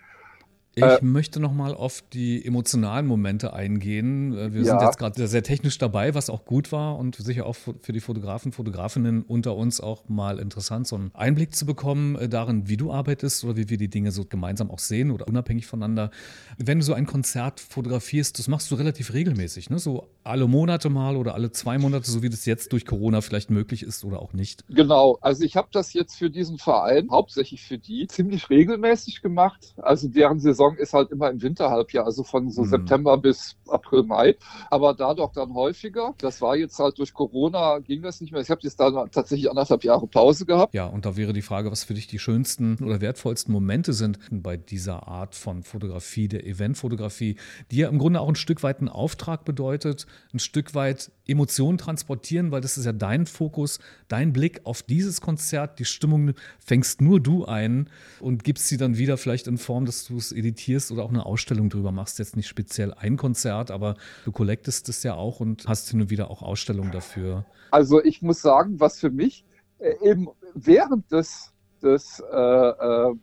Ich 0.74 0.84
äh, 0.84 1.00
möchte 1.02 1.42
noch 1.42 1.52
mal 1.52 1.74
auf 1.74 2.02
die 2.14 2.46
emotionalen 2.46 3.06
Momente 3.06 3.52
eingehen. 3.52 4.34
Äh, 4.38 4.54
wir 4.54 4.62
ja. 4.62 4.72
sind 4.72 4.82
jetzt 4.82 4.98
gerade 4.98 5.28
sehr 5.28 5.44
technisch 5.44 5.78
dabei, 5.78 6.16
was 6.16 6.30
auch 6.30 6.46
gut 6.46 6.72
war 6.72 6.98
und 6.98 7.16
sicher 7.16 7.46
auch 7.46 7.56
für 7.56 7.92
die 7.92 8.00
Fotografen, 8.00 8.54
Fotografinnen 8.54 9.24
unter 9.24 9.58
uns 9.58 9.82
auch 9.82 10.08
mal 10.08 10.40
interessant, 10.40 10.88
so 10.88 10.96
einen 10.96 11.12
Einblick 11.14 11.56
zu 11.56 11.66
bekommen 11.66 12.16
äh, 12.16 12.30
darin, 12.30 12.70
wie 12.70 12.78
du 12.78 12.90
arbeitest 12.94 13.44
oder 13.44 13.58
wie 13.58 13.70
wir 13.70 13.78
die 13.78 13.90
Dinge 13.90 14.12
so 14.12 14.24
gemeinsam 14.24 14.72
auch 14.72 14.80
sehen 14.80 15.12
oder 15.12 15.28
unabhängig 15.28 15.68
voneinander. 15.68 16.10
Wenn 16.58 16.80
du 16.80 16.86
so 16.86 16.94
ein 16.94 17.06
Konzert 17.06 17.60
fotografierst, 17.60 18.40
das 18.40 18.48
machst 18.48 18.72
du 18.72 18.76
relativ 18.76 19.12
regelmäßig, 19.12 19.70
ne? 19.70 19.78
so 19.78 20.08
alle 20.24 20.48
Monate 20.48 20.90
mal 20.90 21.18
oder 21.18 21.34
alle 21.34 21.52
zwei 21.52 21.80
Monate, 21.80 22.10
so 22.10 22.22
wie 22.22 22.30
das 22.30 22.46
jetzt 22.46 22.72
durch 22.72 22.86
Corona 22.86 23.20
vielleicht 23.20 23.50
möglich 23.50 23.84
ist 23.84 24.06
oder 24.06 24.22
auch 24.22 24.32
nicht. 24.32 24.64
Genau, 24.70 25.18
also 25.20 25.44
ich 25.44 25.58
habe 25.58 25.68
das 25.74 25.92
jetzt 25.92 26.16
für 26.16 26.30
diesen 26.30 26.60
Verein, 26.60 27.10
hauptsächlich 27.12 27.62
für 27.62 27.78
die, 27.78 28.08
ziemlich 28.08 28.50
regelmäßig 28.50 29.22
gemacht. 29.22 29.74
Also 29.76 30.08
deren 30.08 30.40
Saison 30.40 30.61
Saison 30.62 30.78
ist 30.78 30.94
halt 30.94 31.12
immer 31.12 31.30
im 31.30 31.42
Winterhalbjahr, 31.42 32.06
also 32.06 32.24
von 32.24 32.50
so 32.50 32.64
mhm. 32.64 32.70
September 32.70 33.18
bis 33.18 33.56
April, 33.68 34.04
Mai. 34.04 34.36
Aber 34.70 34.94
da 34.94 35.14
doch 35.14 35.32
dann 35.34 35.54
häufiger. 35.54 36.14
Das 36.20 36.42
war 36.42 36.56
jetzt 36.56 36.78
halt 36.78 37.00
durch 37.00 37.14
Corona 37.14 37.80
ging 37.80 38.02
das 38.02 38.22
nicht 38.22 38.32
mehr. 38.32 38.42
Ich 38.42 38.50
habe 38.50 38.62
jetzt 38.64 38.80
da 38.80 39.08
tatsächlich 39.08 39.50
anderthalb 39.50 39.84
Jahre 39.84 40.08
Pause 40.08 40.46
gehabt. 40.46 40.74
Ja, 40.74 40.86
und 40.86 41.06
da 41.06 41.18
wäre 41.18 41.34
die 41.34 41.42
Frage, 41.42 41.72
was 41.72 41.84
für 41.84 41.94
dich 41.94 42.08
die 42.08 42.20
schönsten 42.20 42.78
oder 42.84 43.02
wertvollsten 43.02 43.52
Momente 43.52 43.94
sind 43.94 44.20
bei 44.30 44.58
dieser 44.58 45.08
Art 45.08 45.36
von 45.36 45.64
Fotografie, 45.64 46.28
der 46.28 46.46
Eventfotografie, 46.46 47.38
die 47.72 47.78
ja 47.78 47.90
im 47.90 47.98
Grunde 47.98 48.22
auch 48.22 48.30
ein 48.30 48.36
Stück 48.36 48.64
weit 48.64 48.80
einen 48.80 48.90
Auftrag 48.90 49.46
bedeutet, 49.46 50.06
ein 50.34 50.40
Stück 50.40 50.76
weit 50.76 51.12
Emotionen 51.28 51.78
transportieren, 51.78 52.52
weil 52.52 52.62
das 52.62 52.78
ist 52.78 52.86
ja 52.86 52.92
dein 52.92 53.26
Fokus, 53.26 53.80
dein 54.08 54.34
Blick 54.34 54.62
auf 54.66 54.84
dieses 54.84 55.22
Konzert, 55.22 55.80
die 55.80 55.86
Stimmung 55.86 56.34
fängst 56.60 57.02
nur 57.02 57.20
du 57.20 57.46
ein 57.46 57.90
und 58.20 58.44
gibst 58.44 58.68
sie 58.68 58.78
dann 58.78 58.98
wieder 58.98 59.18
vielleicht 59.18 59.48
in 59.48 59.58
Form, 59.58 59.86
dass 59.86 60.06
du 60.06 60.18
es 60.18 60.32
editierst 60.32 60.51
editierst 60.52 60.92
oder 60.92 61.04
auch 61.04 61.10
eine 61.10 61.26
Ausstellung 61.26 61.70
drüber 61.70 61.92
machst. 61.92 62.20
Jetzt 62.20 62.36
nicht 62.36 62.48
speziell 62.48 62.94
ein 62.94 63.18
Konzert, 63.18 63.72
aber 63.72 63.96
du 64.26 64.32
collectest 64.32 64.90
es 64.90 65.04
ja 65.04 65.16
auch 65.16 65.40
und 65.40 65.66
hast 65.68 65.90
hin 65.90 66.02
und 66.02 66.10
wieder 66.10 66.30
auch 66.30 66.42
Ausstellungen 66.42 66.92
dafür. 66.92 67.46
Also 67.72 68.04
ich 68.04 68.22
muss 68.22 68.42
sagen, 68.42 68.80
was 68.80 69.00
für 69.00 69.10
mich 69.10 69.46
äh, 69.80 69.94
eben 70.02 70.28
während 70.54 71.12
des, 71.12 71.52
des 71.82 72.22
äh, 72.32 72.36
äh, 72.36 73.16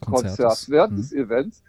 Konzerts, 0.00 0.68
während 0.68 0.92
hm. 0.92 0.96
des 0.96 1.12
Events, 1.12 1.62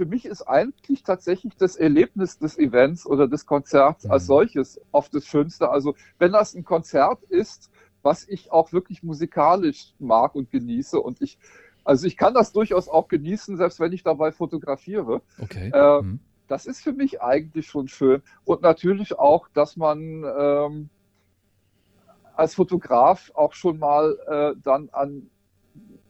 für 0.00 0.06
mich 0.06 0.24
ist 0.24 0.42
eigentlich 0.42 1.02
tatsächlich 1.02 1.56
das 1.56 1.76
Erlebnis 1.76 2.38
des 2.38 2.56
Events 2.58 3.04
oder 3.04 3.28
des 3.28 3.44
Konzerts 3.44 4.04
mhm. 4.04 4.12
als 4.12 4.26
solches 4.26 4.80
oft 4.92 5.14
das 5.14 5.26
Schönste. 5.26 5.68
Also 5.68 5.94
wenn 6.18 6.32
das 6.32 6.54
ein 6.54 6.64
Konzert 6.64 7.22
ist, 7.24 7.70
was 8.02 8.26
ich 8.26 8.50
auch 8.50 8.72
wirklich 8.72 9.02
musikalisch 9.02 9.92
mag 9.98 10.34
und 10.34 10.50
genieße 10.50 10.98
und 10.98 11.20
ich 11.20 11.38
also 11.90 12.06
ich 12.06 12.16
kann 12.16 12.34
das 12.34 12.52
durchaus 12.52 12.88
auch 12.88 13.08
genießen, 13.08 13.56
selbst 13.56 13.80
wenn 13.80 13.92
ich 13.92 14.04
dabei 14.04 14.30
fotografiere. 14.30 15.22
Okay. 15.42 15.72
Äh, 15.74 16.02
mhm. 16.02 16.20
Das 16.46 16.66
ist 16.66 16.82
für 16.82 16.92
mich 16.92 17.20
eigentlich 17.20 17.66
schon 17.66 17.88
schön. 17.88 18.22
Und 18.44 18.62
natürlich 18.62 19.18
auch, 19.18 19.48
dass 19.48 19.76
man 19.76 20.22
ähm, 20.38 20.88
als 22.36 22.54
Fotograf 22.54 23.32
auch 23.34 23.54
schon 23.54 23.80
mal 23.80 24.16
äh, 24.28 24.60
dann 24.62 24.88
an, 24.92 25.30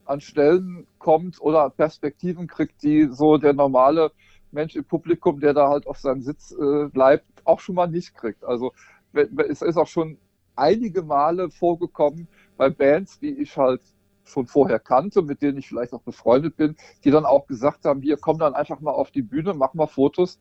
an 0.05 0.21
Stellen 0.21 0.85
kommt 0.99 1.41
oder 1.41 1.71
Perspektiven 1.71 2.45
kriegt, 2.45 2.83
die 2.83 3.07
so 3.11 3.39
der 3.39 3.53
normale 3.53 4.11
Mensch 4.51 4.75
im 4.75 4.85
Publikum, 4.85 5.39
der 5.39 5.55
da 5.55 5.67
halt 5.67 5.87
auf 5.87 5.97
seinem 5.97 6.21
Sitz 6.21 6.51
äh, 6.51 6.89
bleibt, 6.89 7.25
auch 7.43 7.59
schon 7.59 7.73
mal 7.73 7.87
nicht 7.87 8.13
kriegt. 8.13 8.43
Also 8.43 8.71
es 9.13 9.63
ist 9.63 9.77
auch 9.77 9.87
schon 9.87 10.19
einige 10.55 11.01
Male 11.01 11.49
vorgekommen 11.49 12.27
bei 12.55 12.69
Bands, 12.69 13.19
die 13.19 13.31
ich 13.31 13.57
halt 13.57 13.81
schon 14.23 14.47
vorher 14.47 14.79
kannte, 14.79 15.21
mit 15.21 15.41
denen 15.41 15.57
ich 15.57 15.67
vielleicht 15.67 15.93
auch 15.93 16.01
befreundet 16.01 16.55
bin, 16.55 16.75
die 17.03 17.11
dann 17.11 17.25
auch 17.25 17.47
gesagt 17.47 17.85
haben, 17.85 18.01
hier 18.01 18.17
komm 18.17 18.39
dann 18.39 18.53
einfach 18.53 18.79
mal 18.79 18.91
auf 18.91 19.11
die 19.11 19.21
Bühne, 19.21 19.53
mach 19.53 19.73
mal 19.73 19.87
Fotos 19.87 20.39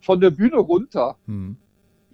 von 0.00 0.20
der 0.20 0.30
Bühne 0.30 0.58
runter. 0.58 1.16
Hm. 1.26 1.56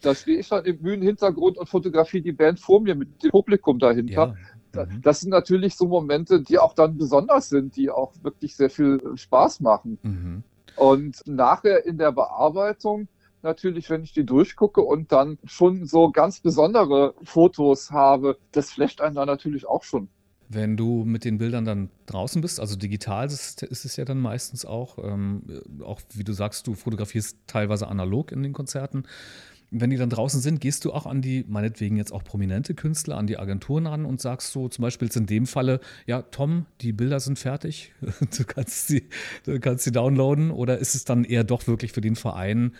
Da 0.01 0.14
stehe 0.14 0.39
ich 0.39 0.48
dann 0.48 0.64
im 0.64 0.82
Bühnenhintergrund 0.82 1.56
und 1.56 1.68
fotografiere 1.68 2.22
die 2.22 2.32
Band 2.32 2.60
vor 2.60 2.81
mir 2.81 2.94
mit 2.94 3.22
dem 3.22 3.31
Publikum 3.31 3.78
dahinter. 3.78 4.35
Ja. 4.74 4.85
Mhm. 4.85 5.02
Das 5.02 5.20
sind 5.20 5.31
natürlich 5.31 5.76
so 5.76 5.86
Momente, 5.86 6.43
die 6.43 6.59
auch 6.59 6.74
dann 6.74 6.98
besonders 6.98 7.48
sind, 7.48 7.76
die 7.76 7.90
auch 7.90 8.12
wirklich 8.22 8.56
sehr 8.56 8.70
viel 8.70 9.01
Spaß 9.14 9.60
machen. 9.60 9.98
Mhm. 10.02 10.43
Und 10.76 11.22
nachher 11.26 11.86
in 11.86 11.97
der 11.97 12.12
Bearbeitung 12.12 13.09
natürlich, 13.43 13.90
wenn 13.90 14.02
ich 14.02 14.12
die 14.12 14.24
durchgucke 14.24 14.81
und 14.81 15.12
dann 15.12 15.39
schon 15.44 15.86
so 15.86 16.10
ganz 16.10 16.40
besondere 16.40 17.14
Fotos 17.22 17.90
habe, 17.90 18.39
das 18.52 18.72
flasht 18.72 19.01
einen 19.01 19.14
dann 19.14 19.28
natürlich 19.28 19.66
auch 19.66 19.85
schon. 19.85 20.09
Wenn 20.49 20.77
du 20.77 21.05
mit 21.05 21.25
den 21.25 21.39
Bildern 21.39 21.65
dann 21.65 21.91
draußen 22.07 22.41
bist, 22.43 22.61
also 22.61 22.77
digital 22.77 23.27
ist, 23.27 23.62
ist 23.62 23.85
es 23.85 23.97
ja 23.97 24.05
dann 24.05 24.21
meistens 24.21 24.65
auch, 24.65 24.99
ähm, 25.03 25.43
auch 25.83 26.01
wie 26.12 26.25
du 26.25 26.33
sagst, 26.33 26.66
du 26.66 26.75
fotografierst 26.75 27.39
teilweise 27.47 27.89
analog 27.89 28.33
in 28.33 28.43
den 28.43 28.53
Konzerten. 28.53 29.05
Wenn 29.71 29.91
die 29.91 29.97
dann 29.97 30.11
draußen 30.11 30.41
sind, 30.41 30.61
gehst 30.61 30.85
du 30.85 30.93
auch 30.93 31.07
an 31.07 31.21
die, 31.21 31.45
meinetwegen 31.49 31.97
jetzt 31.97 32.12
auch 32.12 32.23
prominente 32.23 32.75
Künstler, 32.75 33.16
an 33.16 33.27
die 33.27 33.39
Agenturen 33.39 33.87
ran 33.87 34.05
und 34.05 34.21
sagst 34.21 34.53
so, 34.53 34.69
zum 34.69 34.83
Beispiel 34.83 35.07
jetzt 35.07 35.16
in 35.16 35.27
dem 35.27 35.47
Falle, 35.47 35.81
ja, 36.07 36.23
Tom, 36.23 36.66
die 36.81 36.93
Bilder 36.93 37.19
sind 37.19 37.39
fertig, 37.39 37.93
du 38.37 38.45
kannst 38.45 38.87
sie, 38.87 39.09
du 39.45 39.59
kannst 39.59 39.85
sie 39.85 39.93
downloaden, 39.93 40.51
oder 40.51 40.79
ist 40.79 40.95
es 40.95 41.05
dann 41.05 41.25
eher 41.25 41.43
doch 41.43 41.66
wirklich 41.66 41.93
für 41.93 42.03
den 42.03 42.15
Verein, 42.15 42.73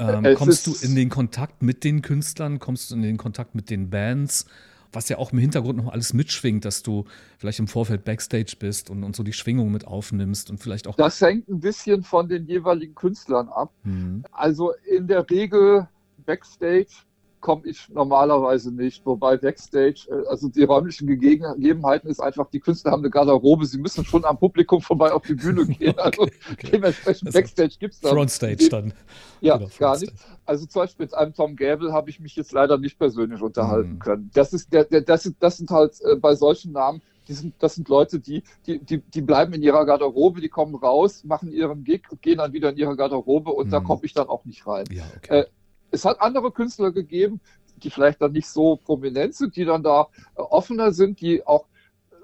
ähm, 0.00 0.34
kommst 0.34 0.66
du 0.66 0.74
in 0.80 0.94
den 0.94 1.10
Kontakt 1.10 1.62
mit 1.62 1.84
den 1.84 2.00
Künstlern, 2.00 2.58
kommst 2.58 2.90
du 2.90 2.94
in 2.94 3.02
den 3.02 3.18
Kontakt 3.18 3.54
mit 3.54 3.68
den 3.68 3.90
Bands? 3.90 4.46
Was 4.92 5.08
ja 5.08 5.18
auch 5.18 5.32
im 5.32 5.38
Hintergrund 5.38 5.78
noch 5.78 5.92
alles 5.92 6.12
mitschwingt, 6.12 6.64
dass 6.64 6.82
du 6.82 7.04
vielleicht 7.38 7.58
im 7.58 7.68
Vorfeld 7.68 8.04
Backstage 8.04 8.54
bist 8.58 8.90
und, 8.90 9.04
und 9.04 9.16
so 9.16 9.22
die 9.22 9.32
Schwingung 9.32 9.70
mit 9.70 9.86
aufnimmst 9.86 10.50
und 10.50 10.58
vielleicht 10.58 10.86
auch. 10.86 10.96
Das 10.96 11.20
hängt 11.20 11.48
ein 11.48 11.60
bisschen 11.60 12.02
von 12.02 12.28
den 12.28 12.46
jeweiligen 12.46 12.94
Künstlern 12.94 13.48
ab. 13.48 13.72
Mhm. 13.84 14.24
Also 14.32 14.72
in 14.88 15.06
der 15.06 15.28
Regel 15.30 15.88
Backstage 16.26 16.86
komme 17.40 17.62
ich 17.66 17.88
normalerweise 17.88 18.72
nicht. 18.72 19.04
Wobei 19.04 19.36
Backstage, 19.36 20.06
äh, 20.08 20.28
also 20.28 20.48
die 20.48 20.64
räumlichen 20.64 21.06
Gegebenheiten 21.06 22.08
ist 22.08 22.20
einfach, 22.20 22.48
die 22.50 22.60
Künstler 22.60 22.92
haben 22.92 23.02
eine 23.02 23.10
Garderobe, 23.10 23.66
sie 23.66 23.78
müssen 23.78 24.04
schon 24.04 24.24
am 24.24 24.38
Publikum 24.38 24.80
vorbei 24.80 25.12
auf 25.12 25.22
die 25.22 25.34
Bühne 25.34 25.66
gehen. 25.78 25.98
Also 25.98 26.22
okay. 26.22 26.70
dementsprechend 26.72 27.28
also 27.28 27.38
Backstage 27.38 27.76
gibt 27.78 27.94
es 27.94 28.00
da. 28.00 28.10
Frontstage 28.10 28.68
dann. 28.68 28.92
Ja, 29.40 29.56
genau, 29.56 29.70
gar 29.78 29.98
nicht. 29.98 30.12
Also 30.44 30.66
zum 30.66 30.82
Beispiel 30.82 31.06
mit 31.06 31.14
einem 31.14 31.34
Tom 31.34 31.56
Gable 31.56 31.92
habe 31.92 32.10
ich 32.10 32.20
mich 32.20 32.36
jetzt 32.36 32.52
leider 32.52 32.78
nicht 32.78 32.98
persönlich 32.98 33.40
unterhalten 33.40 33.94
mhm. 33.94 33.98
können. 33.98 34.30
Das 34.34 34.52
ist 34.52 34.72
der, 34.72 34.84
der, 34.84 35.00
das, 35.00 35.30
das 35.38 35.56
sind 35.56 35.70
halt 35.70 36.00
äh, 36.02 36.16
bei 36.16 36.34
solchen 36.34 36.72
Namen, 36.72 37.00
die 37.28 37.34
sind, 37.34 37.54
das 37.60 37.76
sind 37.76 37.88
Leute, 37.88 38.18
die, 38.18 38.42
die, 38.66 38.80
die, 38.80 38.98
die 38.98 39.20
bleiben 39.22 39.52
in 39.52 39.62
ihrer 39.62 39.86
Garderobe, 39.86 40.40
die 40.40 40.48
kommen 40.48 40.74
raus, 40.74 41.22
machen 41.24 41.52
ihren 41.52 41.84
Gig, 41.84 42.02
gehen 42.20 42.38
dann 42.38 42.52
wieder 42.52 42.70
in 42.70 42.76
ihre 42.76 42.96
Garderobe 42.96 43.52
und 43.52 43.68
mhm. 43.68 43.70
da 43.70 43.80
komme 43.80 44.00
ich 44.02 44.12
dann 44.12 44.28
auch 44.28 44.44
nicht 44.44 44.66
rein. 44.66 44.86
Ja, 44.90 45.04
okay. 45.16 45.40
äh, 45.40 45.44
es 45.90 46.04
hat 46.04 46.20
andere 46.20 46.52
Künstler 46.52 46.92
gegeben, 46.92 47.40
die 47.76 47.90
vielleicht 47.90 48.20
dann 48.20 48.32
nicht 48.32 48.48
so 48.48 48.76
prominent 48.76 49.34
sind, 49.34 49.56
die 49.56 49.64
dann 49.64 49.82
da 49.82 50.08
äh, 50.36 50.40
offener 50.40 50.92
sind, 50.92 51.20
die 51.20 51.46
auch 51.46 51.66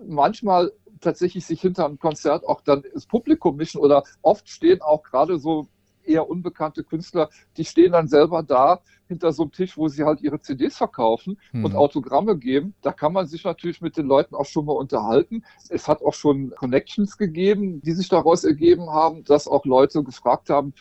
manchmal 0.06 0.72
tatsächlich 1.00 1.44
sich 1.46 1.60
hinter 1.60 1.86
einem 1.86 1.98
Konzert 1.98 2.44
auch 2.44 2.60
dann 2.60 2.84
das 2.94 3.06
Publikum 3.06 3.56
mischen 3.56 3.80
oder 3.80 4.04
oft 4.22 4.48
stehen 4.48 4.82
auch 4.82 5.02
gerade 5.02 5.38
so 5.38 5.68
eher 6.06 6.28
unbekannte 6.28 6.84
Künstler, 6.84 7.30
die 7.56 7.64
stehen 7.64 7.92
dann 7.92 8.08
selber 8.08 8.42
da 8.42 8.80
hinter 9.08 9.32
so 9.32 9.42
einem 9.42 9.52
Tisch, 9.52 9.76
wo 9.76 9.88
sie 9.88 10.04
halt 10.04 10.20
ihre 10.20 10.40
CDs 10.40 10.76
verkaufen 10.76 11.38
hm. 11.50 11.64
und 11.64 11.74
Autogramme 11.74 12.36
geben. 12.38 12.74
Da 12.82 12.92
kann 12.92 13.12
man 13.12 13.26
sich 13.26 13.44
natürlich 13.44 13.80
mit 13.80 13.96
den 13.96 14.06
Leuten 14.06 14.34
auch 14.34 14.46
schon 14.46 14.66
mal 14.66 14.72
unterhalten. 14.72 15.44
Es 15.68 15.88
hat 15.88 16.02
auch 16.02 16.14
schon 16.14 16.50
Connections 16.56 17.16
gegeben, 17.16 17.80
die 17.82 17.92
sich 17.92 18.08
daraus 18.08 18.44
ergeben 18.44 18.90
haben, 18.90 19.24
dass 19.24 19.48
auch 19.48 19.64
Leute 19.64 20.02
gefragt 20.02 20.50
haben, 20.50 20.74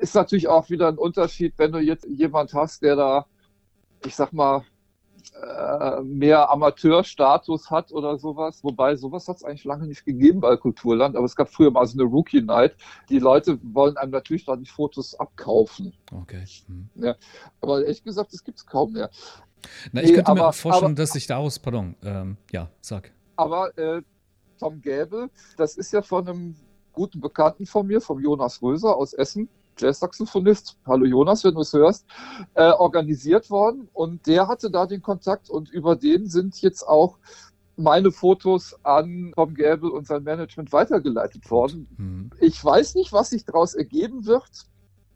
ist 0.00 0.14
natürlich 0.14 0.48
auch 0.48 0.70
wieder 0.70 0.88
ein 0.88 0.98
Unterschied, 0.98 1.54
wenn 1.56 1.72
du 1.72 1.78
jetzt 1.78 2.06
jemand 2.06 2.54
hast, 2.54 2.82
der 2.82 2.96
da, 2.96 3.26
ich 4.04 4.14
sag 4.14 4.32
mal, 4.32 4.64
äh, 5.42 6.02
mehr 6.02 6.50
Amateurstatus 6.50 7.70
hat 7.70 7.92
oder 7.92 8.18
sowas. 8.18 8.62
Wobei 8.62 8.94
sowas 8.96 9.26
hat 9.26 9.36
es 9.36 9.44
eigentlich 9.44 9.64
lange 9.64 9.86
nicht 9.86 10.04
gegeben 10.04 10.40
bei 10.40 10.56
Kulturland, 10.56 11.16
aber 11.16 11.24
es 11.24 11.34
gab 11.34 11.48
früher 11.48 11.70
mal 11.70 11.86
so 11.86 11.98
eine 11.98 12.08
Rookie 12.08 12.42
Night. 12.42 12.76
Die 13.08 13.18
Leute 13.18 13.58
wollen 13.62 13.96
einem 13.96 14.12
natürlich 14.12 14.44
da 14.44 14.54
nicht 14.56 14.70
Fotos 14.70 15.18
abkaufen. 15.18 15.92
Okay. 16.12 16.44
Hm. 16.66 16.88
Ja, 16.96 17.16
aber 17.60 17.82
ehrlich 17.82 18.04
gesagt, 18.04 18.32
das 18.32 18.44
gibt 18.44 18.58
es 18.58 18.66
kaum 18.66 18.92
mehr. 18.92 19.10
Na, 19.92 20.02
ich 20.02 20.10
nee, 20.10 20.16
könnte 20.16 20.30
aber, 20.30 20.46
mir 20.48 20.52
vorstellen, 20.52 20.92
aber, 20.92 20.94
dass 20.94 21.12
sich 21.12 21.26
daraus, 21.26 21.58
pardon, 21.58 21.96
ähm, 22.02 22.36
ja, 22.52 22.68
sag. 22.80 23.10
Aber 23.36 23.76
äh, 23.78 24.02
Tom 24.58 24.80
Gäbe, 24.80 25.30
das 25.56 25.76
ist 25.76 25.92
ja 25.92 26.02
von 26.02 26.28
einem 26.28 26.56
guten 26.92 27.20
Bekannten 27.20 27.66
von 27.66 27.86
mir, 27.86 28.00
vom 28.00 28.20
Jonas 28.20 28.62
Röser 28.62 28.96
aus 28.96 29.14
Essen, 29.14 29.48
Jazzsaxophonist, 29.78 30.76
hallo 30.86 31.04
Jonas, 31.04 31.44
wenn 31.44 31.54
du 31.54 31.60
es 31.60 31.72
hörst, 31.72 32.06
äh, 32.54 32.70
organisiert 32.70 33.50
worden 33.50 33.88
und 33.92 34.26
der 34.26 34.48
hatte 34.48 34.70
da 34.70 34.86
den 34.86 35.02
Kontakt 35.02 35.50
und 35.50 35.70
über 35.70 35.96
den 35.96 36.28
sind 36.28 36.60
jetzt 36.62 36.82
auch 36.82 37.18
meine 37.76 38.12
Fotos 38.12 38.76
an 38.84 39.32
Tom 39.34 39.54
Gable 39.54 39.90
und 39.90 40.06
sein 40.06 40.22
Management 40.22 40.72
weitergeleitet 40.72 41.50
worden. 41.50 41.88
Mhm. 41.98 42.30
Ich 42.40 42.64
weiß 42.64 42.94
nicht, 42.94 43.12
was 43.12 43.30
sich 43.30 43.44
daraus 43.44 43.74
ergeben 43.74 44.26
wird. 44.26 44.66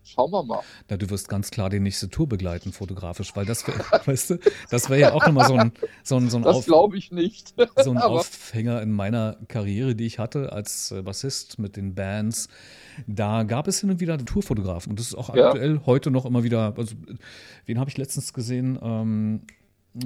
Schauen 0.08 0.30
wir 0.30 0.42
mal. 0.42 0.60
Na, 0.88 0.96
du 0.96 1.10
wirst 1.10 1.28
ganz 1.28 1.50
klar 1.50 1.68
die 1.68 1.80
nächste 1.80 2.08
Tour 2.08 2.26
begleiten, 2.26 2.72
fotografisch, 2.72 3.36
weil 3.36 3.44
das 3.44 3.66
wäre, 3.66 3.78
weißt 4.06 4.30
du, 4.30 4.38
das 4.70 4.88
wäre 4.88 5.00
ja 5.00 5.12
auch 5.12 5.26
nochmal 5.26 5.46
so 5.46 5.54
ein, 5.54 5.72
so 6.02 6.16
ein, 6.16 6.30
so 6.30 6.38
ein 6.38 6.42
Das 6.44 6.64
glaube 6.64 6.96
ich 6.96 7.12
nicht. 7.12 7.54
so 7.84 7.90
ein 7.90 7.98
Aufhänger 7.98 8.80
in 8.80 8.92
meiner 8.92 9.36
Karriere, 9.48 9.94
die 9.94 10.06
ich 10.06 10.18
hatte 10.18 10.52
als 10.52 10.92
äh, 10.92 11.02
Bassist 11.02 11.58
mit 11.58 11.76
den 11.76 11.94
Bands. 11.94 12.48
Da 13.06 13.42
gab 13.42 13.68
es 13.68 13.80
hin 13.80 13.90
und 13.90 14.00
wieder 14.00 14.16
Tourfotografen 14.18 14.90
und 14.90 14.98
das 14.98 15.08
ist 15.08 15.14
auch 15.14 15.34
ja. 15.34 15.48
aktuell 15.48 15.82
heute 15.84 16.10
noch 16.10 16.24
immer 16.24 16.42
wieder. 16.42 16.74
Also, 16.76 16.94
wen 17.66 17.78
habe 17.78 17.90
ich 17.90 17.98
letztens 17.98 18.32
gesehen? 18.32 18.78
Ähm, 18.82 19.42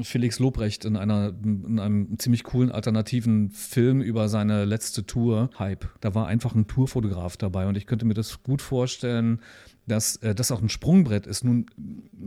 Felix 0.02 0.38
Lobrecht 0.38 0.84
in, 0.84 0.96
einer, 0.96 1.32
in 1.44 1.78
einem 1.78 2.18
ziemlich 2.18 2.44
coolen 2.44 2.70
alternativen 2.70 3.50
Film 3.50 4.00
über 4.00 4.28
seine 4.28 4.64
letzte 4.64 5.04
Tour, 5.04 5.50
Hype. 5.58 5.86
Da 6.00 6.14
war 6.14 6.26
einfach 6.26 6.54
ein 6.54 6.66
Tourfotograf 6.66 7.36
dabei 7.36 7.66
und 7.66 7.76
ich 7.76 7.86
könnte 7.86 8.04
mir 8.04 8.14
das 8.14 8.42
gut 8.42 8.62
vorstellen, 8.62 9.40
dass 9.86 10.16
äh, 10.16 10.34
das 10.34 10.50
auch 10.52 10.62
ein 10.62 10.68
Sprungbrett 10.68 11.26
ist. 11.26 11.44
Nun 11.44 11.66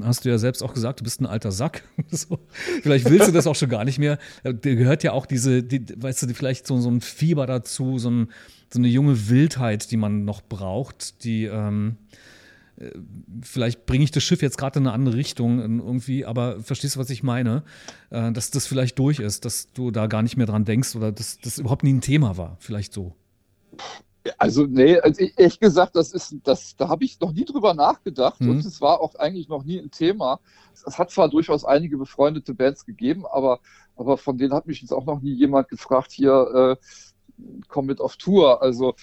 hast 0.02 0.26
du 0.26 0.30
ja 0.30 0.38
selbst 0.38 0.62
auch 0.62 0.74
gesagt, 0.74 1.00
du 1.00 1.04
bist 1.04 1.22
ein 1.22 1.26
alter 1.26 1.52
Sack. 1.52 1.84
so. 2.12 2.40
Vielleicht 2.82 3.10
willst 3.10 3.28
du 3.28 3.32
das 3.32 3.48
auch 3.48 3.56
schon 3.56 3.70
gar 3.70 3.86
nicht 3.86 4.00
mehr. 4.00 4.18
Da 4.44 4.52
gehört 4.52 5.04
ja 5.04 5.14
auch 5.14 5.26
diese, 5.26 5.64
die, 5.64 5.86
weißt 6.02 6.24
du, 6.24 6.34
vielleicht 6.34 6.68
so, 6.68 6.80
so 6.80 6.90
ein 6.90 7.02
Fieber 7.02 7.46
dazu, 7.46 7.98
so, 7.98 8.10
ein, 8.10 8.32
so 8.72 8.80
eine 8.80 8.88
junge 8.88 9.30
Wildheit, 9.30 9.92
die 9.92 9.98
man 9.98 10.26
noch 10.26 10.42
braucht, 10.42 11.24
die 11.24 11.46
ähm, 11.46 11.98
äh, 12.78 12.92
vielleicht 13.42 13.86
bringe 13.86 14.04
ich 14.04 14.12
das 14.12 14.24
Schiff 14.24 14.42
jetzt 14.42 14.58
gerade 14.58 14.80
in 14.80 14.88
eine 14.88 14.94
andere 14.94 15.16
Richtung 15.16 15.60
irgendwie, 15.60 16.26
aber 16.26 16.62
verstehst 16.62 16.96
du, 16.96 17.00
was 17.00 17.10
ich 17.10 17.24
meine? 17.24 17.64
Äh, 18.10 18.32
dass 18.32 18.52
das 18.52 18.68
vielleicht 18.68 19.00
durch 19.00 19.20
ist, 19.20 19.46
dass 19.46 19.72
du 19.72 19.92
da 19.92 20.08
gar 20.08 20.24
nicht 20.24 20.38
mehr 20.38 20.48
dran 20.48 20.66
denkst 20.66 20.96
oder 20.96 21.12
dass 21.12 21.40
das 21.40 21.58
überhaupt 21.58 21.84
nie 21.84 21.94
ein 21.94 22.02
Thema 22.02 22.38
war, 22.38 22.58
vielleicht 22.60 22.94
so. 22.94 23.16
Also, 24.38 24.66
nee, 24.66 25.00
also 25.00 25.24
ehrlich 25.38 25.60
gesagt, 25.60 25.96
das 25.96 26.12
ist, 26.12 26.36
das, 26.44 26.76
da 26.76 26.90
habe 26.90 27.04
ich 27.04 27.20
noch 27.20 27.32
nie 27.32 27.46
drüber 27.46 27.74
nachgedacht 27.74 28.42
mhm. 28.42 28.52
und 28.52 28.66
es 28.66 28.82
war 28.82 29.00
auch 29.00 29.16
eigentlich 29.16 29.50
noch 29.50 29.64
nie 29.64 29.80
ein 29.80 29.92
Thema. 29.92 30.40
Es 30.74 30.98
hat 30.98 31.12
zwar 31.12 31.30
durchaus 31.30 31.64
einige 31.64 31.98
befreundete 31.98 32.54
Bands 32.54 32.86
gegeben, 32.86 33.26
aber, 33.26 33.60
aber 33.96 34.18
von 34.18 34.38
denen 34.38 34.54
hat 34.54 34.66
mich 34.68 34.82
jetzt 34.82 34.92
auch 34.92 35.06
noch 35.06 35.22
nie 35.22 35.34
jemand 35.34 35.70
gefragt, 35.70 36.12
hier, 36.12 36.78
äh, 36.80 37.56
komm 37.68 37.86
mit 37.86 38.02
auf 38.02 38.18
Tour. 38.18 38.62
Also, 38.62 38.96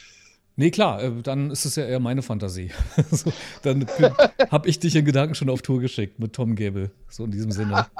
Nee, 0.62 0.70
klar, 0.70 1.02
äh, 1.02 1.10
dann 1.24 1.51
ist 1.51 1.64
es 1.64 1.74
ja 1.74 1.84
eher 1.84 1.98
meine 1.98 2.22
Fantasie. 2.22 2.70
so, 3.10 3.32
dann 3.62 3.84
habe 4.52 4.68
ich 4.68 4.78
dich 4.78 4.94
in 4.94 5.05
Gedanken 5.05 5.34
schon 5.34 5.51
auf 5.51 5.60
Tour 5.60 5.80
geschickt 5.80 6.20
mit 6.20 6.34
Tom 6.34 6.55
Gable, 6.55 6.93
so 7.09 7.24
in 7.24 7.32
diesem 7.32 7.51
Sinne. 7.51 7.86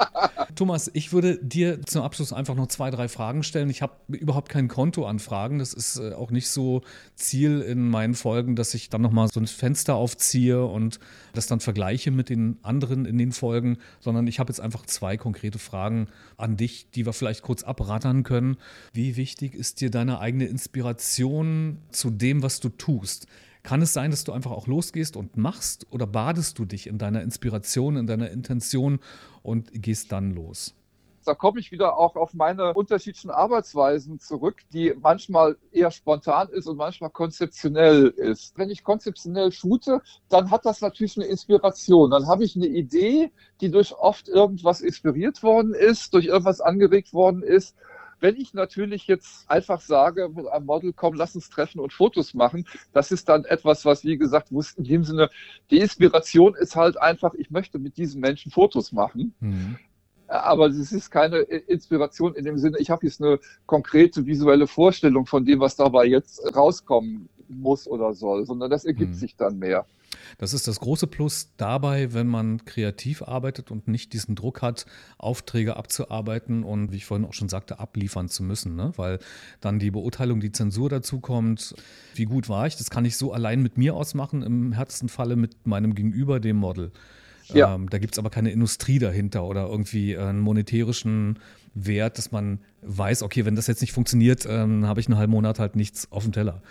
Thomas, 0.55 0.91
ich 0.95 1.13
würde 1.13 1.39
dir 1.39 1.83
zum 1.83 2.03
Abschluss 2.03 2.33
einfach 2.33 2.55
noch 2.55 2.69
zwei, 2.69 2.91
drei 2.91 3.09
Fragen 3.09 3.43
stellen. 3.43 3.71
Ich 3.71 3.83
habe 3.83 3.95
überhaupt 4.09 4.49
kein 4.49 4.69
Konto 4.69 5.07
an 5.07 5.19
Fragen. 5.19 5.59
Das 5.59 5.73
ist 5.73 5.99
äh, 5.99 6.13
auch 6.13 6.31
nicht 6.31 6.49
so 6.49 6.83
Ziel 7.17 7.63
in 7.63 7.89
meinen 7.89 8.15
Folgen, 8.15 8.55
dass 8.55 8.75
ich 8.75 8.91
dann 8.91 9.01
nochmal 9.01 9.29
so 9.29 9.41
ein 9.41 9.47
Fenster 9.47 9.95
aufziehe 9.95 10.65
und 10.65 11.01
das 11.33 11.47
dann 11.47 11.61
vergleiche 11.61 12.11
mit 12.11 12.29
den 12.29 12.59
anderen 12.63 13.07
in 13.07 13.19
den 13.19 13.33
Folgen, 13.33 13.79
sondern 14.01 14.27
ich 14.27 14.39
habe 14.39 14.51
jetzt 14.51 14.61
einfach 14.61 14.87
zwei 14.87 15.17
konkrete 15.17 15.59
Fragen 15.59 16.09
an 16.37 16.57
dich, 16.57 16.91
die 16.91 17.07
wir 17.07 17.13
vielleicht 17.13 17.43
kurz 17.43 17.63
abrattern 17.63 18.23
können. 18.23 18.57
Wie 18.93 19.17
wichtig 19.17 19.55
ist 19.55 19.81
dir 19.81 19.91
deine 19.91 20.21
eigene 20.21 20.45
Inspiration 20.45 21.79
zu 21.91 22.11
dem, 22.11 22.43
was 22.43 22.52
du 22.61 22.69
tust? 22.69 23.27
Kann 23.63 23.81
es 23.81 23.93
sein, 23.93 24.11
dass 24.11 24.25
du 24.25 24.33
einfach 24.33 24.51
auch 24.51 24.67
losgehst 24.67 25.17
und 25.17 25.37
machst 25.37 25.87
oder 25.91 26.07
badest 26.07 26.59
du 26.59 26.65
dich 26.65 26.89
in 26.89 26.99
deiner 26.99 27.23
Inspiration, 27.23 27.97
in 27.97 28.07
deiner 28.07 28.31
Intention 28.31 28.99
und 29.43 29.71
gehst 29.73 30.11
dann 30.11 30.33
los? 30.33 30.75
Da 31.25 31.35
komme 31.35 31.61
ich 31.61 31.71
wieder 31.71 31.97
auch 31.97 32.17
auf 32.17 32.35
meine 32.35 32.75
unterschiedlichen 32.75 33.31
Arbeitsweisen 33.31 34.19
zurück, 34.19 34.63
die 34.73 34.93
manchmal 35.01 35.57
eher 35.71 35.93
spontan 35.93 36.49
ist 36.49 36.67
und 36.67 36.77
manchmal 36.77 37.11
konzeptionell 37.11 38.09
ist. 38.09 38.59
Wenn 38.59 38.71
ich 38.71 38.83
konzeptionell 38.83 39.53
shoote, 39.53 40.03
dann 40.29 40.51
hat 40.51 40.67
das 40.67 40.81
natürlich 40.81 41.17
eine 41.17 41.27
Inspiration. 41.27 42.11
Dann 42.11 42.27
habe 42.27 42.43
ich 42.43 42.57
eine 42.57 42.67
Idee, 42.67 43.31
die 43.61 43.71
durch 43.71 43.95
oft 43.95 44.29
irgendwas 44.29 44.81
inspiriert 44.81 45.45
worden 45.45 45.75
ist, 45.75 46.13
durch 46.13 46.27
irgendwas 46.27 46.61
angeregt 46.61 47.13
worden 47.13 47.45
ist 47.45 47.77
Wenn 48.23 48.37
ich 48.37 48.55
natürlich 48.55 49.09
jetzt 49.09 49.51
einfach 49.51 49.81
sage 49.81 50.29
mit 50.29 50.47
einem 50.47 50.65
Model, 50.65 50.93
komm, 50.93 51.15
lass 51.15 51.35
uns 51.35 51.51
treffen 51.51 51.81
und 51.81 51.93
Fotos 51.93 52.35
machen, 52.35 52.67
das 52.93 53.11
ist 53.11 53.29
dann 53.29 53.45
etwas, 53.45 53.85
was, 53.85 54.05
wie 54.05 54.17
gesagt, 54.17 54.53
muss 54.53 54.75
in 54.75 54.85
dem 54.85 55.03
Sinne, 55.03 55.29
die 55.73 55.79
Inspiration 55.79 56.55
ist 56.55 56.77
halt 56.77 56.97
einfach, 56.97 57.35
ich 57.35 57.51
möchte 57.51 57.81
mit 57.81 57.97
diesen 57.97 58.21
Menschen 58.21 58.53
Fotos 58.53 58.93
machen. 58.93 59.35
Mhm. 59.41 59.77
Aber 60.29 60.69
es 60.69 60.93
ist 60.93 61.11
keine 61.11 61.39
Inspiration 61.39 62.37
in 62.37 62.45
dem 62.45 62.59
Sinne, 62.59 62.79
ich 62.79 62.91
habe 62.91 63.05
jetzt 63.05 63.21
eine 63.21 63.41
konkrete 63.67 64.25
visuelle 64.25 64.69
Vorstellung 64.69 65.27
von 65.27 65.45
dem, 65.45 65.59
was 65.59 65.75
dabei 65.75 66.07
jetzt 66.07 66.41
rauskommen 66.55 67.29
muss 67.49 67.89
oder 67.89 68.15
soll, 68.15 68.47
sondern 68.47 68.71
das 68.71 68.85
ergibt 68.85 69.11
mhm. 69.11 69.17
sich 69.17 69.35
dann 69.35 69.59
mehr. 69.59 69.85
Das 70.39 70.53
ist 70.53 70.69
das 70.69 70.81
große 70.81 71.07
Plus 71.07 71.53
dabei, 71.57 72.13
wenn 72.13 72.27
man 72.27 72.65
kreativ 72.65 73.23
arbeitet 73.23 73.71
und 73.71 73.89
nicht 73.89 74.13
diesen 74.13 74.35
Druck 74.35 74.63
hat, 74.63 74.87
Aufträge 75.19 75.77
abzuarbeiten 75.77 76.65
und, 76.65 76.93
wie 76.93 76.97
ich 76.97 77.05
vorhin 77.05 77.27
auch 77.27 77.35
schon 77.35 77.49
sagte, 77.49 77.79
abliefern 77.79 78.29
zu 78.29 78.43
müssen. 78.43 78.77
Ne? 78.77 78.93
Weil 78.97 79.19
dann 79.61 79.79
die 79.79 79.91
Beurteilung, 79.91 80.41
die 80.41 80.53
Zensur 80.53 80.89
dazu 80.89 81.21
kommt, 81.21 81.75
wie 82.15 82.25
gut 82.25 82.49
war 82.49 82.67
ich, 82.67 82.77
das 82.77 82.91
kann 82.91 83.05
ich 83.05 83.17
so 83.17 83.33
allein 83.33 83.63
mit 83.63 83.79
mir 83.79 83.95
ausmachen, 83.95 84.43
im 84.43 84.73
härtesten 84.73 85.09
Falle 85.09 85.37
mit 85.37 85.67
meinem 85.67 85.95
Gegenüber, 85.95 86.41
dem 86.41 86.57
Model. 86.57 86.93
Ja. 87.49 87.75
Ähm, 87.75 87.89
da 87.91 87.99
gibt 87.99 88.15
es 88.15 88.19
aber 88.19 88.31
keine 88.31 88.51
Industrie 88.51 88.99
dahinter 88.99 89.45
oder 89.45 89.67
irgendwie 89.67 90.17
einen 90.17 90.41
monetärischen 90.41 91.39
Wert, 91.75 92.19
dass 92.19 92.33
man 92.33 92.61
weiß, 92.83 93.23
okay, 93.23 93.45
wenn 93.45 93.57
das 93.57 93.67
jetzt 93.67 93.81
nicht 93.81 93.93
funktioniert, 93.93 94.47
ähm, 94.49 94.87
habe 94.87 95.01
ich 95.01 95.07
einen 95.07 95.17
halben 95.17 95.33
Monat 95.33 95.59
halt 95.59 95.77
nichts 95.77 96.11
auf 96.11 96.23
dem 96.23 96.33
Teller. 96.33 96.63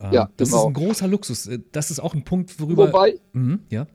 Ähm, 0.00 0.12
ja, 0.12 0.30
das 0.36 0.50
genau. 0.50 0.62
ist 0.62 0.66
ein 0.66 0.74
großer 0.74 1.08
Luxus. 1.08 1.46
Äh, 1.46 1.60
das 1.72 1.90
ist 1.90 2.00
auch 2.00 2.14
ein 2.14 2.24
Punkt, 2.24 2.58
worüber. 2.60 2.88
Wobei, 2.88 3.20
mh, 3.32 3.58
ja. 3.70 3.86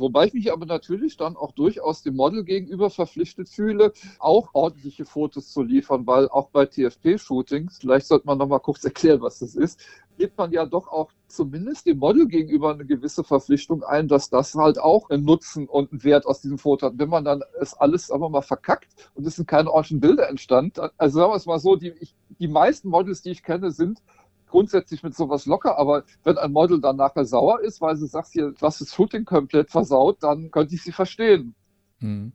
Wobei 0.00 0.26
ich 0.28 0.32
mich 0.32 0.50
aber 0.50 0.64
natürlich 0.64 1.18
dann 1.18 1.36
auch 1.36 1.52
durchaus 1.52 2.02
dem 2.02 2.16
Model 2.16 2.42
gegenüber 2.42 2.88
verpflichtet 2.88 3.50
fühle, 3.50 3.92
auch 4.18 4.48
ordentliche 4.54 5.04
Fotos 5.04 5.52
zu 5.52 5.62
liefern, 5.62 6.06
weil 6.06 6.26
auch 6.30 6.48
bei 6.48 6.64
TFP-Shootings, 6.64 7.78
vielleicht 7.80 8.06
sollte 8.06 8.26
man 8.26 8.38
noch 8.38 8.48
mal 8.48 8.60
kurz 8.60 8.82
erklären, 8.82 9.20
was 9.20 9.40
das 9.40 9.54
ist, 9.54 9.78
gibt 10.16 10.38
man 10.38 10.52
ja 10.52 10.64
doch 10.64 10.88
auch 10.88 11.10
zumindest 11.28 11.86
dem 11.86 11.98
Model 11.98 12.26
gegenüber 12.28 12.72
eine 12.72 12.86
gewisse 12.86 13.24
Verpflichtung 13.24 13.82
ein, 13.82 14.08
dass 14.08 14.30
das 14.30 14.54
halt 14.54 14.78
auch 14.78 15.10
einen 15.10 15.24
Nutzen 15.24 15.66
und 15.66 15.92
einen 15.92 16.02
Wert 16.02 16.24
aus 16.26 16.40
diesem 16.40 16.58
Foto 16.58 16.86
hat. 16.86 16.94
Wenn 16.96 17.08
man 17.10 17.24
dann 17.24 17.42
es 17.60 17.74
alles 17.74 18.10
einfach 18.10 18.30
mal 18.30 18.42
verkackt 18.42 18.88
und 19.14 19.26
es 19.26 19.36
sind 19.36 19.48
keine 19.48 19.70
ordentlichen 19.70 20.00
Bilder 20.00 20.28
entstanden, 20.28 20.88
also 20.96 21.18
sagen 21.18 21.32
wir 21.32 21.36
es 21.36 21.46
mal 21.46 21.58
so, 21.58 21.76
die, 21.76 21.92
ich, 22.00 22.14
die 22.38 22.48
meisten 22.48 22.88
Models, 22.88 23.22
die 23.22 23.30
ich 23.30 23.42
kenne, 23.42 23.70
sind 23.70 24.02
grundsätzlich 24.50 25.02
mit 25.02 25.14
sowas 25.14 25.46
locker, 25.46 25.78
aber 25.78 26.04
wenn 26.24 26.38
ein 26.38 26.52
Model 26.52 26.80
dann 26.80 26.96
nachher 26.96 27.24
sauer 27.24 27.60
ist, 27.60 27.80
weil 27.80 27.96
sie 27.96 28.06
sagt, 28.06 28.28
hier, 28.32 28.52
was 28.60 28.78
das 28.78 28.94
Shooting 28.94 29.24
komplett 29.24 29.70
versaut, 29.70 30.22
dann 30.22 30.50
könnte 30.50 30.74
ich 30.74 30.82
sie 30.82 30.92
verstehen. 30.92 31.54
Hm. 32.00 32.32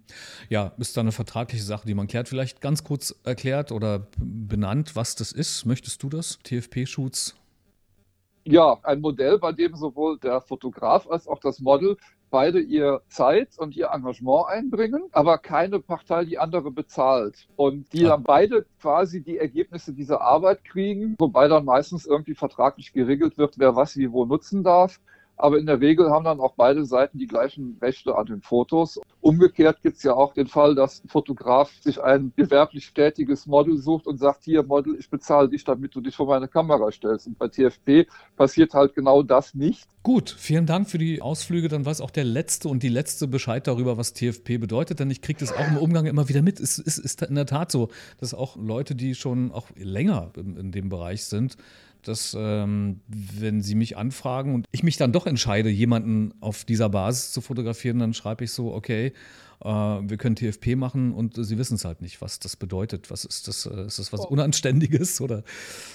Ja, 0.50 0.72
ist 0.78 0.96
da 0.96 1.02
eine 1.02 1.12
vertragliche 1.12 1.64
Sache, 1.64 1.88
die 1.88 1.96
man 1.96 2.08
klärt. 2.08 2.30
Vielleicht 2.30 2.62
ganz 2.62 2.84
kurz 2.84 3.16
erklärt 3.24 3.72
oder 3.72 4.08
benannt, 4.18 4.96
was 4.96 5.16
das 5.16 5.32
ist. 5.32 5.66
Möchtest 5.66 6.04
du 6.04 6.10
das? 6.10 6.40
TFP-Shoots? 6.44 7.36
Ja, 8.48 8.78
ein 8.84 9.02
Modell, 9.02 9.40
bei 9.40 9.52
dem 9.52 9.76
sowohl 9.76 10.20
der 10.20 10.40
Fotograf 10.40 11.08
als 11.10 11.28
auch 11.28 11.40
das 11.40 11.60
Model 11.60 11.98
beide 12.30 12.60
ihr 12.60 13.02
Zeit 13.08 13.58
und 13.58 13.76
ihr 13.76 13.90
Engagement 13.94 14.48
einbringen, 14.48 15.04
aber 15.12 15.38
keine 15.38 15.80
Partei 15.80 16.26
die 16.26 16.38
andere 16.38 16.72
bezahlt. 16.72 17.48
Und 17.56 17.92
die 17.94 18.04
dann 18.04 18.24
beide 18.24 18.66
quasi 18.82 19.22
die 19.22 19.38
Ergebnisse 19.38 19.94
dieser 19.94 20.22
Arbeit 20.22 20.64
kriegen, 20.64 21.16
wobei 21.18 21.48
dann 21.48 21.66
meistens 21.66 22.06
irgendwie 22.06 22.36
vertraglich 22.36 22.94
geregelt 22.94 23.38
wird, 23.38 23.58
wer 23.58 23.76
was 23.76 23.98
wie 23.98 24.12
wo 24.12 24.26
nutzen 24.26 24.64
darf. 24.64 25.00
Aber 25.38 25.58
in 25.58 25.66
der 25.66 25.82
Regel 25.82 26.10
haben 26.10 26.26
dann 26.26 26.40
auch 26.40 26.54
beide 26.56 26.86
Seiten 26.86 27.18
die 27.18 27.28
gleichen 27.28 27.78
Rechte 27.82 28.16
an 28.16 28.26
den 28.26 28.42
Fotos. 28.42 29.00
Umgekehrt 29.22 29.82
gibt 29.82 29.98
es 29.98 30.04
ja 30.04 30.14
auch 30.14 30.34
den 30.34 30.48
Fall, 30.48 30.76
dass 30.76 31.04
ein 31.04 31.10
Fotograf 31.10 31.72
sich 31.82 32.02
ein 32.02 32.32
gewerblich 32.36 32.94
tätiges 32.94 33.46
Model 33.46 33.78
sucht 33.78 34.08
und 34.08 34.18
sagt, 34.18 34.46
hier 34.46 34.64
Model, 34.64 34.96
ich 34.98 35.10
bezahle 35.10 35.50
dich, 35.50 35.64
damit 35.64 35.94
du 35.96 36.02
dich 36.02 36.16
vor 36.16 36.28
meine 36.28 36.48
Kamera 36.48 36.92
stellst. 36.92 37.28
Und 37.28 37.38
bei 37.38 37.48
TFP 37.48 38.08
passiert 38.38 38.74
halt 38.74 38.96
genau 38.96 39.24
das 39.24 39.54
nicht. 39.54 39.88
Gut, 40.04 40.36
vielen 40.38 40.68
Dank 40.68 40.88
für 40.88 41.00
die 41.00 41.22
Ausflüge. 41.22 41.68
Dann 41.68 41.86
weiß 41.86 42.00
auch 42.00 42.12
der 42.12 42.26
Letzte 42.26 42.70
und 42.70 42.84
die 42.84 42.90
Letzte 42.90 43.28
Bescheid 43.28 43.66
darüber, 43.66 43.98
was 43.98 44.14
TFP 44.14 44.60
bedeutet, 44.60 45.00
denn 45.00 45.10
ich 45.10 45.22
kriege 45.22 45.40
das 45.40 45.52
auch 45.52 45.68
im 45.68 45.78
Umgang 45.78 46.06
immer 46.06 46.30
wieder 46.30 46.44
mit. 46.44 46.60
Es 46.60 46.78
ist, 46.78 47.00
ist, 47.00 47.24
in 47.24 47.34
der 47.34 47.48
Tat 47.48 47.72
so, 47.72 47.90
dass 48.20 48.36
auch 48.36 48.56
Leute, 48.56 48.94
die 48.94 49.16
schon 49.16 49.52
auch 49.52 49.68
länger 49.76 50.32
in, 50.38 50.58
in 50.58 50.72
dem 50.72 50.90
Bereich 50.90 51.26
sind, 51.26 51.58
dass 52.08 52.36
ähm, 52.38 53.02
wenn 53.08 53.62
sie 53.62 53.76
mich 53.76 53.98
anfragen 53.98 54.54
und 54.54 54.66
ich 54.72 54.84
mich 54.84 54.98
dann 54.98 55.12
doch 55.12 55.26
entscheide, 55.26 55.70
jemanden 55.70 56.34
auf 56.42 56.66
dieser 56.66 56.90
Basis 56.90 57.32
zu 57.32 57.42
fotografieren, 57.42 58.00
dann 58.00 58.14
schreibe 58.14 58.44
ich 58.44 58.52
so, 58.52 58.74
okay, 58.74 59.14
äh, 59.62 59.68
wir 59.68 60.18
können 60.18 60.36
TFP 60.36 60.76
machen 60.76 61.14
und 61.14 61.36
sie 61.38 61.58
wissen 61.58 61.76
es 61.76 61.86
halt 61.86 62.02
nicht, 62.02 62.22
was 62.22 62.40
das 62.40 62.56
bedeutet. 62.56 63.10
Was 63.12 63.26
ist 63.26 63.48
das? 63.48 63.66
Äh, 63.66 63.86
ist 63.86 64.00
das 64.00 64.14
was 64.14 64.22
oh. 64.22 64.30
Unanständiges 64.30 65.22
oder? 65.22 65.44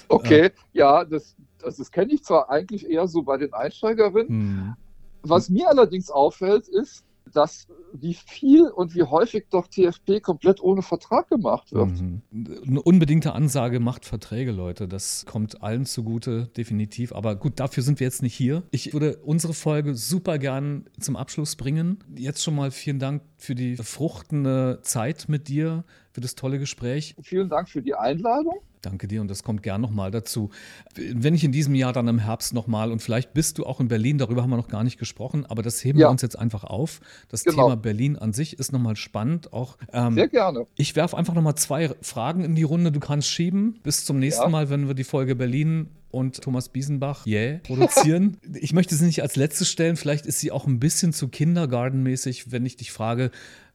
Okay, 0.09 0.47
äh, 0.47 0.51
ja, 0.73 1.05
das, 1.05 1.37
das, 1.59 1.77
das 1.77 1.91
kenne 1.91 2.13
ich 2.13 2.23
zwar 2.25 2.51
eigentlich 2.51 2.89
eher 2.89 3.07
so 3.07 3.23
bei 3.23 3.37
den 3.37 3.53
Einsteigerinnen. 3.53 4.29
Hm. 4.29 4.77
Was 5.23 5.51
mir 5.51 5.69
allerdings 5.69 6.11
auffällt, 6.11 6.67
ist, 6.69 7.05
dass 7.33 7.67
wie 7.93 8.15
viel 8.15 8.69
und 8.69 8.95
wie 8.95 9.03
häufig 9.03 9.47
doch 9.51 9.67
TFP 9.67 10.21
komplett 10.21 10.61
ohne 10.61 10.83
Vertrag 10.83 11.29
gemacht 11.29 11.73
wird. 11.73 12.01
Mhm. 12.01 12.23
Eine 12.67 12.83
unbedingte 12.83 13.33
Ansage 13.33 13.81
macht 13.81 14.05
Verträge, 14.05 14.53
Leute. 14.53 14.89
Das 14.89 15.25
kommt 15.27 15.63
allen 15.63 15.87
zugute, 15.87 16.49
definitiv. 16.57 17.13
Aber 17.13 17.37
gut, 17.37 17.59
dafür 17.61 17.83
sind 17.83 18.01
wir 18.01 18.07
jetzt 18.07 18.23
nicht 18.23 18.35
hier. 18.35 18.63
Ich 18.71 18.93
würde 18.93 19.19
unsere 19.25 19.55
Folge 19.55 19.95
super 19.95 20.39
gern 20.39 20.87
zum 20.99 21.17
Abschluss 21.17 21.57
bringen. 21.57 21.99
Jetzt 22.17 22.43
schon 22.43 22.55
mal 22.55 22.71
vielen 22.71 22.99
Dank 22.99 23.23
für 23.37 23.55
die 23.55 23.77
fruchtende 23.77 24.81
Zeit 24.83 25.27
mit 25.29 25.49
dir, 25.49 25.85
für 26.13 26.21
das 26.21 26.35
tolle 26.35 26.59
Gespräch. 26.59 27.15
Vielen 27.23 27.49
Dank 27.49 27.69
für 27.69 27.83
die 27.83 27.95
Einladung. 27.95 28.61
Danke 28.83 29.09
dir 29.09 29.21
und 29.21 29.29
das 29.29 29.43
kommt 29.43 29.63
gern 29.63 29.81
nochmal 29.81 30.11
dazu. 30.11 30.51
Wenn 30.95 31.35
ich 31.35 31.45
in 31.45 31.53
diesem 31.53 31.75
Jahr 31.75 31.93
dann 31.93 32.09
im 32.09 32.19
Herbst 32.19 32.55
nochmal 32.55 32.91
und 32.93 33.03
vielleicht 33.03 33.35
bist 33.35 33.59
du 33.59 33.67
auch 33.67 33.79
in 33.79 33.89
Berlin, 33.89 34.17
darüber 34.17 34.43
haben 34.43 34.51
wir 34.51 34.57
noch 34.57 34.69
gar 34.69 34.85
nicht 34.85 34.99
gesprochen, 34.99 35.45
aber 35.47 35.63
das 35.63 35.85
heben 35.85 35.99
ja. 35.99 36.07
wir 36.07 36.11
uns 36.11 36.23
jetzt 36.23 36.39
einfach 36.39 36.65
auf. 36.65 37.01
Das 37.29 37.45
genau. 37.45 37.65
Thema 37.65 37.77
Berlin 37.77 38.17
an 38.17 38.33
sich 38.33 38.59
ist 38.59 38.73
nochmal 38.73 38.97
spannend. 38.97 39.53
Auch, 39.53 39.77
ähm, 39.93 40.15
Sehr 40.15 40.29
gerne. 40.29 40.67
Ich 40.77 40.97
werfe 40.97 41.17
einfach 41.17 41.35
nochmal 41.35 41.57
zwei 41.57 41.91
Fragen 42.01 42.43
in 42.43 42.55
die 42.55 42.63
Runde. 42.63 42.91
Du 42.91 43.01
kannst 43.01 43.29
schieben. 43.29 43.79
Bis 43.83 44.05
zum 44.05 44.19
nächsten 44.19 44.45
ja. 44.45 44.49
Mal, 44.49 44.71
wenn 44.71 44.87
wir 44.87 44.95
die 44.95 45.05
Folge 45.05 45.37
Berlin 45.37 45.91
und 46.11 46.41
Thomas 46.41 46.69
Biesenbach, 46.69 47.27
yeah, 47.27 47.59
produzieren. 47.63 48.39
ich 48.55 48.73
möchte 48.73 48.95
sie 48.95 49.05
nicht 49.05 49.23
als 49.23 49.37
letztes 49.37 49.69
stellen, 49.69 49.97
vielleicht 49.97 50.27
ist 50.27 50.41
sie 50.41 50.51
auch 50.51 50.67
ein 50.67 50.81
bisschen 50.81 51.13
zu 51.13 51.29
Kindergartenmäßig, 51.29 52.51
wenn 52.51 52.67
ich 52.67 52.77
dich 52.77 52.91
frage, 52.91 53.31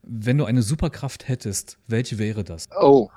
wenn 0.06 0.38
du 0.38 0.44
eine 0.44 0.62
Superkraft 0.62 1.28
hättest, 1.28 1.78
welche 1.86 2.18
wäre 2.18 2.44
das? 2.44 2.68
Oh, 2.80 3.08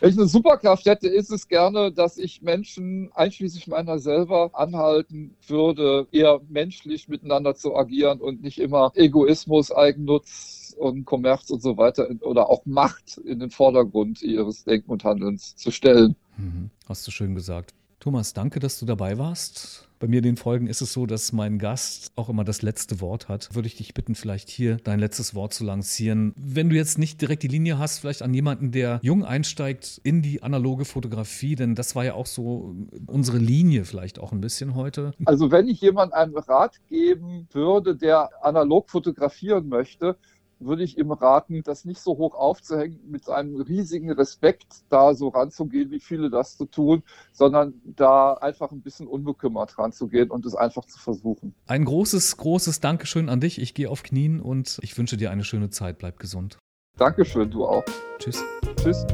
wenn 0.00 0.10
ich 0.10 0.16
eine 0.16 0.26
Superkraft 0.26 0.86
hätte, 0.86 1.08
ist 1.08 1.30
es 1.30 1.48
gerne, 1.48 1.92
dass 1.92 2.18
ich 2.18 2.42
Menschen, 2.42 3.10
einschließlich 3.14 3.66
meiner 3.66 3.98
selber, 3.98 4.50
anhalten 4.52 5.36
würde, 5.46 6.06
eher 6.12 6.40
menschlich 6.48 7.08
miteinander 7.08 7.54
zu 7.54 7.74
agieren 7.76 8.20
und 8.20 8.42
nicht 8.42 8.58
immer 8.58 8.92
Egoismus, 8.94 9.72
Eigennutz 9.72 10.74
und 10.78 11.04
Kommerz 11.04 11.50
und 11.50 11.62
so 11.62 11.76
weiter 11.76 12.08
oder 12.20 12.48
auch 12.48 12.64
Macht 12.66 13.18
in 13.18 13.40
den 13.40 13.50
Vordergrund 13.50 14.22
ihres 14.22 14.64
Denken 14.64 14.90
und 14.90 15.04
Handelns 15.04 15.56
zu 15.56 15.70
stellen. 15.70 16.16
Mhm. 16.36 16.70
Hast 16.88 17.06
du 17.06 17.10
schön 17.10 17.34
gesagt. 17.34 17.74
Thomas, 18.00 18.32
danke, 18.32 18.60
dass 18.60 18.80
du 18.80 18.86
dabei 18.86 19.18
warst. 19.18 19.86
Bei 19.98 20.08
mir 20.08 20.20
in 20.20 20.24
den 20.24 20.36
Folgen 20.38 20.68
ist 20.68 20.80
es 20.80 20.94
so, 20.94 21.04
dass 21.04 21.34
mein 21.34 21.58
Gast 21.58 22.10
auch 22.16 22.30
immer 22.30 22.44
das 22.44 22.62
letzte 22.62 23.02
Wort 23.02 23.28
hat. 23.28 23.54
Würde 23.54 23.68
ich 23.68 23.76
dich 23.76 23.92
bitten, 23.92 24.14
vielleicht 24.14 24.48
hier 24.48 24.78
dein 24.78 24.98
letztes 24.98 25.34
Wort 25.34 25.52
zu 25.52 25.64
lancieren. 25.64 26.32
Wenn 26.38 26.70
du 26.70 26.76
jetzt 26.76 26.96
nicht 26.96 27.20
direkt 27.20 27.42
die 27.42 27.48
Linie 27.48 27.78
hast, 27.78 27.98
vielleicht 27.98 28.22
an 28.22 28.32
jemanden, 28.32 28.72
der 28.72 29.00
jung 29.02 29.22
einsteigt 29.22 30.00
in 30.02 30.22
die 30.22 30.42
analoge 30.42 30.86
Fotografie, 30.86 31.56
denn 31.56 31.74
das 31.74 31.94
war 31.94 32.02
ja 32.06 32.14
auch 32.14 32.24
so 32.24 32.74
unsere 33.06 33.36
Linie 33.36 33.84
vielleicht 33.84 34.18
auch 34.18 34.32
ein 34.32 34.40
bisschen 34.40 34.74
heute. 34.74 35.12
Also 35.26 35.50
wenn 35.50 35.68
ich 35.68 35.82
jemandem 35.82 36.14
einen 36.14 36.38
Rat 36.38 36.80
geben 36.88 37.48
würde, 37.52 37.94
der 37.96 38.30
analog 38.42 38.88
fotografieren 38.88 39.68
möchte, 39.68 40.16
würde 40.60 40.82
ich 40.82 40.98
ihm 40.98 41.10
raten, 41.10 41.62
das 41.62 41.84
nicht 41.84 42.00
so 42.00 42.16
hoch 42.18 42.34
aufzuhängen, 42.34 43.00
mit 43.08 43.28
einem 43.28 43.56
riesigen 43.56 44.12
Respekt 44.12 44.84
da 44.88 45.14
so 45.14 45.28
ranzugehen, 45.28 45.90
wie 45.90 46.00
viele 46.00 46.30
das 46.30 46.56
zu 46.56 46.66
tun, 46.66 47.02
sondern 47.32 47.80
da 47.84 48.34
einfach 48.34 48.70
ein 48.70 48.82
bisschen 48.82 49.06
unbekümmert 49.06 49.78
ranzugehen 49.78 50.30
und 50.30 50.46
es 50.46 50.54
einfach 50.54 50.84
zu 50.84 50.98
versuchen. 50.98 51.54
Ein 51.66 51.84
großes, 51.84 52.36
großes 52.36 52.80
Dankeschön 52.80 53.28
an 53.28 53.40
dich. 53.40 53.60
Ich 53.60 53.74
gehe 53.74 53.90
auf 53.90 54.02
Knien 54.02 54.40
und 54.40 54.78
ich 54.82 54.96
wünsche 54.96 55.16
dir 55.16 55.30
eine 55.30 55.44
schöne 55.44 55.70
Zeit. 55.70 55.98
Bleib 55.98 56.18
gesund. 56.18 56.58
Dankeschön, 56.96 57.50
du 57.50 57.64
auch. 57.64 57.84
Tschüss. 58.18 58.42
Tschüss. 58.76 59.06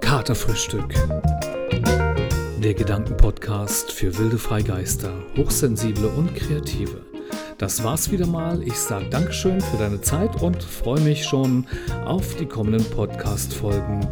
Katerfrühstück. 0.00 0.94
Der 2.62 2.74
Gedankenpodcast 2.74 3.90
für 3.90 4.18
wilde 4.18 4.36
Freigeister, 4.36 5.14
Hochsensible 5.36 6.08
und 6.08 6.34
Kreative. 6.34 7.09
Das 7.58 7.84
war's 7.84 8.10
wieder 8.10 8.26
mal. 8.26 8.62
Ich 8.62 8.76
sage 8.76 9.06
Dankeschön 9.10 9.60
für 9.60 9.76
deine 9.76 10.00
Zeit 10.00 10.40
und 10.40 10.62
freue 10.62 11.00
mich 11.00 11.24
schon 11.24 11.66
auf 12.04 12.36
die 12.36 12.46
kommenden 12.46 12.84
Podcast-Folgen. 12.90 14.08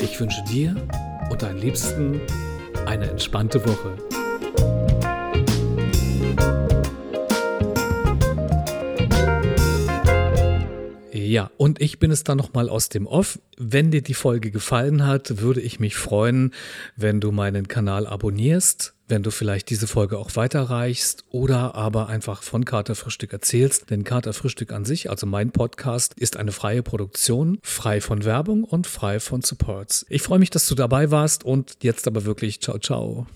Ich 0.00 0.18
wünsche 0.20 0.42
dir 0.50 0.74
und 1.30 1.42
deinen 1.42 1.58
Liebsten 1.58 2.20
eine 2.86 3.08
entspannte 3.10 3.64
Woche. 3.66 4.77
Ja, 11.28 11.50
und 11.58 11.80
ich 11.80 11.98
bin 11.98 12.10
es 12.10 12.24
dann 12.24 12.38
nochmal 12.38 12.70
aus 12.70 12.88
dem 12.88 13.06
Off. 13.06 13.38
Wenn 13.58 13.90
dir 13.90 14.02
die 14.02 14.14
Folge 14.14 14.50
gefallen 14.50 15.06
hat, 15.06 15.42
würde 15.42 15.60
ich 15.60 15.78
mich 15.78 15.94
freuen, 15.94 16.54
wenn 16.96 17.20
du 17.20 17.32
meinen 17.32 17.68
Kanal 17.68 18.06
abonnierst, 18.06 18.94
wenn 19.08 19.22
du 19.22 19.30
vielleicht 19.30 19.68
diese 19.68 19.86
Folge 19.86 20.18
auch 20.18 20.36
weiterreichst 20.36 21.24
oder 21.28 21.74
aber 21.74 22.08
einfach 22.08 22.42
von 22.42 22.64
Katerfrühstück 22.64 23.32
erzählst. 23.32 23.90
Denn 23.90 24.04
Katerfrühstück 24.04 24.72
an 24.72 24.86
sich, 24.86 25.10
also 25.10 25.26
mein 25.26 25.50
Podcast, 25.50 26.14
ist 26.14 26.38
eine 26.38 26.52
freie 26.52 26.82
Produktion, 26.82 27.58
frei 27.62 28.00
von 28.00 28.24
Werbung 28.24 28.64
und 28.64 28.86
frei 28.86 29.20
von 29.20 29.42
Supports. 29.42 30.06
Ich 30.08 30.22
freue 30.22 30.38
mich, 30.38 30.50
dass 30.50 30.66
du 30.66 30.74
dabei 30.74 31.10
warst 31.10 31.44
und 31.44 31.76
jetzt 31.82 32.06
aber 32.06 32.24
wirklich 32.24 32.62
ciao, 32.62 32.78
ciao. 32.78 33.28